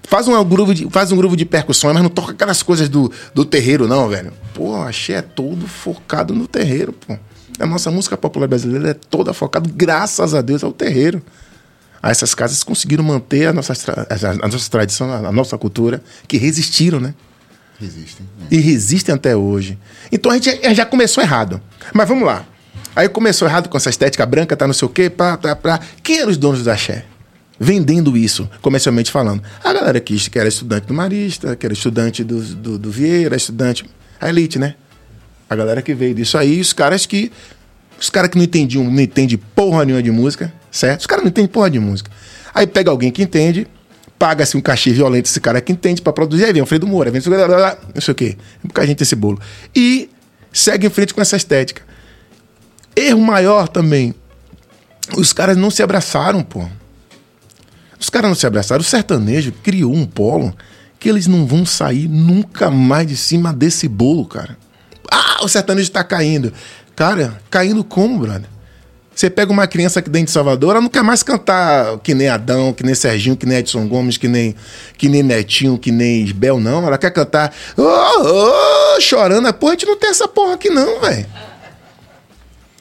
faz 0.04 0.28
um 0.28 0.44
grupo 0.44 0.74
de, 0.74 0.90
faz 0.90 1.12
um 1.12 1.18
grupo 1.18 1.36
de 1.36 1.46
percussões, 1.46 1.94
mas 1.94 2.02
não 2.02 2.10
toca 2.10 2.32
aquelas 2.32 2.64
coisas 2.64 2.90
do, 2.90 3.12
do 3.34 3.46
terreiro 3.46 3.88
não, 3.88 4.10
velho. 4.10 4.34
Pô, 4.54 4.76
achei 4.82 5.16
é 5.16 5.22
todo 5.22 5.68
focado 5.68 6.34
no 6.34 6.48
terreiro, 6.48 6.92
pô. 6.92 7.18
A 7.60 7.66
nossa 7.66 7.90
música 7.90 8.18
popular 8.18 8.48
brasileira 8.48 8.90
é 8.90 8.94
toda 8.94 9.34
focada, 9.34 9.70
graças 9.74 10.34
a 10.34 10.42
Deus, 10.42 10.64
ao 10.64 10.74
terreiro. 10.74 11.22
Aí 12.02 12.12
essas 12.12 12.36
casas 12.36 12.64
conseguiram 12.64 13.04
manter 13.04 13.48
a 13.48 13.54
nossa, 13.54 13.74
a 14.42 14.48
nossa 14.48 14.70
tradição, 14.70 15.12
a 15.12 15.32
nossa 15.32 15.58
cultura, 15.58 16.04
que 16.28 16.38
resistiram, 16.38 17.00
né? 17.00 17.14
Resistem. 17.80 18.26
né? 18.40 18.48
e 18.52 18.58
resistem 18.58 19.14
até 19.16 19.36
hoje. 19.36 19.78
Então 20.12 20.32
a 20.32 20.36
gente 20.36 20.60
já- 20.64 20.74
já 20.74 20.86
começou 20.86 21.24
errado. 21.24 21.62
Mas 21.94 22.08
vamos 22.08 22.26
lá. 22.26 22.46
Aí 22.96 23.10
começou 23.10 23.48
errado 23.48 23.68
com 23.68 23.76
essa 23.78 23.90
estética 23.90 24.26
branca, 24.26 24.56
tá 24.56 24.66
não 24.66 24.74
sei 24.74 24.86
o 24.86 24.90
quê, 24.90 25.10
pá, 25.10 25.38
pá, 25.38 25.56
pá. 25.56 25.80
Quem 26.02 26.20
eram 26.20 26.30
os 26.32 26.38
donos 26.38 26.64
do 26.64 26.72
axé? 26.72 27.04
Vendendo 27.60 28.16
isso, 28.18 28.50
comercialmente 28.62 29.12
falando. 29.12 29.42
A 29.64 29.72
galera 29.74 30.00
que, 30.00 30.18
que 30.30 30.40
era 30.40 30.48
estudante 30.48 30.88
do 30.88 30.94
Marista, 30.94 31.56
que 31.56 31.66
era 31.66 31.74
estudante 31.74 32.24
do, 32.24 32.42
do, 32.42 32.78
do 32.78 32.92
Vieira, 32.92 33.36
estudante. 33.36 33.86
A 34.20 34.30
elite, 34.30 34.58
né? 34.60 34.76
A 35.50 35.56
galera 35.56 35.82
que 35.82 35.94
veio 35.94 36.16
disso 36.16 36.38
aí, 36.38 36.60
os 36.60 36.74
caras 36.74 37.06
que. 37.06 37.32
Os 38.00 38.10
caras 38.10 38.30
que 38.30 38.38
não 38.38 38.44
entendiam, 38.44 38.84
não 38.84 39.00
entendem 39.02 39.38
porra 39.38 39.86
nenhuma 39.86 40.04
de 40.04 40.12
música, 40.12 40.54
certo? 40.70 41.02
Os 41.02 41.08
caras 41.08 41.24
não 41.24 41.30
entendem 41.30 41.48
porra 41.50 41.70
de 41.70 41.80
música. 41.80 42.12
Aí 42.54 42.68
pega 42.68 42.92
alguém 42.92 43.10
que 43.10 43.22
entende, 43.24 43.68
paga-se 44.18 44.58
um 44.58 44.62
cachê 44.62 44.92
violento 44.92 45.26
esse 45.26 45.40
cara 45.40 45.60
que 45.62 45.72
entende 45.72 46.02
pra 46.02 46.14
produzir, 46.14 46.46
aí 46.46 46.54
vem 46.54 46.62
o 46.62 46.66
Fredo 46.66 46.88
Moura, 46.88 47.12
vem 47.12 47.22
não 47.22 48.02
sei 48.02 48.12
o 48.12 48.16
quê. 48.16 48.38
Porque 48.62 48.82
a 48.82 48.86
gente 48.86 49.02
esse 49.04 49.16
bolo. 49.16 49.40
E 49.76 50.10
segue 50.52 50.88
em 50.88 50.90
frente 50.90 51.14
com 51.14 51.22
essa 51.22 51.36
estética. 51.36 51.82
Erro 52.96 53.22
maior 53.22 53.68
também. 53.68 54.16
Os 55.18 55.34
caras 55.34 55.58
não 55.58 55.70
se 55.70 55.84
abraçaram, 55.84 56.42
pô. 56.42 56.66
Os 58.00 58.10
caras 58.10 58.30
não 58.30 58.36
se 58.36 58.48
abraçaram. 58.48 58.82
O 58.82 58.86
sertanejo 58.86 59.52
criou 59.64 59.94
um 59.94 60.06
polo 60.06 60.56
que 61.00 61.10
eles 61.10 61.28
não 61.28 61.46
vão 61.46 61.66
sair 61.66 62.08
nunca 62.08 62.72
mais 62.72 63.08
de 63.08 63.16
cima 63.16 63.54
desse 63.54 63.88
bolo, 63.88 64.26
cara. 64.26 64.58
Ah, 65.12 65.44
o 65.44 65.48
sertanejo 65.48 65.92
tá 65.92 66.04
caindo. 66.04 66.52
Cara, 66.96 67.40
caindo 67.50 67.84
como, 67.84 68.20
brother? 68.20 68.55
Você 69.16 69.30
pega 69.30 69.50
uma 69.52 69.66
criança 69.66 70.00
aqui 70.00 70.10
dentro 70.10 70.26
de 70.26 70.32
Salvador, 70.32 70.72
ela 70.72 70.82
não 70.82 70.90
quer 70.90 71.02
mais 71.02 71.24
cantar 71.24 71.98
que 72.00 72.14
nem 72.14 72.28
Adão, 72.28 72.74
que 72.74 72.84
nem 72.84 72.94
Serginho, 72.94 73.38
que 73.38 73.46
nem 73.46 73.60
Edson 73.60 73.88
Gomes, 73.88 74.18
que 74.18 74.28
nem, 74.28 74.54
que 74.98 75.08
nem 75.08 75.24
Netinho, 75.24 75.78
que 75.78 75.90
nem 75.90 76.22
Isbel, 76.22 76.60
não. 76.60 76.86
Ela 76.86 76.98
quer 76.98 77.12
cantar 77.12 77.56
"Ô, 77.78 77.82
ô", 77.84 79.00
chorando. 79.00 79.52
Pô, 79.54 79.70
a 79.70 79.72
gente 79.72 79.86
não 79.86 79.96
tem 79.98 80.10
essa 80.10 80.28
porra 80.28 80.56
aqui, 80.56 80.70
não, 80.70 81.00
velho. 81.00 81.26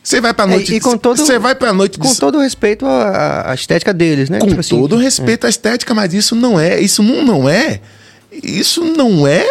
Você 0.02 0.20
vai 0.20 0.34
pra 0.34 0.44
É, 0.44 0.48
noite. 0.48 0.74
e 0.74 0.80
com 0.80 0.98
todo- 0.98 1.16
Você 1.24 1.38
vai 1.38 1.54
pra 1.54 1.72
noite 1.72 1.98
Com 1.98 2.10
de- 2.12 2.18
todo 2.18 2.38
respeito 2.40 2.84
à, 2.84 3.52
à 3.52 3.54
estética 3.54 3.94
deles, 3.94 4.28
né? 4.28 4.38
com 4.40 4.48
Tipo 4.48 4.60
assim, 4.60 4.70
todo 4.78 4.96
o 4.96 4.98
respeito 4.98 5.46
à 5.46 5.48
estética, 5.48 5.94
mas 5.94 6.12
isso 6.12 6.34
não 6.34 6.58
é, 6.60 6.78
isso 6.80 7.02
não, 7.02 7.24
não 7.24 7.48
é, 7.48 7.80
isso 8.42 8.84
não 8.84 9.26
é, 9.26 9.46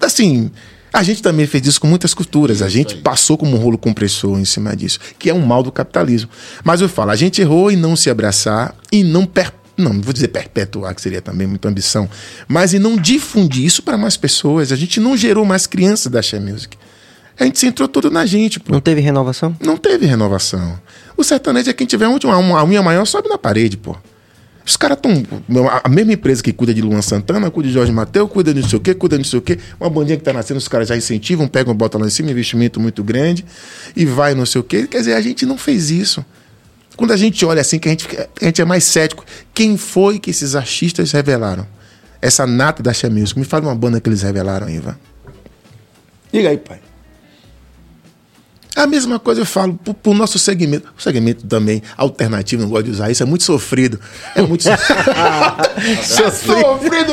assim, 0.00 0.50
a 0.92 1.02
gente 1.02 1.22
também 1.22 1.46
fez 1.46 1.66
isso 1.66 1.80
com 1.80 1.86
muitas 1.86 2.14
culturas, 2.14 2.62
a 2.62 2.68
gente 2.68 2.96
passou 2.96 3.36
como 3.36 3.56
um 3.56 3.60
rolo 3.60 3.78
compressor 3.78 4.38
em 4.38 4.44
cima 4.44 4.74
disso, 4.74 4.98
que 5.18 5.30
é 5.30 5.34
um 5.34 5.44
mal 5.44 5.62
do 5.62 5.70
capitalismo. 5.70 6.30
Mas 6.64 6.80
eu 6.80 6.88
falo, 6.88 7.10
a 7.10 7.16
gente 7.16 7.40
errou 7.40 7.70
em 7.70 7.76
não 7.76 7.94
se 7.94 8.10
abraçar 8.10 8.74
e 8.90 9.04
não 9.04 9.26
per 9.26 9.52
não, 9.76 9.92
não 9.92 10.02
vou 10.02 10.12
dizer 10.12 10.28
perpetuar, 10.28 10.92
que 10.92 11.00
seria 11.00 11.22
também 11.22 11.46
muita 11.46 11.68
ambição, 11.68 12.10
mas 12.48 12.74
em 12.74 12.80
não 12.80 12.96
difundir 12.96 13.64
isso 13.64 13.80
para 13.80 13.96
mais 13.96 14.16
pessoas. 14.16 14.72
A 14.72 14.76
gente 14.76 14.98
não 14.98 15.16
gerou 15.16 15.44
mais 15.44 15.68
crianças 15.68 16.10
da 16.10 16.20
Share 16.20 16.42
Music. 16.42 16.76
A 17.38 17.44
gente 17.44 17.60
centrou 17.60 17.86
tudo 17.86 18.10
na 18.10 18.26
gente, 18.26 18.58
pô. 18.58 18.72
Não 18.72 18.80
teve 18.80 19.00
renovação? 19.00 19.56
Não 19.60 19.76
teve 19.76 20.04
renovação. 20.04 20.78
O 21.16 21.22
sertanejo 21.22 21.70
é 21.70 21.72
quem 21.72 21.86
tiver 21.86 22.08
uma, 22.08 22.36
uma 22.36 22.64
unha 22.64 22.82
maior, 22.82 23.04
sobe 23.06 23.28
na 23.28 23.38
parede, 23.38 23.76
pô. 23.76 23.96
Os 24.68 24.76
caras 24.76 24.98
estão. 24.98 25.24
A 25.82 25.88
mesma 25.88 26.12
empresa 26.12 26.42
que 26.42 26.52
cuida 26.52 26.74
de 26.74 26.82
Luan 26.82 27.00
Santana, 27.00 27.50
cuida 27.50 27.68
de 27.68 27.74
Jorge 27.74 27.90
Mateus, 27.90 28.30
cuida 28.30 28.52
de 28.52 28.60
não 28.60 28.68
sei 28.68 28.76
o 28.76 28.80
quê, 28.82 28.94
cuida 28.94 29.16
de 29.16 29.22
não 29.22 29.30
sei 29.30 29.38
o 29.38 29.42
quê. 29.42 29.58
Uma 29.80 29.88
bandinha 29.88 30.18
que 30.18 30.22
tá 30.22 30.30
nascendo, 30.30 30.58
os 30.58 30.68
caras 30.68 30.88
já 30.88 30.94
incentivam, 30.94 31.48
pegam, 31.48 31.74
botam 31.74 31.98
lá 31.98 32.06
em 32.06 32.10
cima, 32.10 32.30
investimento 32.30 32.78
muito 32.78 33.02
grande, 33.02 33.46
e 33.96 34.04
vai 34.04 34.34
não 34.34 34.44
sei 34.44 34.60
o 34.60 34.64
quê. 34.64 34.86
Quer 34.86 34.98
dizer, 34.98 35.14
a 35.14 35.22
gente 35.22 35.46
não 35.46 35.56
fez 35.56 35.88
isso. 35.88 36.22
Quando 36.98 37.12
a 37.12 37.16
gente 37.16 37.42
olha 37.46 37.62
assim, 37.62 37.78
que 37.78 37.88
a 37.88 37.92
gente, 37.92 38.06
a 38.42 38.44
gente 38.44 38.60
é 38.60 38.64
mais 38.66 38.84
cético, 38.84 39.24
quem 39.54 39.78
foi 39.78 40.18
que 40.18 40.28
esses 40.28 40.54
artistas 40.54 41.12
revelaram? 41.12 41.66
Essa 42.20 42.46
nata 42.46 42.82
da 42.82 42.92
Xé. 42.92 43.08
Me 43.08 43.44
fala 43.44 43.68
uma 43.68 43.74
banda 43.74 44.02
que 44.02 44.08
eles 44.10 44.20
revelaram 44.20 44.66
aí, 44.66 44.76
Ivan. 44.76 44.98
Diga 46.30 46.50
aí, 46.50 46.58
pai. 46.58 46.78
A 48.78 48.86
mesma 48.86 49.18
coisa 49.18 49.40
eu 49.40 49.46
falo 49.46 49.74
pro, 49.74 49.92
pro 49.92 50.14
nosso 50.14 50.38
segmento. 50.38 50.88
O 50.96 51.02
segmento 51.02 51.44
também 51.46 51.82
alternativo, 51.96 52.62
não 52.62 52.70
gosto 52.70 52.84
de 52.84 52.90
usar 52.92 53.10
isso, 53.10 53.22
é 53.22 53.26
muito 53.26 53.42
sofrido. 53.44 53.98
É 54.34 54.42
muito 54.42 54.62
so- 54.62 54.70
é 54.70 54.76
sofrido. 56.02 57.12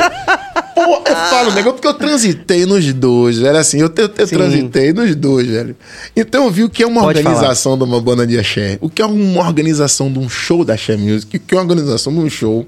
Pô, 0.75 1.01
eu 1.07 1.15
falo, 1.29 1.51
negócio, 1.53 1.73
porque 1.75 1.87
eu 1.87 1.93
transitei 1.93 2.65
nos 2.65 2.93
dois, 2.93 3.37
velho. 3.37 3.57
Assim, 3.57 3.79
eu, 3.79 3.91
eu, 3.97 4.03
eu 4.17 4.27
transitei 4.27 4.93
nos 4.93 5.15
dois, 5.15 5.47
velho. 5.47 5.75
Então 6.15 6.45
eu 6.45 6.51
vi 6.51 6.63
o 6.63 6.69
que 6.69 6.83
é 6.83 6.87
uma 6.87 7.01
Pode 7.01 7.21
falar. 7.23 7.35
organização 7.35 7.77
de 7.77 7.83
uma 7.83 7.99
banda 8.01 8.27
de 8.27 8.37
axé, 8.37 8.77
o 8.81 8.89
que 8.89 9.01
é 9.01 9.05
uma 9.05 9.45
organização 9.45 10.11
de 10.11 10.19
um 10.19 10.29
show 10.29 10.63
da 10.65 10.73
Axé 10.75 10.95
Music, 10.97 11.37
o 11.37 11.39
que 11.39 11.53
é 11.53 11.57
uma 11.57 11.63
organização 11.63 12.13
de 12.13 12.19
um 12.19 12.29
show. 12.29 12.67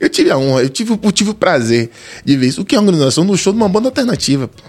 Eu 0.00 0.08
tive 0.10 0.30
a 0.30 0.36
honra, 0.36 0.62
eu 0.62 0.68
tive, 0.68 0.98
eu 1.02 1.12
tive 1.12 1.30
o 1.30 1.34
prazer 1.34 1.90
de 2.24 2.36
ver 2.36 2.48
isso. 2.48 2.60
O 2.60 2.64
que 2.64 2.74
é 2.74 2.78
a 2.78 2.80
organização 2.80 3.24
de 3.24 3.32
um 3.32 3.36
show 3.36 3.52
de 3.52 3.58
uma 3.58 3.68
banda 3.68 3.88
alternativa, 3.88 4.48
pô. 4.48 4.62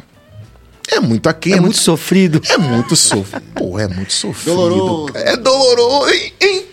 É 0.90 1.00
muito 1.00 1.28
aqui, 1.28 1.54
É, 1.54 1.60
muito 1.60 1.78
sofrido. 1.78 2.42
é 2.50 2.58
muito 2.58 2.96
sofrido. 2.96 3.44
Pô, 3.54 3.78
é 3.80 3.88
muito 3.88 4.14
sofrido. 4.14 4.56
Doloroso. 4.56 5.14
cara. 5.14 5.30
É 5.30 5.38
doloroso, 5.38 6.10
hein? 6.14 6.34
hein? 6.42 6.66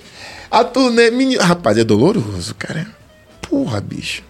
A 0.50 0.62
turnê. 0.64 1.10
Meni... 1.10 1.36
Rapaz, 1.36 1.76
é 1.78 1.84
doloroso, 1.84 2.54
cara. 2.54 2.86
Porra, 3.42 3.80
bicho. 3.80 4.22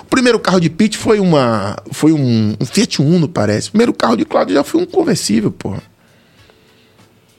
O 0.00 0.04
primeiro 0.04 0.38
carro 0.38 0.60
de 0.60 0.70
Pete 0.70 0.96
foi 0.96 1.18
uma. 1.18 1.76
Foi 1.90 2.12
um, 2.12 2.54
um 2.60 2.64
Fiat 2.64 3.02
Uno, 3.02 3.28
parece. 3.28 3.68
O 3.68 3.72
primeiro 3.72 3.92
carro 3.92 4.16
de 4.16 4.24
Cláudio 4.24 4.54
já 4.54 4.62
foi 4.64 4.80
um 4.80 4.86
conversível, 4.86 5.50
porra. 5.50 5.82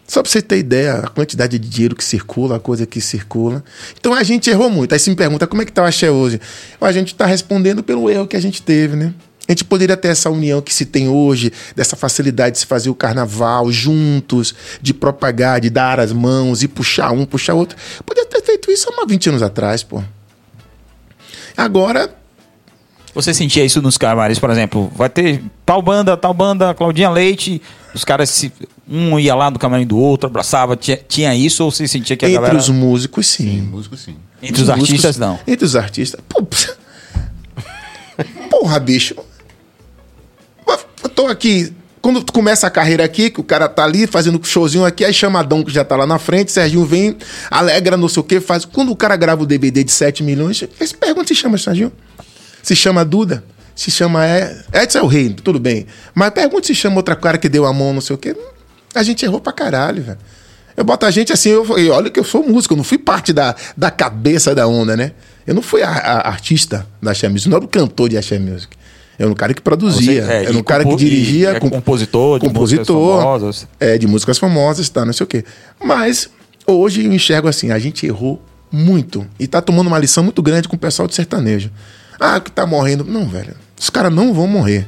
Só 0.05 0.21
pra 0.21 0.29
você 0.29 0.41
ter 0.41 0.57
ideia, 0.57 0.95
a 0.95 1.07
quantidade 1.07 1.57
de 1.57 1.67
dinheiro 1.69 1.95
que 1.95 2.03
circula, 2.03 2.57
a 2.57 2.59
coisa 2.59 2.85
que 2.85 2.99
circula. 2.99 3.63
Então 3.99 4.13
a 4.13 4.21
gente 4.21 4.49
errou 4.49 4.69
muito. 4.69 4.91
Aí 4.93 4.99
você 4.99 5.09
me 5.09 5.15
pergunta 5.15 5.47
como 5.47 5.61
é 5.61 5.65
que 5.65 5.71
tá 5.71 5.81
o 5.81 5.85
axé 5.85 6.11
hoje. 6.11 6.39
A 6.79 6.91
gente 6.91 7.15
tá 7.15 7.25
respondendo 7.25 7.81
pelo 7.81 8.09
erro 8.09 8.27
que 8.27 8.35
a 8.35 8.41
gente 8.41 8.61
teve, 8.61 8.95
né? 8.95 9.13
A 9.47 9.51
gente 9.51 9.65
poderia 9.65 9.97
ter 9.97 10.07
essa 10.07 10.29
união 10.29 10.61
que 10.61 10.73
se 10.73 10.85
tem 10.85 11.09
hoje, 11.09 11.51
dessa 11.75 11.95
facilidade 11.97 12.53
de 12.53 12.59
se 12.59 12.65
fazer 12.65 12.89
o 12.89 12.95
carnaval 12.95 13.69
juntos, 13.71 14.55
de 14.81 14.93
propagar, 14.93 15.59
de 15.59 15.69
dar 15.69 15.99
as 15.99 16.13
mãos 16.13 16.63
e 16.63 16.67
puxar 16.67 17.11
um, 17.11 17.25
puxar 17.25 17.53
outro. 17.53 17.77
Podia 18.05 18.25
ter 18.25 18.41
feito 18.41 18.71
isso 18.71 18.89
há 18.89 19.03
uns 19.03 19.07
20 19.09 19.29
anos 19.29 19.43
atrás, 19.43 19.83
pô. 19.83 20.01
Agora, 21.57 22.09
Você 23.13 23.31
sentia 23.31 23.63
isso 23.63 23.79
nos 23.81 23.95
camarins, 23.97 24.39
por 24.39 24.49
exemplo? 24.49 24.91
Vai 24.95 25.07
ter 25.07 25.43
tal 25.65 25.81
banda, 25.83 26.17
tal 26.17 26.33
banda, 26.33 26.73
Claudinha 26.73 27.11
Leite. 27.11 27.61
Os 27.93 28.03
caras, 28.03 28.27
se, 28.29 28.51
um 28.89 29.19
ia 29.19 29.35
lá 29.35 29.51
no 29.51 29.59
camarim 29.59 29.85
do 29.85 29.97
outro, 29.97 30.25
abraçava. 30.25 30.75
Tinha, 30.75 30.97
tinha 30.97 31.35
isso 31.35 31.63
ou 31.63 31.69
você 31.69 31.87
sentia 31.87 32.17
que 32.17 32.25
a 32.25 32.27
entre 32.29 32.41
galera. 32.41 32.57
os 32.57 32.69
músicos, 32.69 33.27
sim. 33.27 33.61
Músico 33.61 33.95
sim. 33.95 34.15
Entre 34.41 34.63
os 34.63 34.69
artistas, 34.69 35.17
não. 35.17 35.37
Entre 35.45 35.63
os 35.63 35.75
artistas. 35.75 36.19
Pô, 36.27 36.43
Porra, 38.49 38.79
bicho. 38.79 39.15
Tô 41.15 41.27
aqui. 41.27 41.73
Quando 42.01 42.21
tu 42.21 42.33
começa 42.33 42.67
a 42.67 42.69
carreira 42.69 43.03
aqui, 43.05 43.29
que 43.29 43.39
o 43.39 43.43
cara 43.43 43.69
tá 43.69 43.83
ali 43.85 44.05
fazendo 44.05 44.37
showzinho 44.43 44.83
aqui, 44.83 45.05
aí 45.05 45.13
chama 45.13 45.39
Adão, 45.39 45.63
que 45.63 45.71
já 45.71 45.85
tá 45.85 45.95
lá 45.95 46.05
na 46.05 46.19
frente, 46.19 46.51
Serginho 46.51 46.83
vem, 46.85 47.15
alegra, 47.49 47.95
não 47.95 48.09
sei 48.09 48.19
o 48.19 48.23
quê, 48.25 48.41
faz. 48.41 48.65
Quando 48.65 48.91
o 48.91 48.95
cara 48.95 49.15
grava 49.15 49.41
o 49.43 49.45
DVD 49.45 49.85
de 49.85 49.91
7 49.91 50.21
milhões, 50.21 50.61
pergunta 50.99 51.29
se 51.29 51.35
chama 51.35 51.57
Serginho. 51.57 51.93
Se 52.61 52.75
chama 52.75 53.05
Duda. 53.05 53.43
Se 53.75 53.89
chama 53.89 54.25
é, 54.25 54.55
Edson 54.73 54.99
é 54.99 55.01
o 55.01 55.07
rei, 55.07 55.29
tudo 55.29 55.59
bem. 55.59 55.87
Mas 56.13 56.29
pergunta 56.31 56.67
se 56.67 56.75
chama 56.75 56.97
outra 56.97 57.15
cara 57.15 57.37
que 57.37 57.47
deu 57.49 57.65
a 57.65 57.71
mão, 57.73 57.93
não 57.93 58.01
sei 58.01 58.15
o 58.15 58.19
quê. 58.19 58.35
A 58.93 59.01
gente 59.01 59.23
errou 59.25 59.39
pra 59.39 59.53
caralho, 59.53 60.03
velho. 60.03 60.17
Eu 60.75 60.83
boto 60.83 61.05
a 61.05 61.11
gente 61.11 61.31
assim, 61.31 61.49
eu, 61.49 61.79
e 61.79 61.89
olha 61.89 62.09
que 62.09 62.19
eu 62.19 62.23
sou 62.23 62.43
músico, 62.47 62.73
eu 62.73 62.77
não 62.77 62.83
fui 62.83 62.97
parte 62.97 63.31
da, 63.31 63.55
da 63.77 63.89
cabeça 63.89 64.53
da 64.53 64.67
onda, 64.67 64.97
né? 64.97 65.13
Eu 65.47 65.53
não 65.55 65.61
fui 65.61 65.81
a, 65.83 65.89
a- 65.89 66.27
artista 66.27 66.85
da 67.01 67.11
Axé 67.11 67.29
Music, 67.29 67.47
não 67.49 67.57
era 67.57 67.65
o 67.65 67.67
cantor 67.67 68.09
de 68.09 68.17
Axé 68.17 68.37
Music. 68.39 68.75
Eu 69.19 69.25
era 69.25 69.31
um 69.31 69.35
cara 69.35 69.53
que 69.53 69.61
produzia, 69.61 70.25
Você- 70.25 70.31
é, 70.31 70.43
era 70.45 70.57
um 70.57 70.63
cara 70.63 70.83
que 70.83 70.89
compo- 70.89 71.01
e 71.01 71.05
dirigia. 71.05 71.49
é 71.51 71.59
com- 71.59 71.69
compositor 71.69 72.39
de 72.39 72.45
músicas 72.47 72.87
compositor, 72.87 73.17
famosas. 73.19 73.67
É, 73.79 73.97
de 73.97 74.07
músicas 74.07 74.37
famosas, 74.37 74.89
tá, 74.89 75.05
não 75.05 75.13
sei 75.13 75.23
o 75.23 75.27
quê. 75.27 75.43
Mas 75.83 76.29
hoje 76.65 77.05
eu 77.05 77.13
enxergo 77.13 77.47
assim, 77.47 77.71
a 77.71 77.77
gente 77.79 78.05
errou 78.05 78.41
muito 78.71 79.25
e 79.39 79.45
tá 79.45 79.61
tomando 79.61 79.87
uma 79.87 79.99
lição 79.99 80.23
muito 80.23 80.41
grande 80.41 80.67
com 80.67 80.75
o 80.75 80.79
pessoal 80.79 81.07
de 81.07 81.13
sertanejo. 81.13 81.69
Ah, 82.19 82.39
que 82.39 82.51
tá 82.51 82.65
morrendo. 82.65 83.03
Não, 83.03 83.27
velho. 83.27 83.53
Os 83.79 83.89
caras 83.89 84.11
não 84.13 84.33
vão 84.33 84.47
morrer. 84.47 84.87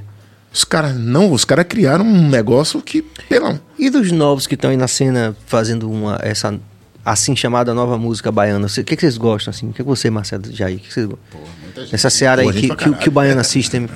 Os 0.51 0.63
caras 0.63 0.95
não, 0.97 1.31
os 1.31 1.43
caras 1.43 1.65
criaram 1.67 2.05
um 2.05 2.29
negócio 2.29 2.81
que, 2.81 3.01
pelo 3.29 3.59
E 3.77 3.89
dos 3.89 4.11
novos 4.11 4.47
que 4.47 4.55
estão 4.55 4.69
aí 4.71 4.77
na 4.77 4.87
cena 4.87 5.35
fazendo 5.45 5.91
uma, 5.91 6.17
essa 6.23 6.57
assim 7.03 7.35
chamada 7.35 7.73
nova 7.73 7.97
música 7.97 8.31
baiana? 8.31 8.65
O 8.65 8.69
que, 8.83 8.95
que 8.95 9.01
vocês 9.01 9.17
gostam, 9.17 9.51
assim? 9.51 9.67
O 9.67 9.73
que, 9.73 9.83
que 9.83 9.83
você, 9.83 10.09
Marcelo 10.09 10.43
Jair? 10.51 10.77
O 10.77 10.79
que, 10.79 10.87
que 10.87 10.93
vocês 10.93 11.05
gostam? 11.05 11.87
Essa 11.91 12.09
seara 12.09 12.41
aí 12.41 12.47
Pô, 12.47 12.53
gente 12.53 12.69
que, 12.69 12.75
que, 12.75 12.89
o- 12.89 12.95
que 12.95 13.09
o. 13.09 13.11
Baiana 13.11 13.43
System. 13.43 13.87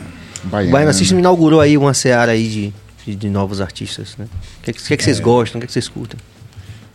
Baiana. 0.43 0.69
O 0.69 0.71
Baiana 0.71 0.93
System 0.93 1.19
inaugurou 1.19 1.61
aí 1.61 1.77
uma 1.77 1.93
seara 1.93 2.31
aí 2.31 2.47
de, 2.47 2.73
de, 3.05 3.15
de 3.15 3.29
novos 3.29 3.61
artistas, 3.61 4.15
né? 4.17 4.25
O 4.59 4.63
que, 4.63 4.73
que, 4.73 4.83
que, 4.83 4.97
que 4.97 5.03
vocês 5.03 5.19
gostam? 5.19 5.59
O 5.59 5.61
que, 5.61 5.67
que 5.67 5.73
vocês 5.73 5.87
curtem? 5.87 6.19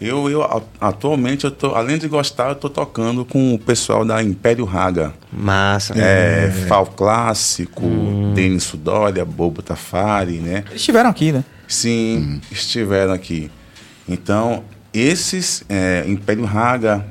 Eu, 0.00 0.28
eu 0.28 0.62
atualmente, 0.80 1.44
eu 1.44 1.50
tô, 1.50 1.74
além 1.74 1.96
de 1.96 2.08
gostar, 2.08 2.48
eu 2.50 2.54
tô 2.56 2.68
tocando 2.68 3.24
com 3.24 3.54
o 3.54 3.58
pessoal 3.58 4.04
da 4.04 4.22
Império 4.22 4.64
Raga. 4.64 5.14
Massa. 5.32 5.94
É, 5.96 6.50
Fal 6.68 6.84
Clássico, 6.86 7.82
Denis 8.34 8.64
Sudória, 8.64 9.24
Bobo 9.24 9.62
Tafari, 9.62 10.38
né? 10.38 10.64
Eles 10.66 10.80
estiveram 10.80 11.08
aqui, 11.08 11.32
né? 11.32 11.44
Sim, 11.68 12.40
estiveram 12.50 13.12
aqui. 13.12 13.50
Então, 14.08 14.64
esses, 14.92 15.64
é, 15.68 16.04
Império 16.06 16.44
Raga, 16.44 17.06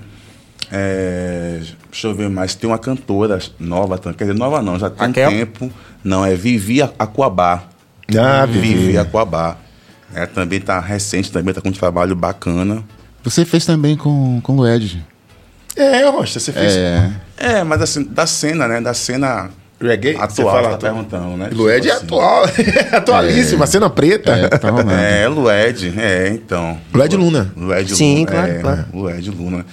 é, 0.71 1.61
deixa 1.89 2.07
eu 2.07 2.13
ver 2.15 2.29
mais, 2.29 2.53
tem 2.53 2.69
uma 2.69 2.77
cantora 2.77 3.39
nova, 3.59 3.97
também, 3.97 4.17
quer 4.17 4.25
dizer, 4.25 4.37
nova 4.37 4.61
não, 4.61 4.77
já 4.77 4.89
tem 4.89 5.07
Raquel? 5.07 5.29
um 5.29 5.33
tempo. 5.33 5.71
Não, 6.03 6.25
é 6.25 6.35
Vivi 6.35 6.81
Aquabá. 6.81 7.63
Ah, 8.17 8.45
Vivi 8.45 8.73
Vivi. 8.75 8.97
Aquabá. 8.97 9.57
É, 10.13 10.25
também 10.25 10.59
tá 10.59 10.79
recente, 10.79 11.31
também 11.31 11.53
tá 11.53 11.61
com 11.61 11.69
um 11.69 11.73
trabalho 11.73 12.15
bacana. 12.15 12.83
Você 13.23 13.45
fez 13.45 13.65
também 13.65 13.95
com, 13.97 14.39
com 14.41 14.53
o 14.53 14.55
Lued. 14.57 15.03
É, 15.75 16.07
Rocha, 16.07 16.39
você 16.39 16.51
fez. 16.51 16.73
É. 16.73 17.11
É, 17.37 17.63
mas 17.63 17.81
assim, 17.81 18.03
da 18.03 18.27
cena, 18.27 18.67
né? 18.67 18.79
Da 18.79 18.93
cena 18.93 19.49
Reggae? 19.81 20.13
Você 20.13 20.21
atual, 20.21 20.55
fala 20.55 20.69
tá 20.69 20.75
atual? 20.75 20.93
perguntando, 20.93 21.37
né? 21.37 21.49
Lued 21.51 21.89
é 21.89 21.95
Tipo 21.99 22.19
assim. 22.19 22.61
atual, 22.61 22.93
atualíssima, 22.99 23.65
cena 23.65 23.89
preta. 23.89 24.31
É, 24.31 24.49
tá 24.49 24.69
rolando. 24.69 24.91
É, 24.91 25.27
Lued, 25.27 25.93
é, 25.99 26.29
então. 26.29 26.77
Lued 26.93 27.15
Luna. 27.15 27.51
Lued 27.57 27.95
Sim, 27.95 28.19
Luna. 28.19 28.27
claro, 28.27 28.51
é, 28.51 28.59
claro. 28.59 28.85
Lued 28.93 29.29
Luna. 29.31 29.65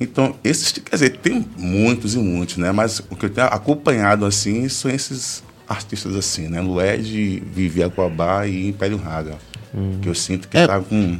Então, 0.00 0.34
esses, 0.42 0.72
quer 0.72 0.96
dizer, 0.96 1.10
tem 1.18 1.46
muitos 1.56 2.14
e 2.14 2.18
muitos, 2.18 2.56
né? 2.56 2.72
Mas 2.72 3.00
o 3.10 3.14
que 3.14 3.26
eu 3.26 3.30
tenho 3.30 3.46
acompanhado, 3.46 4.26
assim, 4.26 4.68
são 4.68 4.90
esses 4.90 5.42
artistas 5.68 6.14
assim, 6.14 6.48
né? 6.48 6.60
Lued, 6.60 7.40
Vivi 7.52 7.82
Aquabá 7.82 8.46
e 8.46 8.68
Império 8.68 8.96
Raga. 8.96 9.34
Hum. 9.74 9.98
Que 10.00 10.08
eu 10.08 10.14
sinto 10.14 10.48
que 10.48 10.56
É. 10.56 10.66
tá 10.66 10.80
com, 10.80 11.18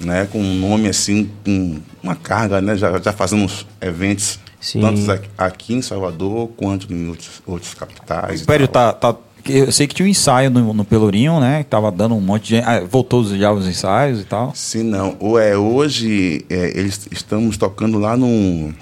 né, 0.00 0.26
com 0.30 0.38
um 0.40 0.54
nome, 0.54 0.88
assim, 0.88 1.30
com 1.44 1.80
uma 2.02 2.14
carga, 2.14 2.60
né? 2.60 2.76
Já, 2.76 2.98
já 2.98 3.12
fazendo 3.12 3.44
uns 3.44 3.66
eventos, 3.80 4.38
Sim. 4.60 4.80
tanto 4.80 5.10
aqui, 5.10 5.28
aqui 5.36 5.74
em 5.74 5.82
Salvador, 5.82 6.48
quanto 6.56 6.92
em 6.92 7.08
outros, 7.08 7.42
outros 7.46 7.74
capitais. 7.74 8.40
O 8.40 8.42
e 8.42 8.44
Império 8.44 8.68
tá, 8.68 8.92
tá. 8.92 9.16
Eu 9.44 9.72
sei 9.72 9.88
que 9.88 9.94
tinha 9.94 10.06
um 10.06 10.08
ensaio 10.08 10.50
no, 10.50 10.72
no 10.72 10.84
Pelourinho, 10.84 11.40
né? 11.40 11.64
Que 11.64 11.70
tava 11.70 11.90
dando 11.90 12.14
um 12.14 12.20
monte 12.20 12.46
de 12.48 12.56
ah, 12.58 12.84
voltou 12.88 13.24
já 13.36 13.50
os 13.50 13.66
ensaios 13.66 14.20
e 14.20 14.24
tal. 14.24 14.52
Sim, 14.54 14.84
não. 14.84 15.16
Ou 15.18 15.36
é, 15.36 15.56
hoje 15.56 16.44
é, 16.48 16.78
eles 16.78 17.08
estamos 17.10 17.56
tocando 17.56 17.98
lá 17.98 18.16
num, 18.16 18.72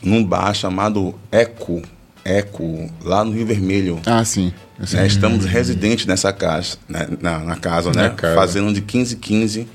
num 0.00 0.22
bar 0.24 0.54
chamado 0.54 1.12
Eco, 1.32 1.82
Eco, 2.24 2.90
lá 3.02 3.24
no 3.24 3.32
Rio 3.32 3.46
Vermelho. 3.46 4.00
Ah, 4.06 4.24
sim. 4.24 4.52
Né? 4.78 5.06
Estamos 5.06 5.44
residentes 5.44 6.06
nessa 6.06 6.32
casa, 6.32 6.76
né? 6.88 7.06
na, 7.20 7.38
na 7.40 7.56
casa, 7.56 7.92
Na 7.92 8.02
né? 8.02 8.14
casa. 8.16 8.34
Fazendo 8.34 8.72
de 8.72 8.80
15 8.80 9.16
15. 9.16 9.68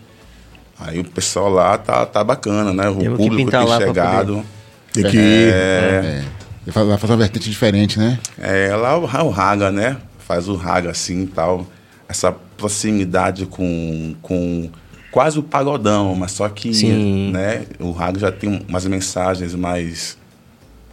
Aí 0.80 1.00
o 1.00 1.04
pessoal 1.04 1.50
lá 1.50 1.78
tá, 1.78 2.06
tá 2.06 2.24
bacana, 2.24 2.74
né? 2.74 2.90
O 2.90 2.96
Temos 2.96 3.18
que 3.18 3.24
público 3.24 3.46
pintar 3.46 3.66
tem 3.66 3.78
chegado. 3.78 4.44
Tem 4.92 5.04
que 5.04 5.18
É, 5.18 6.24
É. 6.68 6.72
Vai 6.72 6.86
vai 6.86 6.98
fazer 6.98 7.14
uma 7.14 7.20
vertente 7.20 7.50
diferente, 7.50 8.00
né? 8.00 8.20
é, 8.40 8.76
lá 8.76 8.98
o, 8.98 9.04
o 9.04 9.30
Raga, 9.30 9.72
né? 9.72 9.98
Faz 10.20 10.48
o 10.48 10.56
Raga 10.56 10.90
assim 10.90 11.24
e 11.24 11.28
tal. 11.28 11.68
Essa 12.10 12.32
proximidade 12.32 13.46
com, 13.46 14.16
com 14.22 14.70
quase 15.12 15.38
o 15.40 15.44
pagodão, 15.44 16.16
mas 16.16 16.32
só 16.32 16.50
que 16.50 16.74
Sim. 16.74 17.32
né, 17.32 17.66
o 17.80 17.92
Raga 17.92 18.20
já 18.20 18.32
tem 18.32 18.66
umas 18.68 18.86
mensagens 18.86 19.54
mais 19.54 20.18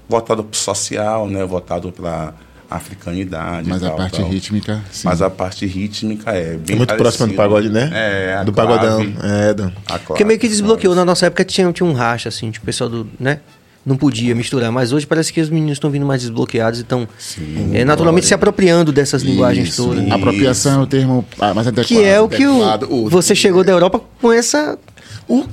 voltado 0.08 0.44
para 0.44 0.54
o 0.54 0.58
social, 0.58 1.28
né? 1.28 1.44
Voltado 1.44 1.92
para 1.92 2.34
africanidade. 2.76 3.68
Mas 3.68 3.82
e 3.82 3.84
a 3.84 3.88
tal, 3.88 3.96
parte 3.96 4.20
tal. 4.20 4.30
rítmica, 4.30 4.80
sim. 4.90 5.06
Mas 5.06 5.22
a 5.22 5.30
parte 5.30 5.66
rítmica 5.66 6.30
é 6.30 6.56
bem 6.56 6.74
é 6.74 6.76
muito 6.76 6.94
próxima 6.94 7.26
do 7.26 7.34
pagode, 7.34 7.68
né? 7.68 7.90
É, 7.92 8.34
a 8.34 8.44
do 8.44 8.52
clave, 8.52 8.72
pagodão. 8.72 9.14
É, 9.22 9.54
do... 9.54 9.72
a 9.88 9.98
Porque 9.98 10.24
meio 10.24 10.38
que 10.38 10.46
clave, 10.46 10.60
desbloqueou. 10.60 10.94
Na 10.94 11.04
nossa 11.04 11.26
época 11.26 11.44
tinha, 11.44 11.70
tinha 11.72 11.88
um 11.88 11.92
racha, 11.92 12.28
assim, 12.28 12.50
tipo, 12.50 12.64
o 12.64 12.66
pessoal 12.66 12.88
do. 12.88 13.06
né? 13.18 13.40
Não 13.84 13.96
podia 13.96 14.32
misturar. 14.32 14.70
Mas 14.70 14.92
hoje 14.92 15.04
parece 15.04 15.32
que 15.32 15.40
os 15.40 15.50
meninos 15.50 15.72
estão 15.72 15.90
vindo 15.90 16.06
mais 16.06 16.20
desbloqueados 16.20 16.78
e 16.78 16.82
estão 16.82 17.08
é, 17.72 17.84
naturalmente 17.84 18.26
se 18.26 18.34
apropriando 18.34 18.92
dessas 18.92 19.22
linguagens 19.22 19.70
Isso. 19.70 19.84
todas. 19.84 20.04
Isso. 20.04 20.14
Apropriação 20.14 20.80
é 20.80 20.84
o 20.84 20.86
termo 20.86 21.24
ah, 21.40 21.52
mais 21.52 21.66
adequado. 21.66 21.88
Que 21.88 22.04
é 22.04 22.20
o 22.20 22.28
que 22.28 22.46
o, 22.46 23.08
você 23.08 23.34
chegou 23.34 23.64
da 23.64 23.72
Europa 23.72 24.00
com 24.20 24.32
essa. 24.32 24.78
O 25.26 25.44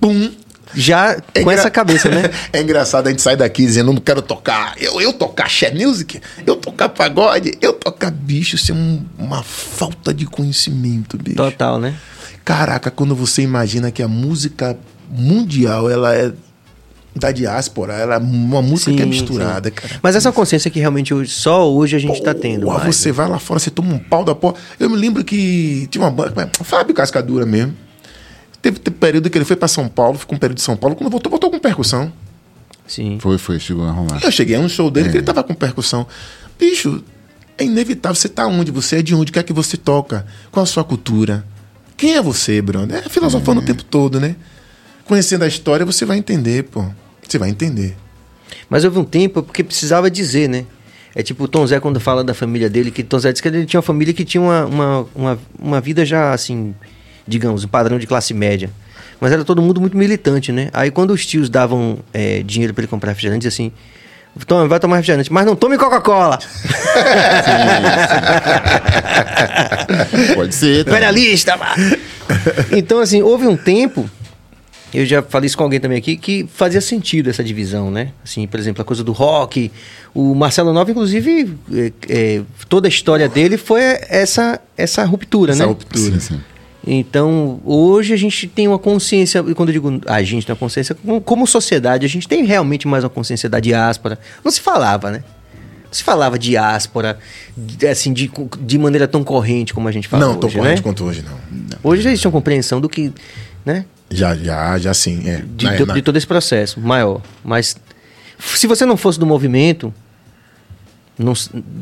Pum. 0.00 0.30
Já 0.74 1.16
É 1.34 1.42
com 1.42 1.50
essa 1.50 1.70
cabeça, 1.70 2.08
né? 2.08 2.30
é 2.52 2.60
engraçado 2.60 3.06
a 3.06 3.10
gente 3.10 3.22
sair 3.22 3.36
daqui 3.36 3.64
dizendo, 3.64 3.92
não 3.92 4.00
quero 4.00 4.22
tocar. 4.22 4.74
Eu, 4.78 5.00
eu 5.00 5.12
tocar 5.12 5.48
Xé 5.48 5.70
Music, 5.72 6.20
eu 6.46 6.56
tocar 6.56 6.88
pagode, 6.90 7.52
eu 7.60 7.72
tocar 7.72 8.10
bicho. 8.10 8.56
Isso 8.56 8.72
é 8.72 8.74
um- 8.74 9.04
uma 9.18 9.42
falta 9.42 10.12
de 10.14 10.26
conhecimento, 10.26 11.16
bicho. 11.16 11.36
Total, 11.36 11.78
né? 11.78 11.94
Caraca, 12.44 12.90
quando 12.90 13.14
você 13.14 13.42
imagina 13.42 13.90
que 13.90 14.02
a 14.02 14.08
música 14.08 14.76
mundial, 15.10 15.90
ela 15.90 16.14
é 16.14 16.32
da 17.14 17.32
diáspora, 17.32 17.94
ela 17.94 18.14
é 18.14 18.18
uma 18.18 18.62
música 18.62 18.92
que 18.92 19.00
é 19.00 19.04
Sim, 19.04 19.10
misturada, 19.10 19.68
sim. 19.68 19.74
cara. 19.74 20.00
Mas 20.00 20.14
essa 20.14 20.30
consciência 20.30 20.70
que 20.70 20.78
realmente 20.78 21.12
hoje, 21.12 21.30
só 21.32 21.68
hoje 21.70 21.96
a 21.96 21.98
gente 21.98 22.22
tá 22.22 22.32
tendo. 22.32 22.68
Mais, 22.68 22.84
você 22.96 23.08
né? 23.08 23.12
vai 23.14 23.28
lá 23.28 23.38
fora, 23.38 23.58
você 23.58 23.70
toma 23.70 23.92
um 23.94 23.98
pau 23.98 24.24
da 24.24 24.34
porra. 24.34 24.54
Eu 24.78 24.88
me 24.88 24.96
lembro 24.96 25.24
que 25.24 25.88
tinha 25.90 26.02
uma 26.02 26.10
banda, 26.10 26.48
Fábio 26.62 26.94
Cascadura 26.94 27.44
mesmo. 27.44 27.74
Teve, 28.62 28.78
teve 28.78 28.96
período 28.96 29.30
que 29.30 29.38
ele 29.38 29.44
foi 29.44 29.56
pra 29.56 29.68
São 29.68 29.88
Paulo, 29.88 30.18
ficou 30.18 30.36
um 30.36 30.38
período 30.38 30.56
de 30.58 30.62
São 30.62 30.76
Paulo, 30.76 30.94
quando 30.96 31.10
voltou, 31.10 31.30
voltou 31.30 31.50
com 31.50 31.58
percussão. 31.58 32.12
Sim. 32.86 33.18
Foi, 33.20 33.38
foi, 33.38 33.58
chegou 33.58 33.86
a 33.86 33.90
rolar. 33.92 34.20
Eu 34.22 34.30
cheguei 34.30 34.56
a 34.56 34.60
um 34.60 34.68
show 34.68 34.90
dele 34.90 35.08
É. 35.08 35.10
que 35.12 35.16
ele 35.18 35.24
tava 35.24 35.42
com 35.44 35.54
percussão. 35.54 36.06
Bicho, 36.58 37.02
é 37.56 37.64
inevitável. 37.64 38.14
Você 38.16 38.28
tá 38.28 38.46
onde? 38.46 38.70
Você 38.70 38.96
é 38.96 39.02
de 39.02 39.14
onde? 39.14 39.30
O 39.30 39.32
que 39.32 39.38
é 39.38 39.42
que 39.42 39.52
você 39.52 39.76
toca? 39.76 40.26
Qual 40.50 40.62
a 40.62 40.66
sua 40.66 40.82
cultura? 40.84 41.44
Quem 41.96 42.16
é 42.16 42.22
você, 42.22 42.60
brother? 42.60 43.02
É 43.04 43.08
filosofando 43.08 43.60
o 43.60 43.64
tempo 43.64 43.84
todo, 43.84 44.18
né? 44.18 44.34
Conhecendo 45.04 45.44
a 45.44 45.46
história, 45.46 45.86
você 45.86 46.04
vai 46.04 46.18
entender, 46.18 46.64
pô. 46.64 46.84
Você 47.26 47.38
vai 47.38 47.48
entender. 47.50 47.96
Mas 48.68 48.84
houve 48.84 48.98
um 48.98 49.04
tempo 49.04 49.42
porque 49.42 49.62
precisava 49.62 50.10
dizer, 50.10 50.48
né? 50.48 50.64
É 51.14 51.22
tipo 51.22 51.44
o 51.44 51.48
Tom 51.48 51.66
Zé 51.66 51.78
quando 51.80 51.98
fala 52.00 52.22
da 52.24 52.34
família 52.34 52.68
dele, 52.70 52.90
que 52.90 53.02
Tom 53.02 53.18
Zé 53.18 53.32
disse 53.32 53.42
que 53.42 53.48
ele 53.48 53.66
tinha 53.66 53.78
uma 53.78 53.82
família 53.82 54.14
que 54.14 54.24
tinha 54.24 54.40
uma, 54.40 54.64
uma, 54.66 55.06
uma, 55.14 55.38
uma 55.58 55.80
vida 55.80 56.04
já 56.04 56.32
assim, 56.32 56.74
digamos, 57.26 57.64
um 57.64 57.68
padrão 57.68 57.98
de 57.98 58.06
classe 58.06 58.32
média. 58.34 58.70
Mas 59.20 59.32
era 59.32 59.44
todo 59.44 59.60
mundo 59.60 59.80
muito 59.80 59.96
militante, 59.96 60.50
né? 60.50 60.70
Aí 60.72 60.90
quando 60.90 61.10
os 61.12 61.26
tios 61.26 61.50
davam 61.50 61.98
é, 62.12 62.42
dinheiro 62.42 62.72
para 62.72 62.82
ele 62.82 62.88
comprar 62.88 63.10
refrigerante, 63.10 63.46
assim. 63.46 63.70
Toma, 64.46 64.68
vai 64.68 64.78
tomar 64.78 64.96
refrigerante, 64.96 65.32
mas 65.32 65.44
não 65.44 65.56
tome 65.56 65.76
Coca-Cola! 65.76 66.38
Pode 70.34 70.54
ser, 70.54 70.84
tá? 70.84 71.56
Vá! 71.56 71.74
Então, 72.70 73.00
assim, 73.00 73.22
houve 73.22 73.46
um 73.46 73.56
tempo, 73.56 74.08
eu 74.94 75.04
já 75.06 75.22
falei 75.22 75.46
isso 75.46 75.56
com 75.56 75.64
alguém 75.64 75.80
também 75.80 75.98
aqui, 75.98 76.16
que 76.16 76.48
fazia 76.52 76.80
sentido 76.80 77.30
essa 77.30 77.44
divisão, 77.44 77.90
né? 77.90 78.12
Assim, 78.24 78.46
por 78.46 78.58
exemplo, 78.58 78.82
a 78.82 78.84
coisa 78.84 79.04
do 79.04 79.12
rock. 79.12 79.70
O 80.12 80.34
Marcelo 80.34 80.72
Nova, 80.72 80.90
inclusive, 80.90 81.56
é, 81.72 81.92
é, 82.08 82.42
toda 82.68 82.88
a 82.88 82.90
história 82.90 83.28
dele 83.28 83.56
foi 83.56 83.80
essa, 84.08 84.60
essa 84.76 85.04
ruptura, 85.04 85.52
Essa 85.52 85.62
né? 85.62 85.68
ruptura. 85.68 86.12
Sim, 86.12 86.20
sim. 86.20 86.40
Então, 86.86 87.60
hoje 87.64 88.14
a 88.14 88.16
gente 88.16 88.46
tem 88.48 88.66
uma 88.66 88.78
consciência, 88.78 89.44
e 89.46 89.54
quando 89.54 89.68
eu 89.68 89.72
digo 89.74 90.00
a 90.06 90.22
gente 90.22 90.46
tem 90.46 90.52
uma 90.54 90.58
consciência, 90.58 90.96
como, 91.24 91.46
sociedade, 91.46 92.06
a 92.06 92.08
gente 92.08 92.26
tem 92.26 92.44
realmente 92.44 92.88
mais 92.88 93.04
uma 93.04 93.10
consciência 93.10 93.48
da 93.48 93.60
diáspora. 93.60 94.18
Não 94.44 94.50
se 94.50 94.60
falava, 94.60 95.10
né? 95.10 95.22
Não 95.84 95.92
se 95.92 96.02
falava 96.02 96.38
diáspora, 96.38 97.18
de- 97.56 97.86
assim, 97.86 98.12
de, 98.12 98.30
de 98.60 98.78
maneira 98.78 99.06
tão 99.06 99.22
corrente 99.22 99.74
como 99.74 99.88
a 99.88 99.92
gente 99.92 100.08
fala 100.08 100.22
não, 100.24 100.30
hoje, 100.32 100.40
tô 100.40 100.48
corrente 100.48 100.76
né? 100.76 100.82
quanto 100.82 101.04
hoje, 101.04 101.22
não. 101.22 101.38
Hoje 101.82 102.02
já 102.02 102.10
existe 102.10 102.26
uma 102.26 102.32
compreensão 102.32 102.80
do 102.80 102.88
que, 102.88 103.12
né? 103.64 103.84
Já, 104.08 104.34
já, 104.34 104.78
já 104.78 104.94
sim. 104.94 105.28
É. 105.28 105.42
De, 105.54 105.66
Na- 105.66 105.76
to- 105.76 105.86
na- 105.86 105.94
de 105.94 106.02
todo 106.02 106.16
esse 106.16 106.26
processo 106.26 106.80
maior. 106.80 107.20
Mas 107.44 107.76
se 108.38 108.66
você 108.66 108.86
não 108.86 108.96
fosse 108.96 109.18
do 109.20 109.26
movimento, 109.26 109.92
não, 111.22 111.32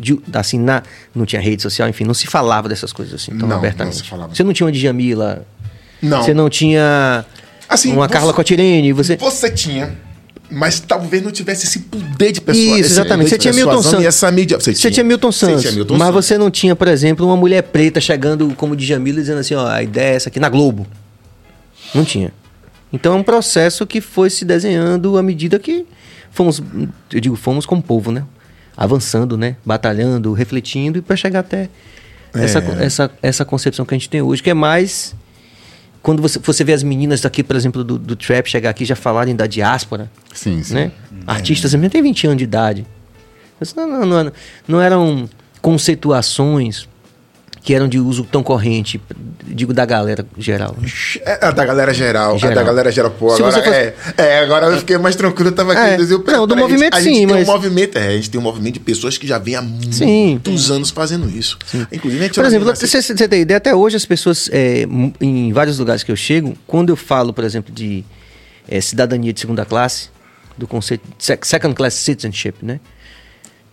de- 0.01 0.19
assim, 0.32 0.59
na, 0.59 0.82
não 1.15 1.24
tinha 1.24 1.40
rede 1.40 1.62
social, 1.62 1.89
enfim, 1.89 2.05
não 2.05 2.15
se 2.15 2.27
falava 2.27 2.69
dessas 2.69 2.93
coisas 2.93 3.15
assim 3.15 3.36
tão 3.39 3.48
Não, 3.48 3.56
abertamente. 3.56 3.94
não 3.97 4.02
se 4.05 4.09
falava. 4.09 4.35
Você 4.35 4.43
não 4.44 4.52
tinha 4.52 4.66
uma 4.66 4.73
Djamila 4.73 5.47
Não. 6.02 6.23
Você 6.23 6.35
não 6.35 6.48
tinha 6.51 7.24
Assim, 7.69 7.93
uma 7.93 8.06
você- 8.06 8.12
Carla 8.15 8.32
Cotirene, 8.32 8.93
você... 8.93 9.16
Você 9.16 9.51
tinha, 9.51 9.97
mas 10.51 10.81
talvez 10.81 11.23
não 11.23 11.31
tivesse 11.31 11.66
esse 11.66 11.81
poder 11.81 12.32
de 12.32 12.40
pessoa. 12.40 12.65
Isso, 12.78 12.93
exatamente. 12.93 13.28
Você 13.31 13.36
tinha 13.39 13.52
Milton 13.52 13.82
Santos. 13.82 14.05
Essa 14.06 14.31
mídia. 14.32 14.59
Você, 14.59 14.74
Você 14.74 14.90
tinha 14.90 15.05
Milton 15.05 15.31
Santos, 15.31 15.60
tinha 15.62 15.73
Milton 15.74 15.94
mas 15.98 16.09
Santos. 16.09 16.24
você 16.27 16.39
não 16.39 16.51
tinha, 16.51 16.74
por 16.74 16.89
exemplo, 16.89 17.27
uma 17.27 17.36
mulher 17.36 17.62
preta 17.65 18.01
chegando 18.01 18.55
como 18.56 18.74
Djamila 18.74 19.20
dizendo 19.20 19.40
assim, 19.40 19.55
ó, 19.55 19.66
a 19.69 19.82
ideia 19.82 20.12
é 20.12 20.16
essa 20.16 20.28
aqui 20.31 20.40
na 20.40 20.48
Globo. 20.48 20.86
Não 21.94 22.05
tinha. 22.05 22.32
Então 22.93 23.12
é 23.12 23.16
um 23.16 23.23
processo 23.23 23.86
que 23.86 24.01
foi 24.01 24.31
se 24.31 24.44
desenhando 24.47 25.19
à 25.19 25.23
medida 25.23 25.59
que 25.59 25.85
fomos, 26.31 26.62
eu 27.12 27.20
digo, 27.20 27.36
fomos 27.36 27.66
como 27.66 27.82
povo, 27.82 28.10
né? 28.10 28.24
Avançando, 28.78 29.36
né? 29.36 29.56
Batalhando, 29.66 30.32
refletindo 30.32 30.98
e 30.98 31.02
para 31.02 31.16
chegar 31.16 31.40
até 31.40 31.68
essa, 32.32 32.60
É. 32.60 32.84
essa, 32.84 33.10
essa 33.20 33.44
concepção 33.44 33.84
que 33.84 33.92
a 33.94 33.98
gente 33.98 34.09
tem 34.09 34.22
hoje, 34.22 34.42
que 34.42 34.48
é 34.50 34.55
mais 34.55 35.14
quando 36.00 36.22
você, 36.22 36.38
você 36.38 36.62
vê 36.62 36.72
as 36.72 36.82
meninas 36.84 37.20
daqui, 37.20 37.42
por 37.42 37.56
exemplo, 37.56 37.82
do, 37.82 37.98
do 37.98 38.14
trap 38.14 38.48
chegar 38.48 38.70
aqui 38.70 38.84
já 38.84 38.94
falarem 38.94 39.34
da 39.34 39.46
diáspora, 39.46 40.09
Sim, 40.32 40.62
sim. 40.62 40.74
né? 40.74 40.92
Artistas 41.26 41.74
mesmo 41.74 41.90
têm 41.90 42.02
20 42.02 42.26
anos 42.28 42.38
de 42.38 42.44
idade. 42.44 42.86
Não, 43.76 43.88
não, 43.88 44.06
não, 44.06 44.32
não 44.68 44.80
eram 44.80 45.28
conceituações 45.60 46.86
que 47.68 47.74
eram 47.74 47.86
de 47.86 47.98
uso 48.00 48.24
tão 48.24 48.42
corrente, 48.42 48.98
digo 49.46 49.74
da 49.74 49.84
galera 49.84 50.24
geral. 50.38 50.74
né? 50.80 50.88
É 51.22 51.44
a 51.44 51.50
da 51.50 51.66
galera 51.66 51.92
geral. 51.92 52.34
A 52.34 52.38
Geral. 52.38 52.54
da 52.54 52.62
galera 52.62 52.90
geral. 52.90 53.10
Pô, 53.10 53.30
agora 53.30 53.52
fosse- 53.52 53.68
é, 53.68 53.94
é, 54.16 54.38
agora 54.38 54.68
eu 54.68 54.78
fiquei 54.78 54.96
mais 54.96 55.14
tranquilo. 55.14 55.50
Eu 55.50 55.54
tava 55.54 55.74
aqui. 55.74 56.02
É. 56.02 56.14
eu- 56.14 56.24
Não, 56.26 56.46
do 56.46 56.56
movimento 56.56 56.94
a 56.94 57.00
gente 57.02 57.12
sim, 57.12 57.26
tem 57.26 57.36
mas- 57.36 57.46
um 57.46 57.52
movimento, 57.52 57.98
é, 57.98 58.06
a 58.08 58.12
gente 58.12 58.30
tem 58.30 58.40
um 58.40 58.42
movimento 58.42 58.72
de 58.72 58.80
pessoas 58.80 59.18
que 59.18 59.26
já 59.26 59.36
vem 59.36 59.54
há 59.54 59.62
Sim. 59.90 60.30
muitos 60.30 60.70
anos 60.70 60.88
fazendo 60.88 61.28
isso. 61.28 61.58
Inclusive, 61.92 62.22
a 62.22 62.26
gente 62.28 62.36
Por 62.36 62.44
exemplo, 62.46 62.70
assim, 62.70 62.86
você, 62.86 63.14
tem 63.28 63.42
ideia, 63.42 63.58
até 63.58 63.74
hoje 63.74 63.96
as 63.96 64.06
pessoas, 64.06 64.48
é, 64.50 64.86
em 65.20 65.52
vários 65.52 65.78
lugares 65.78 66.02
que 66.02 66.10
eu 66.10 66.16
chego, 66.16 66.56
quando 66.66 66.88
eu 66.88 66.96
falo, 66.96 67.34
por 67.34 67.44
exemplo, 67.44 67.70
de 67.70 68.02
é, 68.66 68.80
cidadania 68.80 69.30
de 69.30 69.40
segunda 69.40 69.66
classe, 69.66 70.08
do 70.56 70.66
conceito 70.66 71.02
de 71.18 71.22
sec- 71.22 71.44
second 71.44 71.74
class 71.74 71.92
citizenship, 71.92 72.54
né? 72.62 72.80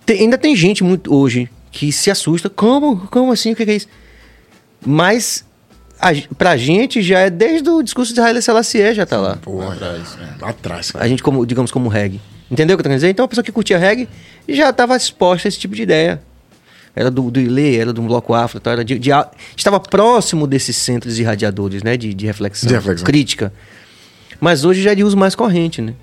Tem- 0.06 0.20
ainda 0.20 0.38
tem 0.38 0.54
gente 0.54 0.84
muito 0.84 1.16
hoje 1.16 1.50
que 1.76 1.92
se 1.92 2.10
assusta. 2.10 2.50
Como? 2.50 3.06
Como 3.12 3.34
assim? 3.34 3.52
O 3.52 3.56
que 3.56 3.64
é 3.64 3.76
isso? 3.76 3.88
Mas 4.86 5.46
a, 6.00 6.12
pra 6.38 6.56
gente 6.56 7.02
já 7.02 7.20
é 7.20 7.30
desde 7.30 7.70
o 7.70 7.84
discurso 7.84 8.14
de 8.14 8.22
Haile 8.22 8.42
Selassie 8.42 8.94
já 8.94 9.06
tá 9.06 9.18
lá. 9.18 9.36
Pô, 9.42 9.62
Atrás, 9.62 10.18
lá 10.40 10.50
atrás, 10.50 10.92
cara. 10.92 11.04
A 11.04 11.08
gente, 11.08 11.22
como, 11.22 11.46
digamos, 11.46 11.72
como 11.72 11.90
reggae. 11.90 12.22
Entendeu 12.50 12.76
o 12.76 12.78
que 12.78 12.82
eu 12.82 12.84
tô 12.84 12.84
querendo 12.84 12.98
dizer? 13.00 13.10
Então 13.10 13.26
a 13.26 13.28
pessoa 13.28 13.44
que 13.44 13.52
curtia 13.52 13.78
reggae 13.78 14.08
já 14.48 14.70
estava 14.70 14.96
exposta 14.96 15.48
a 15.48 15.50
esse 15.50 15.60
tipo 15.60 15.76
de 15.76 15.82
ideia. 15.84 16.22
Era 16.96 17.12
do, 17.12 17.30
do 17.30 17.42
Ilê, 17.42 17.76
era 17.76 17.92
do 17.92 18.02
bloco 18.02 18.34
afro, 18.34 18.58
então 18.58 18.72
era 18.72 18.86
de, 18.86 18.98
de 18.98 19.10
estava 19.58 19.82
próximo 19.82 20.48
desses 20.48 20.78
centros 20.78 21.20
irradiadores, 21.20 21.84
né? 21.84 21.98
De, 21.98 22.14
de 22.14 22.26
reflexão, 22.26 22.70
De 22.70 22.74
reflexão. 22.74 23.06
crítica. 23.06 23.52
Mas 24.40 24.64
hoje 24.64 24.82
já 24.82 24.92
é 24.94 24.96
de 24.96 25.04
uso 25.04 25.18
mais 25.18 25.36
corrente, 25.36 25.82
né? 25.82 25.94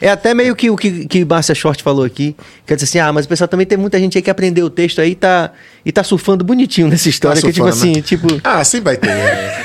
É 0.00 0.08
até 0.10 0.34
meio 0.34 0.54
que 0.56 0.70
o 0.70 0.76
que, 0.76 1.06
que 1.06 1.24
Márcia 1.24 1.54
Short 1.54 1.82
falou 1.82 2.04
aqui. 2.04 2.36
Quer 2.66 2.74
dizer 2.74 2.84
assim, 2.84 2.98
ah, 2.98 3.12
mas 3.12 3.26
o 3.26 3.28
pessoal 3.28 3.48
também 3.48 3.66
tem 3.66 3.78
muita 3.78 3.98
gente 3.98 4.18
aí 4.18 4.22
que 4.22 4.30
aprendeu 4.30 4.66
o 4.66 4.70
texto 4.70 5.00
aí 5.00 5.12
e 5.12 5.14
tá, 5.14 5.52
e 5.84 5.92
tá 5.92 6.02
surfando 6.02 6.44
bonitinho 6.44 6.88
nessa 6.88 7.08
história. 7.08 7.40
que 7.40 7.52
tipo 7.52 7.64
surfando, 7.68 7.82
assim, 7.90 7.96
né? 7.96 8.02
tipo... 8.02 8.26
Ah, 8.44 8.62
sempre 8.64 8.84
vai 8.84 8.96
ter. 8.96 9.08
né? 9.08 9.64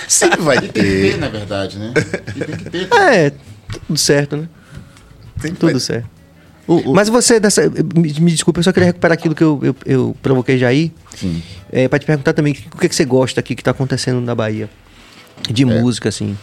sempre 0.08 0.40
vai 0.42 0.58
Tem 0.60 0.68
que 0.68 0.72
ter, 0.74 1.12
ter. 1.12 1.18
na 1.18 1.28
verdade, 1.28 1.78
né? 1.78 1.92
E 2.36 2.44
tem 2.44 2.56
que 2.56 2.70
ter. 2.70 2.88
É, 2.94 3.32
tudo 3.86 3.98
certo, 3.98 4.36
né? 4.36 4.48
Sempre 5.40 5.58
Tudo 5.58 5.72
vai- 5.72 5.80
certo. 5.80 6.08
Mas 6.94 7.08
você, 7.08 7.40
dessa, 7.40 7.68
me, 7.68 8.12
me 8.20 8.30
desculpa, 8.30 8.60
eu 8.60 8.64
só 8.64 8.72
queria 8.72 8.86
recuperar 8.86 9.14
aquilo 9.18 9.34
que 9.34 9.42
eu, 9.42 9.58
eu, 9.62 9.76
eu 9.84 10.16
provoquei 10.22 10.56
já 10.56 10.68
aí. 10.68 10.92
Sim. 11.16 11.42
É, 11.72 11.88
pra 11.88 11.98
te 11.98 12.06
perguntar 12.06 12.32
também 12.32 12.52
o 12.52 12.78
que, 12.78 12.88
que 12.88 12.94
você 12.94 13.04
gosta 13.04 13.40
aqui 13.40 13.56
que 13.56 13.62
tá 13.64 13.72
acontecendo 13.72 14.20
na 14.20 14.34
Bahia. 14.36 14.70
De 15.50 15.64
música, 15.64 16.08
assim. 16.10 16.36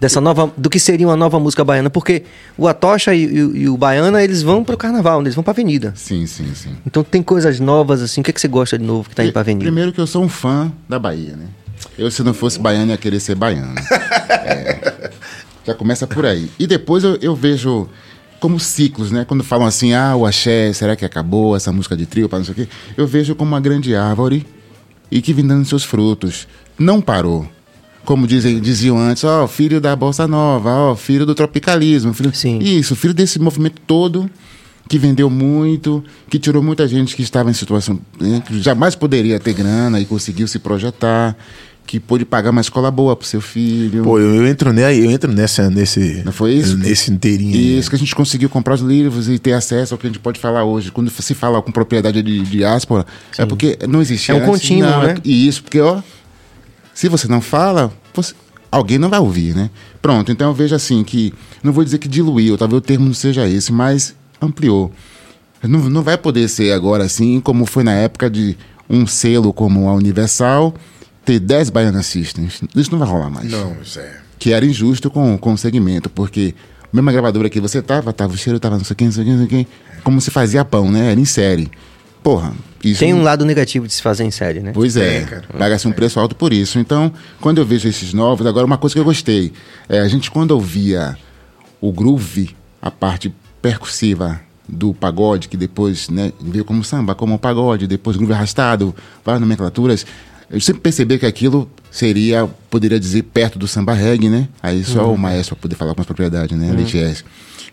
Dessa 0.00 0.20
nova. 0.20 0.52
Do 0.56 0.70
que 0.70 0.78
seria 0.78 1.06
uma 1.08 1.16
nova 1.16 1.38
música 1.40 1.64
baiana. 1.64 1.90
Porque 1.90 2.22
o 2.56 2.68
Atocha 2.68 3.14
e, 3.14 3.24
e- 3.24 3.58
e 3.62 3.68
o 3.68 3.76
Baiana, 3.76 4.22
eles 4.22 4.42
vão 4.42 4.62
pro 4.62 4.76
carnaval, 4.76 5.20
né? 5.20 5.24
eles 5.26 5.34
vão 5.34 5.42
pra 5.42 5.50
avenida. 5.52 5.92
Sim, 5.96 6.26
sim, 6.26 6.54
sim. 6.54 6.70
Então 6.86 7.02
tem 7.02 7.22
coisas 7.22 7.58
novas, 7.60 8.00
assim. 8.00 8.20
O 8.20 8.24
que, 8.24 8.32
que 8.32 8.40
você 8.40 8.48
gosta 8.48 8.78
de 8.78 8.84
novo 8.84 9.08
que 9.08 9.14
tá 9.16 9.24
indo 9.24 9.32
pra 9.32 9.40
avenida? 9.40 9.64
Primeiro 9.64 9.92
que 9.92 10.00
eu 10.00 10.06
sou 10.06 10.22
um 10.22 10.28
fã 10.28 10.72
da 10.88 10.98
Bahia, 10.98 11.34
né? 11.36 11.46
Eu, 11.96 12.10
se 12.10 12.22
não 12.22 12.32
fosse 12.34 12.58
baiano, 12.60 12.90
ia 12.92 12.96
querer 12.96 13.20
ser 13.20 13.34
baiano. 13.34 13.74
É, 14.30 15.10
já 15.66 15.74
começa 15.74 16.06
por 16.06 16.24
aí. 16.24 16.50
E 16.58 16.66
depois 16.66 17.04
eu, 17.04 17.16
eu 17.20 17.34
vejo 17.34 17.88
como 18.40 18.58
ciclos, 18.58 19.10
né? 19.10 19.24
Quando 19.26 19.42
falam 19.44 19.66
assim, 19.66 19.92
ah, 19.92 20.14
o 20.16 20.24
axé, 20.24 20.72
será 20.72 20.94
que 20.96 21.04
acabou 21.04 21.56
essa 21.56 21.72
música 21.72 21.96
de 21.96 22.06
trio, 22.06 22.28
para 22.28 22.38
não 22.38 22.44
sei 22.46 22.52
o 22.52 22.54
quê? 22.54 22.68
Eu 22.96 23.06
vejo 23.06 23.34
como 23.34 23.50
uma 23.52 23.60
grande 23.60 23.94
árvore 23.94 24.46
e 25.10 25.20
que 25.20 25.32
vem 25.32 25.46
dando 25.46 25.64
seus 25.66 25.84
frutos. 25.84 26.46
Não 26.78 27.00
parou. 27.00 27.46
Como 28.08 28.26
dizem, 28.26 28.58
diziam 28.58 28.98
antes, 28.98 29.22
ó, 29.22 29.46
filho 29.46 29.82
da 29.82 29.94
Bossa 29.94 30.26
Nova, 30.26 30.70
ó, 30.70 30.96
filho 30.96 31.26
do 31.26 31.34
tropicalismo. 31.34 32.14
Filho... 32.14 32.34
Sim. 32.34 32.58
Isso, 32.58 32.96
filho 32.96 33.12
desse 33.12 33.38
movimento 33.38 33.82
todo 33.86 34.30
que 34.88 34.98
vendeu 34.98 35.28
muito, 35.28 36.02
que 36.30 36.38
tirou 36.38 36.62
muita 36.62 36.88
gente 36.88 37.14
que 37.14 37.20
estava 37.20 37.50
em 37.50 37.52
situação 37.52 38.00
né, 38.18 38.42
que 38.46 38.62
jamais 38.62 38.94
poderia 38.94 39.38
ter 39.38 39.52
grana 39.52 40.00
e 40.00 40.06
conseguiu 40.06 40.48
se 40.48 40.58
projetar, 40.58 41.36
que 41.86 42.00
pôde 42.00 42.24
pagar 42.24 42.48
uma 42.48 42.62
escola 42.62 42.90
boa 42.90 43.14
pro 43.14 43.28
seu 43.28 43.42
filho. 43.42 44.02
Pô, 44.04 44.18
eu, 44.18 44.36
eu 44.36 44.46
entro, 44.46 44.72
ne, 44.72 44.80
eu 44.80 45.10
entro 45.10 45.30
nessa, 45.30 45.68
nesse. 45.68 46.22
Não 46.24 46.32
foi 46.32 46.54
isso? 46.54 46.78
Nesse 46.78 47.10
inteirinho. 47.10 47.54
aí. 47.54 47.78
Isso 47.78 47.90
que 47.90 47.96
a 47.96 47.98
gente 47.98 48.14
conseguiu 48.14 48.48
comprar 48.48 48.72
os 48.72 48.80
livros 48.80 49.28
e 49.28 49.38
ter 49.38 49.52
acesso 49.52 49.92
ao 49.92 49.98
que 49.98 50.06
a 50.06 50.08
gente 50.08 50.18
pode 50.18 50.40
falar 50.40 50.64
hoje. 50.64 50.90
Quando 50.90 51.10
se 51.10 51.34
fala 51.34 51.60
com 51.60 51.70
propriedade 51.70 52.22
de 52.22 52.40
diáspora, 52.40 53.04
é 53.36 53.44
porque 53.44 53.78
não 53.86 54.00
existia. 54.00 54.34
É 54.34 54.38
um 54.38 54.40
antes, 54.40 54.50
contínuo, 54.50 54.90
não, 54.90 55.02
né? 55.02 55.16
E 55.22 55.46
isso, 55.46 55.62
porque, 55.62 55.78
ó, 55.78 56.00
se 56.98 57.08
você 57.08 57.28
não 57.28 57.40
fala, 57.40 57.92
você- 58.14 58.34
alguém 58.72 58.98
não 58.98 59.08
vai 59.08 59.20
ouvir, 59.20 59.54
né? 59.54 59.70
Pronto, 60.02 60.32
então 60.32 60.48
eu 60.48 60.54
vejo 60.54 60.74
assim 60.74 61.04
que, 61.04 61.32
não 61.62 61.72
vou 61.72 61.84
dizer 61.84 61.98
que 61.98 62.08
diluiu, 62.08 62.58
talvez 62.58 62.78
o 62.78 62.80
termo 62.80 63.06
não 63.06 63.14
seja 63.14 63.46
esse, 63.48 63.72
mas 63.72 64.14
ampliou. 64.40 64.90
Não, 65.62 65.88
não 65.88 66.02
vai 66.02 66.16
poder 66.18 66.48
ser 66.48 66.72
agora 66.72 67.04
assim, 67.04 67.40
como 67.40 67.66
foi 67.66 67.82
na 67.84 67.92
época 67.92 68.28
de 68.28 68.56
um 68.90 69.06
selo 69.06 69.52
como 69.52 69.88
a 69.88 69.94
Universal 69.94 70.74
ter 71.24 71.38
10 71.38 71.70
Baiana 71.70 72.02
Systems. 72.02 72.62
Isso 72.74 72.90
não 72.90 72.98
vai 72.98 73.08
rolar 73.08 73.30
mais 73.30 73.50
Não, 73.50 73.76
isso 73.82 73.98
é. 74.00 74.20
que 74.38 74.52
era 74.52 74.64
injusto 74.64 75.10
com, 75.10 75.36
com 75.38 75.52
o 75.52 75.58
segmento, 75.58 76.08
porque 76.10 76.54
mesma 76.92 77.12
gravadora 77.12 77.48
que 77.50 77.60
você 77.60 77.80
tava, 77.82 78.12
tava 78.12 78.32
o 78.32 78.36
cheiro, 78.36 78.58
tava 78.58 78.76
não 78.78 78.84
sei 78.84 78.94
o 78.94 78.96
que, 78.96 79.04
não 79.04 79.12
sei 79.12 79.22
o 79.22 79.26
que, 79.26 79.30
não 79.32 79.38
sei 79.38 79.46
o 79.46 79.48
que, 79.64 79.66
como 80.02 80.20
se 80.20 80.30
fazia 80.30 80.64
pão, 80.64 80.90
né? 80.90 81.10
Era 81.12 81.20
em 81.20 81.24
série. 81.24 81.70
Porra, 82.22 82.52
isso. 82.82 83.00
Tem 83.00 83.12
um 83.12 83.22
lado 83.22 83.44
negativo 83.44 83.86
de 83.86 83.92
se 83.92 84.02
fazer 84.02 84.24
em 84.24 84.30
série, 84.30 84.60
né? 84.60 84.72
Pois 84.72 84.96
é, 84.96 85.22
cara. 85.22 85.44
paga-se 85.58 85.88
um 85.88 85.92
preço 85.92 86.20
alto 86.20 86.34
por 86.34 86.52
isso. 86.52 86.78
Então, 86.78 87.12
quando 87.40 87.58
eu 87.58 87.64
vejo 87.64 87.88
esses 87.88 88.12
novos, 88.12 88.46
agora 88.46 88.64
uma 88.64 88.78
coisa 88.78 88.94
que 88.94 89.00
eu 89.00 89.04
gostei, 89.04 89.52
é, 89.88 90.00
a 90.00 90.08
gente 90.08 90.30
quando 90.30 90.52
ouvia 90.52 91.16
o 91.80 91.92
groove, 91.92 92.54
a 92.80 92.90
parte 92.90 93.32
percussiva 93.60 94.40
do 94.68 94.92
pagode, 94.92 95.48
que 95.48 95.56
depois 95.56 96.08
né, 96.08 96.32
veio 96.40 96.64
como 96.64 96.84
samba, 96.84 97.14
como 97.14 97.38
pagode, 97.38 97.86
depois 97.86 98.16
groove 98.16 98.32
arrastado, 98.32 98.94
várias 99.24 99.40
nomenclaturas, 99.40 100.06
eu 100.50 100.60
sempre 100.60 100.82
percebi 100.82 101.18
que 101.18 101.26
aquilo 101.26 101.70
seria, 101.90 102.48
poderia 102.70 102.98
dizer, 102.98 103.22
perto 103.22 103.58
do 103.58 103.66
samba 103.66 103.92
reggae, 103.92 104.28
né? 104.28 104.48
Aí 104.62 104.82
só 104.84 105.12
o 105.12 105.18
maestro 105.18 105.56
para 105.56 105.62
poder 105.62 105.74
falar 105.74 105.92
com 105.92 106.00
mais 106.00 106.06
propriedade, 106.06 106.54
né? 106.54 106.72
Leite 106.72 106.98
S. 106.98 107.22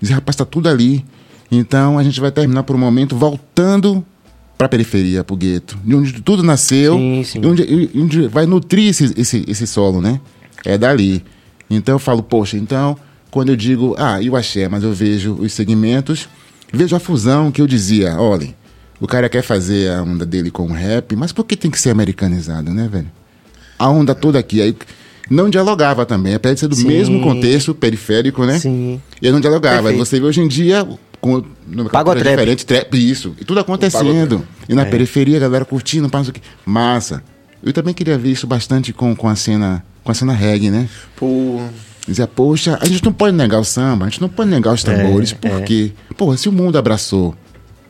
Dizer, 0.02 0.14
rapaz, 0.16 0.36
tá 0.36 0.44
tudo 0.44 0.68
ali. 0.68 1.06
Então 1.50 1.98
a 1.98 2.04
gente 2.04 2.20
vai 2.20 2.32
terminar 2.32 2.64
por 2.64 2.76
um 2.76 2.80
momento 2.80 3.16
voltando 3.16 4.06
para 4.57 4.68
a 4.68 4.69
periferia, 4.69 5.23
para 5.23 5.34
o 5.34 5.38
gueto, 5.38 5.77
de 5.84 5.95
onde 5.95 6.14
tudo 6.22 6.41
nasceu, 6.41 6.95
Sim, 6.98 7.23
sim. 7.23 7.40
e 7.41 7.45
onde, 7.45 7.90
onde 7.95 8.27
vai 8.27 8.45
nutrir 8.45 8.90
esse, 8.90 9.14
esse, 9.18 9.44
esse 9.48 9.68
solo, 9.68 10.02
né? 10.02 10.19
É 10.64 10.77
dali. 10.77 11.23
Então 11.69 11.95
eu 11.95 11.99
falo, 11.99 12.23
poxa, 12.23 12.57
então, 12.57 12.98
quando 13.30 13.49
eu 13.49 13.56
digo, 13.56 13.95
ah, 13.98 14.22
e 14.22 14.30
o 14.30 14.36
axé, 14.36 14.69
mas 14.69 14.84
eu 14.84 14.94
vejo 14.94 15.34
os 15.34 15.52
segmentos, 15.52 16.30
vejo 16.72 16.95
a 16.95 16.99
fusão 16.99 17.52
que 17.52 17.61
eu 17.61 17.68
dizia, 17.68 18.15
olha, 18.18 18.56
o 18.99 19.07
cara 19.07 19.27
quer 19.27 19.41
fazer 19.41 19.91
a 19.91 20.02
onda 20.02 20.26
dele 20.26 20.49
com 20.49 20.64
o 20.64 20.73
rap, 20.73 21.15
mas 21.15 21.32
por 21.32 21.44
que 21.44 21.57
tem 21.57 21.69
que 21.69 21.80
ser 21.80 21.90
americanizado, 21.90 22.72
né, 22.72 22.88
velho? 22.91 23.11
A 23.77 23.90
onda 23.90 24.15
toda 24.15 24.40
aqui, 24.40 24.61
aí 24.61 24.76
não 25.30 25.49
dialogava 25.49 26.06
também, 26.06 26.34
apesar 26.34 26.53
de 26.53 26.60
ser 26.61 26.68
do 26.68 26.76
Sim. 26.76 26.88
mesmo 26.88 27.22
contexto 27.22 27.73
periférico, 27.73 28.45
né? 28.45 28.60
Sim. 28.60 29.02
E 29.22 29.30
não 29.32 29.40
dialogava. 29.40 29.90
Perfeito. 29.90 30.06
Você 30.06 30.19
vê 30.19 30.26
hoje 30.26 30.41
em 30.41 30.48
dia 30.48 30.88
com 31.26 31.43
nomenclatura 31.65 31.89
Pagotrap. 31.89 32.30
diferente, 32.30 32.65
trap, 32.68 32.93
isso. 32.93 33.35
E 33.41 33.43
tudo 33.43 33.60
acontecendo. 33.60 34.45
E 34.69 34.73
É. 34.73 34.76
na 34.76 34.85
periferia, 34.85 35.38
a 35.38 35.39
galera 35.39 35.65
curtindo, 35.65 36.07
sei 36.07 36.30
o 36.30 36.34
quê. 36.34 36.41
Massa. 36.64 37.23
Eu 37.64 37.73
também 37.73 37.95
queria 37.95 38.15
ver 38.15 38.31
isso 38.31 38.45
bastante 38.45 38.93
com, 38.93 39.15
com 39.15 39.27
a 39.27 39.35
cena, 39.35 39.84
com 40.03 40.11
a 40.11 40.14
cena 40.14 40.34
reggae, 40.34 40.69
né? 40.69 40.88
Pô. 41.15 41.60
Dizia, 42.07 42.27
poxa, 42.27 42.77
a 42.80 42.85
gente 42.85 43.03
não 43.03 43.11
pode 43.11 43.35
negar 43.35 43.60
o 43.60 43.64
samba, 43.64 44.06
a 44.06 44.10
gente 44.10 44.22
não 44.22 44.30
pode 44.30 44.52
negar 44.52 44.72
os 44.72 44.84
tambores, 44.84 45.31
É, 45.31 45.49
porque, 45.49 45.93
porra, 46.15 46.38
se 46.38 46.47
o 46.47 46.52
mundo 46.52 46.77
abraçou, 46.77 47.34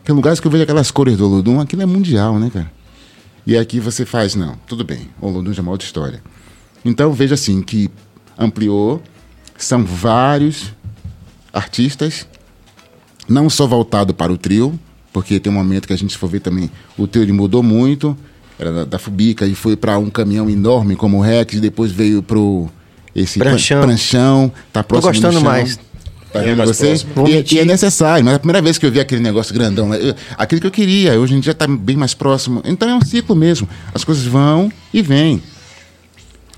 tem 0.02 0.14
lugares 0.14 0.40
que 0.40 0.46
eu 0.46 0.50
vejo 0.50 0.64
aquelas 0.64 0.90
cores 0.90 1.18
do 1.18 1.26
Olodum, 1.26 1.60
aquilo 1.60 1.82
é 1.82 1.86
mundial, 1.86 2.38
né, 2.38 2.50
cara? 2.50 2.72
E 3.46 3.54
aqui 3.54 3.78
você 3.78 4.06
faz, 4.06 4.34
não, 4.34 4.56
tudo 4.66 4.82
bem, 4.82 5.10
o 5.20 5.26
Olodum 5.26 5.52
já 5.52 5.60
é 5.60 5.62
uma 5.62 5.72
outra 5.72 5.84
história. 5.84 6.22
Então 6.82 7.12
veja 7.12 7.34
assim, 7.34 7.60
que 7.60 7.90
ampliou, 8.38 9.02
são 9.58 9.84
vários 9.84 10.72
artistas, 11.52 12.26
não 13.28 13.48
só 13.50 13.66
voltado 13.66 14.12
para 14.14 14.32
o 14.32 14.38
trio, 14.38 14.78
porque 15.12 15.38
tem 15.40 15.52
um 15.52 15.56
momento 15.56 15.86
que 15.86 15.92
a 15.92 15.98
gente 15.98 16.16
for 16.16 16.28
ver 16.28 16.40
também, 16.40 16.70
o 16.96 17.06
trio 17.06 17.22
ele 17.24 17.32
mudou 17.32 17.62
muito, 17.62 18.16
era 18.58 18.72
da, 18.72 18.84
da 18.84 18.98
Fubica, 18.98 19.46
e 19.46 19.54
foi 19.54 19.76
para 19.76 19.98
um 19.98 20.10
caminhão 20.10 20.48
enorme 20.48 20.96
como 20.96 21.18
o 21.18 21.20
Rex, 21.20 21.60
depois 21.60 21.90
veio 21.92 22.22
pro 22.22 22.68
esse 23.14 23.38
Pranchão. 23.38 23.80
pranchão 23.82 24.52
tá 24.72 24.82
Tô 24.82 24.88
próximo 25.00 25.12
do 25.12 25.22
gostando 25.22 25.44
mais. 25.44 25.78
Tá 26.32 26.40
É 26.40 26.44
vendo 26.44 26.58
mais 26.58 26.70
você? 26.70 26.94
E, 27.26 27.54
e 27.54 27.58
é 27.60 27.64
necessário, 27.64 28.24
mas 28.24 28.34
a 28.34 28.38
primeira 28.38 28.60
vez 28.60 28.76
que 28.76 28.84
eu 28.84 28.90
vi 28.92 29.00
aquele 29.00 29.22
negócio 29.22 29.54
grandão, 29.54 29.88
né, 29.88 29.98
eu- 30.00 30.14
aquilo 30.36 30.60
que 30.60 30.66
eu 30.66 30.70
queria, 30.70 31.18
hoje 31.18 31.34
em 31.34 31.40
dia 31.40 31.54
tá 31.54 31.66
bem 31.66 31.96
mais 31.96 32.12
próximo. 32.12 32.60
Então 32.64 32.88
é 32.90 32.94
um 32.94 33.00
ciclo 33.00 33.34
mesmo. 33.34 33.66
As 33.94 34.04
coisas 34.04 34.24
vão 34.24 34.70
e 34.92 35.00
vêm. 35.00 35.42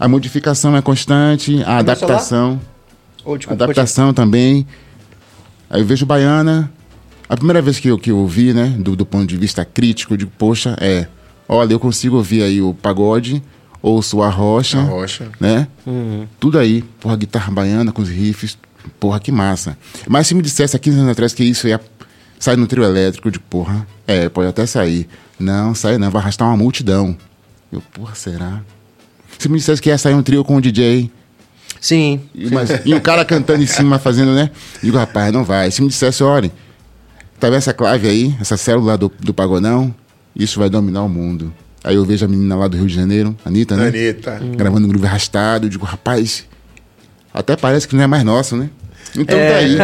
A 0.01 0.09
modificação 0.09 0.77
é 0.77 0.83
constante, 0.83 1.63
a 1.65 1.79
adaptação. 1.79 2.61
Desculpa, 3.25 3.53
adaptação 3.53 4.13
também. 4.15 4.67
Aí 5.71 5.81
eu 5.81 5.87
vejo 5.87 6.07
Baiana. 6.07 6.71
A 7.29 7.37
primeira 7.37 7.61
vez 7.61 7.79
que 7.79 7.89
eu, 7.89 7.99
que 7.99 8.11
eu 8.11 8.17
ouvi, 8.19 8.55
né, 8.55 8.75
do, 8.79 8.97
do 8.97 9.05
ponto 9.05 9.27
de 9.27 9.37
vista 9.37 9.65
crítico, 9.65 10.15
eu 10.15 10.17
digo, 10.17 10.33
poxa, 10.39 10.77
é. 10.81 11.07
Olha, 11.49 11.73
eu 11.75 11.81
consigo 11.81 12.17
ouvir 12.17 12.43
aí 12.43 12.61
o 12.63 12.73
pagode, 12.75 13.43
ouço 13.83 14.23
a 14.23 14.29
rocha, 14.31 14.79
A 14.79 14.83
rocha. 14.83 15.29
né? 15.41 15.67
Uhum. 15.87 16.27
Tudo 16.41 16.59
aí. 16.59 16.83
Porra, 17.01 17.17
guitarra 17.17 17.53
baiana 17.53 17.93
com 17.93 18.03
os 18.03 18.09
riffs. 18.09 18.57
Porra, 18.99 19.21
que 19.21 19.31
massa. 19.31 19.77
Mas 20.07 20.27
se 20.27 20.35
me 20.35 20.43
dissesse 20.43 20.75
há 20.77 20.79
15 20.79 20.99
anos 20.99 21.11
atrás 21.13 21.33
que 21.35 21.45
isso 21.45 21.69
ia 21.69 21.81
sair 22.39 22.57
no 22.57 22.67
trio 22.67 22.85
elétrico, 22.85 23.29
eu 23.29 23.33
digo, 23.33 23.45
porra, 23.51 23.87
é, 24.07 24.29
pode 24.29 24.49
até 24.49 24.65
sair. 24.67 25.07
Não, 25.39 25.75
sai 25.75 25.99
não, 25.99 26.11
vai 26.11 26.23
arrastar 26.23 26.49
uma 26.49 26.57
multidão. 26.57 27.17
Eu, 27.71 27.83
porra, 27.93 28.15
será? 28.15 28.63
Se 29.39 29.49
me 29.49 29.59
dissesse 29.59 29.81
que 29.83 29.89
ia 29.91 29.99
sair 29.99 30.15
um 30.15 30.23
trio 30.23 30.43
com 30.45 30.57
o 30.57 30.61
DJ, 30.61 31.11
Sim. 31.81 32.21
e, 32.35 32.51
mas, 32.51 32.71
e 32.85 32.93
o 32.95 33.01
cara 33.01 33.25
cantando 33.25 33.63
em 33.63 33.67
cima, 33.67 33.99
fazendo, 33.99 34.35
né? 34.35 34.51
Digo, 34.83 34.97
rapaz, 34.97 35.33
não 35.33 35.45
vai. 35.45 35.71
Se 35.71 35.81
me 35.81 35.89
dissesse, 35.89 36.23
olha, 36.23 36.51
tá 37.39 37.49
vendo 37.49 37.57
essa 37.59 37.73
clave 37.73 38.09
aí, 38.09 38.35
essa 38.41 38.57
célula 38.57 38.97
do, 38.99 39.11
do 39.21 39.33
pagodão? 39.33 39.95
Isso 40.35 40.59
vai 40.59 40.69
dominar 40.69 41.03
o 41.03 41.09
mundo. 41.09 41.53
Aí 41.85 41.95
eu 41.95 42.05
vejo 42.05 42.25
a 42.25 42.29
menina 42.29 42.57
lá 42.57 42.67
do 42.69 42.77
Rio 42.77 42.87
de 42.87 42.95
Janeiro, 42.95 43.37
Anitta, 43.45 43.77
né? 43.77 43.89
Anitta. 43.89 44.41
Gravando 44.57 44.87
um 44.87 44.89
groove 44.91 45.07
arrastado. 45.07 45.67
Eu 45.67 45.71
digo, 45.71 45.85
rapaz, 45.87 46.45
até 47.33 47.57
parece 47.57 47.87
que 47.87 47.95
não 47.95 48.03
é 48.03 48.07
mais 48.07 48.25
nosso, 48.25 48.57
né? 48.57 48.69
Então 49.17 49.39
É. 49.39 49.51
tá 49.53 49.57
aí. 49.59 49.77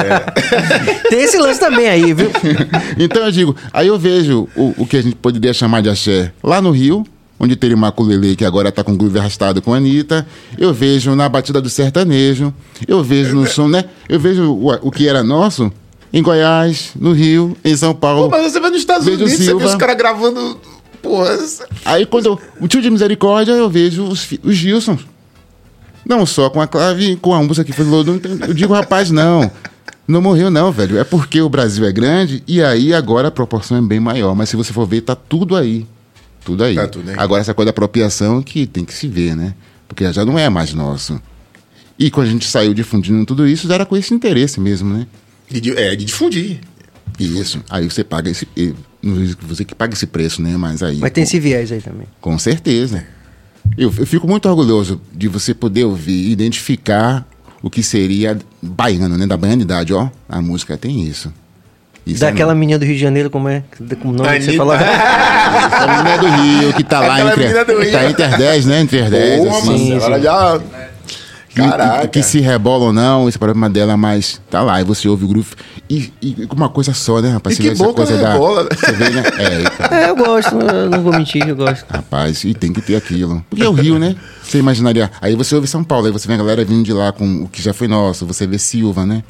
Tem 1.08 1.22
esse 1.22 1.38
lance 1.38 1.58
também 1.58 1.88
aí, 1.88 2.12
viu? 2.12 2.30
então 2.98 3.24
eu 3.24 3.30
digo, 3.30 3.56
aí 3.72 3.86
eu 3.86 3.98
vejo 3.98 4.48
o, 4.56 4.74
o 4.82 4.86
que 4.86 4.96
a 4.96 5.02
gente 5.02 5.16
poderia 5.16 5.52
chamar 5.54 5.80
de 5.80 5.88
axé 5.88 6.32
lá 6.42 6.60
no 6.60 6.70
Rio, 6.72 7.06
onde 7.38 7.56
teria 7.56 7.76
uma 7.76 7.88
Maculele 7.88 8.36
que 8.36 8.44
agora 8.44 8.72
tá 8.72 8.82
com 8.82 8.96
groove 8.96 9.18
arrastado 9.18 9.60
com 9.60 9.74
a 9.74 9.76
Anitta. 9.76 10.26
Eu 10.58 10.72
vejo 10.72 11.14
na 11.14 11.28
batida 11.28 11.60
do 11.60 11.68
sertanejo. 11.68 12.52
Eu 12.86 13.02
vejo 13.02 13.34
no 13.34 13.46
som, 13.50 13.68
né? 13.68 13.84
Eu 14.08 14.18
vejo 14.18 14.52
o, 14.52 14.72
o 14.82 14.90
que 14.90 15.08
era 15.08 15.22
nosso 15.22 15.72
em 16.12 16.22
Goiás, 16.22 16.92
no 16.94 17.12
Rio, 17.12 17.56
em 17.64 17.76
São 17.76 17.92
Paulo. 17.92 18.30
Pô, 18.30 18.36
mas 18.36 18.52
você 18.52 18.60
vai 18.60 18.70
nos 18.70 18.78
Estados 18.78 19.04
Unidos, 19.04 19.32
você 19.32 19.36
vê 19.36 19.44
Silva. 19.44 19.66
os 19.66 19.74
caras 19.74 19.96
gravando. 19.96 20.60
Porra, 21.02 21.36
Aí 21.84 22.06
quando 22.06 22.26
eu, 22.26 22.40
o 22.60 22.68
tio 22.68 22.80
de 22.80 22.88
misericórdia, 22.88 23.52
eu 23.52 23.68
vejo 23.68 24.04
os, 24.04 24.26
os 24.42 24.54
Gilson. 24.54 24.96
Não 26.06 26.24
só 26.24 26.48
com 26.48 26.60
a 26.60 26.66
clave, 26.66 27.16
com 27.16 27.34
a 27.34 27.42
música 27.42 27.64
que 27.64 27.72
foi 27.72 27.84
Lodum. 27.84 28.20
Eu 28.46 28.54
digo, 28.54 28.72
rapaz, 28.72 29.10
não. 29.10 29.50
Não 30.06 30.22
morreu, 30.22 30.50
não, 30.50 30.70
velho. 30.70 30.98
É 30.98 31.04
porque 31.04 31.40
o 31.40 31.48
Brasil 31.48 31.84
é 31.84 31.90
grande 31.90 32.42
e 32.46 32.62
aí 32.62 32.94
agora 32.94 33.28
a 33.28 33.30
proporção 33.30 33.76
é 33.78 33.82
bem 33.82 33.98
maior. 33.98 34.34
Mas 34.34 34.50
se 34.50 34.56
você 34.56 34.72
for 34.72 34.86
ver, 34.86 35.00
tá 35.00 35.16
tudo 35.16 35.56
aí. 35.56 35.86
Tudo 36.44 36.64
aí. 36.64 36.74
Tá 36.74 36.86
tudo 36.86 37.08
aí. 37.10 37.16
Agora, 37.18 37.40
essa 37.40 37.54
coisa 37.54 37.66
da 37.66 37.70
apropriação 37.70 38.42
que 38.42 38.66
tem 38.66 38.84
que 38.84 38.92
se 38.94 39.08
ver, 39.08 39.34
né? 39.36 39.54
Porque 39.88 40.10
já 40.12 40.24
não 40.24 40.38
é 40.38 40.48
mais 40.48 40.72
nosso. 40.74 41.20
E 41.98 42.10
quando 42.10 42.26
a 42.26 42.30
gente 42.30 42.46
saiu 42.46 42.74
difundindo 42.74 43.24
tudo 43.24 43.46
isso, 43.46 43.70
era 43.72 43.86
com 43.86 43.96
esse 43.96 44.12
interesse 44.12 44.58
mesmo, 44.60 44.92
né? 44.92 45.06
de, 45.50 45.60
de- 45.60 45.70
é, 45.78 45.94
de 45.94 46.04
difundir. 46.04 46.60
Isso. 47.20 47.62
Aí 47.70 47.88
você 47.88 48.02
paga 48.02 48.28
esse. 48.30 48.48
Não 49.02 49.14
diz 49.22 49.34
que 49.34 49.44
você 49.44 49.64
que 49.64 49.74
paga 49.74 49.94
esse 49.94 50.06
preço, 50.06 50.42
né? 50.42 50.56
Mas 50.56 50.82
aí. 50.82 50.98
Mas 50.98 51.12
tem 51.12 51.22
pô, 51.22 51.28
esse 51.28 51.38
viés 51.38 51.70
aí 51.70 51.80
também. 51.80 52.06
com 52.20 52.36
certeza. 52.38 53.06
Eu, 53.78 53.92
eu 53.96 54.06
fico 54.06 54.26
muito 54.26 54.48
orgulhoso 54.48 55.00
de 55.12 55.28
você 55.28 55.54
poder 55.54 55.84
ouvir 55.84 56.12
e 56.28 56.32
identificar 56.32 57.26
o 57.62 57.70
que 57.70 57.82
seria 57.82 58.36
baiano, 58.60 59.16
né? 59.16 59.26
Da 59.26 59.36
baianidade, 59.36 59.92
ó. 59.94 60.10
A 60.28 60.42
música 60.42 60.76
tem 60.76 61.06
isso. 61.06 61.32
Isso 62.06 62.20
Daquela 62.20 62.52
é, 62.52 62.54
menina 62.54 62.78
do 62.78 62.84
Rio 62.84 62.94
de 62.94 63.00
Janeiro, 63.00 63.30
como 63.30 63.48
é? 63.48 63.62
Como 64.00 64.12
nome 64.12 64.28
que 64.38 64.42
você 64.44 64.50
Anitta. 64.50 64.56
falou? 64.58 64.74
a 64.76 66.02
menina 66.02 66.18
do 66.18 66.42
Rio, 66.42 66.72
que 66.74 66.84
tá 66.84 67.00
lá 67.00 67.14
Aquela 67.14 67.30
entre, 67.32 67.90
tá 67.90 68.10
entre 68.10 68.24
as 68.24 68.38
10, 68.38 68.66
né? 68.66 68.80
Entre 68.80 69.00
as 69.00 69.10
10, 69.10 69.40
Porra, 69.44 69.58
assim. 69.58 69.92
Ela 69.94 70.20
já. 70.20 70.60
Que- 71.48 71.62
Caraca. 71.62 72.08
Que, 72.08 72.20
se 72.22 72.40
rebola 72.40 72.86
ou 72.86 72.92
não, 72.92 73.28
esse 73.28 73.38
problema 73.38 73.70
dela, 73.70 73.96
mas 73.96 74.40
tá 74.50 74.60
lá, 74.60 74.80
e 74.80 74.84
você 74.84 75.08
ouve 75.08 75.24
o 75.24 75.28
groove. 75.28 75.52
E, 75.88 76.12
e 76.20 76.46
com 76.48 76.56
uma 76.56 76.68
coisa 76.68 76.92
só, 76.92 77.20
né, 77.22 77.30
rapaz? 77.30 77.54
E 77.54 77.56
Você 77.56 77.62
que 77.62 77.68
vê 77.68 77.74
essa 77.74 77.84
bom 77.84 77.90
que 77.90 77.96
coisa 77.96 78.12
ela 78.14 78.22
da. 78.22 78.32
rebola. 78.32 78.68
Você 78.74 78.92
vê, 78.92 79.10
né? 79.10 79.22
É. 79.38 79.94
É, 80.06 80.10
eu 80.10 80.16
gosto, 80.16 80.56
eu 80.56 80.90
não 80.90 81.00
vou 81.00 81.12
mentir, 81.12 81.48
eu 81.48 81.54
gosto. 81.54 81.86
Rapaz, 81.88 82.42
e 82.42 82.52
tem 82.54 82.72
que 82.72 82.80
ter 82.82 82.96
aquilo. 82.96 83.44
Porque 83.48 83.62
é 83.62 83.68
o 83.68 83.72
Rio, 83.72 83.98
né? 84.00 84.16
Você 84.42 84.58
imaginaria. 84.58 85.10
Aí 85.22 85.36
você 85.36 85.54
ouve 85.54 85.68
São 85.68 85.84
Paulo, 85.84 86.06
aí 86.06 86.12
você 86.12 86.26
vê 86.26 86.34
a 86.34 86.38
galera 86.38 86.64
vindo 86.64 86.82
de 86.84 86.92
lá 86.92 87.12
com 87.12 87.44
o 87.44 87.48
que 87.48 87.62
já 87.62 87.72
foi 87.72 87.86
nosso. 87.86 88.26
Você 88.26 88.46
vê 88.48 88.58
Silva, 88.58 89.06
né? 89.06 89.22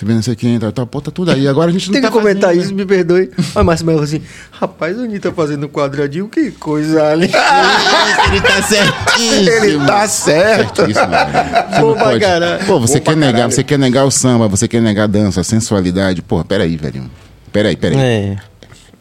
Você 0.00 0.06
vê 0.06 0.14
não 0.14 0.22
sei 0.22 0.34
quem, 0.34 0.58
tá, 0.58 0.72
tá, 0.72 0.86
pô, 0.86 0.98
tá 0.98 1.10
tudo 1.10 1.30
aí. 1.30 1.46
Agora 1.46 1.68
a 1.68 1.72
gente 1.74 1.88
não 1.88 1.92
Tem 1.92 2.00
tá 2.00 2.08
que 2.08 2.14
comentar 2.14 2.48
fazendo, 2.48 2.64
isso, 2.64 2.74
me 2.74 2.86
perdoe. 2.86 3.30
Olha, 3.54 3.64
Márcio 3.64 3.86
Melo 3.86 4.00
assim, 4.00 4.22
rapaz, 4.50 4.96
o 4.96 5.02
Anitta 5.02 5.30
fazendo 5.30 5.68
quadradinho, 5.68 6.26
que 6.26 6.52
coisa 6.52 7.04
ali. 7.04 7.26
Ele 8.32 8.40
tá 8.40 8.62
certíssimo. 8.62 9.50
Ele 9.50 9.86
tá 9.86 10.08
certo. 10.08 10.76
Certíssimo. 10.76 11.06
Você 11.06 11.98
pode. 12.02 12.20
caralho. 12.20 12.64
Pô, 12.64 12.80
você 12.80 12.98
quer 12.98 13.14
negar, 13.14 13.32
caralho. 13.32 13.52
você 13.52 13.62
quer 13.62 13.78
negar 13.78 14.06
o 14.06 14.10
samba, 14.10 14.48
você 14.48 14.66
quer 14.66 14.80
negar 14.80 15.04
a 15.04 15.06
dança, 15.06 15.42
a 15.42 15.44
sensualidade. 15.44 16.22
Pô, 16.22 16.42
peraí, 16.42 16.78
velho. 16.78 17.10
Peraí, 17.52 17.76
peraí. 17.76 17.98
É. 17.98 18.36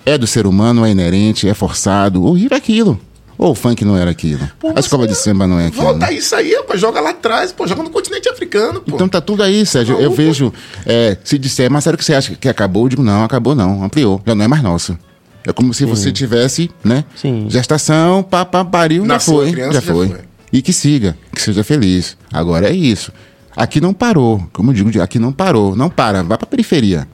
É 0.06 0.18
do 0.18 0.28
ser 0.28 0.46
humano, 0.46 0.86
é 0.86 0.92
inerente, 0.92 1.48
é 1.48 1.54
forçado. 1.54 2.22
O 2.22 2.34
Rio 2.34 2.50
é 2.52 2.58
aquilo. 2.58 3.00
Ou 3.40 3.52
o 3.52 3.56
funk 3.56 3.86
não 3.86 3.96
era 3.96 4.12
aquilo. 4.12 4.46
Pô, 4.60 4.74
a 4.76 4.80
escola 4.82 5.08
de 5.08 5.16
samba 5.16 5.48
não 5.48 5.58
é 5.58 5.68
aquilo. 5.68 5.84
Volta 5.84 6.08
né? 6.08 6.14
isso 6.14 6.36
aí, 6.36 6.54
pô. 6.68 6.76
Joga 6.76 7.00
lá 7.00 7.12
atrás, 7.12 7.54
pô. 7.54 7.66
Joga 7.66 7.82
no 7.82 7.90
continente 7.90 8.28
africano, 8.28 8.82
pô. 8.82 8.96
Então 8.96 9.08
tá 9.08 9.22
tudo 9.22 9.42
aí, 9.42 9.66
Sérgio. 9.66 9.94
Eu 9.94 10.02
Maluco. 10.02 10.18
vejo, 10.18 10.54
é, 10.86 11.16
se 11.24 11.38
disser, 11.38 11.72
mas 11.72 11.86
sério 11.86 11.98
que 11.98 12.04
você 12.04 12.14
acha 12.14 12.36
que 12.36 12.50
acabou? 12.50 12.84
Eu 12.84 12.90
digo, 12.90 13.02
não, 13.02 13.24
acabou 13.24 13.56
não, 13.56 13.82
ampliou. 13.82 14.22
Já 14.28 14.36
não 14.36 14.44
é 14.44 14.48
mais 14.50 14.62
nosso. 14.62 15.00
É 15.48 15.54
como 15.54 15.74
se 15.74 15.86
você 15.86 16.12
tivesse, 16.12 16.70
né? 16.84 17.06
Sim. 17.16 17.46
Gestação, 17.50 18.22
pá, 18.22 18.44
pá, 18.44 18.66
pariu, 18.66 19.06
Nasceu 19.06 19.36
já 19.36 19.40
foi. 19.40 19.52
criança, 19.54 19.74
já 19.74 19.80
já 19.80 19.94
foi. 19.94 20.08
foi. 20.10 20.20
E 20.52 20.62
que 20.62 20.74
siga, 20.74 21.18
que 21.34 21.42
seja 21.42 21.64
feliz. 21.64 22.18
Agora 22.34 22.70
é 22.70 22.74
isso. 22.74 23.10
Aqui 23.56 23.80
não 23.80 23.94
parou. 23.94 24.46
Como 24.52 24.72
eu 24.72 24.76
digo, 24.76 25.02
aqui 25.02 25.18
não 25.18 25.32
parou. 25.32 25.78
Não 25.78 25.90
para, 25.90 26.24
vá 26.24 26.38
pra 26.38 26.46
periferia. 26.46 27.08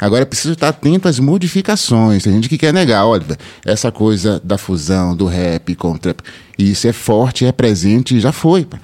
Agora 0.00 0.22
é 0.22 0.24
preciso 0.24 0.54
estar 0.54 0.68
atento 0.68 1.08
às 1.08 1.18
modificações. 1.18 2.22
Tem 2.22 2.32
gente 2.32 2.48
que 2.48 2.56
quer 2.58 2.72
negar, 2.72 3.04
olha, 3.06 3.24
essa 3.64 3.90
coisa 3.90 4.40
da 4.44 4.56
fusão, 4.56 5.16
do 5.16 5.26
rap 5.26 5.74
com 5.74 5.92
o 5.92 5.98
trap. 5.98 6.20
Isso 6.58 6.86
é 6.86 6.92
forte, 6.92 7.44
é 7.44 7.52
presente 7.52 8.16
e 8.16 8.20
já 8.20 8.30
foi. 8.32 8.64
pá. 8.64 8.78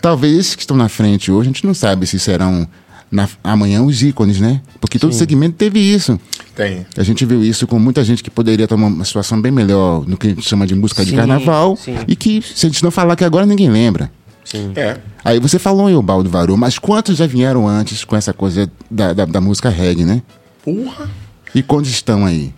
Talvez 0.00 0.36
esses 0.38 0.54
que 0.54 0.62
estão 0.62 0.76
na 0.76 0.88
frente 0.88 1.30
hoje, 1.30 1.48
a 1.48 1.52
gente 1.52 1.66
não 1.66 1.74
sabe 1.74 2.06
se 2.06 2.18
serão 2.18 2.66
na- 3.10 3.28
amanhã 3.42 3.82
os 3.82 4.02
ícones, 4.02 4.38
né? 4.40 4.60
Porque 4.80 4.98
todo 4.98 5.12
segmento 5.12 5.56
teve 5.56 5.80
isso. 5.80 6.18
Tem. 6.54 6.86
A 6.96 7.02
gente 7.02 7.24
viu 7.24 7.42
isso 7.42 7.66
com 7.66 7.78
muita 7.78 8.02
gente 8.04 8.22
que 8.22 8.30
poderia 8.30 8.66
tomar 8.68 8.86
uma 8.86 9.04
situação 9.04 9.40
bem 9.40 9.50
melhor 9.52 10.06
no 10.06 10.16
que 10.16 10.28
a 10.28 10.30
gente 10.30 10.42
chama 10.48 10.66
de 10.66 10.74
música 10.74 11.04
de 11.04 11.10
Sim, 11.10 11.16
carnaval. 11.16 11.76
sim. 11.76 11.96
E 12.06 12.14
que, 12.16 12.42
se 12.42 12.66
a 12.66 12.68
gente 12.68 12.82
não 12.82 12.90
falar 12.90 13.16
que 13.16 13.24
agora 13.24 13.44
ninguém 13.46 13.70
lembra. 13.70 14.10
Sim. 14.44 14.72
É. 14.76 14.96
Aí 15.24 15.38
você 15.40 15.58
falou 15.58 15.90
em 15.90 15.94
Ubaldo 15.94 16.30
Varu, 16.30 16.56
mas 16.56 16.78
quantos 16.78 17.18
já 17.18 17.26
vieram 17.26 17.68
antes 17.68 18.02
com 18.04 18.16
essa 18.16 18.32
coisa 18.32 18.70
da, 18.90 19.12
da, 19.12 19.24
da 19.26 19.40
música 19.42 19.68
reggae, 19.68 20.04
né? 20.06 20.22
Porra. 20.74 21.08
E 21.54 21.62
quantos 21.62 21.90
estão 21.90 22.24
aí? 22.26 22.52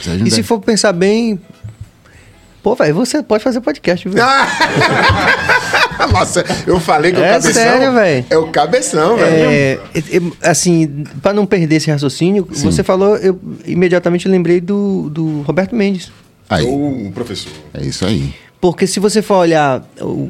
Se 0.00 0.10
E 0.10 0.18
se 0.18 0.30
deve- 0.30 0.42
for 0.42 0.60
pensar 0.60 0.92
bem. 0.92 1.38
Pô, 2.62 2.74
velho, 2.76 2.94
você 2.94 3.22
pode 3.22 3.42
fazer 3.42 3.60
podcast, 3.60 4.08
viu? 4.08 4.22
Nossa, 6.12 6.44
eu 6.66 6.78
falei 6.80 7.12
que 7.12 7.18
É 7.20 7.28
o 7.30 7.32
cabeção. 7.32 7.52
sério, 7.52 7.92
velho. 7.92 8.26
É 8.30 8.36
o 8.38 8.46
cabeção, 8.48 9.16
velho. 9.16 9.34
É, 9.50 9.72
é, 9.72 9.78
é, 10.42 10.48
assim, 10.50 11.04
para 11.20 11.32
não 11.32 11.44
perder 11.46 11.76
esse 11.76 11.90
raciocínio, 11.90 12.46
Sim. 12.52 12.64
você 12.64 12.82
falou, 12.82 13.16
eu 13.16 13.38
imediatamente 13.64 14.28
lembrei 14.28 14.60
do, 14.60 15.08
do 15.10 15.42
Roberto 15.42 15.74
Mendes. 15.74 16.10
Aí, 16.48 16.64
O 16.66 17.10
professor. 17.14 17.50
é 17.74 17.84
isso 17.84 18.04
aí. 18.04 18.34
Porque 18.60 18.86
se 18.86 19.00
você 19.00 19.22
for 19.22 19.36
olhar 19.36 19.82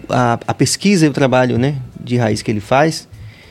a, 0.09 0.39
a 0.47 0.55
pesquisa 0.55 1.05
e 1.05 1.09
o 1.09 1.13
trabalho 1.13 1.59
né, 1.59 1.77
de 2.01 2.17
raiz 2.17 2.41
que 2.43 2.51
ele 2.51 2.61
faz, 2.61 3.07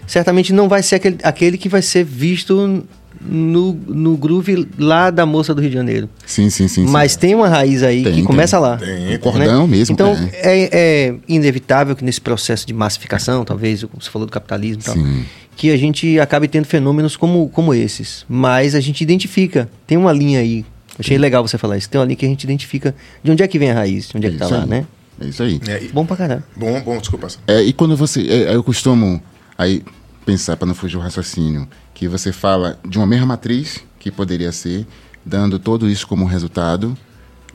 certamente 0.07 0.51
não 0.53 0.67
vai 0.67 0.81
ser 0.81 0.95
aquele, 0.95 1.17
aquele 1.23 1.57
que 1.57 1.69
vai 1.69 1.81
ser 1.81 2.03
visto 2.03 2.83
no, 3.23 3.73
no 3.73 4.17
groove 4.17 4.67
lá 4.77 5.09
da 5.09 5.25
moça 5.25 5.53
do 5.53 5.61
Rio 5.61 5.69
de 5.69 5.75
Janeiro. 5.75 6.09
Sim, 6.25 6.49
sim, 6.49 6.67
sim. 6.67 6.85
sim. 6.85 6.91
Mas 6.91 7.15
tem 7.15 7.35
uma 7.35 7.47
raiz 7.47 7.83
aí 7.83 8.03
Tem, 8.03 8.11
que 8.11 8.17
tem. 8.19 8.25
começa 8.25 8.57
lá. 8.59 8.77
Tem, 8.77 9.15
O 9.15 9.19
cordão 9.19 9.67
mesmo. 9.67 9.93
Então, 9.93 10.13
é. 10.33 10.63
é, 10.63 10.69
é 11.09 11.15
inevitável 11.27 11.95
que 11.95 12.03
nesse 12.03 12.19
processo 12.21 12.65
de 12.65 12.73
massificação, 12.73 13.43
talvez, 13.45 13.83
como 13.83 14.01
você 14.01 14.09
falou 14.09 14.25
do 14.25 14.31
capitalismo 14.31 14.81
e 14.81 14.85
tal, 14.85 14.95
Sim. 14.95 15.25
que 15.55 15.71
a 15.71 15.77
gente 15.77 16.19
acabe 16.19 16.47
tendo 16.47 16.65
fenômenos 16.65 17.15
como, 17.15 17.47
como 17.49 17.73
esses. 17.73 18.25
Mas 18.27 18.73
a 18.75 18.79
gente 18.79 19.01
identifica, 19.01 19.69
tem 19.85 19.97
uma 19.97 20.11
linha 20.11 20.39
aí. 20.39 20.65
Achei 20.99 21.17
legal 21.17 21.47
você 21.47 21.57
falar 21.57 21.77
isso. 21.77 21.89
Tem 21.89 21.99
uma 21.99 22.05
linha 22.05 22.15
que 22.17 22.25
a 22.25 22.29
gente 22.29 22.43
identifica 22.43 22.93
de 23.23 23.31
onde 23.31 23.41
é 23.41 23.47
que 23.47 23.57
vem 23.57 23.71
a 23.71 23.73
raiz, 23.73 24.07
de 24.09 24.17
onde 24.17 24.27
é 24.27 24.31
que 24.31 24.37
tá 24.37 24.47
lá, 24.47 24.63
aí. 24.63 24.67
né? 24.69 24.85
É 25.19 25.25
isso 25.27 25.41
aí. 25.43 25.59
É, 25.67 25.83
e- 25.83 25.87
Bom 25.89 26.05
pra 26.05 26.15
caralho. 26.17 26.43
bom, 26.55 26.79
bom, 26.81 26.97
desculpa. 26.97 27.27
É, 27.47 27.61
e 27.61 27.71
quando 27.73 27.95
você. 27.95 28.21
é, 28.27 28.55
eu 28.55 28.63
costumo 28.63 29.21
aí 29.57 29.83
pensar, 30.25 30.57
para 30.57 30.67
não 30.67 30.75
fugir 30.75 30.97
o 30.97 30.99
raciocínio, 30.99 31.67
que 32.01 32.07
você 32.07 32.31
fala 32.31 32.79
de 32.83 32.97
uma 32.97 33.05
mesma 33.05 33.27
matriz, 33.27 33.79
que 33.99 34.09
poderia 34.09 34.51
ser, 34.51 34.87
dando 35.23 35.59
tudo 35.59 35.87
isso 35.87 36.07
como 36.07 36.25
resultado. 36.25 36.97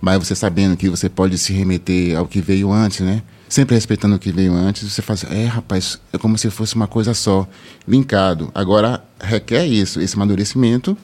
Mas 0.01 0.21
você 0.21 0.37
sabendo 0.37 0.77
que 0.77 0.89
você 0.89 1.09
pode 1.09 1.37
se 1.37 1.53
remeter 1.53 2.17
ao 2.17 2.29
que 2.29 2.41
veio 2.41 2.71
antes, 2.71 3.01
né? 3.01 3.25
Sempre 3.49 3.75
respeitando 3.75 4.15
o 4.15 4.21
que 4.21 4.31
veio 4.31 4.55
antes, 4.55 4.89
você 4.89 5.03
faz, 5.03 5.25
é 5.25 5.47
rapaz, 5.47 5.99
é 6.13 6.19
como 6.19 6.39
se 6.39 6.49
fosse 6.49 6.77
uma 6.77 6.87
coisa 6.87 7.13
só, 7.13 7.45
linkado. 7.89 8.49
Agora, 8.55 9.03
requer 9.21 9.67
isso, 9.67 10.01
esse 10.01 10.15
amadurecimento 10.15 10.97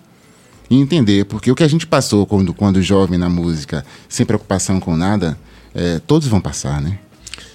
e 0.70 0.76
entender, 0.80 1.24
porque 1.24 1.50
o 1.50 1.56
que 1.56 1.64
a 1.64 1.68
gente 1.68 1.84
passou 1.84 2.24
quando, 2.24 2.54
quando 2.54 2.80
jovem 2.80 3.18
na 3.18 3.28
música, 3.28 3.84
sem 4.08 4.24
preocupação 4.24 4.78
com 4.78 4.96
nada, 4.96 5.36
é, 5.74 5.98
todos 5.98 6.28
vão 6.28 6.40
passar, 6.40 6.80
né? 6.80 6.96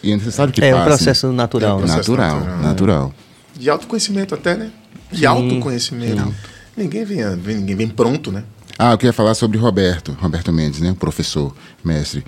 E 0.04 0.14
você 0.18 0.32
sabe 0.32 0.52
que 0.52 0.62
É 0.62 0.76
um 0.76 0.80
passa, 0.80 0.90
processo 0.90 1.32
natural, 1.32 1.70
É 1.70 1.74
um 1.76 1.78
né? 1.78 1.84
processo 1.86 2.12
natural, 2.12 2.40
natural, 2.40 2.62
natural. 2.62 3.14
De 3.56 3.70
autoconhecimento 3.70 4.36
até, 4.36 4.54
né? 4.58 4.70
De 5.12 5.20
Sim, 5.20 5.26
autoconhecimento. 5.26 6.34
Ninguém 6.76 7.06
vem, 7.06 7.26
ninguém 7.56 7.76
vem 7.76 7.88
pronto, 7.88 8.32
né? 8.32 8.44
Ah, 8.78 8.92
eu 8.92 8.98
queria 8.98 9.14
falar 9.14 9.34
sobre 9.34 9.58
Roberto, 9.58 10.16
Roberto 10.22 10.54
Mendes, 10.54 10.80
né? 10.82 10.96
Professor, 11.00 11.56
mestre. 11.84 12.24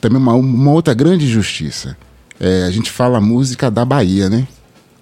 Também 0.00 0.18
uma, 0.18 0.34
uma 0.34 0.72
outra 0.72 0.92
grande 0.92 1.24
injustiça. 1.24 1.96
É, 2.40 2.64
a 2.64 2.70
gente 2.70 2.90
fala 2.90 3.18
a 3.18 3.20
música 3.20 3.70
da 3.70 3.84
Bahia, 3.84 4.28
né? 4.28 4.46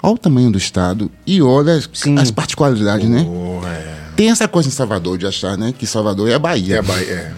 Olha 0.03 0.15
o 0.15 0.19
tamanho 0.19 0.51
do 0.51 0.59
estado 0.59 1.11
e 1.27 1.41
olha 1.41 1.75
as, 1.75 1.89
Sim. 1.95 2.19
as 2.19 2.31
particularidades, 2.31 3.09
né? 3.09 3.25
Porra, 3.25 3.69
é. 3.71 4.03
Tem 4.15 4.31
essa 4.31 4.47
coisa 4.47 4.69
em 4.69 4.73
Salvador 4.73 5.17
de 5.17 5.27
achar, 5.27 5.57
né? 5.57 5.73
Que 5.77 5.87
Salvador 5.87 6.29
é 6.29 6.35
a 6.35 6.39
Bahia. 6.39 6.77
É 6.77 6.79
a 6.79 6.83
Bahia. 6.83 7.35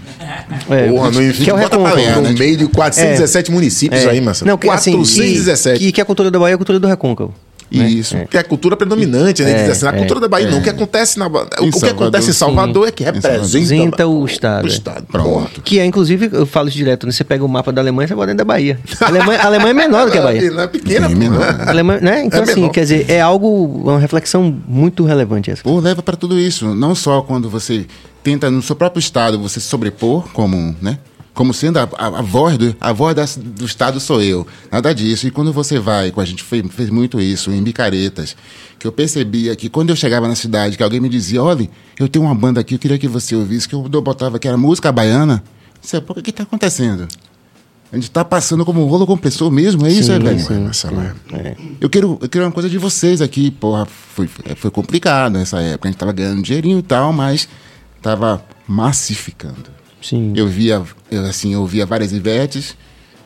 É, 0.68 0.88
Porra, 0.88 1.10
no, 1.10 1.32
que 1.32 1.48
é 1.48 1.54
o 1.54 1.58
bota 1.58 1.78
pra 1.78 1.92
lenhar, 1.92 2.16
no 2.16 2.22
né? 2.22 2.32
meio 2.32 2.56
de 2.56 2.66
417 2.66 3.52
municípios 3.52 4.02
É. 4.02 4.10
aí, 4.10 4.20
Marcelo. 4.20 4.50
Não, 4.50 4.58
que 4.58 4.68
assim, 4.68 4.92
417. 4.92 5.84
e, 5.84 5.88
e 5.88 5.92
que 5.92 6.00
a 6.00 6.04
cultura 6.04 6.30
da 6.30 6.38
Bahia 6.38 6.52
é 6.52 6.56
a 6.56 6.58
cultura 6.58 6.80
do 6.80 6.86
recôncavo. 6.88 7.32
Né? 7.78 7.88
Isso. 7.88 8.16
Que 8.30 8.36
é 8.36 8.40
a 8.40 8.44
cultura 8.44 8.76
predominante, 8.76 9.42
né? 9.42 9.50
É, 9.50 9.62
Diz 9.62 9.70
assim, 9.70 9.86
a 9.86 9.90
é, 9.90 9.98
cultura 9.98 10.20
da 10.20 10.28
Bahia 10.28 10.50
não. 10.50 10.58
O 10.58 10.62
que 10.62 10.70
acontece 10.70 11.18
na 11.18 11.26
o, 11.26 11.30
que 11.70 11.86
acontece 11.86 12.30
em 12.30 12.32
Salvador 12.32 12.88
é 12.88 12.90
que 12.90 13.04
sim. 13.04 13.10
Representa, 13.10 14.06
o 14.06 14.24
Estado, 14.24 14.64
O 14.64 14.68
é. 14.68 14.70
Estado. 14.70 15.06
Pronto. 15.06 15.62
Que 15.62 15.78
é, 15.78 15.84
inclusive, 15.84 16.30
eu 16.32 16.46
falo 16.46 16.68
isso 16.68 16.76
direto, 16.76 17.06
né? 17.06 17.12
Você 17.12 17.24
pega 17.24 17.44
o 17.44 17.48
mapa 17.48 17.72
da 17.72 17.80
Alemanha, 17.80 18.08
você 18.08 18.14
bota 18.14 18.26
dentro 18.28 18.38
da 18.38 18.44
Bahia. 18.44 18.78
A 19.00 19.06
Alemanha, 19.06 19.40
a 19.40 19.46
Alemanha 19.46 19.70
é 19.70 19.74
menor 19.74 20.06
do 20.06 20.12
que 20.12 20.18
a 20.18 20.22
Bahia. 20.22 20.46
Ela 20.48 20.62
é 20.62 20.66
pequena, 20.66 21.08
menor. 21.08 21.68
Alemanha, 21.68 22.00
né? 22.00 22.24
Então, 22.24 22.40
É 22.40 22.42
assim, 22.42 22.60
menor. 22.60 22.72
quer 22.72 22.80
dizer, 22.82 23.10
é 23.10 23.20
algo, 23.20 23.64
uma 23.84 23.98
reflexão 23.98 24.54
muito 24.66 25.04
relevante 25.04 25.50
essa. 25.50 25.62
Ou 25.64 25.80
leva 25.80 26.02
para 26.02 26.16
tudo 26.16 26.38
isso. 26.38 26.74
Não 26.74 26.94
só 26.94 27.22
quando 27.22 27.48
você 27.48 27.86
tenta 28.22 28.50
no 28.50 28.62
seu 28.62 28.74
próprio 28.74 28.98
estado 28.98 29.38
você 29.38 29.60
se 29.60 29.68
sobrepor 29.68 30.26
como, 30.32 30.74
né? 30.80 30.98
Como 31.34 31.52
sendo 31.52 31.78
a, 31.78 31.88
a, 31.98 32.06
a 32.06 32.22
voz, 32.22 32.56
do, 32.56 32.76
a 32.80 32.92
voz 32.92 33.36
do 33.36 33.64
estado 33.66 33.98
sou 33.98 34.22
eu. 34.22 34.46
Nada 34.70 34.94
disso. 34.94 35.26
E 35.26 35.30
quando 35.32 35.52
você 35.52 35.80
vai, 35.80 36.12
com 36.12 36.20
a 36.20 36.24
gente 36.24 36.44
fez, 36.44 36.64
fez 36.70 36.88
muito 36.88 37.20
isso 37.20 37.50
em 37.50 37.60
Bicaretas, 37.60 38.36
que 38.78 38.86
eu 38.86 38.92
percebia 38.92 39.54
que 39.56 39.68
quando 39.68 39.90
eu 39.90 39.96
chegava 39.96 40.28
na 40.28 40.36
cidade, 40.36 40.76
que 40.76 40.82
alguém 40.82 41.00
me 41.00 41.08
dizia, 41.08 41.42
olha, 41.42 41.68
eu 41.98 42.08
tenho 42.08 42.24
uma 42.24 42.34
banda 42.34 42.60
aqui, 42.60 42.74
eu 42.74 42.78
queria 42.78 42.98
que 42.98 43.08
você 43.08 43.34
ouvisse, 43.34 43.68
que 43.68 43.74
eu, 43.74 43.82
botava 43.82 44.38
que 44.38 44.46
era 44.46 44.56
música 44.56 44.92
baiana. 44.92 45.42
Você, 45.80 46.00
pô, 46.00 46.12
o 46.12 46.22
que 46.22 46.30
está 46.30 46.44
acontecendo? 46.44 47.08
A 47.90 47.96
gente 47.96 48.04
está 48.04 48.24
passando 48.24 48.64
como 48.64 48.84
um 48.84 48.88
rolo 48.88 49.06
compressor 49.06 49.50
mesmo, 49.50 49.86
é 49.86 49.90
isso, 49.92 50.10
é, 50.10 50.18
velho? 50.18 50.40
Sim, 50.40 50.64
Marcelo, 50.64 51.00
é. 51.00 51.56
Eu 51.80 51.88
quero, 51.88 52.18
eu 52.20 52.28
quero 52.28 52.44
uma 52.44 52.52
coisa 52.52 52.68
de 52.68 52.78
vocês 52.78 53.20
aqui, 53.20 53.50
porra. 53.50 53.86
Foi, 53.86 54.28
foi 54.56 54.70
complicado 54.70 55.34
nessa 55.34 55.60
época. 55.60 55.88
A 55.88 55.90
gente 55.90 55.98
tava 55.98 56.12
ganhando 56.12 56.42
dinheirinho 56.42 56.78
e 56.78 56.82
tal, 56.82 57.12
mas 57.12 57.48
tava 58.02 58.44
massificando. 58.66 59.74
Sim. 60.04 60.32
Eu 60.36 60.46
via, 60.46 60.82
eu, 61.10 61.24
assim, 61.24 61.54
eu 61.54 61.66
via 61.66 61.86
várias 61.86 62.12
Ivetes, 62.12 62.76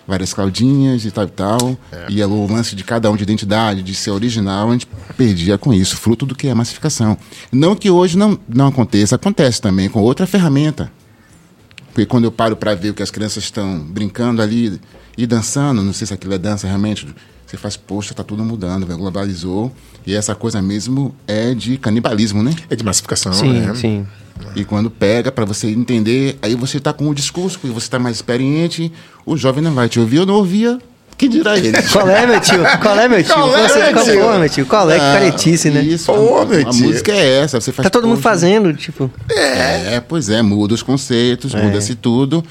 várias 0.07 0.33
Claudinhas 0.33 1.05
e 1.05 1.11
tal 1.11 1.25
e 1.25 1.29
tal. 1.29 1.79
E 2.09 2.23
o 2.23 2.47
lance 2.47 2.77
de 2.77 2.85
cada 2.85 3.11
um 3.11 3.17
de 3.17 3.25
identidade, 3.25 3.83
de 3.83 3.95
ser 3.95 4.13
original, 4.13 4.69
a 4.71 4.73
gente 4.73 4.87
perdia 5.17 5.59
com 5.59 5.75
isso, 5.75 5.97
fruto 5.97 6.25
do 6.25 6.35
que 6.35 6.47
é 6.47 6.53
a 6.53 6.55
massificação. 6.55 7.19
Não 7.51 7.75
que 7.75 7.91
hoje 7.91 8.17
não, 8.17 8.39
não 8.49 8.69
aconteça, 8.69 9.17
acontece 9.17 9.61
também 9.61 9.89
com 9.89 10.01
outra 10.01 10.27
ferramenta. 10.27 10.91
Porque 11.89 12.07
quando 12.07 12.25
eu 12.25 12.33
paro 12.33 12.57
para 12.57 12.77
ver 12.77 12.91
o 12.91 12.95
que 12.95 13.03
as 13.03 13.11
crianças 13.11 13.43
estão 13.43 13.81
brincando 13.81 14.41
ali 14.41 14.81
e 15.17 15.27
dançando, 15.27 15.83
não 15.83 15.93
sei 15.93 16.07
se 16.07 16.15
aquilo 16.15 16.33
é 16.33 16.39
dança 16.39 16.69
realmente, 16.69 17.07
você 17.49 17.57
faz, 17.57 17.77
poxa, 17.79 18.13
tá 18.13 18.23
tudo 18.23 18.45
mudando, 18.45 18.85
velho, 18.87 18.99
globalizou. 18.99 19.73
E 20.07 20.15
essa 20.15 20.35
coisa 20.35 20.61
mesmo 20.61 21.15
é 21.27 21.55
de 21.55 21.79
canibalismo, 21.79 22.43
né? 22.43 22.55
É 22.69 22.77
de 22.77 22.85
massificação, 22.85 23.33
Sim, 23.33 23.53
né? 23.61 23.75
sim. 23.75 24.07
E 24.55 24.65
quando 24.65 24.91
pega 24.91 25.33
para 25.33 25.45
você 25.47 25.69
entender, 25.69 26.39
aí 26.43 26.55
você 26.55 26.79
tá 26.79 26.93
com 26.93 27.09
o 27.09 27.15
discurso, 27.15 27.59
porque 27.59 27.73
você 27.75 27.89
tá 27.89 27.99
mais 27.99 28.17
experiente, 28.17 28.93
o 29.25 29.35
jovem 29.37 29.65
não 29.65 29.73
vai 29.73 29.89
te 29.89 29.99
ouvir, 29.99 30.19
eu 30.19 30.27
não 30.27 30.35
ouvia, 30.35 30.79
que 31.17 31.27
dirá 31.27 31.57
ele? 31.59 31.73
Qual 31.91 32.07
é, 32.09 32.27
meu 32.27 32.39
tio? 32.41 32.61
Qual 32.81 32.99
é, 32.99 33.09
meu 33.09 33.25
tio? 33.25 33.35
Qual 33.35 33.57
é, 33.57 33.69
Você- 33.69 33.79
meu 33.83 33.93
qual, 33.95 34.05
tio? 34.05 34.21
Pô, 34.21 34.39
meu 34.39 34.49
tio? 34.49 34.67
Qual 34.67 34.91
é? 34.91 34.95
Que 34.99 35.01
Ah, 35.05 35.13
caretice, 35.15 35.71
né? 35.71 35.83
Isso, 35.83 36.13
Ô, 36.13 36.39
a, 36.43 36.45
meu 36.47 36.61
a 36.61 36.71
tio. 36.71 36.85
música 36.87 37.11
é 37.13 37.41
essa, 37.41 37.61
você 37.61 37.73
faz 37.73 37.85
Tá 37.85 37.91
todo 37.91 38.07
mundo 38.07 38.21
fazendo, 38.21 38.73
tipo... 38.75 39.11
É, 39.31 39.99
pois 40.01 40.29
é, 40.29 40.43
muda 40.43 40.75
os 40.75 40.83
conceitos, 40.83 41.55
muda-se 41.55 41.95
tudo, 41.97 42.45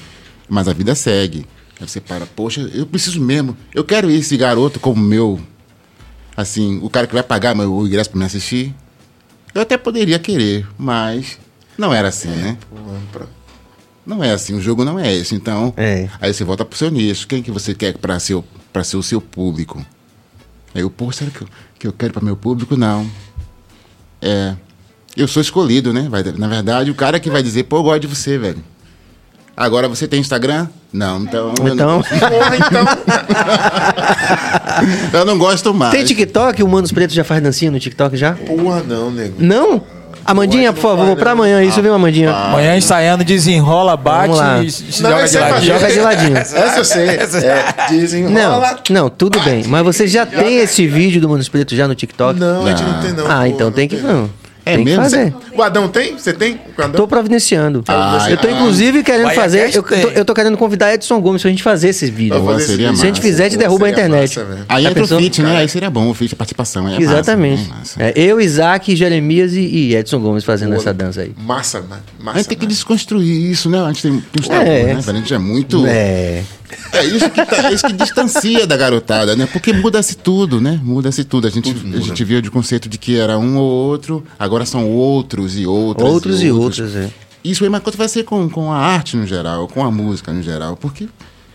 mas 0.48 0.66
a 0.68 0.72
vida 0.74 0.94
segue. 0.94 1.46
Aí 1.80 1.88
você 1.88 2.00
para, 2.00 2.26
poxa, 2.26 2.60
eu 2.74 2.86
preciso 2.86 3.20
mesmo, 3.20 3.56
eu 3.74 3.84
quero 3.84 4.10
esse 4.10 4.36
garoto 4.36 4.80
como 4.80 5.00
meu, 5.02 5.40
assim, 6.36 6.80
o 6.82 6.90
cara 6.90 7.06
que 7.06 7.14
vai 7.14 7.22
pagar 7.22 7.54
meu 7.54 7.72
o 7.72 7.86
ingresso 7.86 8.10
para 8.10 8.18
me 8.18 8.24
assistir. 8.24 8.74
Eu 9.54 9.62
até 9.62 9.76
poderia 9.76 10.18
querer, 10.18 10.66
mas 10.76 11.38
não 11.76 11.92
era 11.94 12.08
assim, 12.08 12.28
né? 12.28 12.58
Não 14.04 14.22
é 14.24 14.32
assim, 14.32 14.54
o 14.54 14.60
jogo 14.60 14.84
não 14.84 14.98
é 14.98 15.14
esse. 15.14 15.34
Então, 15.34 15.72
É. 15.76 16.08
aí 16.20 16.32
você 16.32 16.42
volta 16.44 16.64
pro 16.64 16.78
seu 16.78 16.90
nicho. 16.90 17.26
Quem 17.28 17.42
que 17.42 17.50
você 17.50 17.74
quer 17.74 17.96
para 17.98 18.18
ser, 18.18 18.42
pra 18.72 18.82
ser 18.82 18.96
o 18.96 19.02
seu 19.02 19.20
público? 19.20 19.84
Aí 20.74 20.80
eu, 20.82 20.90
pô, 20.90 21.10
será 21.12 21.30
que 21.30 21.42
eu, 21.42 21.48
que 21.78 21.86
eu 21.86 21.92
quero 21.92 22.12
para 22.14 22.24
meu 22.24 22.36
público? 22.36 22.76
Não. 22.76 23.08
É. 24.20 24.56
Eu 25.16 25.26
sou 25.28 25.40
escolhido, 25.42 25.92
né? 25.92 26.08
Vai- 26.08 26.22
na 26.22 26.48
verdade, 26.48 26.90
o 26.90 26.94
cara 26.94 27.18
que 27.20 27.28
vai 27.30 27.42
dizer, 27.42 27.64
pô, 27.64 27.76
eu 27.78 27.82
gosto 27.82 28.00
de 28.00 28.06
você, 28.06 28.38
velho. 28.38 28.62
Agora 29.58 29.88
você 29.88 30.06
tem 30.06 30.20
Instagram? 30.20 30.68
Não, 30.92 31.18
então. 31.22 31.52
eu 31.58 31.74
Então, 31.74 31.98
não- 31.98 32.04
Eu 35.12 35.24
não 35.24 35.36
gosto 35.36 35.74
mais. 35.74 35.90
tem 35.92 36.04
TikTok? 36.04 36.62
O 36.62 36.68
Mano 36.68 36.82
dos 36.82 36.92
Pretos 36.92 37.14
já 37.14 37.24
faz 37.24 37.42
dancinha 37.42 37.70
no 37.70 37.80
TikTok 37.80 38.16
já? 38.16 38.32
Porra, 38.34 38.82
não, 38.86 39.10
nego. 39.10 39.34
Não? 39.38 39.82
Amandinha, 40.24 40.72
por 40.74 40.82
favor, 40.82 41.16
pra 41.16 41.30
amanhã 41.32 41.62
isso, 41.62 41.80
viu, 41.80 41.94
Amandinha? 41.94 42.30
Amanhã 42.30 42.76
ensaiando, 42.76 43.24
desenrola, 43.24 43.96
bate 43.96 44.34
e 44.34 45.02
Não, 45.02 45.10
joga 45.10 45.24
esse 45.24 45.32
de 45.32 45.38
ladinho. 45.38 45.72
Joga 45.72 45.92
de 45.92 46.00
ladinho. 46.00 46.36
Essa 46.36 46.78
eu 46.78 46.84
sei. 46.84 47.08
É, 47.08 47.26
desenrola. 47.88 48.78
Não, 48.90 49.02
não, 49.04 49.10
tudo 49.10 49.40
bem. 49.40 49.64
Mas 49.66 49.82
você 49.84 50.06
já 50.06 50.26
tem 50.26 50.58
esse 50.58 50.86
vídeo 50.86 51.20
do 51.20 51.28
Mano 51.28 51.38
dos 51.38 51.48
Pretos 51.48 51.76
já 51.76 51.88
no 51.88 51.94
TikTok? 51.94 52.38
Não, 52.38 52.66
a 52.66 52.70
gente 52.70 52.82
não 52.82 53.00
tem, 53.00 53.12
não. 53.12 53.26
Ah, 53.26 53.38
pô, 53.40 53.46
então 53.46 53.72
tem 53.72 53.88
que. 53.88 53.96
tem. 53.96 54.04
Não. 54.04 54.28
É 54.68 54.76
tem 54.76 54.84
mesmo? 54.84 55.02
que 55.02 55.10
fazer. 55.10 55.34
O 55.54 55.62
Adão 55.62 55.88
tem? 55.88 56.16
Você 56.18 56.32
tem? 56.32 56.60
Tô 56.94 57.06
providenciando. 57.08 57.82
Ah, 57.88 58.26
eu 58.30 58.36
tô, 58.36 58.48
ah. 58.48 58.52
inclusive, 58.52 59.02
querendo 59.02 59.24
Bahia 59.24 59.40
fazer. 59.40 59.74
Eu, 59.74 59.82
tem. 59.82 60.00
tô, 60.00 60.08
eu 60.08 60.24
tô 60.24 60.34
querendo 60.34 60.56
convidar 60.56 60.92
Edson 60.92 61.20
Gomes 61.20 61.42
pra 61.42 61.50
gente 61.50 61.62
fazer 61.62 61.88
esses 61.88 62.08
vídeos. 62.10 62.44
Fazer 62.44 62.76
vídeo. 62.76 62.96
Se 62.96 63.02
a 63.02 63.06
gente 63.06 63.20
fizer, 63.20 63.48
te 63.48 63.56
Pô, 63.56 63.60
derruba 63.60 63.86
a 63.86 63.90
internet. 63.90 64.38
massa. 64.38 64.66
Aí 64.68 64.82
Já 64.82 64.90
entra 64.90 65.02
pensou? 65.02 65.18
o 65.18 65.20
feat, 65.20 65.42
né? 65.42 65.56
Aí 65.56 65.68
seria 65.68 65.90
bom 65.90 66.08
o 66.10 66.14
feat, 66.14 66.34
a 66.34 66.36
participação. 66.36 66.86
Aí 66.86 66.96
é 66.96 67.00
Exatamente. 67.00 67.62
Massa, 67.68 67.72
né? 67.72 67.78
Massa. 67.78 68.02
É, 68.02 68.12
eu, 68.22 68.40
Isaac, 68.40 68.94
Jeremias 68.94 69.54
e, 69.54 69.60
e 69.60 69.96
Edson 69.96 70.20
Gomes 70.20 70.44
fazendo 70.44 70.74
essa 70.74 70.92
dança 70.92 71.22
aí. 71.22 71.32
Massa, 71.40 71.80
ma- 71.80 72.00
massa. 72.20 72.36
A 72.38 72.40
gente 72.40 72.48
tem 72.48 72.58
que 72.58 72.66
desconstruir 72.66 73.50
isso, 73.50 73.68
né? 73.70 73.80
A 73.82 73.86
gente 73.88 74.02
tem, 74.02 74.12
tem 74.12 74.42
uns 74.42 74.50
É. 74.50 74.86
tabus, 74.88 75.06
né? 75.06 75.12
A 75.12 75.16
gente 75.16 75.34
é 75.34 75.38
muito. 75.38 75.84
É. 75.86 76.42
É 76.92 77.04
isso 77.04 77.30
que, 77.30 77.44
tá- 77.46 77.68
é 77.68 77.72
isso 77.72 77.86
que 77.86 77.92
distancia 77.92 78.66
da 78.66 78.76
garotada, 78.76 79.34
né? 79.36 79.46
Porque 79.52 79.72
muda-se 79.72 80.16
tudo, 80.16 80.60
né? 80.60 80.80
Muda-se 80.82 81.24
tudo. 81.24 81.46
A 81.46 81.50
gente, 81.50 81.70
a 81.70 82.00
gente 82.00 82.24
viu 82.24 82.40
de 82.40 82.50
conceito 82.50 82.88
de 82.88 82.98
que 82.98 83.16
era 83.18 83.38
um 83.38 83.56
ou 83.56 83.68
outro, 83.70 84.24
agora 84.38 84.64
são 84.66 84.88
outros 84.90 85.56
e 85.58 85.66
outros. 85.66 86.08
Outros 86.08 86.42
e 86.42 86.50
outros, 86.50 86.94
é. 86.96 87.10
Isso 87.44 87.62
aí, 87.64 87.70
mas 87.70 87.82
quanto 87.82 87.96
vai 87.96 88.08
ser 88.08 88.24
com, 88.24 88.48
com 88.48 88.72
a 88.72 88.76
arte 88.78 89.16
no 89.16 89.26
geral, 89.26 89.68
com 89.68 89.84
a 89.84 89.90
música 89.90 90.32
no 90.32 90.42
geral? 90.42 90.76
Porque 90.76 91.08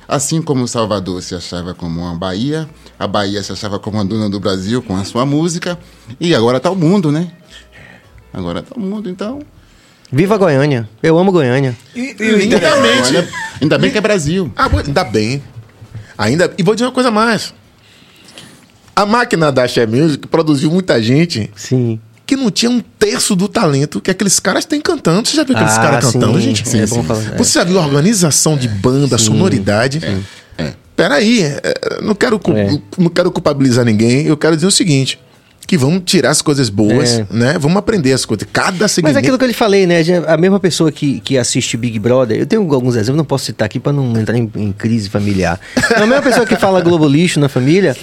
assim 0.07 0.41
como 0.41 0.67
Salvador 0.67 1.21
se 1.21 1.35
achava 1.35 1.73
como 1.73 2.01
uma 2.01 2.15
Bahia, 2.15 2.67
a 2.97 3.05
Bahia 3.07 3.43
se 3.43 3.51
achava 3.51 3.77
como 3.79 3.99
a 3.99 4.03
dona 4.03 4.29
do 4.29 4.39
Brasil 4.39 4.81
com 4.81 4.95
a 4.95 5.03
sua 5.03 5.25
música, 5.25 5.77
e 6.19 6.33
agora 6.33 6.59
tá 6.59 6.71
o 6.71 6.75
mundo, 6.75 7.11
né? 7.11 7.31
Agora 8.33 8.61
tá 8.63 8.75
o 8.75 8.79
mundo, 8.79 9.09
então. 9.09 9.39
Viva 10.13 10.37
Goiânia. 10.37 10.87
Eu 11.01 11.17
amo 11.17 11.31
Goiânia. 11.31 11.75
E, 11.95 12.15
e 12.19 12.31
Lindamente. 12.35 13.07
Olha, 13.07 13.27
ainda 13.59 13.77
bem 13.79 13.89
que 13.89 13.97
é 13.97 14.01
Brasil. 14.01 14.51
Ah, 14.55 14.69
bom, 14.69 14.77
ainda 14.77 15.03
bem. 15.03 15.41
Ainda. 16.15 16.53
E 16.55 16.61
vou 16.61 16.75
dizer 16.75 16.85
uma 16.85 16.91
coisa 16.91 17.09
mais. 17.09 17.51
A 18.95 19.07
máquina 19.07 19.51
da 19.51 19.67
Share 19.67 19.89
Music 19.89 20.27
produziu 20.27 20.69
muita 20.69 21.01
gente 21.01 21.49
Sim. 21.55 21.99
que 22.27 22.35
não 22.35 22.51
tinha 22.51 22.69
um 22.69 22.79
terço 22.79 23.35
do 23.35 23.47
talento 23.47 23.99
que 23.99 24.11
aqueles 24.11 24.39
caras 24.39 24.65
têm 24.65 24.79
cantando. 24.79 25.27
Você 25.27 25.35
já 25.35 25.43
viu 25.43 25.55
aqueles 25.55 25.73
Ah, 25.73 25.81
caras 25.81 26.05
sim. 26.05 26.11
cantando, 26.19 26.39
gente? 26.39 26.63
É 26.77 26.85
bom 26.85 27.01
falar, 27.03 27.33
é. 27.33 27.37
Você 27.37 27.57
já 27.57 27.63
viu 27.65 27.79
a 27.79 27.85
organização 27.85 28.55
de 28.55 28.67
banda, 28.67 29.17
sonoridade? 29.17 29.99
É. 30.59 30.73
Peraí, 30.95 31.41
é, 31.41 31.63
não 32.03 32.13
quero, 32.13 32.39
É. 32.55 32.79
não 32.99 33.09
quero 33.09 33.31
culpabilizar 33.31 33.83
ninguém. 33.83 34.27
Eu 34.27 34.37
quero 34.37 34.55
dizer 34.55 34.67
o 34.67 34.71
seguinte. 34.71 35.19
Que 35.65 35.77
vamos 35.77 36.01
tirar 36.05 36.29
as 36.31 36.41
coisas 36.41 36.69
boas, 36.69 37.19
É. 37.19 37.25
né? 37.31 37.57
Vamos 37.57 37.77
aprender 37.77 38.11
as 38.11 38.25
coisas. 38.25 38.45
Cada 38.51 38.77
Mas 38.81 38.91
segmento... 38.91 39.17
é 39.17 39.19
aquilo 39.19 39.37
que 39.37 39.43
eu 39.43 39.47
lhe 39.47 39.53
falei, 39.53 39.87
né? 39.87 40.01
A 40.27 40.35
mesma 40.37 40.59
pessoa 40.59 40.91
que, 40.91 41.19
que 41.21 41.37
assiste 41.37 41.77
Big 41.77 41.97
Brother, 41.99 42.37
eu 42.37 42.45
tenho 42.45 42.61
alguns 42.73 42.95
exemplos, 42.95 43.17
não 43.17 43.25
posso 43.25 43.45
citar 43.45 43.65
aqui 43.65 43.79
pra 43.79 43.93
não 43.93 44.19
entrar 44.19 44.37
em, 44.37 44.51
em 44.55 44.71
crise 44.73 45.09
familiar. 45.09 45.59
Mas 45.75 46.01
a 46.01 46.05
mesma 46.05 46.21
pessoa 46.21 46.45
que 46.45 46.55
fala 46.57 46.81
Globo 46.81 47.07
Lixo 47.07 47.39
na 47.39 47.47
família, 47.47 47.95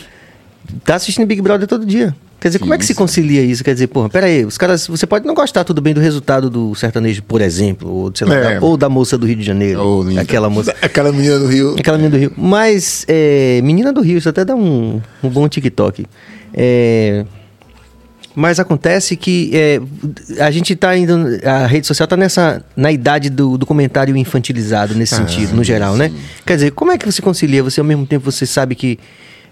tá 0.85 0.95
assistindo 0.95 1.27
Big 1.27 1.43
Brother 1.43 1.67
todo 1.69 1.85
dia. 1.85 2.15
Quer 2.41 2.49
dizer, 2.49 2.59
como 2.61 2.73
é 2.73 2.79
que 2.79 2.87
se 2.87 2.95
concilia 2.95 3.43
isso? 3.43 3.63
Quer 3.63 3.75
dizer, 3.75 3.89
porra, 3.89 4.09
peraí, 4.09 4.47
os 4.47 4.57
caras. 4.57 4.87
Você 4.87 5.07
pode 5.07 5.27
não 5.27 5.35
gostar 5.35 5.63
tudo 5.63 5.83
bem 5.83 5.93
do 5.93 6.01
resultado 6.01 6.49
do 6.49 6.75
sertanejo, 6.75 7.23
por 7.25 7.43
exemplo, 7.43 7.91
ou, 7.91 8.11
lá, 8.23 8.35
É. 8.35 8.55
da- 8.59 8.65
ou 8.67 8.79
da 8.79 8.89
moça 8.89 9.19
do 9.19 9.27
Rio 9.27 9.37
de 9.37 9.43
Janeiro. 9.43 9.79
Ou 9.83 10.03
linda. 10.03 10.23
aquela 10.23 10.49
moça. 10.49 10.75
Aquela 10.81 11.13
menina 11.13 11.39
do 11.39 11.47
Rio. 11.47 11.77
Aquela 11.79 11.99
menina 11.99 12.17
do 12.17 12.19
Rio. 12.19 12.33
Mas, 12.39 13.05
é, 13.07 13.61
menina 13.63 13.93
do 13.93 14.01
Rio, 14.01 14.17
isso 14.17 14.29
até 14.31 14.43
dá 14.47 14.55
um, 14.55 15.03
um 15.23 15.29
bom 15.29 15.47
TikTok. 15.47 16.07
É, 16.55 17.27
mas 18.35 18.61
acontece 18.61 19.17
que 19.17 19.51
é, 19.53 19.81
a 20.41 20.51
gente 20.51 20.77
tá 20.77 20.97
indo. 20.97 21.41
A 21.45 21.67
rede 21.67 21.87
social 21.87 22.07
tá 22.07 22.17
nessa. 22.17 22.65
na 22.77 22.93
idade 22.93 23.29
do, 23.29 23.59
do 23.59 23.67
comentário 23.67 24.17
infantilizado 24.17 24.95
nesse 24.95 25.17
sentido, 25.17 25.55
no 25.55 25.65
geral, 25.65 25.97
né? 25.97 26.13
Quer 26.47 26.55
dizer, 26.55 26.71
como 26.73 26.93
é 26.93 26.99
que 26.99 27.05
você 27.05 27.21
concilia? 27.21 27.63
Você 27.63 27.81
ao 27.81 27.87
mesmo 27.87 28.07
tempo 28.07 28.31
você 28.31 28.47
sabe 28.47 28.75
que 28.75 28.99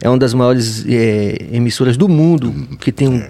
é 0.00 0.08
uma 0.08 0.18
das 0.18 0.32
maiores 0.32 0.84
é, 0.86 1.46
emissoras 1.50 1.96
do 1.96 2.08
mundo, 2.08 2.54
que 2.78 2.92
tem 2.92 3.08
um. 3.08 3.22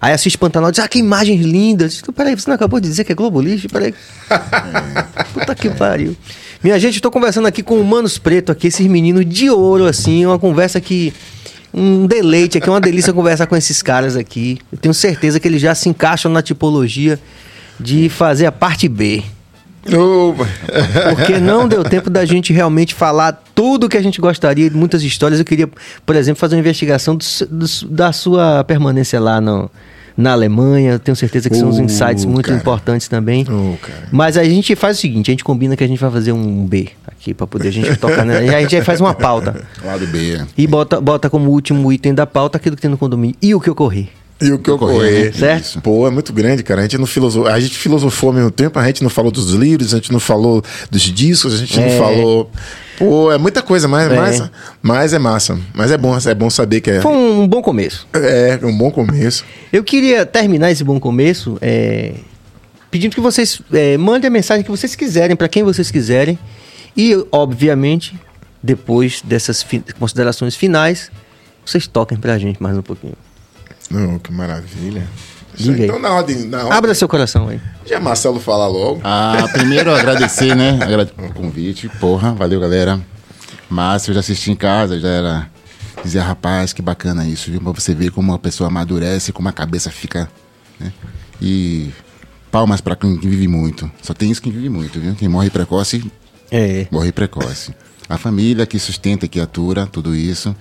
Aí 0.00 0.12
assiste 0.12 0.36
Pantanal 0.36 0.68
e 0.68 0.72
diz, 0.72 0.84
ah, 0.84 0.88
que 0.88 0.98
imagens 0.98 1.40
lindas. 1.40 2.00
Então, 2.02 2.12
peraí, 2.12 2.34
você 2.34 2.48
não 2.48 2.54
acabou 2.54 2.78
de 2.78 2.88
dizer 2.88 3.04
que 3.04 3.12
é 3.12 3.14
Globo 3.14 3.40
Lixo? 3.40 3.68
Peraí. 3.68 3.94
Puta 5.32 5.54
que 5.54 5.70
pariu. 5.70 6.14
Minha 6.62 6.78
gente, 6.78 6.96
estou 6.96 7.10
conversando 7.10 7.46
aqui 7.46 7.62
com 7.62 7.80
o 7.80 7.84
Manos 7.84 8.18
Preto, 8.18 8.52
aqui, 8.52 8.66
esses 8.66 8.86
meninos 8.86 9.26
de 9.26 9.48
ouro, 9.48 9.86
assim, 9.86 10.26
uma 10.26 10.38
conversa 10.38 10.80
que. 10.80 11.12
Um 11.74 12.06
deleite 12.06 12.58
aqui, 12.58 12.70
uma 12.70 12.80
delícia 12.80 13.12
conversar 13.14 13.46
com 13.46 13.56
esses 13.56 13.82
caras 13.82 14.16
aqui. 14.16 14.58
Eu 14.70 14.78
tenho 14.78 14.94
certeza 14.94 15.40
que 15.40 15.48
eles 15.48 15.60
já 15.60 15.74
se 15.74 15.88
encaixam 15.88 16.30
na 16.30 16.40
tipologia 16.40 17.18
de 17.80 18.08
fazer 18.08 18.46
a 18.46 18.52
parte 18.52 18.88
B. 18.88 19.22
Opa. 19.86 20.48
Porque 21.10 21.38
não 21.38 21.68
deu 21.68 21.82
tempo 21.84 22.08
da 22.08 22.24
gente 22.24 22.52
realmente 22.52 22.94
falar 22.94 23.42
tudo 23.54 23.88
que 23.88 23.96
a 23.96 24.02
gente 24.02 24.20
gostaria, 24.20 24.70
de 24.70 24.76
muitas 24.76 25.02
histórias. 25.02 25.40
Eu 25.40 25.44
queria, 25.44 25.68
por 26.06 26.16
exemplo, 26.16 26.38
fazer 26.38 26.54
uma 26.54 26.60
investigação 26.60 27.16
do 27.16 27.24
do 27.50 27.66
da 27.88 28.12
sua 28.12 28.64
permanência 28.64 29.20
lá 29.20 29.40
no, 29.40 29.70
na 30.16 30.32
Alemanha. 30.32 30.98
Tenho 30.98 31.16
certeza 31.16 31.48
que 31.50 31.56
são 31.56 31.68
uns 31.68 31.78
insights 31.78 32.24
muito 32.24 32.46
cara. 32.46 32.58
importantes 32.58 33.08
também. 33.08 33.46
Oh. 33.50 33.74
Mas 34.12 34.36
a 34.36 34.44
gente 34.44 34.74
faz 34.76 34.98
o 34.98 35.00
seguinte: 35.00 35.30
a 35.30 35.32
gente 35.32 35.44
combina 35.44 35.76
que 35.76 35.84
a 35.84 35.88
gente 35.88 35.98
vai 36.00 36.10
fazer 36.10 36.32
um 36.32 36.64
B 36.66 36.88
aqui 37.06 37.32
para 37.34 37.46
poder 37.46 37.68
a 37.68 37.72
gente 37.72 37.96
tocar. 37.96 38.24
Né? 38.24 38.46
E 38.46 38.54
a 38.54 38.60
gente 38.60 38.80
faz 38.82 39.00
uma 39.00 39.14
pauta. 39.14 39.64
Lado 39.84 40.06
B. 40.06 40.40
E 40.56 40.66
bota, 40.66 41.00
bota 41.00 41.28
como 41.30 41.50
último 41.50 41.92
item 41.92 42.14
da 42.14 42.26
pauta 42.26 42.58
aquilo 42.58 42.76
que 42.76 42.82
tem 42.82 42.90
no 42.90 42.98
condomínio. 42.98 43.36
E 43.42 43.54
o 43.54 43.60
que 43.60 43.70
ocorrer. 43.70 44.08
E 44.42 44.50
o 44.50 44.58
que 44.58 44.68
Ocorrer, 44.70 44.96
ocorrer. 44.96 45.24
né? 45.26 45.32
Certo? 45.32 45.62
Isso. 45.64 45.80
Pô, 45.80 46.06
é 46.06 46.10
muito 46.10 46.32
grande, 46.32 46.62
cara. 46.64 46.80
A 46.80 46.82
gente 46.82 46.98
não 46.98 47.06
filosofou, 47.06 47.48
a 47.48 47.58
gente 47.60 47.78
filosofou 47.78 48.28
ao 48.30 48.34
mesmo 48.34 48.50
tempo, 48.50 48.78
a 48.78 48.84
gente 48.86 49.02
não 49.02 49.08
falou 49.08 49.30
dos 49.30 49.52
livros, 49.52 49.94
a 49.94 49.96
gente 49.98 50.12
não 50.12 50.18
falou 50.20 50.62
dos 50.90 51.02
discos, 51.02 51.54
a 51.54 51.56
gente 51.56 51.78
É. 51.78 51.88
não 51.88 51.98
falou. 52.04 52.50
Pô, 52.98 53.32
é 53.32 53.38
muita 53.38 53.60
coisa, 53.62 53.88
mas 53.88 54.10
É. 54.10 54.16
mas, 54.16 54.50
mas 54.82 55.12
é 55.12 55.18
massa. 55.18 55.58
Mas 55.74 55.90
é 55.90 55.96
bom, 55.98 56.16
é 56.16 56.34
bom 56.34 56.48
saber 56.50 56.80
que 56.80 56.90
é, 56.90 57.00
Foi 57.00 57.12
um 57.12 57.46
bom 57.48 57.60
começo. 57.62 58.06
é 58.12 58.58
um 58.62 58.76
bom 58.76 58.90
começo. 58.90 59.44
Eu 59.72 59.82
queria 59.82 60.24
terminar 60.24 60.70
esse 60.70 60.84
bom 60.84 61.00
começo 61.00 61.58
é, 61.60 62.12
pedindo 62.90 63.14
que 63.14 63.20
vocês 63.20 63.60
é, 63.72 63.96
mandem 63.98 64.28
a 64.28 64.30
mensagem 64.30 64.62
que 64.64 64.70
vocês 64.70 64.94
quiserem, 64.94 65.34
para 65.36 65.48
quem 65.48 65.62
vocês 65.64 65.90
quiserem. 65.90 66.38
E, 66.96 67.16
obviamente, 67.32 68.16
depois 68.62 69.20
dessas 69.22 69.62
fi- 69.62 69.82
considerações 69.98 70.54
finais, 70.54 71.10
vocês 71.66 71.86
toquem 71.88 72.16
pra 72.16 72.38
gente 72.38 72.62
mais 72.62 72.76
um 72.78 72.82
pouquinho. 72.82 73.14
Não, 73.90 74.18
que 74.20 74.32
maravilha. 74.32 75.02
Diga 75.56 75.74
aí. 75.76 75.84
Então, 75.84 75.98
na 75.98 76.10
ordem, 76.12 76.44
na 76.46 76.58
ordem 76.64 76.72
Abra 76.72 76.94
seu 76.94 77.08
coração 77.08 77.48
aí. 77.48 77.60
já 77.86 78.00
Marcelo 78.00 78.40
fala 78.40 78.66
logo. 78.66 79.00
Ah, 79.04 79.46
primeiro 79.52 79.94
agradecer, 79.94 80.54
né? 80.54 80.78
Agradecer 80.82 81.14
o 81.18 81.32
convite. 81.34 81.88
Porra, 82.00 82.32
valeu, 82.32 82.60
galera. 82.60 83.00
Márcio, 83.70 84.10
eu 84.10 84.14
já 84.14 84.20
assisti 84.20 84.50
em 84.50 84.56
casa, 84.56 84.98
já 85.00 85.08
era. 85.08 85.50
Dizer, 86.04 86.20
rapaz, 86.20 86.72
que 86.72 86.82
bacana 86.82 87.26
isso, 87.26 87.50
viu? 87.50 87.60
Pra 87.60 87.72
você 87.72 87.94
ver 87.94 88.10
como 88.10 88.32
uma 88.32 88.38
pessoa 88.38 88.68
amadurece, 88.68 89.32
como 89.32 89.48
a 89.48 89.52
cabeça 89.52 89.90
fica. 89.90 90.28
Né? 90.78 90.92
E 91.40 91.90
palmas 92.50 92.80
pra 92.80 92.94
quem 92.96 93.16
vive 93.18 93.48
muito. 93.48 93.90
Só 94.02 94.12
tem 94.12 94.30
isso 94.30 94.42
que 94.42 94.50
vive 94.50 94.68
muito, 94.68 95.00
viu? 95.00 95.14
Quem 95.14 95.28
morre 95.28 95.50
precoce, 95.50 96.04
É. 96.50 96.86
morre 96.90 97.10
precoce. 97.12 97.74
A 98.08 98.18
família 98.18 98.66
que 98.66 98.78
sustenta, 98.78 99.26
que 99.26 99.40
atura 99.40 99.86
tudo 99.86 100.14
isso. 100.14 100.54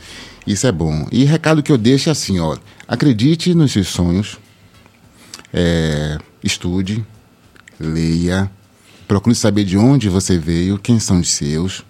Isso 0.47 0.65
é 0.65 0.71
bom. 0.71 1.07
E 1.11 1.25
recado 1.25 1.61
que 1.61 1.71
eu 1.71 1.77
deixo 1.77 2.07
é 2.09 2.11
assim, 2.13 2.39
ó. 2.39 2.55
Acredite 2.87 3.53
nos 3.53 3.71
seus 3.73 3.87
sonhos. 3.89 4.37
É, 5.53 6.17
estude, 6.43 7.05
leia, 7.79 8.49
procure 9.07 9.35
saber 9.35 9.63
de 9.63 9.77
onde 9.77 10.09
você 10.09 10.37
veio, 10.37 10.79
quem 10.79 10.99
são 10.99 11.19
os 11.19 11.29
seus 11.29 11.83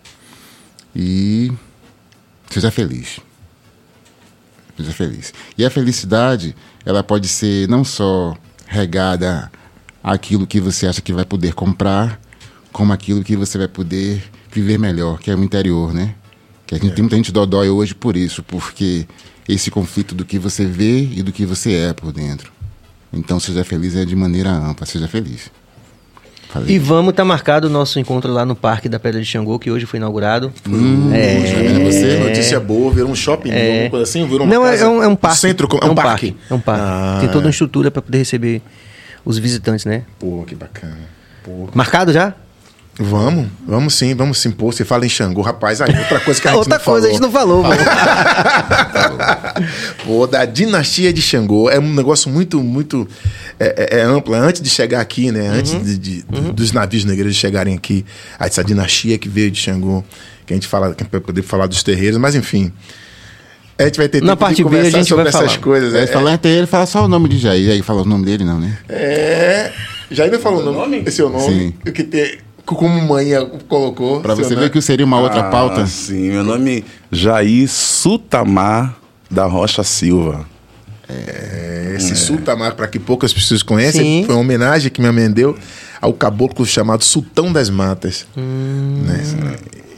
e 0.95 1.51
seja 2.49 2.69
feliz. 2.69 3.19
Seja 4.77 4.91
feliz. 4.91 5.33
E 5.57 5.65
a 5.65 5.69
felicidade, 5.69 6.55
ela 6.85 7.03
pode 7.03 7.27
ser 7.27 7.67
não 7.69 7.83
só 7.83 8.35
regada 8.67 9.51
àquilo 10.03 10.47
que 10.47 10.59
você 10.59 10.87
acha 10.87 11.01
que 11.01 11.13
vai 11.13 11.25
poder 11.25 11.53
comprar, 11.53 12.19
como 12.71 12.91
aquilo 12.91 13.23
que 13.23 13.35
você 13.35 13.57
vai 13.57 13.67
poder 13.67 14.23
viver 14.51 14.77
melhor, 14.77 15.19
que 15.19 15.29
é 15.29 15.35
o 15.35 15.43
interior, 15.43 15.93
né? 15.93 16.15
Que 16.65 16.75
a 16.75 16.77
gente 16.77 16.93
tem 16.93 17.03
muita 17.03 17.15
gente 17.15 17.31
dodói 17.31 17.69
hoje 17.69 17.93
por 17.93 18.17
isso, 18.17 18.41
porque 18.43 19.07
esse 19.47 19.69
conflito 19.69 20.15
do 20.15 20.25
que 20.25 20.39
você 20.39 20.65
vê 20.65 21.03
e 21.03 21.21
do 21.21 21.31
que 21.31 21.45
você 21.45 21.73
é 21.73 21.93
por 21.93 22.11
dentro. 22.11 22.52
Então, 23.13 23.39
seja 23.39 23.63
feliz 23.63 23.95
é 23.95 24.03
de 24.05 24.15
maneira 24.15 24.49
ampla, 24.49 24.85
seja 24.85 25.07
feliz. 25.07 25.51
Falei. 26.49 26.75
E 26.75 26.79
vamos 26.79 27.11
estar 27.11 27.25
marcado 27.25 27.67
o 27.67 27.69
nosso 27.69 27.99
encontro 27.99 28.31
lá 28.31 28.45
no 28.45 28.55
Parque 28.55 28.87
da 28.87 28.99
Pedra 28.99 29.19
de 29.19 29.25
Xangô, 29.25 29.57
que 29.57 29.71
hoje 29.71 29.85
foi 29.87 29.97
inaugurado. 29.97 30.53
Hum, 30.69 31.11
É. 31.11 31.83
você? 31.83 32.19
Notícia 32.19 32.59
boa, 32.59 32.91
virou 32.93 33.09
um 33.09 33.15
shopping, 33.15 33.49
virou 33.51 33.81
uma 33.81 33.89
coisa 33.89 34.03
assim, 34.03 34.23
virou 34.27 34.45
uma 34.45 34.53
Não, 34.53 34.65
é, 34.65 34.71
casa- 34.71 34.85
é 34.85 34.87
um, 34.87 35.03
é 35.03 35.07
um 35.07 35.15
parque. 35.15 35.37
centro, 35.39 35.67
é 35.81 35.85
um, 35.85 35.95
parque. 35.95 36.35
É 36.49 36.53
um 36.53 36.59
parque. 36.59 36.83
Ah, 36.85 37.17
Tem 37.21 37.29
toda 37.29 37.45
uma 37.47 37.49
estrutura 37.51 37.89
para 37.89 38.01
poder 38.03 38.19
receber 38.19 38.61
os 39.25 39.37
visitantes, 39.39 39.85
né? 39.85 40.03
Pô, 40.19 40.43
que 40.45 40.53
bacana. 40.53 40.97
Pô. 41.43 41.69
Marcado 41.73 42.13
já? 42.13 42.35
Vamos, 42.99 43.47
vamos 43.67 43.95
sim, 43.95 44.13
vamos 44.13 44.37
sim. 44.37 44.51
Pô, 44.51 44.71
você 44.71 44.85
fala 44.85 45.03
em 45.05 45.09
Xangô, 45.09 45.41
rapaz, 45.41 45.81
aí 45.81 45.97
outra 45.97 46.19
coisa 46.19 46.39
que 46.39 46.47
a 46.47 46.51
gente 46.51 46.59
Outra 46.59 46.77
não 46.77 46.85
coisa 46.85 46.87
falou. 47.01 47.09
a 47.09 47.11
gente 47.11 47.21
não 47.21 47.31
falou, 47.31 47.63
mano. 47.63 47.81
Pô, 50.05 50.27
da 50.27 50.45
dinastia 50.45 51.11
de 51.11 51.21
Xangô. 51.21 51.69
É 51.69 51.79
um 51.79 51.93
negócio 51.93 52.29
muito, 52.29 52.61
muito 52.61 53.07
é, 53.59 53.95
é- 53.95 53.99
é 53.99 54.01
amplo. 54.03 54.33
Antes 54.35 54.61
de 54.61 54.69
chegar 54.69 55.01
aqui, 55.01 55.31
né? 55.31 55.47
Antes 55.47 55.73
Uhum. 55.73 55.83
de, 55.83 55.97
de- 55.97 56.25
dos 56.53 56.71
navios 56.71 57.03
negreiros 57.05 57.35
chegarem 57.35 57.75
aqui, 57.75 58.05
essa 58.39 58.63
dinastia 58.63 59.17
que 59.17 59.27
veio 59.27 59.49
de 59.49 59.59
Xangô, 59.59 60.03
que 60.45 60.53
a 60.53 60.55
gente 60.55 60.67
fala, 60.67 60.93
que 60.93 61.03
vai 61.11 61.21
poder 61.21 61.41
falar 61.41 61.67
dos 61.67 61.81
terreiros, 61.83 62.17
mas 62.19 62.35
enfim. 62.35 62.71
A 63.77 63.85
gente 63.85 63.97
vai 63.97 64.07
ter 64.07 64.21
Na 64.21 64.33
tempo 64.33 64.39
parte 64.39 64.57
de 64.57 64.63
B 64.65 64.79
a 64.79 64.83
gente 64.89 65.09
sobre 65.09 65.23
vai 65.23 65.29
essas 65.33 65.51
falar. 65.53 65.63
coisas. 65.63 65.95
Aí 65.95 66.03
É, 66.03 66.07
falar 66.07 66.33
até 66.35 66.49
ele, 66.49 66.67
fala 66.67 66.85
só 66.85 67.05
o 67.05 67.07
nome 67.07 67.27
de 67.27 67.39
Jair. 67.39 67.71
Aí 67.71 67.81
fala 67.81 68.03
o 68.03 68.05
nome 68.05 68.23
dele, 68.23 68.43
não, 68.43 68.59
né? 68.59 68.77
é, 68.87 69.71
já 70.11 70.25
ainda 70.25 70.37
falou 70.37 70.61
o 70.61 70.71
nome? 70.71 71.01
Esse 71.05 71.21
é 71.21 71.23
o 71.23 71.29
nome. 71.29 71.45
Sim. 71.51 71.73
O 71.87 71.91
que 71.91 72.03
tem, 72.03 72.37
como 72.65 73.01
manhã 73.01 73.45
colocou. 73.67 74.21
Pra 74.21 74.35
seu 74.35 74.45
você 74.45 74.55
ver 74.55 74.69
que 74.69 74.81
seria 74.81 75.05
uma 75.05 75.19
outra 75.19 75.41
Ah, 75.41 75.49
pauta. 75.49 75.85
Sim, 75.85 76.31
meu 76.31 76.43
nome 76.43 76.79
é 76.79 76.83
Jair 77.15 77.69
Sutamar 77.69 78.95
da 79.29 79.45
Rocha 79.45 79.83
Silva. 79.83 80.45
É, 81.09 81.93
Esse 81.97 82.15
sultamar, 82.15 82.75
para 82.75 82.87
que 82.87 82.97
poucas 82.97 83.33
pessoas 83.33 83.61
conhecem, 83.61 84.01
Sim. 84.01 84.23
foi 84.25 84.33
uma 84.35 84.41
homenagem 84.41 84.89
que 84.89 85.01
me 85.01 85.09
minha 85.11 85.27
mãe 85.27 85.31
deu 85.33 85.55
ao 86.01 86.13
caboclo 86.13 86.65
chamado 86.65 87.03
Sultão 87.03 87.51
das 87.51 87.69
Matas. 87.69 88.25
né? 88.35 89.55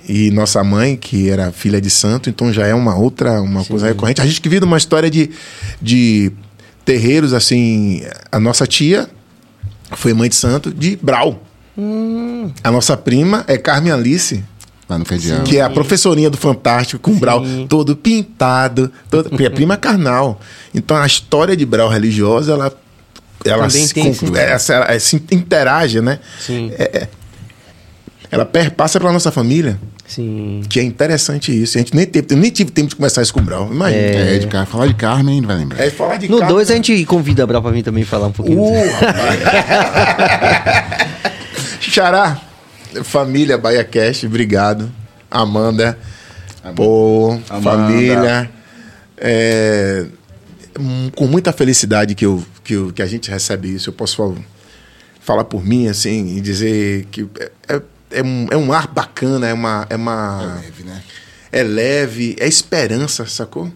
E 0.08 0.30
nossa 0.32 0.64
mãe, 0.64 0.96
que 0.96 1.30
era 1.30 1.52
filha 1.52 1.80
de 1.82 1.90
santo, 1.90 2.30
então 2.30 2.52
já 2.54 2.68
é 2.68 2.74
uma 2.74 2.96
outra, 2.96 3.42
uma 3.42 3.64
coisa 3.66 3.88
recorrente. 3.88 4.22
A 4.22 4.26
gente 4.26 4.40
que 4.42 4.50
vive 4.50 4.64
uma 4.66 4.78
história 4.78 5.10
de, 5.10 5.32
de 5.82 6.32
terreiros, 6.84 7.34
assim, 7.34 8.04
a 8.32 8.40
nossa 8.40 8.68
tia 8.68 9.10
foi 9.92 10.14
mãe 10.14 10.30
de 10.30 10.36
santo 10.36 10.72
de 10.72 10.96
Brau. 11.02 11.42
A 12.64 12.72
nossa 12.72 12.96
prima 12.96 13.44
é 13.48 13.58
Carmen 13.58 13.92
Alice, 13.92 14.44
Lá 14.88 14.98
no 15.00 15.06
Fedial. 15.06 15.42
que 15.44 15.58
é 15.58 15.62
a 15.62 15.70
professorinha 15.70 16.30
do 16.30 16.38
Fantástico, 16.38 17.02
com 17.02 17.18
Brau 17.20 17.44
todo 17.68 17.96
pintado, 17.96 18.92
todo, 19.10 19.30
porque 19.30 19.46
é 19.46 19.50
prima 19.50 19.76
carnal. 19.78 20.40
Então 20.74 20.96
a 20.96 21.06
história 21.06 21.56
de 21.58 21.66
Brau 21.66 21.90
religiosa, 21.90 22.54
ela, 22.54 22.72
ela, 23.44 23.70
se, 23.70 23.94
tem 23.94 24.14
com- 24.14 24.36
essa- 24.38 24.74
ela 24.76 25.00
se 25.00 25.16
interage, 25.32 26.00
né? 26.02 26.20
Sim. 26.40 26.72
Ela 28.32 28.46
perpassa 28.46 29.00
pela 29.00 29.12
nossa 29.14 29.32
família, 29.32 29.80
Sim. 30.08 30.62
que 30.70 30.80
é 30.80 30.84
interessante 30.84 31.52
isso. 31.64 31.78
A 31.78 31.82
gente 31.82 31.96
nem 31.96 32.06
teve, 32.06 32.28
eu 32.32 32.38
nem 32.38 32.52
tive 32.52 32.72
tempo 32.72 32.90
de 32.90 32.96
conversar 32.96 33.22
isso 33.22 33.34
com 33.34 33.40
o 33.40 33.44
Brau. 33.44 33.70
Imagina. 33.72 34.02
É, 34.02 34.38
de 34.40 34.48
Car... 34.48 34.66
falar 34.66 34.88
de 34.88 34.94
Carmen, 34.94 35.42
vai 35.42 35.58
lembrar. 35.58 35.84
É, 35.84 35.90
falar 35.90 36.18
de 36.18 36.30
No 36.30 36.40
carne- 36.40 36.54
2 36.54 36.72
a 36.72 36.76
gente 36.76 37.06
convida 37.06 37.44
a 37.44 37.48
Brau 37.48 37.62
pra 37.62 37.72
mim 37.72 37.82
também 37.84 38.04
falar 38.04 38.28
um 38.28 38.32
pouquinho. 38.32 38.62
Uh. 38.64 38.76
Xará, 41.92 42.40
família 43.04 43.58
Bahia 43.58 43.84
Cast, 43.84 44.26
obrigado. 44.26 44.92
Amanda, 45.30 45.98
pô, 46.76 47.40
Amanda. 47.50 47.62
família. 47.72 48.52
É, 49.18 50.06
hum, 50.80 51.10
com 51.16 51.28
muita 51.28 51.52
felicidade 51.54 52.16
que, 52.16 52.26
eu, 52.26 52.44
que, 52.64 52.74
eu- 52.74 52.92
que 52.94 53.02
a 53.02 53.06
gente 53.06 53.30
recebe 53.30 53.74
isso. 53.74 53.90
Eu 53.90 53.94
posso 53.94 54.18
fal- 54.18 54.36
falar 55.22 55.44
por 55.46 55.64
mim, 55.66 55.88
assim, 55.88 56.38
e 56.38 56.42
dizer 56.42 57.06
que 57.12 57.28
é, 57.40 57.52
é, 57.76 57.82
é 58.12 58.24
um, 58.24 58.48
é 58.52 58.58
um 58.58 58.72
ar 58.74 58.88
bacana, 58.88 59.48
é 59.48 59.54
uma. 59.54 59.86
É 59.90 59.96
uma 59.96 60.60
Leve, 60.62 60.84
né? 60.84 61.02
é 61.52 61.64
leve, 61.64 62.36
é 62.40 62.48
esperança, 62.48 63.26
sacou? 63.26 63.72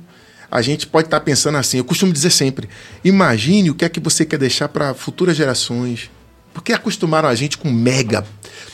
a 0.52 0.62
gente 0.64 0.88
pode 0.88 1.06
estar 1.08 1.20
pensando 1.22 1.58
assim. 1.60 1.78
Eu 1.78 1.86
costumo 1.86 2.12
dizer 2.12 2.32
sempre: 2.32 2.68
imagine 3.04 3.70
o 3.70 3.76
que 3.76 3.86
é 3.86 3.90
que 3.90 4.00
você 4.00 4.26
quer 4.26 4.38
deixar 4.38 4.68
para 4.68 4.94
futuras 4.94 5.36
gerações. 5.38 6.10
Porque 6.54 6.74
acostumaram 6.74 7.30
a 7.30 7.36
gente 7.36 7.58
com 7.58 7.72
mega. 7.72 8.26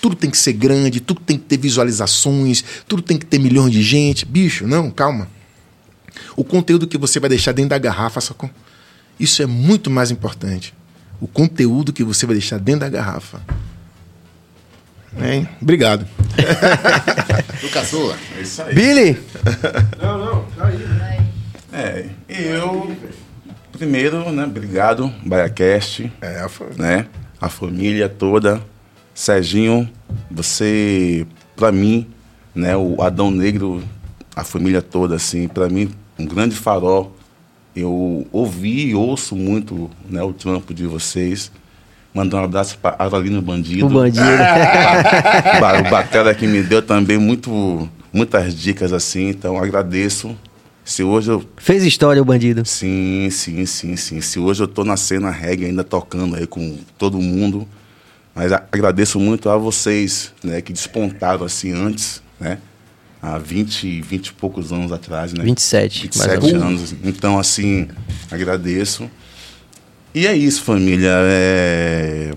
Tudo 0.02 0.16
tem 0.16 0.30
que 0.30 0.38
ser 0.38 0.54
grande, 0.54 1.00
tudo 1.00 1.20
tem 1.22 1.38
que 1.38 1.44
ter 1.46 1.58
visualizações, 1.58 2.64
tudo 2.88 3.02
tem 3.02 3.18
que 3.18 3.26
ter 3.26 3.40
milhões 3.40 3.72
de 3.72 3.82
gente. 3.84 4.26
Bicho, 4.26 4.66
não, 4.68 4.90
calma. 4.92 5.28
O 6.36 6.44
conteúdo 6.44 6.88
que 6.88 6.98
você 6.98 7.20
vai 7.20 7.30
deixar 7.30 7.52
dentro 7.52 7.70
da 7.72 7.78
garrafa, 7.78 8.22
sacou? 8.22 8.50
Isso 9.20 9.42
é 9.42 9.46
muito 9.46 9.90
mais 9.90 10.12
importante. 10.12 10.74
O 11.22 11.28
conteúdo 11.28 11.94
que 11.94 12.04
você 12.04 12.26
vai 12.26 12.36
deixar 12.36 12.60
dentro 12.60 12.82
da 12.82 12.90
garrafa. 12.90 13.42
Hein? 15.22 15.48
Obrigado. 15.62 16.06
Do 17.62 17.70
caçula. 17.70 18.18
É 18.38 18.42
isso 18.42 18.62
aí. 18.62 18.76
Billy, 18.76 19.18
Não, 20.02 20.18
não, 20.26 20.46
tá 20.58 20.68
aí. 20.68 21.26
É, 21.72 22.06
eu. 22.30 22.96
Primeiro, 23.72 24.32
né, 24.32 24.46
obrigado, 24.46 25.14
BaiaCast, 25.26 26.10
É, 26.22 26.40
a 26.40 26.48
fa- 26.48 26.66
né? 26.78 27.08
A 27.40 27.50
família 27.50 28.08
toda. 28.10 28.62
Serginho, 29.14 29.90
você, 30.30 31.26
pra 31.56 31.72
mim, 31.72 32.06
né, 32.54 32.76
o 32.76 33.02
Adão 33.02 33.32
Negro, 33.32 33.82
a 34.36 34.44
família 34.44 34.82
toda, 34.82 35.16
assim, 35.16 35.48
pra 35.48 35.70
mim, 35.70 35.90
um 36.20 36.26
grande 36.26 36.56
farol. 36.56 37.16
Eu 37.76 38.26
ouvi 38.32 38.88
e 38.88 38.96
ouço 38.96 39.36
muito 39.36 39.90
né, 40.10 40.22
o 40.24 40.34
trampo 40.34 40.74
de 40.74 40.86
vocês. 40.86 41.52
Mandar 42.14 42.42
um 42.42 42.44
abraço 42.46 42.78
para 42.78 42.96
Aralino 42.98 43.42
Bandido. 43.42 43.88
o 43.88 43.90
bandido. 43.90 44.22
Ba- 45.60 45.80
o 45.82 45.90
Batera 45.90 46.34
que 46.34 46.48
me 46.48 46.62
deu 46.64 46.82
também 46.82 47.18
muito, 47.18 47.90
muitas 48.14 48.56
dicas 48.56 48.94
assim, 48.94 49.28
então 49.30 49.58
agradeço. 49.58 50.36
Se 50.86 51.04
hoje 51.04 51.32
eu. 51.32 51.44
Fez 51.58 51.84
história 51.84 52.22
o 52.22 52.26
bandido. 52.26 52.64
Sim, 52.64 53.28
sim, 53.32 53.66
sim, 53.66 53.96
sim. 53.98 54.22
Se 54.22 54.38
hoje 54.40 54.62
eu 54.64 54.68
tô 54.68 54.84
na 54.84 54.96
cena 54.96 55.32
reggae 55.32 55.66
ainda 55.66 55.84
tocando 55.84 56.36
aí 56.36 56.46
com 56.46 56.78
todo 56.98 57.20
mundo. 57.20 57.68
Mas 58.36 58.52
a- 58.52 58.64
agradeço 58.72 59.20
muito 59.20 59.50
a 59.50 59.58
vocês, 59.58 60.32
né, 60.44 60.62
que 60.62 60.72
despontaram 60.74 61.46
assim 61.46 61.72
antes, 61.72 62.22
né? 62.40 62.60
Há 63.22 63.38
20, 63.40 64.02
20 64.02 64.28
e 64.28 64.34
poucos 64.34 64.72
anos 64.72 64.92
atrás, 64.92 65.34
né? 65.34 65.44
27, 65.44 66.12
mais 66.18 66.32
ou 66.36 66.42
27 66.42 66.54
menos. 66.54 66.92
anos. 66.92 66.96
Então, 67.04 67.40
assim, 67.40 67.88
agradeço. 68.30 69.10
E 70.14 70.28
é 70.28 70.36
isso, 70.36 70.62
família. 70.64 71.12
É... 71.24 72.34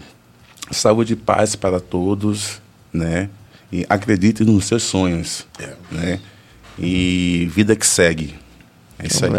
Saúde 0.71 1.13
e 1.15 1.17
paz 1.17 1.55
para 1.57 1.81
todos, 1.81 2.63
né? 2.93 3.29
E 3.71 3.85
acredite 3.89 4.45
nos 4.45 4.65
seus 4.65 4.85
sonhos, 4.85 5.47
né? 5.91 6.21
E 6.81 7.51
vida 7.55 7.75
que 7.75 7.87
segue. 7.87 8.35
É 8.99 9.07
isso 9.07 9.25
aí. 9.25 9.31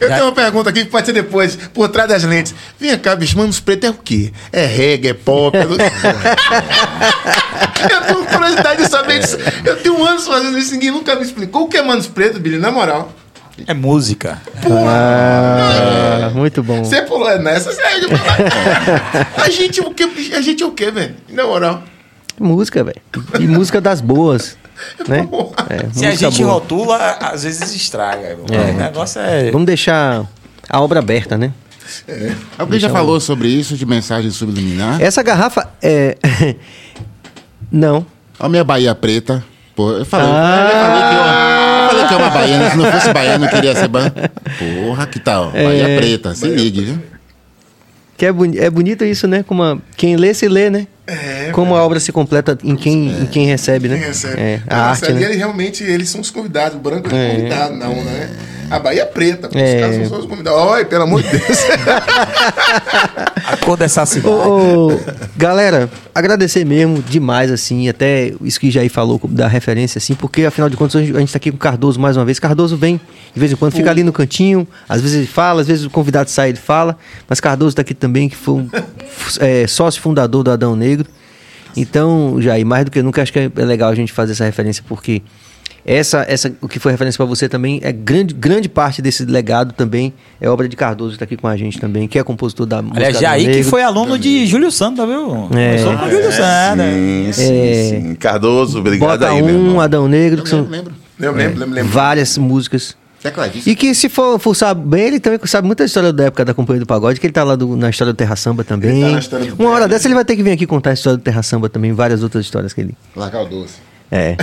Eu 0.00 0.08
tenho 0.08 0.24
uma 0.24 0.32
pergunta 0.32 0.70
aqui 0.70 0.84
que 0.84 0.90
pode 0.90 1.06
ser 1.06 1.12
depois, 1.12 1.54
por 1.72 1.88
trás 1.88 2.08
das 2.08 2.24
lentes. 2.24 2.52
Vem 2.80 2.98
cá, 2.98 3.14
bicho, 3.14 3.38
Manos 3.38 3.60
Preto 3.60 3.86
é 3.86 3.90
o 3.90 3.94
quê? 3.94 4.32
É 4.52 4.66
reggae, 4.66 5.10
é 5.10 5.14
pop? 5.14 5.56
É... 5.56 5.62
eu 7.94 8.00
tenho 8.02 8.26
curiosidade 8.26 8.82
de 8.82 8.90
saber 8.90 9.20
disso. 9.20 9.38
Eu 9.64 9.76
tenho 9.76 10.04
anos 10.04 10.26
fazendo 10.26 10.58
isso, 10.58 10.72
ninguém 10.72 10.90
nunca 10.90 11.14
me 11.14 11.22
explicou 11.22 11.62
o 11.62 11.68
que 11.68 11.76
é 11.76 11.82
Manos 11.82 12.08
Preto, 12.08 12.40
Billy, 12.40 12.58
na 12.58 12.72
moral. 12.72 13.14
É 13.68 13.72
música. 13.72 14.42
Ah, 14.66 16.28
muito 16.34 16.60
bom. 16.60 16.82
Você 16.82 17.02
pulou 17.02 17.30
é 17.30 17.38
nessa, 17.38 17.72
sério. 17.72 18.08
A 19.36 19.48
gente 19.48 19.80
o 19.80 19.90
bicho? 19.90 20.34
A 20.34 20.40
gente 20.40 20.64
é 20.64 20.66
o 20.66 20.72
quê, 20.72 20.90
velho? 20.90 21.14
Na 21.28 21.46
moral. 21.46 21.84
Música, 22.40 22.82
velho. 22.82 23.00
E 23.38 23.46
música 23.46 23.80
das 23.80 24.00
boas. 24.00 24.56
Né? 25.08 25.28
É, 25.70 25.88
Se 25.92 26.06
a 26.06 26.14
gente 26.14 26.42
boa. 26.42 26.54
rotula, 26.54 26.96
às 27.20 27.44
vezes 27.44 27.74
estraga. 27.74 28.36
O 28.36 28.76
negócio 28.76 29.20
é. 29.20 29.50
Vamos 29.50 29.66
deixar 29.66 30.26
a 30.68 30.80
obra 30.80 30.98
aberta, 30.98 31.38
né? 31.38 31.52
Alguém 32.58 32.80
já 32.80 32.88
falou 32.90 33.20
sobre 33.20 33.48
isso, 33.48 33.76
de 33.76 33.86
mensagem 33.86 34.30
subliminar? 34.30 35.00
Essa 35.00 35.22
garrafa 35.22 35.68
é. 35.82 36.16
Não. 37.70 37.98
Olha 38.38 38.46
a 38.46 38.48
minha 38.48 38.64
Bahia 38.64 38.94
preta. 38.94 39.44
Pô, 39.76 39.92
eu 39.92 40.04
falei, 40.04 40.26
Ah. 40.30 40.68
eu 40.70 40.80
falei 40.80 41.02
que 41.08 41.14
eu, 41.14 41.20
eu 41.20 41.88
falei 41.90 42.06
que 42.08 42.14
é 42.14 42.16
uma 42.16 42.30
baiana. 42.30 42.70
Se 42.70 42.76
não 42.76 42.92
fosse 42.92 43.12
baiano, 43.12 43.44
eu 43.46 43.50
queria 43.50 43.74
ser 43.74 43.88
ban. 43.88 44.10
Porra, 44.86 45.06
que 45.06 45.18
tal? 45.18 45.50
Bahia 45.50 45.88
É. 45.88 45.96
preta, 45.98 46.34
se 46.34 46.46
ligue, 46.46 46.84
viu? 46.84 47.02
Que 48.16 48.26
é, 48.26 48.32
boni 48.32 48.58
é 48.58 48.70
bonito 48.70 49.04
isso, 49.04 49.26
né? 49.26 49.42
Como 49.42 49.62
a- 49.62 49.78
quem 49.96 50.16
lê, 50.16 50.32
se 50.32 50.46
lê, 50.48 50.70
né? 50.70 50.86
É, 51.06 51.50
Como 51.52 51.74
a 51.76 51.82
obra 51.84 52.00
se 52.00 52.10
completa 52.12 52.56
em 52.64 52.74
quem, 52.76 53.08
em 53.22 53.26
quem 53.26 53.46
recebe, 53.46 53.88
né? 53.88 53.98
Quem 53.98 54.06
recebe? 54.06 54.40
É, 54.40 54.60
a 54.66 54.90
arte, 54.90 55.04
ali 55.04 55.14
né? 55.20 55.24
eles 55.26 55.36
realmente 55.36 55.84
eles 55.84 56.08
são 56.08 56.20
os 56.20 56.30
convidados. 56.30 56.76
O 56.78 56.80
branco 56.80 57.14
é, 57.14 57.26
É. 57.32 57.34
convidado, 57.36 57.74
não, 57.74 57.94
né? 57.94 58.30
A 58.70 58.78
Bahia 58.78 59.02
é 59.02 59.04
preta, 59.04 59.48
É. 59.52 59.74
os 59.74 59.80
caras 59.80 59.96
são 59.96 60.06
só 60.06 60.18
os 60.20 60.26
convidados. 60.26 60.58
Olha, 60.58 60.84
pelo 60.84 61.04
amor 61.04 61.22
de 61.22 61.28
Deus. 61.30 61.58
A 63.46 63.56
cor 63.58 63.76
dessa 63.76 64.04
cidade. 64.06 64.34
Ô, 64.34 64.92
ô, 64.92 65.00
galera, 65.36 65.90
agradecer 66.14 66.64
mesmo 66.64 67.02
demais, 67.02 67.50
assim, 67.50 67.88
até 67.88 68.32
isso 68.42 68.58
que 68.58 68.70
Jair 68.70 68.90
falou 68.90 69.20
da 69.28 69.46
referência, 69.46 69.98
assim, 69.98 70.14
porque 70.14 70.44
afinal 70.44 70.68
de 70.70 70.76
contas 70.76 70.96
a 71.00 71.04
gente 71.20 71.32
tá 71.32 71.36
aqui 71.36 71.50
com 71.50 71.56
o 71.56 71.60
Cardoso 71.60 72.00
mais 72.00 72.16
uma 72.16 72.24
vez. 72.24 72.38
Cardoso 72.38 72.76
vem 72.76 73.00
de 73.32 73.40
vez 73.40 73.52
em 73.52 73.56
quando, 73.56 73.72
fica 73.72 73.90
ali 73.90 74.02
no 74.02 74.12
cantinho, 74.12 74.66
às 74.88 75.00
vezes 75.00 75.16
ele 75.18 75.26
fala, 75.26 75.60
às 75.60 75.66
vezes 75.66 75.84
o 75.84 75.90
convidado 75.90 76.30
sai 76.30 76.50
ele 76.50 76.58
fala, 76.58 76.96
mas 77.28 77.40
Cardoso 77.40 77.76
tá 77.76 77.82
aqui 77.82 77.94
também, 77.94 78.28
que 78.28 78.36
foi 78.36 78.54
um 78.54 78.70
é, 79.40 79.66
sócio 79.66 80.00
fundador 80.00 80.42
do 80.42 80.50
Adão 80.50 80.74
Negro. 80.76 81.08
Então, 81.76 82.36
Jair, 82.40 82.64
mais 82.64 82.84
do 82.84 82.90
que 82.90 83.02
nunca, 83.02 83.20
acho 83.22 83.32
que 83.32 83.38
é 83.38 83.50
é 83.56 83.64
legal 83.64 83.90
a 83.90 83.94
gente 83.94 84.12
fazer 84.12 84.32
essa 84.32 84.44
referência, 84.44 84.84
porque 84.88 85.22
essa, 85.86 86.24
essa, 86.28 86.52
o 86.60 86.68
que 86.68 86.78
foi 86.78 86.92
referência 86.92 87.16
para 87.16 87.26
você 87.26 87.48
também 87.48 87.78
é 87.82 87.92
grande, 87.92 88.32
grande 88.34 88.68
parte 88.68 89.00
desse 89.02 89.24
legado 89.24 89.72
também 89.72 90.12
é 90.40 90.48
obra 90.48 90.68
de 90.68 90.76
Cardoso 90.76 91.10
que 91.10 91.14
está 91.16 91.24
aqui 91.24 91.36
com 91.36 91.46
a 91.46 91.56
gente 91.56 91.78
também, 91.78 92.08
que 92.08 92.18
é 92.18 92.22
compositor 92.24 92.66
da 92.66 92.80
música. 92.80 92.98
Aliás, 92.98 93.16
Adão 93.16 93.28
Jair 93.28 93.50
que 93.56 93.62
foi 93.64 93.82
aluno 93.82 94.18
de 94.18 94.46
Júlio 94.46 94.70
Santos, 94.70 95.04
viu? 95.06 95.48
É. 95.54 95.76
Começou 95.76 95.96
com 95.98 96.04
o 96.06 96.10
Júlio 96.10 96.32
Santos. 96.32 96.84
Sim, 96.86 97.32
sim, 97.32 97.52
É. 97.52 97.88
sim. 97.90 98.14
Cardoso, 98.14 98.78
obrigado 98.78 99.08
Bota 99.08 99.28
aí, 99.30 99.42
meu 99.42 99.54
um, 99.54 99.58
irmão. 99.66 99.80
Adão 99.80 100.08
Negro, 100.08 100.42
que 100.42 100.48
Eu 100.48 100.50
são 100.50 100.66
lembro. 100.68 100.92
Eu 101.20 101.32
lembro, 101.32 101.58
lembro, 101.60 101.74
lembro. 101.74 101.92
várias 101.92 102.36
músicas. 102.38 102.96
E 103.64 103.74
que 103.74 103.94
se 103.94 104.10
for 104.10 104.38
fuçar 104.38 104.74
bem, 104.74 105.04
ele 105.06 105.18
também 105.20 105.38
sabe 105.44 105.66
muita 105.66 105.82
história 105.82 106.12
da 106.12 106.24
época 106.24 106.44
da 106.44 106.52
Companhia 106.52 106.80
do 106.80 106.86
Pagode, 106.86 107.18
que 107.18 107.26
ele 107.26 107.32
tá 107.32 107.42
lá 107.42 107.56
do- 107.56 107.74
na 107.74 107.88
história 107.88 108.12
do 108.12 108.16
Terra 108.16 108.36
Samba 108.36 108.62
também. 108.64 108.90
Ele 108.90 109.00
tá 109.06 109.12
na 109.12 109.18
história 109.18 109.46
do 109.46 109.62
Uma 109.62 109.70
hora 109.70 109.88
dessa 109.88 110.06
ele 110.06 110.14
vai 110.14 110.26
ter 110.26 110.36
que 110.36 110.42
vir 110.42 110.50
aqui 110.50 110.66
contar 110.66 110.90
a 110.90 110.92
história 110.92 111.16
do 111.16 111.22
Terra 111.22 111.42
Samba 111.42 111.70
também, 111.70 111.90
várias 111.94 112.22
outras 112.22 112.44
histórias 112.44 112.74
que 112.74 112.82
ele. 112.82 112.94
Largar 113.16 113.42
o 113.44 113.46
doce. 113.48 113.76
É. 114.10 114.36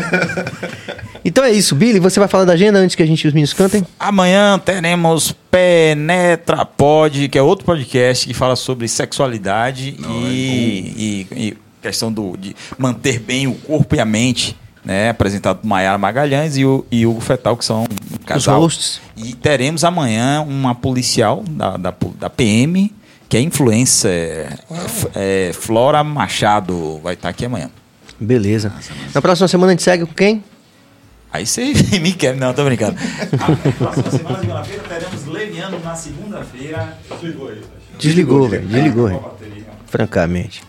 então 1.24 1.44
é 1.44 1.52
isso, 1.52 1.76
Billy, 1.76 2.00
você 2.00 2.20
vai 2.20 2.28
falar 2.28 2.46
da 2.46 2.54
agenda 2.54 2.80
antes 2.80 2.96
que 2.96 3.04
a 3.04 3.06
gente 3.06 3.26
os 3.28 3.34
meninos 3.34 3.54
cantem? 3.54 3.86
Amanhã 4.00 4.60
teremos 4.60 5.34
Penetra 5.50 6.66
Pod, 6.66 7.30
que 7.30 7.38
é 7.38 7.42
outro 7.42 7.66
podcast 7.66 8.28
que 8.28 8.34
fala 8.34 8.56
sobre 8.56 8.88
sexualidade 8.88 9.96
e, 10.10 11.28
e- 11.32 11.38
e 11.48 11.58
questão 11.82 12.12
do, 12.12 12.36
de 12.38 12.56
manter 12.78 13.20
bem 13.20 13.48
o 13.48 13.54
corpo 13.56 13.96
e 13.96 14.00
a 14.00 14.06
mente. 14.06 14.58
Né, 14.84 15.10
apresentado 15.10 15.60
por 15.60 15.68
Maiara 15.68 15.96
Magalhães 16.00 16.58
e 16.58 16.66
o 16.66 16.84
e 16.92 17.06
Hugo 17.06 17.22
Fetal, 17.22 17.56
que 17.56 17.64
são 17.64 17.84
um 17.84 18.18
casal. 18.26 18.62
hosts. 18.62 19.00
E 19.16 19.36
teremos 19.36 19.84
amanhã 19.84 20.42
uma 20.42 20.74
policial 20.74 21.44
da, 21.48 21.78
da, 21.78 21.94
da 22.20 22.30
PM, 22.32 22.92
que 23.30 23.38
é 23.38 23.42
influencer, 23.42 24.58
é, 25.14 25.50
é, 25.50 25.54
Flora 25.54 26.04
Machado, 26.04 27.00
vai 27.04 27.14
estar 27.14 27.30
aqui 27.30 27.46
amanhã. 27.46 27.70
Beleza. 28.22 28.72
Na 29.16 29.22
próxima 29.22 29.48
semana 29.48 29.72
a 29.72 29.74
gente 29.74 29.82
segue 29.84 30.06
com 30.06 30.14
quem? 30.14 30.44
Aí 31.34 31.46
você 31.46 31.74
me 32.00 32.14
quer, 32.14 32.36
não, 32.36 32.54
tô 32.54 32.64
brincando. 32.64 32.96
Na 33.32 33.88
próxima 33.88 34.12
semana, 34.12 34.38
segunda-feira, 34.40 34.84
teremos 34.88 35.26
Leviano 35.26 35.80
na 35.80 35.96
segunda-feira. 35.96 36.98
Desligou, 37.98 38.48
velho. 38.48 38.68
Desligou, 38.68 39.08
velho. 39.08 39.26
Francamente. 39.88 40.62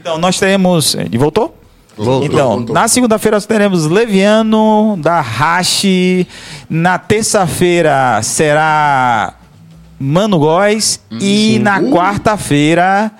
Então, 0.00 0.18
nós 0.18 0.38
teremos. 0.38 0.94
Ele 0.96 1.16
voltou? 1.16 1.56
Voltou, 1.96 2.24
então, 2.24 2.48
voltou. 2.56 2.74
na 2.74 2.88
segunda-feira 2.88 3.36
nós 3.36 3.46
teremos 3.46 3.86
Leviano 3.86 4.96
da 5.00 5.20
Rache. 5.20 6.26
Na 6.68 6.98
terça-feira 6.98 8.20
será 8.22 9.34
Mano 10.00 10.38
Góes. 10.38 11.00
e 11.20 11.58
na 11.60 11.80
quarta-feira 11.80 13.12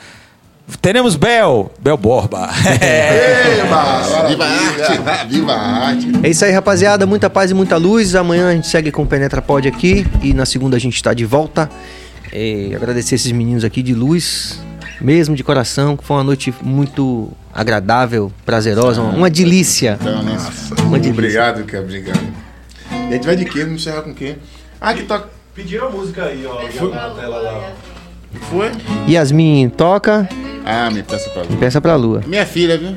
teremos 0.81 1.17
Bel. 1.17 1.73
Bel 1.81 1.97
Borba. 1.97 2.51
É. 2.81 3.61
Eba, 3.61 4.27
Viva 4.29 4.45
a 4.45 4.49
arte! 4.49 5.29
Viva 5.29 5.53
a 5.53 5.87
arte! 5.87 6.13
É 6.23 6.31
isso 6.31 6.45
aí, 6.45 6.53
rapaziada. 6.53 7.07
Muita 7.07 7.29
paz 7.29 7.51
e 7.51 7.55
muita 7.55 7.77
luz. 7.77 8.15
Amanhã 8.15 8.49
a 8.51 8.53
gente 8.55 8.67
segue 8.69 8.91
com 8.91 9.03
o 9.03 9.07
Penetra 9.07 9.43
Pod 9.43 9.67
aqui. 9.69 10.07
E 10.23 10.33
na 10.33 10.47
segunda 10.47 10.77
a 10.77 10.81
gente 10.81 10.95
está 10.95 11.13
de 11.13 11.25
volta. 11.25 11.69
É, 12.33 12.73
agradecer 12.75 13.17
esses 13.17 13.31
meninos 13.31 13.63
aqui 13.63 13.83
de 13.83 13.93
luz, 13.95 14.59
mesmo 15.01 15.37
de 15.37 15.45
coração, 15.45 15.97
que 15.97 16.03
foi 16.05 16.17
uma 16.17 16.25
noite 16.25 16.55
muito 16.63 17.31
agradável, 17.53 18.33
prazerosa, 18.47 19.03
uma, 19.03 19.13
uma 19.13 19.31
delícia. 19.31 19.99
Então, 20.01 20.23
né? 20.23 20.39
Uma 20.83 20.99
delícia. 20.99 21.13
Obrigado, 21.13 21.65
cara, 21.65 21.85
obrigado. 21.85 22.33
E 22.91 23.09
a 23.09 23.13
gente 23.13 23.27
vai 23.27 23.37
de 23.37 23.45
quê? 23.45 23.65
Vamos 23.65 23.83
encerrar 23.83 24.03
com 24.03 24.15
quê? 24.15 24.37
Ah, 24.81 24.95
que 24.95 25.03
toca. 25.03 25.29
Pediram 25.55 25.89
a 25.89 25.91
música 25.91 26.25
aí, 26.25 26.47
ó. 26.47 26.63
já 26.71 26.83
na 26.87 27.11
tela 27.11 27.39
lá. 27.39 27.73
Foi? 28.51 28.71
Yasmin 29.09 29.69
toca, 29.71 30.29
Ah, 30.65 30.91
me 30.91 31.03
peça 31.03 31.29
pra 31.31 31.43
lua. 31.43 31.57
peça 31.59 31.81
pra 31.81 31.97
lua. 31.97 32.21
Minha 32.27 32.47
filha, 32.47 32.79
viu? 32.79 32.91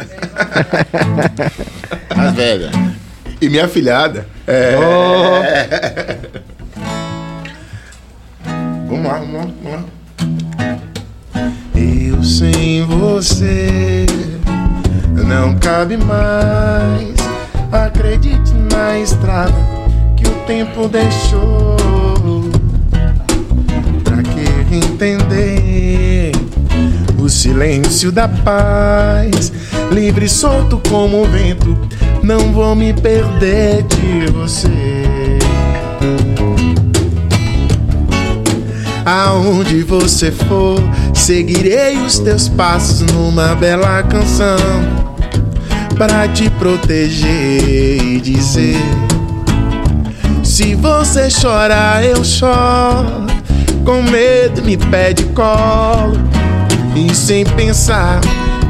As 2.10 2.34
velhas. 2.34 2.72
E 3.42 3.50
minha 3.50 3.68
filhada. 3.68 4.26
É. 4.48 4.76
Vamos 8.88 9.06
lá, 9.06 9.14
vamos 9.20 9.36
lá, 9.36 9.48
vamos 9.64 9.72
lá. 9.72 9.84
Eu 11.76 12.24
sem 12.24 12.86
você 12.86 14.06
não 15.28 15.56
cabe 15.58 15.98
mais. 15.98 17.16
Acredite 17.72 18.54
na 18.72 19.00
estrada 19.00 19.54
que 20.16 20.26
o 20.28 20.34
tempo 20.46 20.88
deixou. 20.88 21.76
Entender 24.76 26.32
o 27.18 27.30
silêncio 27.30 28.12
da 28.12 28.28
paz? 28.28 29.54
Livre 29.90 30.26
e 30.26 30.30
solto 30.30 30.82
como 30.90 31.24
o 31.24 31.26
vento, 31.26 31.78
não 32.22 32.52
vou 32.52 32.76
me 32.76 32.94
perder 32.94 33.84
de 33.84 34.32
você. 34.34 34.68
Aonde 39.06 39.82
você 39.82 40.30
for, 40.30 40.84
seguirei 41.14 41.98
os 41.98 42.20
teus 42.20 42.50
passos 42.50 43.02
numa 43.14 43.56
bela 43.56 44.04
canção 44.04 44.58
para 45.98 46.28
te 46.28 46.50
proteger 46.50 48.04
e 48.04 48.20
dizer: 48.20 48.82
Se 50.44 50.76
você 50.76 51.30
chorar, 51.30 52.04
eu 52.04 52.26
choro. 52.26 53.35
Com 53.86 54.02
medo, 54.02 54.64
me 54.64 54.76
pede 54.76 55.24
colo 55.26 56.18
e 56.96 57.14
sem 57.14 57.46
pensar, 57.46 58.20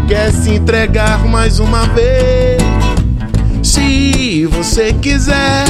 quer 0.09 0.29
se 0.33 0.51
entregar 0.51 1.25
mais 1.25 1.57
uma 1.57 1.83
vez. 1.87 2.61
Se 3.63 4.45
você 4.47 4.91
quiser, 4.91 5.65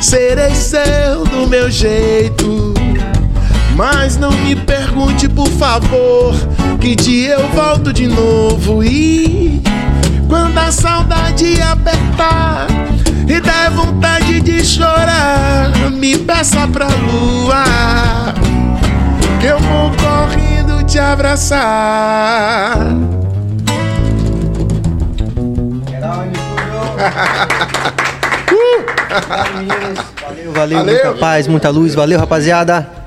serei 0.00 0.52
seu 0.54 1.24
do 1.24 1.46
meu 1.46 1.70
jeito. 1.70 2.74
Mas 3.76 4.16
não 4.16 4.32
me 4.32 4.56
pergunte, 4.56 5.28
por 5.28 5.48
favor, 5.48 6.34
que 6.80 6.96
dia 6.96 7.34
eu 7.34 7.48
volto 7.50 7.92
de 7.92 8.08
novo. 8.08 8.82
E 8.82 9.62
quando 10.28 10.58
a 10.58 10.72
saudade 10.72 11.62
apertar 11.62 12.66
e 13.28 13.40
der 13.40 13.70
vontade 13.70 14.40
de 14.40 14.64
chorar, 14.64 15.70
me 15.92 16.18
peça 16.18 16.66
pra 16.66 16.88
lua, 16.88 17.64
eu 19.42 19.58
vou 19.58 19.90
correndo 19.96 20.84
te 20.84 20.98
abraçar. 20.98 22.76
Valeu, 29.12 30.52
valeu, 30.52 30.78
Valeu. 30.78 30.84
muita 30.84 31.12
paz, 31.18 31.46
muita 31.46 31.68
luz. 31.68 31.94
Valeu, 31.94 32.18
rapaziada. 32.18 33.01